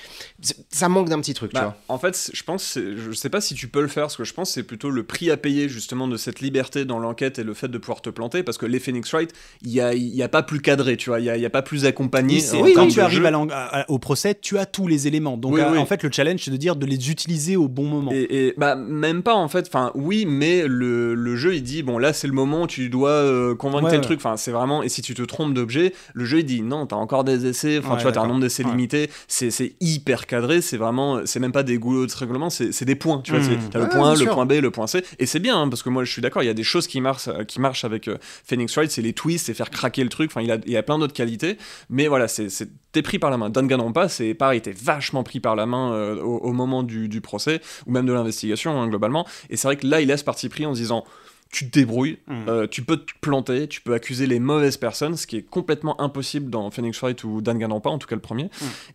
ça 0.69 0.89
manque 0.89 1.09
d'un 1.09 1.19
petit 1.19 1.33
truc, 1.33 1.51
tu 1.51 1.55
Bah, 1.55 1.77
vois. 1.87 1.95
en 1.95 1.97
fait, 1.97 2.29
je 2.33 2.43
pense, 2.43 2.77
je 2.77 3.11
sais 3.13 3.29
pas 3.29 3.41
si 3.41 3.55
tu 3.55 3.67
peux 3.67 3.81
le 3.81 3.87
faire, 3.87 4.11
parce 4.17 4.29
que 4.29 4.29
je 4.31 4.33
pense 4.33 4.49
que 4.49 4.53
c'est 4.55 4.63
plutôt 4.63 4.89
le 4.89 5.03
prix 5.03 5.29
à 5.29 5.37
payer 5.37 5.69
justement 5.69 6.07
de 6.07 6.17
cette 6.17 6.39
liberté 6.41 6.85
dans 6.85 6.97
l'enquête 6.97 7.37
et 7.37 7.43
le 7.43 7.53
fait 7.53 7.67
de 7.67 7.77
pouvoir 7.77 8.01
te 8.01 8.09
planter, 8.09 8.41
parce 8.41 8.57
que 8.57 8.65
les 8.65 8.79
Phoenix 8.79 9.11
Wright, 9.13 9.31
il 9.61 9.71
y 9.71 9.79
a, 9.79 9.93
y 9.93 10.23
a 10.23 10.27
pas 10.29 10.41
plus 10.41 10.59
cadré, 10.59 10.97
tu 10.97 11.09
vois, 11.11 11.19
il 11.19 11.25
y 11.25 11.45
a, 11.45 11.49
pas 11.51 11.61
plus 11.61 11.85
accompagné. 11.85 12.39
C'est- 12.39 12.57
en 12.57 12.65
quand 12.73 12.87
tu 12.87 12.99
arrives 12.99 13.25
à 13.51 13.85
au 13.91 13.99
procès, 13.99 14.35
tu 14.41 14.57
as 14.57 14.65
tous 14.65 14.87
les 14.87 15.07
éléments. 15.07 15.37
Donc 15.37 15.53
Oui, 15.53 15.61
euh, 15.61 15.71
oui. 15.73 15.77
en 15.77 15.85
fait, 15.85 16.01
le 16.03 16.11
challenge, 16.11 16.41
c'est 16.43 16.51
de 16.51 16.57
dire 16.57 16.75
de 16.75 16.85
les 16.87 17.11
utiliser 17.11 17.55
au 17.57 17.67
bon 17.67 17.85
moment. 17.85 18.11
Et, 18.11 18.47
et, 18.47 18.53
bah 18.57 18.75
même 18.75 19.21
pas 19.21 19.35
en 19.35 19.47
fait, 19.47 19.67
enfin 19.67 19.91
oui, 19.93 20.25
mais 20.27 20.65
le, 20.67 21.13
le 21.13 21.35
jeu 21.35 21.55
il 21.55 21.61
dit 21.63 21.83
bon 21.83 21.97
là 21.99 22.11
c'est 22.13 22.27
le 22.27 22.33
moment 22.33 22.63
où 22.63 22.67
tu 22.67 22.89
dois 22.89 23.09
euh, 23.11 23.53
convaincre 23.55 23.85
Ouais, 23.85 23.91
tel 23.91 23.99
ouais. 23.99 24.05
truc, 24.05 24.19
enfin 24.19 24.37
c'est 24.37 24.51
vraiment 24.51 24.81
et 24.81 24.89
si 24.89 25.01
tu 25.03 25.13
te 25.13 25.21
trompes 25.21 25.53
d'objet, 25.53 25.93
le 26.13 26.25
jeu 26.25 26.39
il 26.39 26.45
dit 26.45 26.61
non 26.63 26.87
t'as 26.87 26.95
encore 26.95 27.23
des 27.23 27.45
essais, 27.45 27.77
enfin 27.77 27.91
Ouais, 27.91 27.97
tu 27.97 28.03
vois 28.03 28.11
t'as 28.11 28.21
un 28.21 28.27
nombre 28.27 28.39
d'essais 28.41 28.63
limité, 28.63 29.09
c'est 29.27 29.73
hyper 29.79 30.25
cadré, 30.25 30.61
c'est 30.61 30.77
vraiment 30.77 31.21
c'est 31.25 31.39
même 31.39 31.51
pas 31.51 31.63
des 31.63 31.77
goulots 31.77 32.05
de 32.07 32.13
règlement, 32.15 32.49
c'est 32.49 32.85
des 32.85 32.95
points, 32.95 33.21
tu 33.23 33.31
vois, 33.31 33.39
Mmh. 33.41 33.43
c'est- 33.43 33.69
t'as 33.71 33.79
le 33.79 33.89
point 33.89 34.06
A, 34.11 34.13
le 34.13 34.19
sûr. 34.19 34.33
point 34.33 34.45
B, 34.45 34.53
le 34.53 34.71
point 34.71 34.87
C. 34.87 35.03
Et 35.19 35.25
c'est 35.25 35.39
bien, 35.39 35.61
hein, 35.61 35.69
parce 35.69 35.83
que 35.83 35.89
moi 35.89 36.03
je 36.03 36.11
suis 36.11 36.21
d'accord, 36.21 36.43
il 36.43 36.45
y 36.45 36.49
a 36.49 36.53
des 36.53 36.63
choses 36.63 36.87
qui 36.87 37.01
marchent, 37.01 37.27
euh, 37.27 37.43
qui 37.43 37.59
marchent 37.61 37.83
avec 37.85 38.07
euh, 38.07 38.17
Phoenix 38.21 38.73
Wright, 38.75 38.91
c'est 38.91 39.01
les 39.01 39.13
twists, 39.13 39.45
c'est 39.47 39.53
faire 39.53 39.69
craquer 39.69 40.03
le 40.03 40.09
truc. 40.09 40.31
Enfin, 40.31 40.41
il 40.41 40.51
a, 40.51 40.57
il 40.65 40.75
a 40.77 40.83
plein 40.83 40.97
d'autres 40.99 41.13
qualités. 41.13 41.57
Mais 41.89 42.07
voilà, 42.07 42.27
c'est, 42.27 42.47
t'es 42.91 43.01
pris 43.01 43.19
par 43.19 43.29
la 43.29 43.37
main. 43.37 43.49
Danganronpa, 43.49 44.09
c'est 44.09 44.33
pareil, 44.33 44.61
t'es 44.61 44.71
vachement 44.71 45.23
pris 45.23 45.39
par 45.39 45.55
la 45.55 45.65
main 45.65 45.91
euh, 45.93 46.21
au, 46.21 46.37
au 46.39 46.53
moment 46.53 46.83
du, 46.83 47.07
du 47.09 47.21
procès, 47.21 47.61
ou 47.85 47.91
même 47.91 48.05
de 48.05 48.13
l'investigation, 48.13 48.79
hein, 48.81 48.87
globalement. 48.87 49.25
Et 49.49 49.57
c'est 49.57 49.67
vrai 49.67 49.77
que 49.77 49.87
là, 49.87 50.01
il 50.01 50.11
a 50.11 50.17
ce 50.17 50.23
parti 50.23 50.49
pris 50.49 50.65
en 50.65 50.73
se 50.73 50.79
disant. 50.79 51.03
Tu 51.49 51.69
te 51.71 51.79
débrouilles, 51.79 52.17
Mm. 52.27 52.49
euh, 52.49 52.67
tu 52.67 52.81
peux 52.83 52.97
te 52.97 53.13
planter, 53.21 53.69
tu 53.69 53.79
peux 53.79 53.93
accuser 53.93 54.27
les 54.27 54.37
mauvaises 54.37 54.75
personnes, 54.75 55.15
ce 55.15 55.25
qui 55.25 55.37
est 55.37 55.43
complètement 55.43 55.95
impossible 56.01 56.49
dans 56.49 56.69
Phoenix 56.71 56.99
Wright 56.99 57.23
ou 57.23 57.39
Danganronpa, 57.41 57.89
en 57.89 57.97
tout 57.99 58.05
cas 58.07 58.15
le 58.15 58.21
premier. 58.21 58.49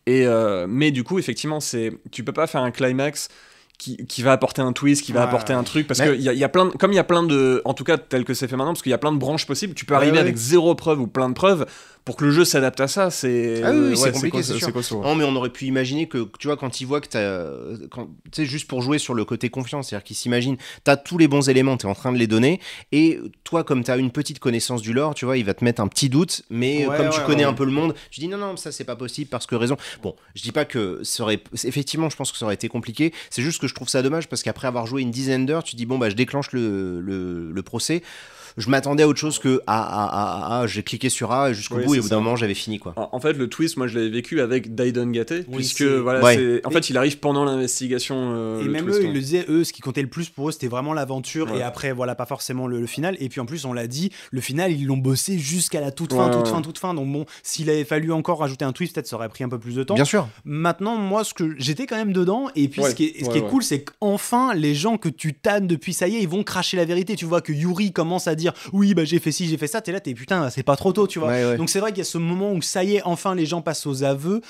Et 0.05 0.27
euh, 0.27 0.67
mais 0.69 0.91
du 0.91 1.03
coup, 1.03 1.19
effectivement, 1.19 1.61
c'est 1.61 1.93
tu 2.11 2.25
peux 2.25 2.35
pas 2.35 2.47
faire 2.47 2.61
un 2.61 2.71
climax 2.71 3.31
qui, 3.83 3.97
qui 4.07 4.23
va 4.23 4.31
apporter 4.33 4.63
un 4.63 4.73
twist, 4.73 5.03
qui 5.03 5.13
va 5.13 5.21
Ouais. 5.21 5.27
apporter 5.27 5.53
un 5.53 5.65
truc, 5.65 5.87
parce 5.89 5.99
Mais- 6.01 6.07
que 6.07 6.15
y, 6.17 6.29
a- 6.29 6.33
il 6.33 6.39
y 6.39 6.45
a 6.45 6.49
plein, 6.49 6.67
de- 6.67 6.71
comme 6.71 6.93
il 6.93 6.97
y 6.97 7.01
a 7.01 7.05
plein 7.05 7.25
de, 7.25 7.61
en 7.65 7.75
tout 7.75 7.83
cas 7.85 7.97
tel 7.99 8.25
que 8.25 8.33
c'est 8.33 8.47
fait 8.47 8.57
maintenant, 8.57 8.73
parce 8.73 8.83
qu'il 8.83 8.91
y 8.91 8.95
a 8.95 8.99
plein 8.99 9.11
de 9.13 9.19
branches 9.19 9.45
possibles, 9.47 9.75
tu 9.75 9.85
peux 9.85 9.95
arriver 9.95 10.13
ouais. 10.13 10.19
avec 10.21 10.37
zéro 10.37 10.75
preuve 10.77 11.01
ou 11.01 11.07
plein 11.09 11.29
de 11.29 11.35
preuves 11.35 11.67
pour 12.05 12.17
que 12.17 12.25
le 12.25 12.31
jeu 12.33 12.45
s'adapte 12.45 12.81
à 12.81 12.89
ça. 12.89 13.11
C'est 13.11 13.63
Ah 13.65 13.71
oui, 13.73 13.79
oui, 13.79 13.89
ouais, 13.91 13.97
c'est 13.97 14.13
compliqué, 14.13 14.39
co- 14.39 14.43
c'est 14.43 14.59
sûr. 14.59 14.73
costaud, 14.73 14.97
ouais. 14.99 15.05
Non, 15.05 15.15
mais 15.15 15.25
on 15.25 15.37
aurait 15.37 15.51
pu 15.51 15.67
imaginer 15.67 16.09
que, 16.09 16.29
tu 16.39 16.49
vois, 16.49 16.57
quand 16.57 16.81
il 16.81 16.85
voit 16.87 17.01
que 17.01 17.09
t'as. 17.09 17.49
quand- 17.91 18.07
Tu 18.33 18.43
sais, 18.43 18.45
juste 18.45 18.67
pour 18.69 18.83
jouer 18.83 18.99
sur 18.99 19.15
le 19.15 19.25
côté 19.25 19.51
confiance, 19.51 19.89
c'est-à-dire 19.89 20.05
qu'il 20.05 20.17
s'imagine, 20.17 20.57
t'as 20.85 20.97
tous 20.97 21.17
les 21.19 21.29
bons 21.29 21.49
éléments, 21.49 21.77
t'es 21.77 21.87
en 21.87 21.95
train 21.95 22.13
de 22.13 22.19
les 22.19 22.27
donner, 22.27 22.61
et 22.91 23.21
toi, 23.45 23.63
comme 23.65 23.85
t'as 23.85 23.99
une 23.99 24.11
petite 24.11 24.39
connaissance 24.39 24.83
du 24.83 24.93
lore, 24.93 25.15
tu 25.15 25.25
vois, 25.25 25.37
il 25.39 25.45
va 25.45 25.55
te 25.55 25.65
mettre 25.65 25.81
un 25.81 25.89
petit 25.89 26.09
doute, 26.09 26.43
mais 26.51 26.87
Ouais, 26.87 26.97
comme 26.97 27.07
ouais, 27.07 27.13
tu 27.13 27.21
connais 27.23 27.45
ouais. 27.45 27.51
un 27.51 27.55
peu 27.55 27.65
le 27.65 27.71
monde, 27.73 27.95
tu 28.11 28.21
dis 28.21 28.29
non, 28.29 28.39
non, 28.39 28.57
ça 28.57 28.73
c'est 28.73 28.85
pas 28.85 28.97
possible 28.97 29.29
parce 29.31 29.47
que 29.47 29.55
raison. 29.55 29.77
Bon, 30.03 30.15
je 30.35 30.43
dis 30.43 30.53
pas 30.53 30.65
que 30.65 31.01
ça 31.05 31.23
aurait. 31.23 31.41
Effectivement, 31.65 32.11
je 32.11 32.17
pense 32.17 32.33
que 32.33 32.39
ça 32.39 32.45
aurait 32.47 32.55
été 32.55 32.69
compliqué, 32.69 33.13
c'est 33.31 33.43
juste 33.43 33.61
que 33.61 33.69
je 33.69 33.75
trouve 33.75 33.89
ça 33.89 34.03
dommage 34.03 34.29
parce 34.29 34.43
qu'après 34.43 34.67
avoir 34.67 34.87
joué 34.87 35.03
une 35.03 35.11
dizaine 35.13 35.47
d'heures, 35.47 35.63
tu 35.63 35.77
dis 35.77 35.87
bon, 35.87 35.99
bah, 35.99 36.11
je 36.11 36.15
déclenche 36.17 36.51
le, 36.53 37.01
le, 37.01 37.53
le 37.53 37.63
procès. 37.63 38.03
Je 38.57 38.69
m'attendais 38.71 39.03
à 39.03 39.09
autre 39.09 39.19
chose 39.19 39.39
que 39.39 39.63
ah, 39.67 39.89
ah, 39.91 40.11
ah, 40.13 40.41
ah, 40.51 40.61
ah, 40.63 40.67
j'ai 40.67 40.83
cliqué 40.83 41.09
sur 41.09 41.33
A 41.33 41.53
jusqu'au 41.53 41.77
Oui, 41.77 41.85
bout 41.87 41.95
et 41.95 41.99
au 42.01 42.03
bout 42.03 42.09
d'un 42.09 42.21
moment 42.21 42.37
j'avais 42.37 42.55
fini 42.55 42.79
quoi. 42.79 42.95
En 42.97 43.21
fait, 43.21 43.33
le 43.35 43.49
twist, 43.49 43.77
moi, 43.77 43.87
je 43.87 43.99
l'avais 43.99 44.11
vécu 44.11 44.41
avec 44.41 44.75
Daidon 44.75 45.07
Gate, 45.11 45.33
Oui, 45.49 45.57
puisque 45.57 45.83
voilà, 45.83 46.23
Ouais. 46.23 46.37
c'est- 46.37 46.67
en 46.67 46.71
fait, 46.71 46.91
il 46.91 46.97
arrive 46.97 47.19
pendant 47.19 47.45
l'investigation. 47.45 48.17
euh, 48.19 48.61
Et 48.61 48.65
le 48.65 48.71
même 48.71 48.85
twist, 48.85 48.99
eux, 48.99 49.03
ouais. 49.03 49.09
ils 49.09 49.15
le 49.15 49.21
disaient, 49.21 49.45
eux, 49.49 49.65
ce 49.65 49.73
qui 49.73 49.81
comptait 49.81 50.03
le 50.03 50.09
plus 50.09 50.29
pour 50.29 50.49
eux, 50.49 50.53
c'était 50.53 50.69
vraiment 50.69 50.93
l'aventure. 50.93 51.51
Ouais. 51.51 51.59
Et 51.59 51.63
après, 51.63 51.93
voilà, 51.93 52.15
pas 52.15 52.27
forcément 52.27 52.67
le, 52.67 52.81
le 52.81 52.87
final. 52.87 53.17
Et 53.21 53.29
puis 53.29 53.41
en 53.41 53.47
plus, 53.47 53.65
on 53.65 53.73
l'a 53.73 53.87
dit, 53.87 54.11
le 54.31 54.41
final, 54.41 54.73
ils 54.73 54.87
l'ont 54.87 54.97
bossé 54.97 55.39
jusqu'à 55.39 55.81
la 55.81 55.91
toute 55.91 56.13
fin, 56.13 56.27
Ouais, 56.27 56.33
toute 56.33 56.47
ouais. 56.47 56.51
fin, 56.51 56.63
toute 56.63 56.79
fin. 56.79 56.95
Donc 56.95 57.11
bon, 57.11 57.25
s'il 57.43 57.71
avait 57.71 57.85
fallu 57.85 58.13
encore 58.13 58.41
rajouter 58.41 58.65
un 58.65 58.73
twist, 58.73 58.95
peut-être 58.95 59.07
ça 59.07 59.17
aurait 59.17 59.29
pris 59.29 59.45
un 59.45 59.49
peu 59.49 59.59
plus 59.59 59.75
de 59.77 59.83
temps. 59.83 59.95
Bien 59.95 60.05
sûr. 60.05 60.29
Maintenant, 60.45 60.97
moi, 60.97 61.25
ce 61.25 61.35
que 61.35 61.55
j'étais 61.59 61.87
quand 61.87 61.97
même 61.97 62.13
dedans, 62.13 62.49
et 62.57 62.69
puis 62.69 62.81
Ouais, 62.83 62.91
ce 62.91 62.95
qui 62.95 63.05
est, 63.05 63.25
ce 63.25 63.31
qui 63.31 63.39
est 63.39 63.43
ouais. 63.43 63.49
cool, 63.49 63.63
c'est 63.63 63.83
qu'enfin, 63.85 64.55
les 64.55 64.75
gens 64.75 64.99
que 64.99 65.09
tu 65.09 65.35
tannes 65.35 65.67
depuis 65.67 65.93
ça 65.93 66.09
y 66.09 66.17
est, 66.17 66.21
ils 66.23 66.29
vont 66.29 66.43
cracher 66.43 66.77
la 66.77 66.85
vérité. 66.85 67.17
Tu 67.17 67.25
vois 67.25 67.41
que 67.41 67.53
Yuri 67.53 67.93
commence 67.93 68.27
à 68.29 68.35
dire 68.35 68.42
oui, 68.73 68.95
bah 68.95 69.05
j'ai 69.05 69.19
fait 69.19 69.33
ci, 69.33 69.47
j'ai 69.49 69.57
fait 69.57 69.67
ça. 69.67 69.81
T'es 69.81 69.93
là, 69.93 70.01
t'es 70.01 70.15
putain, 70.15 70.51
c'est 70.51 70.63
pas 70.63 70.77
trop 70.77 70.93
tôt, 70.93 71.07
tu 71.07 71.19
vois. 71.19 71.29
Ouais, 71.29 71.45
ouais. 71.45 71.57
Donc 71.57 71.71
c'est 71.71 71.81
vrai 71.81 71.91
qu'il 71.91 71.99
y 71.99 72.03
a 72.03 72.05
ce 72.05 72.19
moment 72.19 72.53
où 72.53 72.63
ça 72.63 72.85
y 72.85 72.97
est, 72.97 73.03
enfin, 73.05 73.35
les 73.35 73.47
gens 73.47 73.63
passent 73.63 73.87
aux 73.87 74.03
aveux. 74.05 74.41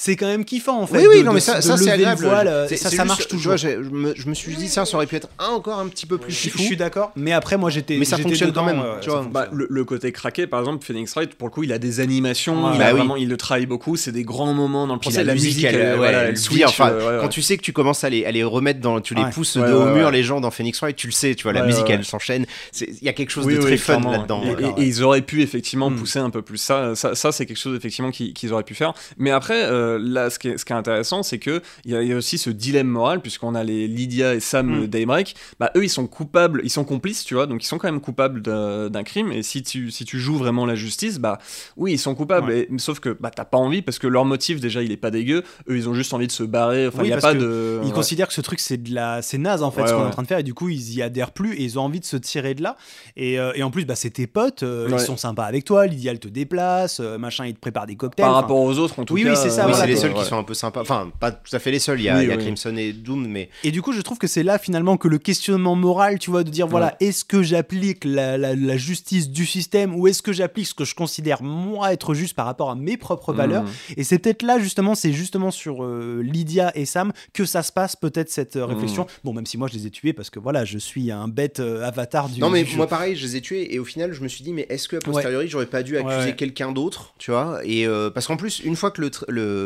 C'est 0.00 0.14
quand 0.14 0.28
même 0.28 0.44
kiffant 0.44 0.80
en 0.80 0.86
fait. 0.86 0.98
Oui, 0.98 1.06
oui, 1.10 1.18
de- 1.18 1.24
non, 1.24 1.32
mais 1.32 1.40
ça, 1.40 1.56
de 1.56 1.60
ça 1.60 1.76
c'est 1.76 1.90
agréable. 1.90 2.22
voile, 2.24 2.46
euh, 2.46 2.68
ça, 2.68 3.04
marche 3.04 3.26
toujours. 3.26 3.56
je, 3.56 3.68
me, 3.80 4.14
je 4.14 4.28
me 4.28 4.34
suis 4.34 4.54
dit, 4.54 4.68
ça, 4.68 4.84
ça 4.84 4.96
aurait 4.96 5.06
pu 5.08 5.16
être 5.16 5.28
encore 5.40 5.80
un 5.80 5.88
petit 5.88 6.06
peu 6.06 6.18
plus 6.18 6.32
Je, 6.32 6.50
je 6.50 6.58
suis 6.62 6.76
d'accord, 6.76 7.10
mais 7.16 7.32
après 7.32 7.56
moi 7.56 7.68
j'étais. 7.68 7.96
Mais 7.98 8.04
ça 8.04 8.16
fonctionne 8.16 8.50
dedans, 8.50 8.60
quand 8.60 8.66
même, 8.66 8.76
tu 9.00 9.10
vois. 9.10 9.22
fonctionne. 9.24 9.32
Bah, 9.32 9.48
le, 9.52 9.66
le 9.68 9.84
côté 9.84 10.12
craqué, 10.12 10.46
par 10.46 10.60
exemple, 10.60 10.84
Phoenix 10.86 11.12
Wright, 11.14 11.34
pour 11.34 11.48
le 11.48 11.52
coup, 11.52 11.64
il 11.64 11.72
a 11.72 11.78
des 11.80 11.98
animations, 11.98 12.64
Ouais. 12.66 12.70
il, 12.74 12.78
Bah 12.78 12.86
a 12.86 12.90
oui. 12.92 12.98
vraiment, 12.98 13.16
il 13.16 13.28
le 13.28 13.36
travaille 13.36 13.66
beaucoup, 13.66 13.96
c'est 13.96 14.12
des 14.12 14.22
grands 14.22 14.54
moments 14.54 14.86
dans 14.86 14.94
le 14.94 15.00
procès. 15.00 15.24
la, 15.24 15.34
musique, 15.34 15.64
elle, 15.64 15.74
ouais, 15.74 15.96
voilà, 15.96 16.18
elle 16.26 16.36
switch, 16.36 16.62
enfin, 16.64 16.90
euh, 16.90 17.16
ouais, 17.16 17.20
quand 17.20 17.28
tu 17.28 17.42
sais 17.42 17.56
que 17.56 17.62
tu 17.62 17.72
commences 17.72 18.04
à 18.04 18.08
les, 18.08 18.24
à 18.24 18.30
les 18.30 18.44
remettre 18.44 18.78
dans, 18.80 19.00
tu 19.00 19.14
les 19.14 19.24
pousses 19.32 19.56
de 19.56 19.62
haut 19.72 19.86
mur, 19.96 20.12
les 20.12 20.22
gens 20.22 20.40
dans 20.40 20.52
Phoenix 20.52 20.78
Wright, 20.80 20.94
tu 20.94 21.08
le 21.08 21.12
sais, 21.12 21.34
tu 21.34 21.42
vois, 21.42 21.52
la 21.52 21.66
musique 21.66 21.90
elle 21.90 22.04
s'enchaîne. 22.04 22.46
Il 22.80 23.02
y 23.02 23.08
a 23.08 23.12
quelque 23.12 23.30
chose 23.30 23.46
de 23.46 23.56
très 23.56 23.76
fun 23.76 23.98
là-dedans. 23.98 24.44
Et, 24.78 24.84
ils 24.86 25.02
auraient 25.02 25.22
pu 25.22 25.42
effectivement 25.42 25.90
Mm. 25.90 25.96
pousser 25.96 26.18
un 26.20 26.30
peu 26.30 26.42
plus 26.42 26.58
ça. 26.58 26.94
Ça, 26.94 27.32
c'est 27.32 27.46
quelque 27.46 27.56
chose 27.58 27.76
effectivement 27.76 28.12
qu'ils 28.12 28.52
auraient 28.52 28.62
pu 28.62 28.76
faire. 28.76 28.92
Mais 29.18 29.32
après, 29.32 29.64
euh, 29.88 29.98
là, 30.00 30.30
ce 30.30 30.38
qui 30.38 30.48
est, 30.48 30.58
ce 30.58 30.64
qui 30.64 30.72
est 30.72 30.76
intéressant, 30.76 31.22
c'est 31.22 31.38
que 31.38 31.62
il 31.84 31.92
y, 31.92 31.96
a- 31.96 32.02
y 32.02 32.12
a 32.12 32.16
aussi 32.16 32.38
ce 32.38 32.50
dilemme 32.50 32.88
moral, 32.88 33.20
puisqu'on 33.20 33.54
a 33.54 33.64
les 33.64 33.88
Lydia 33.88 34.34
et 34.34 34.40
Sam 34.40 34.82
Mm. 34.82 34.86
Daybreak. 34.86 35.34
Bah, 35.58 35.70
eux, 35.76 35.84
ils 35.84 35.88
sont 35.90 36.06
coupables, 36.06 36.60
ils 36.64 36.70
sont 36.70 36.84
complices, 36.84 37.24
tu 37.24 37.34
vois, 37.34 37.46
donc 37.46 37.62
ils 37.64 37.66
sont 37.66 37.78
quand 37.78 37.88
même 37.90 38.00
coupables 38.00 38.42
d'un 38.42 39.02
crime. 39.02 39.32
Et 39.32 39.42
si 39.42 39.62
tu, 39.62 39.90
si 39.90 40.04
tu 40.04 40.18
joues 40.18 40.36
vraiment 40.36 40.66
la 40.66 40.74
justice, 40.74 41.18
bah 41.18 41.38
oui, 41.76 41.92
ils 41.94 41.98
sont 41.98 42.14
coupables. 42.14 42.48
Ouais. 42.50 42.68
Et- 42.72 42.78
sauf 42.78 43.00
que 43.00 43.10
bah, 43.18 43.30
t'as 43.34 43.44
pas 43.44 43.58
envie 43.58 43.82
parce 43.82 43.98
que 43.98 44.06
leur 44.06 44.24
motif, 44.24 44.60
déjà, 44.60 44.82
il 44.82 44.92
est 44.92 44.96
pas 44.96 45.10
dégueu. 45.10 45.42
Eux, 45.68 45.76
ils 45.76 45.88
ont 45.88 45.94
juste 45.94 46.12
envie 46.14 46.26
de 46.26 46.32
se 46.32 46.42
barrer. 46.44 46.86
Enfin, 46.86 46.98
il 46.98 47.02
Oui, 47.04 47.08
y 47.08 47.12
a 47.12 47.18
pas 47.18 47.34
de. 47.34 47.78
Ils 47.82 47.86
ouais. 47.88 47.92
considèrent 47.92 48.28
que 48.28 48.34
ce 48.34 48.40
truc 48.40 48.60
c'est 48.60 48.76
de 48.76 48.94
la 48.94 49.22
c'est 49.22 49.38
naze 49.38 49.62
en 49.62 49.70
fait 49.70 49.82
Ouais, 49.82 49.88
ce 49.88 49.92
qu'on 49.94 50.02
est 50.02 50.06
en 50.06 50.10
train 50.10 50.22
de 50.22 50.26
faire 50.28 50.38
et 50.38 50.42
du 50.42 50.54
coup 50.54 50.68
ils 50.68 50.94
y 50.94 51.02
adhèrent 51.02 51.30
plus 51.32 51.54
et 51.54 51.62
ils 51.62 51.78
ont 51.78 51.82
envie 51.82 52.00
de 52.00 52.04
se 52.04 52.16
tirer 52.16 52.54
de 52.54 52.62
là 52.62 52.76
et, 53.16 53.38
euh, 53.38 53.52
et 53.54 53.62
en 53.62 53.70
plus 53.70 53.84
bah 53.84 53.94
c'est 53.94 54.10
tes 54.10 54.26
potes 54.26 54.62
euh, 54.62 54.88
ils 54.90 54.98
sont 55.00 55.16
sympas 55.16 55.44
avec 55.44 55.64
toi 55.64 55.86
Lydia 55.86 56.10
elle 56.12 56.18
te 56.20 56.28
déplace 56.28 57.00
machin 57.00 57.46
ils 57.46 57.54
te 57.54 57.60
préparent 57.60 57.86
des 57.86 57.96
cocktails 57.96 58.24
Par 58.26 58.34
rapport 58.34 58.58
aux 58.58 58.78
autres, 58.78 58.98
en 58.98 59.04
tout 59.04 59.14
Oui, 59.14 59.24
cas. 59.24 59.30
oui, 59.30 59.36
c'est 59.36 59.50
ça, 59.50 59.66
Oui, 59.66 59.72
c'est 59.80 59.86
les 59.86 59.96
seuls 59.96 60.12
Ouais. 60.12 60.22
qui 60.22 60.28
sont 60.28 60.38
un 60.38 60.42
peu 60.44 60.54
sympas. 60.54 60.80
Enfin, 60.80 61.10
pas 61.20 61.32
tout 61.32 61.54
à 61.54 61.58
fait 61.58 61.70
les 61.70 61.78
seuls. 61.78 62.00
Il 62.00 62.04
y 62.04 62.08
a, 62.08 62.16
Oui, 62.18 62.22
il 62.24 62.28
y 62.28 62.32
a 62.32 62.36
oui. 62.36 62.42
Crimson 62.42 62.74
et 62.76 62.92
Doom, 62.92 63.26
mais 63.26 63.48
et 63.64 63.70
du 63.70 63.82
coup 63.82 63.92
je 63.92 64.00
trouve 64.00 64.18
que 64.18 64.26
c'est 64.26 64.42
là 64.42 64.58
finalement 64.58 64.96
que 64.96 65.08
le 65.08 65.18
questionnement 65.18 65.74
moral 65.74 66.18
tu 66.18 66.30
vois 66.30 66.44
de 66.44 66.50
dire 66.50 66.66
voilà 66.66 66.96
est-ce 67.00 67.24
que 67.24 67.42
j'applique 67.42 68.04
la, 68.04 68.36
la- 68.38 68.54
la 68.54 68.76
justice 68.76 69.28
du 69.30 69.46
système 69.46 69.94
ou 69.94 70.06
est-ce 70.08 70.22
que 70.22 70.32
j'applique 70.32 70.66
ce 70.66 70.74
que 70.74 70.84
je 70.84 70.94
considère 70.94 71.42
moi 71.42 71.92
être 71.92 72.14
juste 72.14 72.34
par 72.34 72.46
rapport 72.46 72.70
à 72.70 72.74
mes 72.74 72.96
propres 72.96 73.32
valeurs? 73.32 73.64
Mm. 73.64 73.68
et 73.96 74.04
c'est 74.04 74.18
peut-être 74.18 74.42
là 74.42 74.58
justement 74.58 74.94
c'est 74.94 75.12
justement 75.12 75.50
sur 75.50 75.84
euh, 75.84 76.20
Lydia 76.22 76.72
et 76.74 76.84
Sam 76.86 77.12
que 77.32 77.44
ça 77.44 77.62
se 77.62 77.72
passe 77.72 77.96
peut-être 77.96 78.30
cette 78.30 78.56
euh, 78.56 78.64
réflexion 78.66 79.06
bon 79.24 79.32
même 79.32 79.46
si 79.46 79.58
moi 79.58 79.68
je 79.68 79.74
les 79.74 79.86
ai 79.86 79.90
tués 79.90 80.12
parce 80.12 80.30
que 80.30 80.38
voilà 80.38 80.64
je 80.64 80.78
suis 80.78 81.10
un 81.10 81.28
bête 81.28 81.60
euh, 81.60 81.84
avatar 81.86 82.28
du 82.28 82.40
non 82.40 82.50
mais 82.50 82.64
du 82.64 82.70
jeu. 82.70 82.76
moi 82.76 82.86
pareil, 82.86 83.16
je 83.16 83.24
les 83.26 83.36
ai 83.36 83.40
tués 83.40 83.74
et 83.74 83.78
au 83.78 83.84
final 83.84 84.12
je 84.12 84.22
me 84.22 84.28
suis 84.28 84.42
dit 84.44 84.52
mais 84.52 84.66
est-ce 84.68 84.88
que 84.88 84.96
a 84.96 85.00
posteriori 85.00 85.48
j'aurais 85.48 85.66
pas 85.66 85.82
dû 85.82 85.96
accuser 85.98 86.34
quelqu'un 86.36 86.72
d'autre, 86.72 87.14
tu 87.18 87.30
vois? 87.30 87.60
Et 87.64 87.86
euh, 87.86 88.10
parce 88.10 88.26
qu'en 88.26 88.36
plus 88.36 88.60
une 88.60 88.76
fois 88.76 88.90
que 88.90 89.00
le, 89.00 89.10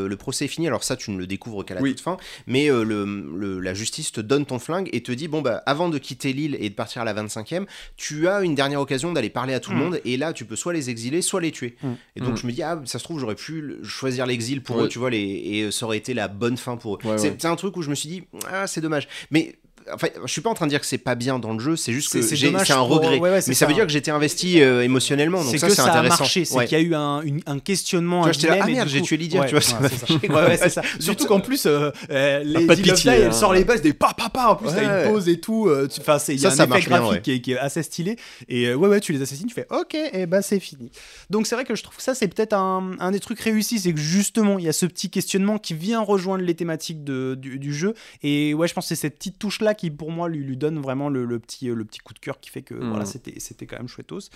le, 0.03 0.09
le 0.09 0.17
procès 0.17 0.45
est 0.45 0.49
fini, 0.49 0.67
alors 0.67 0.85
ça 0.85 0.97
tu 0.97 1.11
ne 1.11 1.19
le 1.19 1.27
découvres 1.27 1.65
qu'à 1.65 1.75
la 1.75 1.81
Oui. 1.81 1.91
toute 1.93 2.01
fin, 2.01 2.17
mais 2.47 2.71
euh, 2.71 2.83
le, 2.85 3.05
le- 3.37 3.61
la 3.61 3.75
justice 3.75 4.13
te 4.13 4.21
donne 4.21 4.47
ton 4.47 4.59
flingue 4.59 4.89
et 4.93 5.03
te 5.03 5.13
dit 5.13 5.29
bon 5.29 5.43
bah 5.43 5.63
avant 5.67 5.89
de 5.89 5.99
quitter 5.99 6.33
l'île 6.33 6.57
et 6.61 6.69
de 6.69 6.75
partir 6.75 7.03
à 7.03 7.05
la 7.05 7.15
25e, 7.15 7.67
tu 7.97 8.29
as 8.29 8.43
une 8.43 8.55
dernière 8.55 8.81
occasion 8.81 9.13
d'aller 9.13 9.31
parler 9.31 9.55
à 9.55 9.61
tout 9.61 9.71
le 9.71 9.77
Mm. 9.77 9.81
monde 9.81 10.01
et 10.05 10.17
là 10.17 10.33
tu 10.33 10.45
peux 10.45 10.57
soit 10.57 10.73
les 10.73 10.91
exiler, 10.91 11.23
soit 11.23 11.41
les 11.41 11.51
tuer. 11.53 11.77
Mm. 11.83 11.89
Et 12.17 12.21
donc 12.21 12.35
Mm. 12.35 12.37
je 12.37 12.47
me 12.47 12.53
dis 12.53 12.63
ah 12.63 12.81
ça 12.85 12.99
se 12.99 13.05
trouve 13.05 13.19
j'aurais 13.21 13.35
pu 13.35 13.77
choisir 13.83 14.27
l'exil 14.27 14.63
pour 14.63 14.77
Ouais. 14.77 14.85
eux, 14.85 14.89
tu 14.89 14.99
vois 14.99 15.11
les 15.11 15.21
et 15.23 15.71
ça 15.71 15.87
aurait 15.87 15.99
été 15.99 16.15
la 16.15 16.29
bonne 16.29 16.57
fin 16.57 16.77
pour 16.77 16.95
eux. 16.97 16.99
Ouais, 17.05 17.19
c'est 17.19 17.31
ouais. 17.31 17.37
c'est 17.39 17.49
un 17.49 17.57
truc 17.57 17.77
où 17.77 17.83
je 17.83 17.91
me 17.91 17.95
suis 17.95 18.09
dit 18.09 18.23
ah 18.51 18.67
c'est 18.67 18.81
dommage, 18.81 19.09
mais 19.31 19.57
Enfin, 19.93 20.09
je 20.25 20.31
suis 20.31 20.41
pas 20.41 20.51
en 20.51 20.55
train 20.55 20.67
de 20.67 20.71
dire 20.71 20.81
que 20.81 20.87
c'est 20.87 20.99
pas 20.99 21.15
bien 21.15 21.39
dans 21.39 21.53
le 21.53 21.59
jeu, 21.61 21.77
c'est 21.77 21.93
juste 21.93 22.13
que 22.13 22.23
c'est 22.23 22.45
un 22.73 22.77
pour- 22.79 22.89
regret. 22.89 23.19
ouais, 23.19 23.31
ouais, 23.31 23.41
c'est 23.41 23.51
mais 23.51 23.55
ça, 23.55 23.67
veut 23.67 23.75
dire 23.75 23.87
que 23.87 23.93
j'étais 23.93 24.11
investi 24.11 24.61
euh, 24.61 24.83
émotionnellement, 24.83 25.43
donc 25.43 25.51
c'est 25.51 25.59
ça 25.59 25.67
que 25.69 25.75
c'est 25.75 25.83
ça 25.83 25.89
a 25.89 25.99
intéressant. 25.99 26.19
marché, 26.23 26.45
c'est 26.45 26.55
Ouais. 26.57 26.67
qu'il 26.67 26.79
y 26.79 26.81
a 26.81 26.85
eu 26.85 26.95
un, 26.95 27.21
une- 27.23 27.41
un 27.47 27.59
questionnement, 27.59 28.29
Tu 28.31 28.47
vois, 28.47 28.59
ah 28.61 28.67
merde, 28.67 28.89
j'ai 28.89 29.03
tué 29.03 29.17
Lydia, 29.17 29.45
tu 29.45 29.55
vois, 29.57 29.61
c'est 30.57 30.69
ça. 30.69 30.83
Surtout 31.01 31.27
qu'en 31.27 31.41
plus, 31.41 31.67
euh, 31.67 31.91
euh, 32.11 32.43
les 32.45 32.67
pas 32.67 32.77
Die, 32.77 32.91
hein. 32.91 32.95
elle 33.07 33.33
sort 33.35 33.53
les 33.55 33.65
bases 33.65 33.83
des 33.83 33.93
pa 33.93 34.15
pa 34.17 34.29
pa. 34.29 34.49
En 34.49 34.57
plus, 34.57 34.69
t'as 34.69 35.05
une 35.07 35.13
pause 35.13 35.29
et 35.29 35.41
tout. 35.41 35.69
euh, 35.69 35.89
Enfin, 36.01 36.19
c'est 36.19 36.35
il 36.35 36.41
y 36.41 36.47
a 36.47 36.51
un 36.51 36.53
effet 36.53 36.81
graphique 36.89 37.43
qui, 37.43 37.53
est, 37.53 37.59
assez 37.59 37.83
stylé. 37.83 38.17
Et 38.49 38.75
ouais, 38.75 38.89
ouais, 38.89 39.01
tu 39.01 39.13
les 39.13 39.23
assassines, 39.23 39.47
tu 39.47 39.55
fais 39.55 39.67
OK, 39.71 39.95
et 39.95 40.27
bah 40.27 40.43
c'est 40.43 40.61
fini. 40.61 40.91
Donc 41.31 41.47
c'est 41.47 41.55
vrai 41.55 41.65
que 41.65 41.75
je 41.75 41.83
trouve 41.83 41.97
que 41.97 42.03
ça 42.03 42.15
c'est 42.15 42.29
peut-être 42.29 42.55
un, 42.55 43.11
des 43.11 43.21
trucs 43.21 43.41
réussis, 43.41 43.79
c'est 43.79 43.93
que 43.93 44.01
justement 44.01 44.59
il 44.59 44.65
y 44.65 44.69
a 44.69 44.73
ce 44.73 44.87
petit 44.87 45.11
questionnement 45.11 45.59
qui 45.59 45.75
vient 45.75 46.01
rejoindre 46.01 46.45
les 46.45 46.55
thématiques 46.55 47.05
du 47.05 47.75
jeu. 47.75 47.95
Et 48.23 48.55
ouais, 48.55 48.69
je 48.69 48.75
pense 48.75 48.85
que 48.85 48.95
c'est 48.95 49.01
cette 49.03 49.17
petite 49.17 49.39
touche 49.39 49.61
là 49.61 49.72
qui 49.75 49.91
pour 49.91 50.11
moi 50.11 50.29
lui, 50.29 50.39
lui 50.45 50.57
donne 50.57 50.79
vraiment 50.81 51.09
le, 51.09 51.25
le 51.25 51.39
petit 51.39 51.67
le 51.69 51.85
petit 51.85 51.99
coup 52.01 52.15
de 52.15 52.19
cœur 52.19 52.41
qui 52.41 52.51
fait 52.51 52.63
que 52.63 52.75
voilà 52.75 53.05
c'était 53.05 53.39
c'était 53.41 53.67
quand 53.67 53.77
même 53.79 53.89
chouettos. 53.89 54.31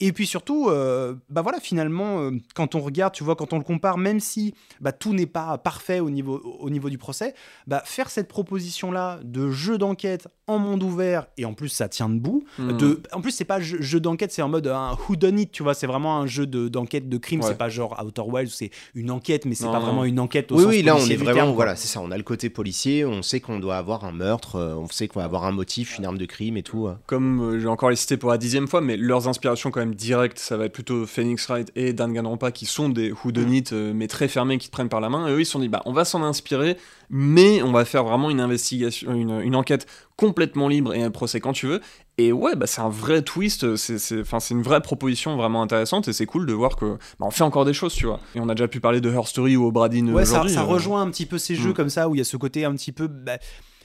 Et 0.00 0.12
puis 0.12 0.26
surtout, 0.26 0.68
euh, 0.68 1.14
bah 1.30 1.42
voilà, 1.42 1.60
finalement, 1.60 2.20
euh, 2.20 2.30
quand 2.54 2.74
on 2.74 2.80
regarde, 2.80 3.12
tu 3.14 3.24
vois, 3.24 3.36
quand 3.36 3.52
on 3.52 3.58
le 3.58 3.64
compare, 3.64 3.98
même 3.98 4.20
si 4.20 4.54
bah, 4.80 4.92
tout 4.92 5.12
n'est 5.14 5.26
pas 5.26 5.58
parfait 5.58 6.00
au 6.00 6.10
niveau, 6.10 6.38
au 6.60 6.70
niveau 6.70 6.88
du 6.90 6.98
procès, 6.98 7.34
bah, 7.66 7.82
faire 7.84 8.10
cette 8.10 8.28
proposition-là 8.28 9.20
de 9.24 9.50
jeu 9.50 9.78
d'enquête 9.78 10.28
en 10.46 10.58
monde 10.58 10.82
ouvert, 10.82 11.26
et 11.36 11.44
en 11.44 11.54
plus 11.54 11.68
ça 11.68 11.88
tient 11.88 12.08
debout, 12.08 12.44
Mm. 12.58 12.76
de, 12.76 13.02
en 13.12 13.20
plus 13.20 13.32
c'est 13.32 13.44
pas 13.44 13.58
jeu, 13.60 13.80
jeu 13.80 13.98
d'enquête, 14.00 14.30
c'est 14.32 14.42
en 14.42 14.48
mode 14.48 14.66
un 14.68 14.92
who 15.08 15.16
done 15.16 15.38
it, 15.40 15.50
tu 15.50 15.62
vois, 15.64 15.74
c'est 15.74 15.86
vraiment 15.88 16.18
un 16.20 16.26
jeu 16.26 16.46
de- 16.46 16.68
d'enquête 16.68 17.08
de, 17.08 17.18
crime, 17.18 17.40
Ouais. 17.40 17.48
c'est 17.48 17.58
pas 17.58 17.68
genre 17.68 18.00
Outer 18.06 18.22
Wilds 18.22 18.50
où 18.50 18.54
c'est 18.54 18.70
une 18.94 19.10
enquête, 19.10 19.44
mais 19.44 19.54
c'est 19.56 19.64
Non, 19.64 19.72
pas 19.72 19.80
non. 19.80 19.86
vraiment 19.86 20.04
une 20.04 20.20
enquête 20.20 20.52
au 20.52 20.56
Oui, 20.56 20.62
sens 20.62 20.70
oui, 20.70 20.82
là 20.82 20.92
on 20.94 20.98
policier 20.98 21.14
est 21.14 21.18
vraiment, 21.18 21.34
terme, 21.34 21.50
voilà, 21.54 21.74
c'est 21.76 21.88
ça, 21.88 22.00
on 22.00 22.10
a 22.12 22.16
le 22.16 22.22
côté 22.22 22.48
policier, 22.50 23.04
on 23.04 23.22
sait 23.22 23.40
qu'on 23.40 23.58
doit 23.58 23.76
avoir 23.76 24.04
un 24.04 24.12
meurtre, 24.12 24.56
euh, 24.56 24.74
on 24.76 24.88
sait 24.88 25.08
qu'on 25.08 25.20
va 25.20 25.24
avoir 25.26 25.44
un 25.44 25.52
motif, 25.52 25.98
une 25.98 26.04
arme 26.04 26.18
de 26.18 26.26
crime 26.26 26.56
et 26.56 26.62
tout. 26.62 26.86
euh. 26.86 26.94
comme 27.06 27.40
euh, 27.40 27.58
j'ai 27.60 27.66
encore 27.68 27.90
les 27.90 27.96
cité 27.96 28.16
pour 28.16 28.30
la 28.30 28.38
dixième 28.38 28.68
fois, 28.68 28.80
mais 28.80 28.96
leurs 28.96 29.28
inspirations 29.28 29.70
quand 29.70 29.80
même 29.80 29.94
directes, 29.94 30.38
ça 30.38 30.56
va 30.56 30.66
être 30.66 30.72
plutôt 30.72 31.06
Phoenix 31.06 31.46
Wright 31.48 31.70
et 31.76 31.92
Danganronpa 31.92 32.52
qui 32.52 32.66
sont 32.66 32.88
des 32.88 33.12
whodunit 33.12 33.64
euh, 33.72 33.92
mais 33.94 34.06
très 34.08 34.28
fermés 34.28 34.58
qui 34.58 34.68
te 34.68 34.72
prennent 34.72 34.88
par 34.88 35.00
la 35.00 35.08
main. 35.08 35.26
Et 35.28 35.32
eux 35.32 35.40
ils 35.40 35.46
se 35.46 35.52
sont 35.52 35.58
dit 35.60 35.68
bah 35.68 35.82
on 35.86 35.92
va 35.92 36.04
s'en 36.04 36.22
inspirer, 36.22 36.76
mais 37.10 37.62
on 37.62 37.72
va 37.72 37.84
faire 37.84 38.04
vraiment 38.04 38.30
une 38.30 38.40
investigation, 38.40 39.12
une, 39.14 39.40
une 39.40 39.54
enquête 39.56 39.86
complètement 40.16 40.68
libre 40.68 40.94
et 40.94 41.02
un 41.02 41.10
procès 41.10 41.40
quand 41.40 41.52
tu 41.52 41.66
veux. 41.66 41.80
Et 42.18 42.32
ouais 42.32 42.56
bah 42.56 42.66
c'est 42.66 42.80
un 42.80 42.88
vrai 42.88 43.20
twist, 43.22 43.76
c'est 43.76 43.98
c'est 43.98 44.20
enfin 44.22 44.40
c'est 44.40 44.54
une 44.54 44.62
vraie 44.62 44.80
proposition 44.80 45.36
vraiment 45.36 45.60
intéressante 45.62 46.08
et 46.08 46.14
c'est 46.14 46.24
cool 46.24 46.46
de 46.46 46.52
voir 46.54 46.76
que 46.76 46.94
bah, 47.20 47.26
on 47.26 47.30
fait 47.30 47.42
encore 47.44 47.66
des 47.66 47.74
choses 47.74 47.92
tu 47.94 48.06
vois. 48.06 48.20
Et 48.34 48.40
on 48.40 48.48
a 48.48 48.54
déjà 48.54 48.68
pu 48.68 48.80
parler 48.80 49.02
de 49.02 49.10
Her 49.10 49.26
Story 49.26 49.56
ou 49.56 49.66
Obradin 49.66 50.08
Ouais, 50.14 50.24
ça, 50.24 50.46
ça 50.48 50.60
euh, 50.60 50.64
rejoint 50.64 51.02
un 51.02 51.10
petit 51.10 51.26
peu 51.26 51.36
ces 51.36 51.54
jeux 51.54 51.70
Mm. 51.70 51.74
comme 51.74 51.90
ça 51.90 52.08
où 52.08 52.14
il 52.14 52.18
y 52.18 52.20
a 52.22 52.24
ce 52.24 52.36
côté 52.38 52.64
un 52.64 52.72
petit 52.74 52.92
peu. 52.92 53.06
bah, 53.08 53.36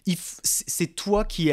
c'est 0.06 0.96
toi 0.96 1.26
qui 1.26 1.52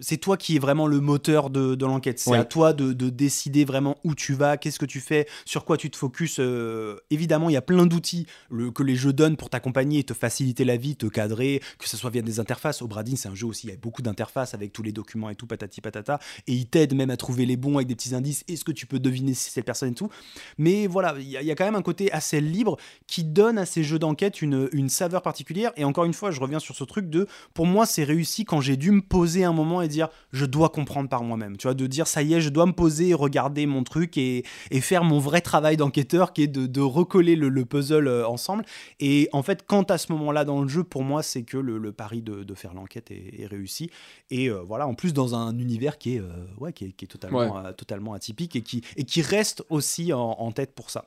c'est 0.00 0.16
toi 0.18 0.36
qui 0.36 0.56
est 0.56 0.58
vraiment 0.58 0.86
le 0.86 1.00
moteur 1.00 1.50
de, 1.50 1.84
l'enquête. 1.84 2.18
C'est 2.18 2.34
à 2.34 2.44
toi 2.44 2.72
de, 2.72 2.92
décider 3.10 3.64
vraiment 3.64 3.96
où 4.04 4.14
tu 4.14 4.34
vas, 4.34 4.56
qu'est-ce 4.56 4.78
que 4.78 4.86
tu 4.86 5.00
fais, 5.00 5.26
sur 5.44 5.64
quoi 5.64 5.76
tu 5.76 5.90
te 5.90 5.96
focuses. 5.96 6.36
Euh, 6.38 6.96
évidemment, 7.10 7.48
il 7.48 7.52
y 7.52 7.56
a 7.56 7.62
plein 7.62 7.86
d'outils 7.86 8.26
que 8.74 8.82
les 8.82 8.96
jeux 8.96 9.12
donnent 9.12 9.36
pour 9.36 9.50
t'accompagner 9.50 10.00
et 10.00 10.04
te 10.04 10.14
faciliter 10.14 10.64
la 10.64 10.76
vie, 10.76 10.96
te 10.96 11.06
cadrer, 11.06 11.60
que 11.78 11.88
ce 11.88 11.96
soit 11.96 12.10
via 12.10 12.22
des 12.22 12.40
interfaces. 12.40 12.82
Obradin, 12.82 13.16
c'est 13.16 13.28
un 13.28 13.34
jeu 13.34 13.46
aussi, 13.46 13.66
il 13.68 13.70
y 13.70 13.72
a 13.72 13.76
beaucoup 13.76 14.02
d'interfaces 14.02 14.54
avec 14.54 14.72
tous 14.72 14.82
les 14.82 14.92
documents 14.92 15.30
et 15.30 15.36
tout, 15.36 15.46
patati 15.46 15.80
patata. 15.80 16.18
Et 16.46 16.52
il 16.52 16.66
t'aide 16.66 16.94
même 16.94 17.10
à 17.10 17.16
trouver 17.16 17.46
les 17.46 17.56
bons 17.56 17.76
avec 17.76 17.88
des 17.88 17.94
petits 17.94 18.14
indices. 18.14 18.44
Est-ce 18.48 18.64
que 18.64 18.72
tu 18.72 18.86
peux 18.86 18.98
deviner 18.98 19.34
si 19.34 19.44
c'est 19.44 19.50
cette 19.50 19.66
personne 19.66 19.90
et 19.90 19.94
tout 19.94 20.10
Mais 20.58 20.86
voilà, 20.86 21.14
il 21.18 21.28
y, 21.28 21.50
a 21.50 21.54
quand 21.54 21.64
même 21.64 21.74
un 21.74 21.82
côté 21.82 22.12
assez 22.12 22.40
libre 22.40 22.76
qui 23.06 23.24
donne 23.24 23.58
à 23.58 23.66
ces 23.66 23.82
jeux 23.82 23.98
d'enquête 23.98 24.42
une, 24.42 24.68
une 24.72 24.88
saveur 24.88 25.22
particulière. 25.22 25.72
Et 25.76 25.84
encore 25.84 26.04
une 26.04 26.14
fois, 26.14 26.30
je 26.30 26.40
reviens 26.40 26.58
sur 26.58 26.74
ce 26.74 26.84
truc 26.84 27.08
de, 27.14 27.26
pour 27.54 27.66
moi, 27.66 27.86
c'est 27.86 28.04
réussi 28.04 28.44
quand 28.44 28.60
j'ai 28.60 28.76
dû 28.76 28.90
me 28.90 29.00
poser 29.00 29.44
un 29.44 29.52
moment 29.52 29.82
et 29.82 29.88
dire, 29.88 30.08
je 30.32 30.44
dois 30.44 30.68
comprendre 30.68 31.08
par 31.08 31.22
moi-même. 31.22 31.56
Tu 31.56 31.66
vois, 31.66 31.74
de 31.74 31.86
dire, 31.86 32.06
ça 32.06 32.22
y 32.22 32.34
est, 32.34 32.40
je 32.40 32.48
dois 32.48 32.66
me 32.66 32.72
poser, 32.72 33.14
regarder 33.14 33.66
mon 33.66 33.84
truc 33.84 34.16
et, 34.18 34.44
et 34.70 34.80
faire 34.80 35.04
mon 35.04 35.18
vrai 35.18 35.40
travail 35.40 35.76
d'enquêteur 35.76 36.32
qui 36.32 36.42
est 36.42 36.48
de, 36.48 36.66
de 36.66 36.80
recoller 36.80 37.36
le, 37.36 37.64
puzzle 37.64 38.08
euh, 38.08 38.26
ensemble. 38.26 38.64
Et 39.00 39.28
en 39.32 39.42
fait, 39.42 39.64
quand 39.66 39.90
à 39.90 39.98
ce 39.98 40.12
moment-là 40.12 40.44
dans 40.44 40.62
le 40.62 40.68
jeu, 40.68 40.84
pour 40.84 41.02
moi, 41.02 41.22
c'est 41.22 41.42
que 41.42 41.56
le, 41.56 41.92
pari 41.92 42.22
de, 42.22 42.42
de 42.42 42.54
faire 42.54 42.74
l'enquête 42.74 43.10
est, 43.10 43.46
réussi. 43.46 43.90
Et 44.30 44.48
euh, 44.48 44.62
voilà, 44.66 44.86
en 44.86 44.94
plus, 44.94 45.12
dans 45.12 45.34
un 45.34 45.56
univers 45.58 45.98
qui 45.98 46.16
est, 46.16 46.20
euh, 46.20 46.46
ouais, 46.58 46.72
qui 46.72 46.86
est, 46.86 46.92
qui 46.92 47.04
est 47.04 47.08
totalement, 47.08 47.72
totalement 47.72 48.14
atypique 48.14 48.56
et 48.56 48.62
qui, 48.62 48.82
et 48.96 49.04
qui 49.04 49.22
reste 49.22 49.64
aussi 49.68 50.12
en, 50.12 50.20
en 50.20 50.52
tête 50.52 50.74
pour 50.74 50.90
ça. 50.90 51.04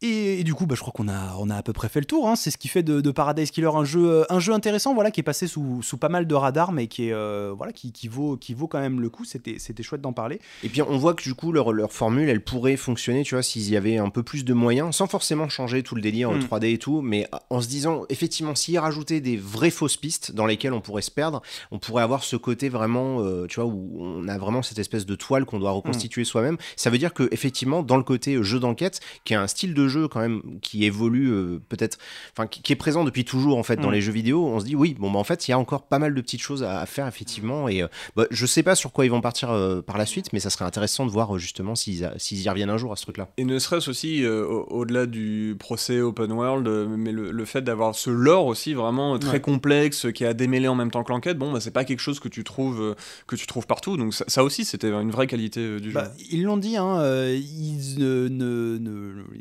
Et, 0.00 0.44
du 0.44 0.54
coup, 0.54 0.66
bah, 0.66 0.76
je 0.76 0.80
crois 0.80 0.92
qu'on 0.92 1.08
a, 1.08 1.34
on 1.38 1.50
a 1.50 1.56
à 1.56 1.62
peu 1.62 1.72
près 1.72 1.88
fait 1.88 1.98
le 1.98 2.06
tour. 2.06 2.28
Hein. 2.28 2.36
C'est 2.36 2.52
ce 2.52 2.58
qui 2.58 2.68
fait 2.68 2.84
de, 2.84 3.10
Paradise 3.10 3.50
Killer 3.50 3.70
un 3.74 3.84
jeu, 3.84 4.08
euh, 4.08 4.24
un 4.30 4.38
jeu 4.38 4.52
intéressant, 4.52 4.94
voilà, 4.94 5.10
qui 5.10 5.20
est 5.20 5.24
passé 5.24 5.48
sous, 5.48 5.82
sous 5.82 5.96
pas 5.96 6.08
mal 6.08 6.26
de 6.26 6.34
radars, 6.34 6.70
mais 6.70 6.86
qui 6.86 7.08
est, 7.08 7.12
euh, 7.12 7.52
voilà, 7.56 7.72
qui, 7.72 7.90
qui, 7.90 8.06
vaut, 8.06 8.36
qui 8.36 8.54
vaut 8.54 8.68
quand 8.68 8.78
même 8.78 9.00
le 9.00 9.10
coup. 9.10 9.24
C'était, 9.24 9.56
c'était 9.58 9.82
chouette 9.82 10.00
d'en 10.00 10.12
parler. 10.12 10.40
Et 10.62 10.68
puis 10.68 10.82
on 10.82 10.98
voit 10.98 11.14
que 11.14 11.22
du 11.22 11.34
coup 11.34 11.50
leur, 11.50 11.72
leur 11.72 11.92
formule, 11.92 12.28
elle 12.28 12.44
pourrait 12.44 12.76
fonctionner, 12.76 13.24
tu 13.24 13.34
vois, 13.34 13.42
s'il 13.42 13.68
y 13.68 13.76
avait 13.76 13.98
un 13.98 14.10
peu 14.10 14.22
plus 14.22 14.44
de 14.44 14.54
moyens, 14.54 14.94
sans 14.94 15.08
forcément 15.08 15.48
changer 15.48 15.82
tout 15.82 15.96
le 15.96 16.00
délire 16.00 16.30
en 16.30 16.38
3D 16.38 16.60
hmm. 16.60 16.74
et 16.74 16.78
tout, 16.78 17.00
mais 17.00 17.28
en 17.50 17.60
se 17.60 17.66
disant, 17.66 18.04
effectivement, 18.08 18.54
s'il 18.54 18.78
rajoutait 18.78 19.20
des 19.20 19.36
vraies 19.36 19.70
fausses 19.70 19.96
pistes 19.96 20.32
dans 20.32 20.46
lesquelles 20.46 20.74
on 20.74 20.80
pourrait 20.80 21.02
se 21.02 21.10
perdre, 21.10 21.42
on 21.72 21.80
pourrait 21.80 22.04
avoir 22.04 22.22
ce 22.22 22.36
côté 22.36 22.68
vraiment, 22.68 23.24
euh, 23.24 23.46
tu 23.48 23.56
vois, 23.56 23.68
où 23.68 23.96
on 23.98 24.28
a 24.28 24.38
vraiment 24.38 24.62
cette 24.62 24.78
espèce 24.78 25.06
de 25.06 25.16
toile 25.16 25.44
qu'on 25.44 25.58
doit 25.58 25.72
reconstituer 25.72 26.22
hmm. 26.22 26.26
soi-même. 26.26 26.56
Ça 26.76 26.90
veut 26.90 26.98
dire 26.98 27.14
que 27.14 27.28
effectivement, 27.32 27.82
dans 27.82 27.96
le 27.96 28.04
côté 28.04 28.40
jeu 28.44 28.60
d'enquête, 28.60 29.00
qui 29.24 29.32
est 29.32 29.36
un 29.36 29.48
style 29.48 29.74
de 29.74 29.87
jeu 29.88 30.08
quand 30.08 30.20
même 30.20 30.42
qui 30.60 30.84
évolue 30.84 31.30
euh, 31.30 31.60
peut-être, 31.68 31.98
enfin 32.32 32.46
qui, 32.46 32.72
est 32.72 32.76
présent 32.76 33.04
depuis 33.04 33.24
toujours 33.24 33.58
en 33.58 33.62
fait 33.62 33.76
dans 33.76 33.88
mm. 33.88 33.92
les 33.92 34.00
jeux 34.00 34.12
vidéo, 34.12 34.46
on 34.46 34.60
se 34.60 34.64
dit 34.64 34.76
oui, 34.76 34.94
bon 34.98 35.10
bah 35.10 35.18
en 35.18 35.24
fait 35.24 35.48
il 35.48 35.52
y 35.52 35.54
a 35.54 35.58
encore 35.58 35.82
pas 35.82 35.98
mal 35.98 36.14
de 36.14 36.20
petites 36.20 36.42
choses 36.42 36.62
à, 36.62 36.84
faire 36.86 37.06
effectivement 37.06 37.68
et 37.68 37.82
euh, 37.82 37.88
bah, 38.16 38.26
je 38.30 38.46
sais 38.46 38.62
pas 38.62 38.74
sur 38.74 38.92
quoi 38.92 39.04
ils 39.04 39.10
vont 39.10 39.20
partir 39.20 39.50
euh, 39.50 39.80
par 39.82 39.98
la 39.98 40.06
suite, 40.06 40.32
mais 40.32 40.40
ça 40.40 40.50
serait 40.50 40.64
intéressant 40.64 41.06
de 41.06 41.10
voir 41.10 41.38
justement 41.38 41.74
s'ils 41.74 42.02
y 42.02 42.48
reviennent 42.48 42.70
un 42.70 42.76
jour 42.76 42.92
à 42.92 42.96
ce 42.96 43.02
truc-là. 43.02 43.28
Et 43.36 43.44
ne 43.44 43.58
serait-ce 43.58 43.90
aussi 43.90 44.24
au-delà 44.26 45.06
du 45.06 45.56
procès 45.58 46.00
open 46.00 46.32
world, 46.32 46.68
mais 46.68 47.12
le, 47.12 47.44
fait 47.44 47.62
d'avoir 47.62 47.94
ce 47.94 48.10
lore 48.10 48.46
aussi 48.46 48.74
vraiment 48.74 49.18
très 49.18 49.40
complexe 49.40 50.06
qui 50.12 50.24
a 50.26 50.34
démêlé 50.34 50.68
en 50.68 50.74
même 50.74 50.90
temps 50.90 51.02
que 51.02 51.12
l'enquête, 51.12 51.38
bon 51.38 51.50
bah 51.50 51.60
c'est 51.60 51.70
pas 51.70 51.84
quelque 51.84 52.00
chose 52.00 52.20
que 52.20 52.28
tu 52.28 52.44
trouves 52.44 52.94
que 53.26 53.36
tu 53.36 53.46
trouves 53.46 53.66
partout, 53.66 53.96
donc 53.96 54.12
ça, 54.14 54.44
aussi 54.44 54.64
c'était 54.64 54.90
une 54.90 55.10
vraie 55.10 55.26
qualité 55.26 55.80
du 55.80 55.90
jeu. 55.90 55.94
Bah, 55.94 56.12
ils 56.30 56.42
l'ont 56.42 56.58
dit, 56.58 56.76
hein, 56.76 56.98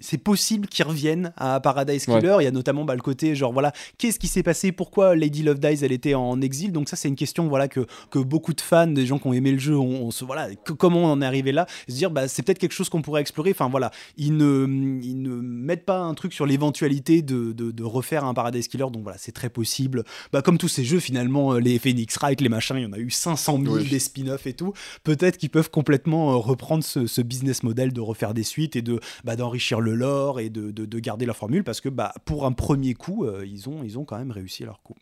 c'est 0.02 0.18
possible 0.18 0.37
qu'ils 0.68 0.86
reviennent 0.86 1.34
à 1.38 1.60
Paradise 1.60 2.06
Killer. 2.06 2.38
Il 2.40 2.44
y 2.44 2.48
a 2.48 2.52
notamment 2.52 2.86
bah, 2.86 2.96
le 2.96 3.02
côté 3.02 3.36
genre 3.36 3.54
voilà, 3.54 3.72
qu'est-ce 3.98 4.20
qui 4.20 4.28
s'est 4.28 4.44
passé? 4.44 4.72
Pourquoi 4.72 5.16
Lady 5.16 5.44
Love 5.44 5.60
Dies 5.60 5.84
elle 5.84 5.92
était 5.92 6.14
en 6.14 6.42
exil? 6.42 6.72
Donc 6.72 6.90
ça 6.90 6.96
c'est 6.96 7.08
une 7.08 7.16
question 7.16 7.48
voilà 7.48 7.68
que, 7.68 7.86
que 8.10 8.20
beaucoup 8.20 8.54
de 8.54 8.62
fans, 8.62 8.88
des 8.88 9.06
gens 9.06 9.20
qui 9.20 9.28
ont 9.28 9.34
aimé 9.34 9.52
le 9.52 9.60
jeu, 9.60 9.78
on, 9.78 10.12
se 10.12 10.26
voilà 10.26 10.50
comment 10.78 11.04
on 11.04 11.12
en 11.12 11.22
est 11.22 11.26
arrivé 11.26 11.52
là? 11.52 11.68
Se 11.88 11.96
dire 11.96 12.12
bah 12.12 12.28
c'est 12.28 12.44
peut-être 12.44 12.60
quelque 12.60 12.74
chose 12.74 12.90
qu'on 12.90 13.02
pourrait 13.02 13.22
explorer. 13.22 13.52
Enfin 13.52 13.70
voilà, 13.70 13.92
ils 14.18 14.36
ne 14.36 14.66
ils 15.04 15.22
ne 15.22 15.36
mettent 15.36 15.86
pas 15.86 16.00
un 16.00 16.14
truc 16.14 16.34
sur 16.34 16.46
l'éventualité 16.46 17.22
de, 17.22 17.52
de, 17.54 17.84
refaire 17.84 18.26
un 18.26 18.34
Paradise 18.34 18.68
Killer. 18.68 18.86
Donc 18.92 19.04
voilà, 19.04 19.18
c'est 19.18 19.32
très 19.32 19.50
possible. 19.50 20.04
Bah 20.34 20.42
comme 20.42 20.58
tous 20.58 20.68
ces 20.68 20.84
jeux 20.84 21.00
finalement, 21.00 21.54
euh, 21.54 21.60
les 21.60 21.80
Phoenix 21.80 22.18
Wright, 22.18 22.42
les 22.42 22.50
machins, 22.50 22.78
il 22.78 22.84
y 22.84 22.86
en 22.86 22.94
a 22.94 22.98
eu 22.98 23.10
500 23.10 23.60
000 23.64 23.78
des 23.80 24.00
spin-offs 24.00 24.48
et 24.48 24.54
tout. 24.54 24.74
Peut-être 25.04 25.38
qu'ils 25.38 25.50
peuvent 25.50 25.70
complètement 25.70 26.32
euh, 26.32 26.36
reprendre 26.36 26.84
ce, 26.84 27.22
business 27.22 27.64
model 27.64 27.94
de 27.94 28.02
refaire 28.02 28.34
des 28.34 28.44
suites 28.44 28.76
et 28.76 28.82
de 28.82 29.00
bah, 29.24 29.36
d'enrichir 29.36 29.80
le 29.80 29.96
lore 29.96 30.27
et 30.36 30.50
de, 30.50 30.72
de, 30.72 30.86
de 30.86 31.00
garder 31.00 31.26
leur 31.26 31.38
formule 31.38 31.64
parce 31.64 31.82
que 31.82 31.90
bah, 31.90 32.14
pour 32.26 32.46
un 32.46 32.52
premier 32.52 32.94
coup, 32.94 33.26
euh, 33.26 33.46
ils 33.46 33.70
ont 33.70 34.06
quand 34.06 34.18
même 34.18 34.32
réussi 34.32 34.64
leur 34.64 34.82
coup. 34.82 34.96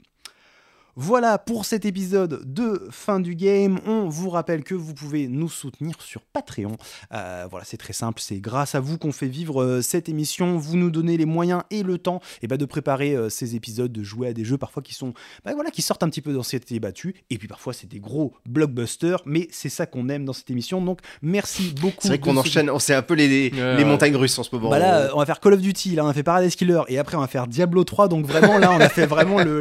Voilà 0.97 1.37
pour 1.37 1.65
cet 1.65 1.83
épisode 1.83 2.41
de 2.45 2.87
fin 2.89 3.19
du 3.19 3.35
game. 3.35 3.81
On 3.85 4.07
vous 4.07 4.29
rappelle 4.29 4.63
que 4.63 4.73
vous 4.73 4.93
pouvez 4.93 5.27
nous 5.27 5.49
soutenir 5.49 6.01
sur 6.01 6.21
Patreon. 6.21 6.77
Euh, 7.13 7.47
voilà, 7.51 7.65
c'est 7.65 7.75
très 7.75 7.91
simple. 7.91 8.21
C'est 8.21 8.39
grâce 8.39 8.75
à 8.75 8.79
vous 8.79 8.97
qu'on 8.97 9.11
fait 9.11 9.27
vivre 9.27 9.61
euh, 9.61 9.81
cette 9.81 10.07
émission. 10.07 10.57
Vous 10.57 10.77
nous 10.77 10.89
donnez 10.89 11.17
les 11.17 11.25
moyens 11.25 11.63
et 11.69 11.83
le 11.83 11.97
temps 11.97 12.21
et 12.35 12.43
eh 12.43 12.47
ben, 12.47 12.55
de 12.55 12.63
préparer 12.63 13.13
euh, 13.13 13.27
ces 13.27 13.57
épisodes, 13.57 13.91
de 13.91 14.03
jouer 14.03 14.29
à 14.29 14.33
des 14.33 14.45
jeux 14.45 14.57
parfois 14.57 14.81
qui 14.81 14.93
sont, 14.93 15.13
bah, 15.43 15.51
voilà, 15.53 15.69
qui 15.69 15.81
sortent 15.81 16.01
un 16.01 16.07
petit 16.07 16.21
peu 16.21 16.31
d'ancienneté 16.31 16.79
battue. 16.79 17.13
Et 17.29 17.37
puis 17.37 17.49
parfois 17.49 17.73
c'est 17.73 17.87
des 17.87 17.99
gros 17.99 18.33
blockbusters, 18.45 19.21
mais 19.25 19.49
c'est 19.51 19.67
ça 19.67 19.85
qu'on 19.85 20.07
aime 20.07 20.23
dans 20.23 20.31
cette 20.31 20.49
émission. 20.49 20.81
Donc 20.81 20.99
merci 21.21 21.73
beaucoup. 21.81 21.97
C'est 21.99 22.07
vrai 22.07 22.19
qu'on 22.19 22.37
enchaîne. 22.37 22.69
On 22.69 22.79
sait 22.79 22.95
un 22.95 23.01
peu 23.01 23.15
les, 23.15 23.49
les, 23.49 23.83
montagnes 23.83 24.15
russes 24.15 24.39
en 24.39 24.43
ce 24.43 24.55
moment. 24.55 24.69
Bah 24.69 24.79
là, 24.79 25.09
on 25.13 25.19
va 25.19 25.25
faire 25.25 25.41
Call 25.41 25.55
of 25.55 25.61
Duty. 25.61 25.95
Là, 25.95 26.05
on 26.05 26.07
a 26.07 26.13
fait 26.13 26.23
Paradise 26.23 26.55
Killer 26.55 26.83
et 26.87 26.99
après 26.99 27.17
on 27.17 27.21
va 27.21 27.27
faire 27.27 27.47
Diablo 27.47 27.83
3. 27.83 28.07
Donc 28.07 28.25
vraiment 28.25 28.57
là, 28.59 28.71
on 28.71 28.79
a 28.79 28.87
fait 28.87 29.05
vraiment 29.05 29.43
le, 29.43 29.59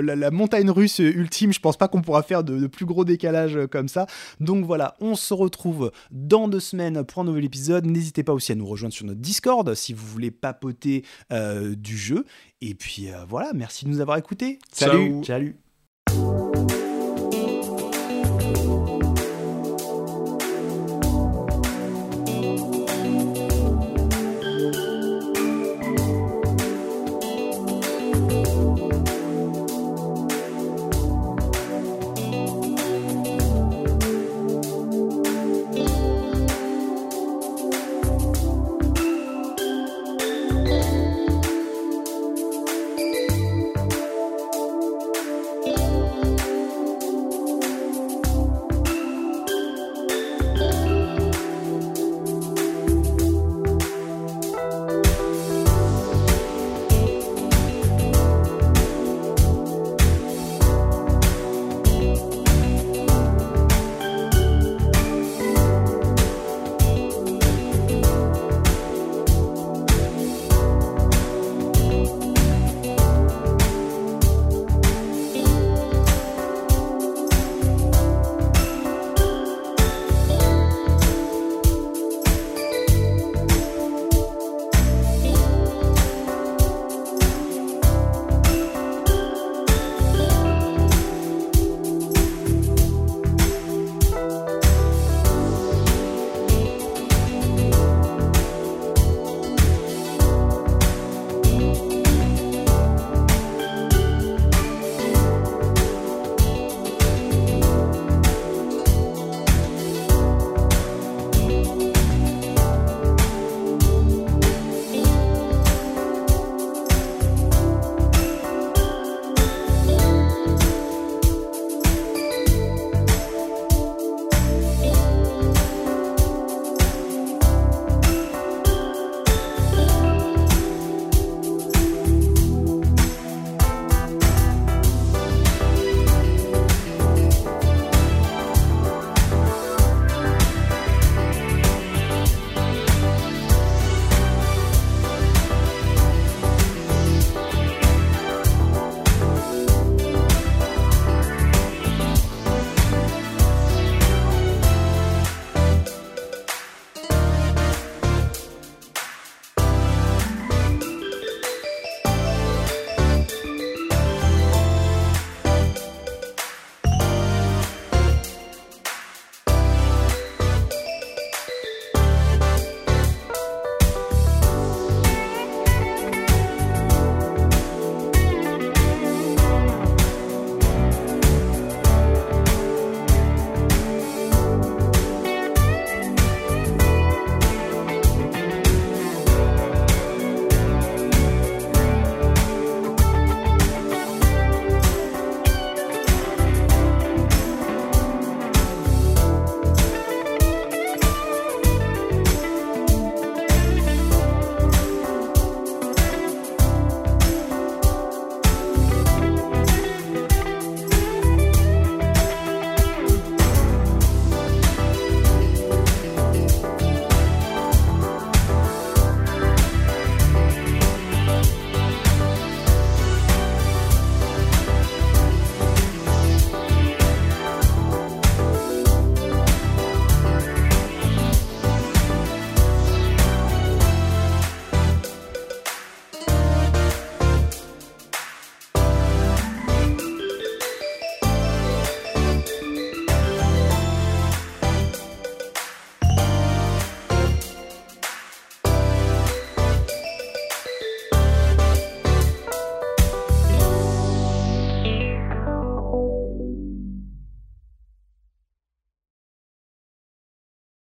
la 0.00 0.30
montagne 0.30 0.59
russe 0.68 0.98
ultime. 0.98 1.52
Je 1.52 1.60
pense 1.60 1.76
pas 1.76 1.88
qu'on 1.88 2.02
pourra 2.02 2.22
faire 2.22 2.44
de, 2.44 2.66
plus 2.66 2.84
gros 2.84 3.04
décalage 3.04 3.56
euh, 3.56 3.66
comme 3.66 3.88
ça. 3.88 4.06
Donc 4.40 4.64
voilà, 4.64 4.96
on 5.00 5.14
se 5.14 5.32
retrouve 5.32 5.92
dans 6.10 6.48
deux 6.48 6.60
semaines 6.60 7.04
pour 7.04 7.22
un 7.22 7.24
nouvel 7.24 7.44
épisode. 7.44 7.86
N'hésitez 7.86 8.22
pas 8.22 8.34
aussi 8.34 8.52
à 8.52 8.54
nous 8.54 8.66
rejoindre 8.66 8.94
sur 8.94 9.06
notre 9.06 9.20
Discord 9.20 9.74
si 9.74 9.94
vous 9.94 10.06
voulez 10.06 10.30
papoter 10.30 11.04
euh, 11.32 11.74
du 11.74 11.96
jeu. 11.96 12.26
Et 12.60 12.74
puis 12.74 13.10
euh, 13.10 13.24
voilà, 13.28 13.52
merci 13.54 13.84
de 13.84 13.90
nous 13.90 14.00
avoir 14.00 14.18
écoutés. 14.18 14.58
Salut. 14.72 15.24
Salut. 15.24 15.56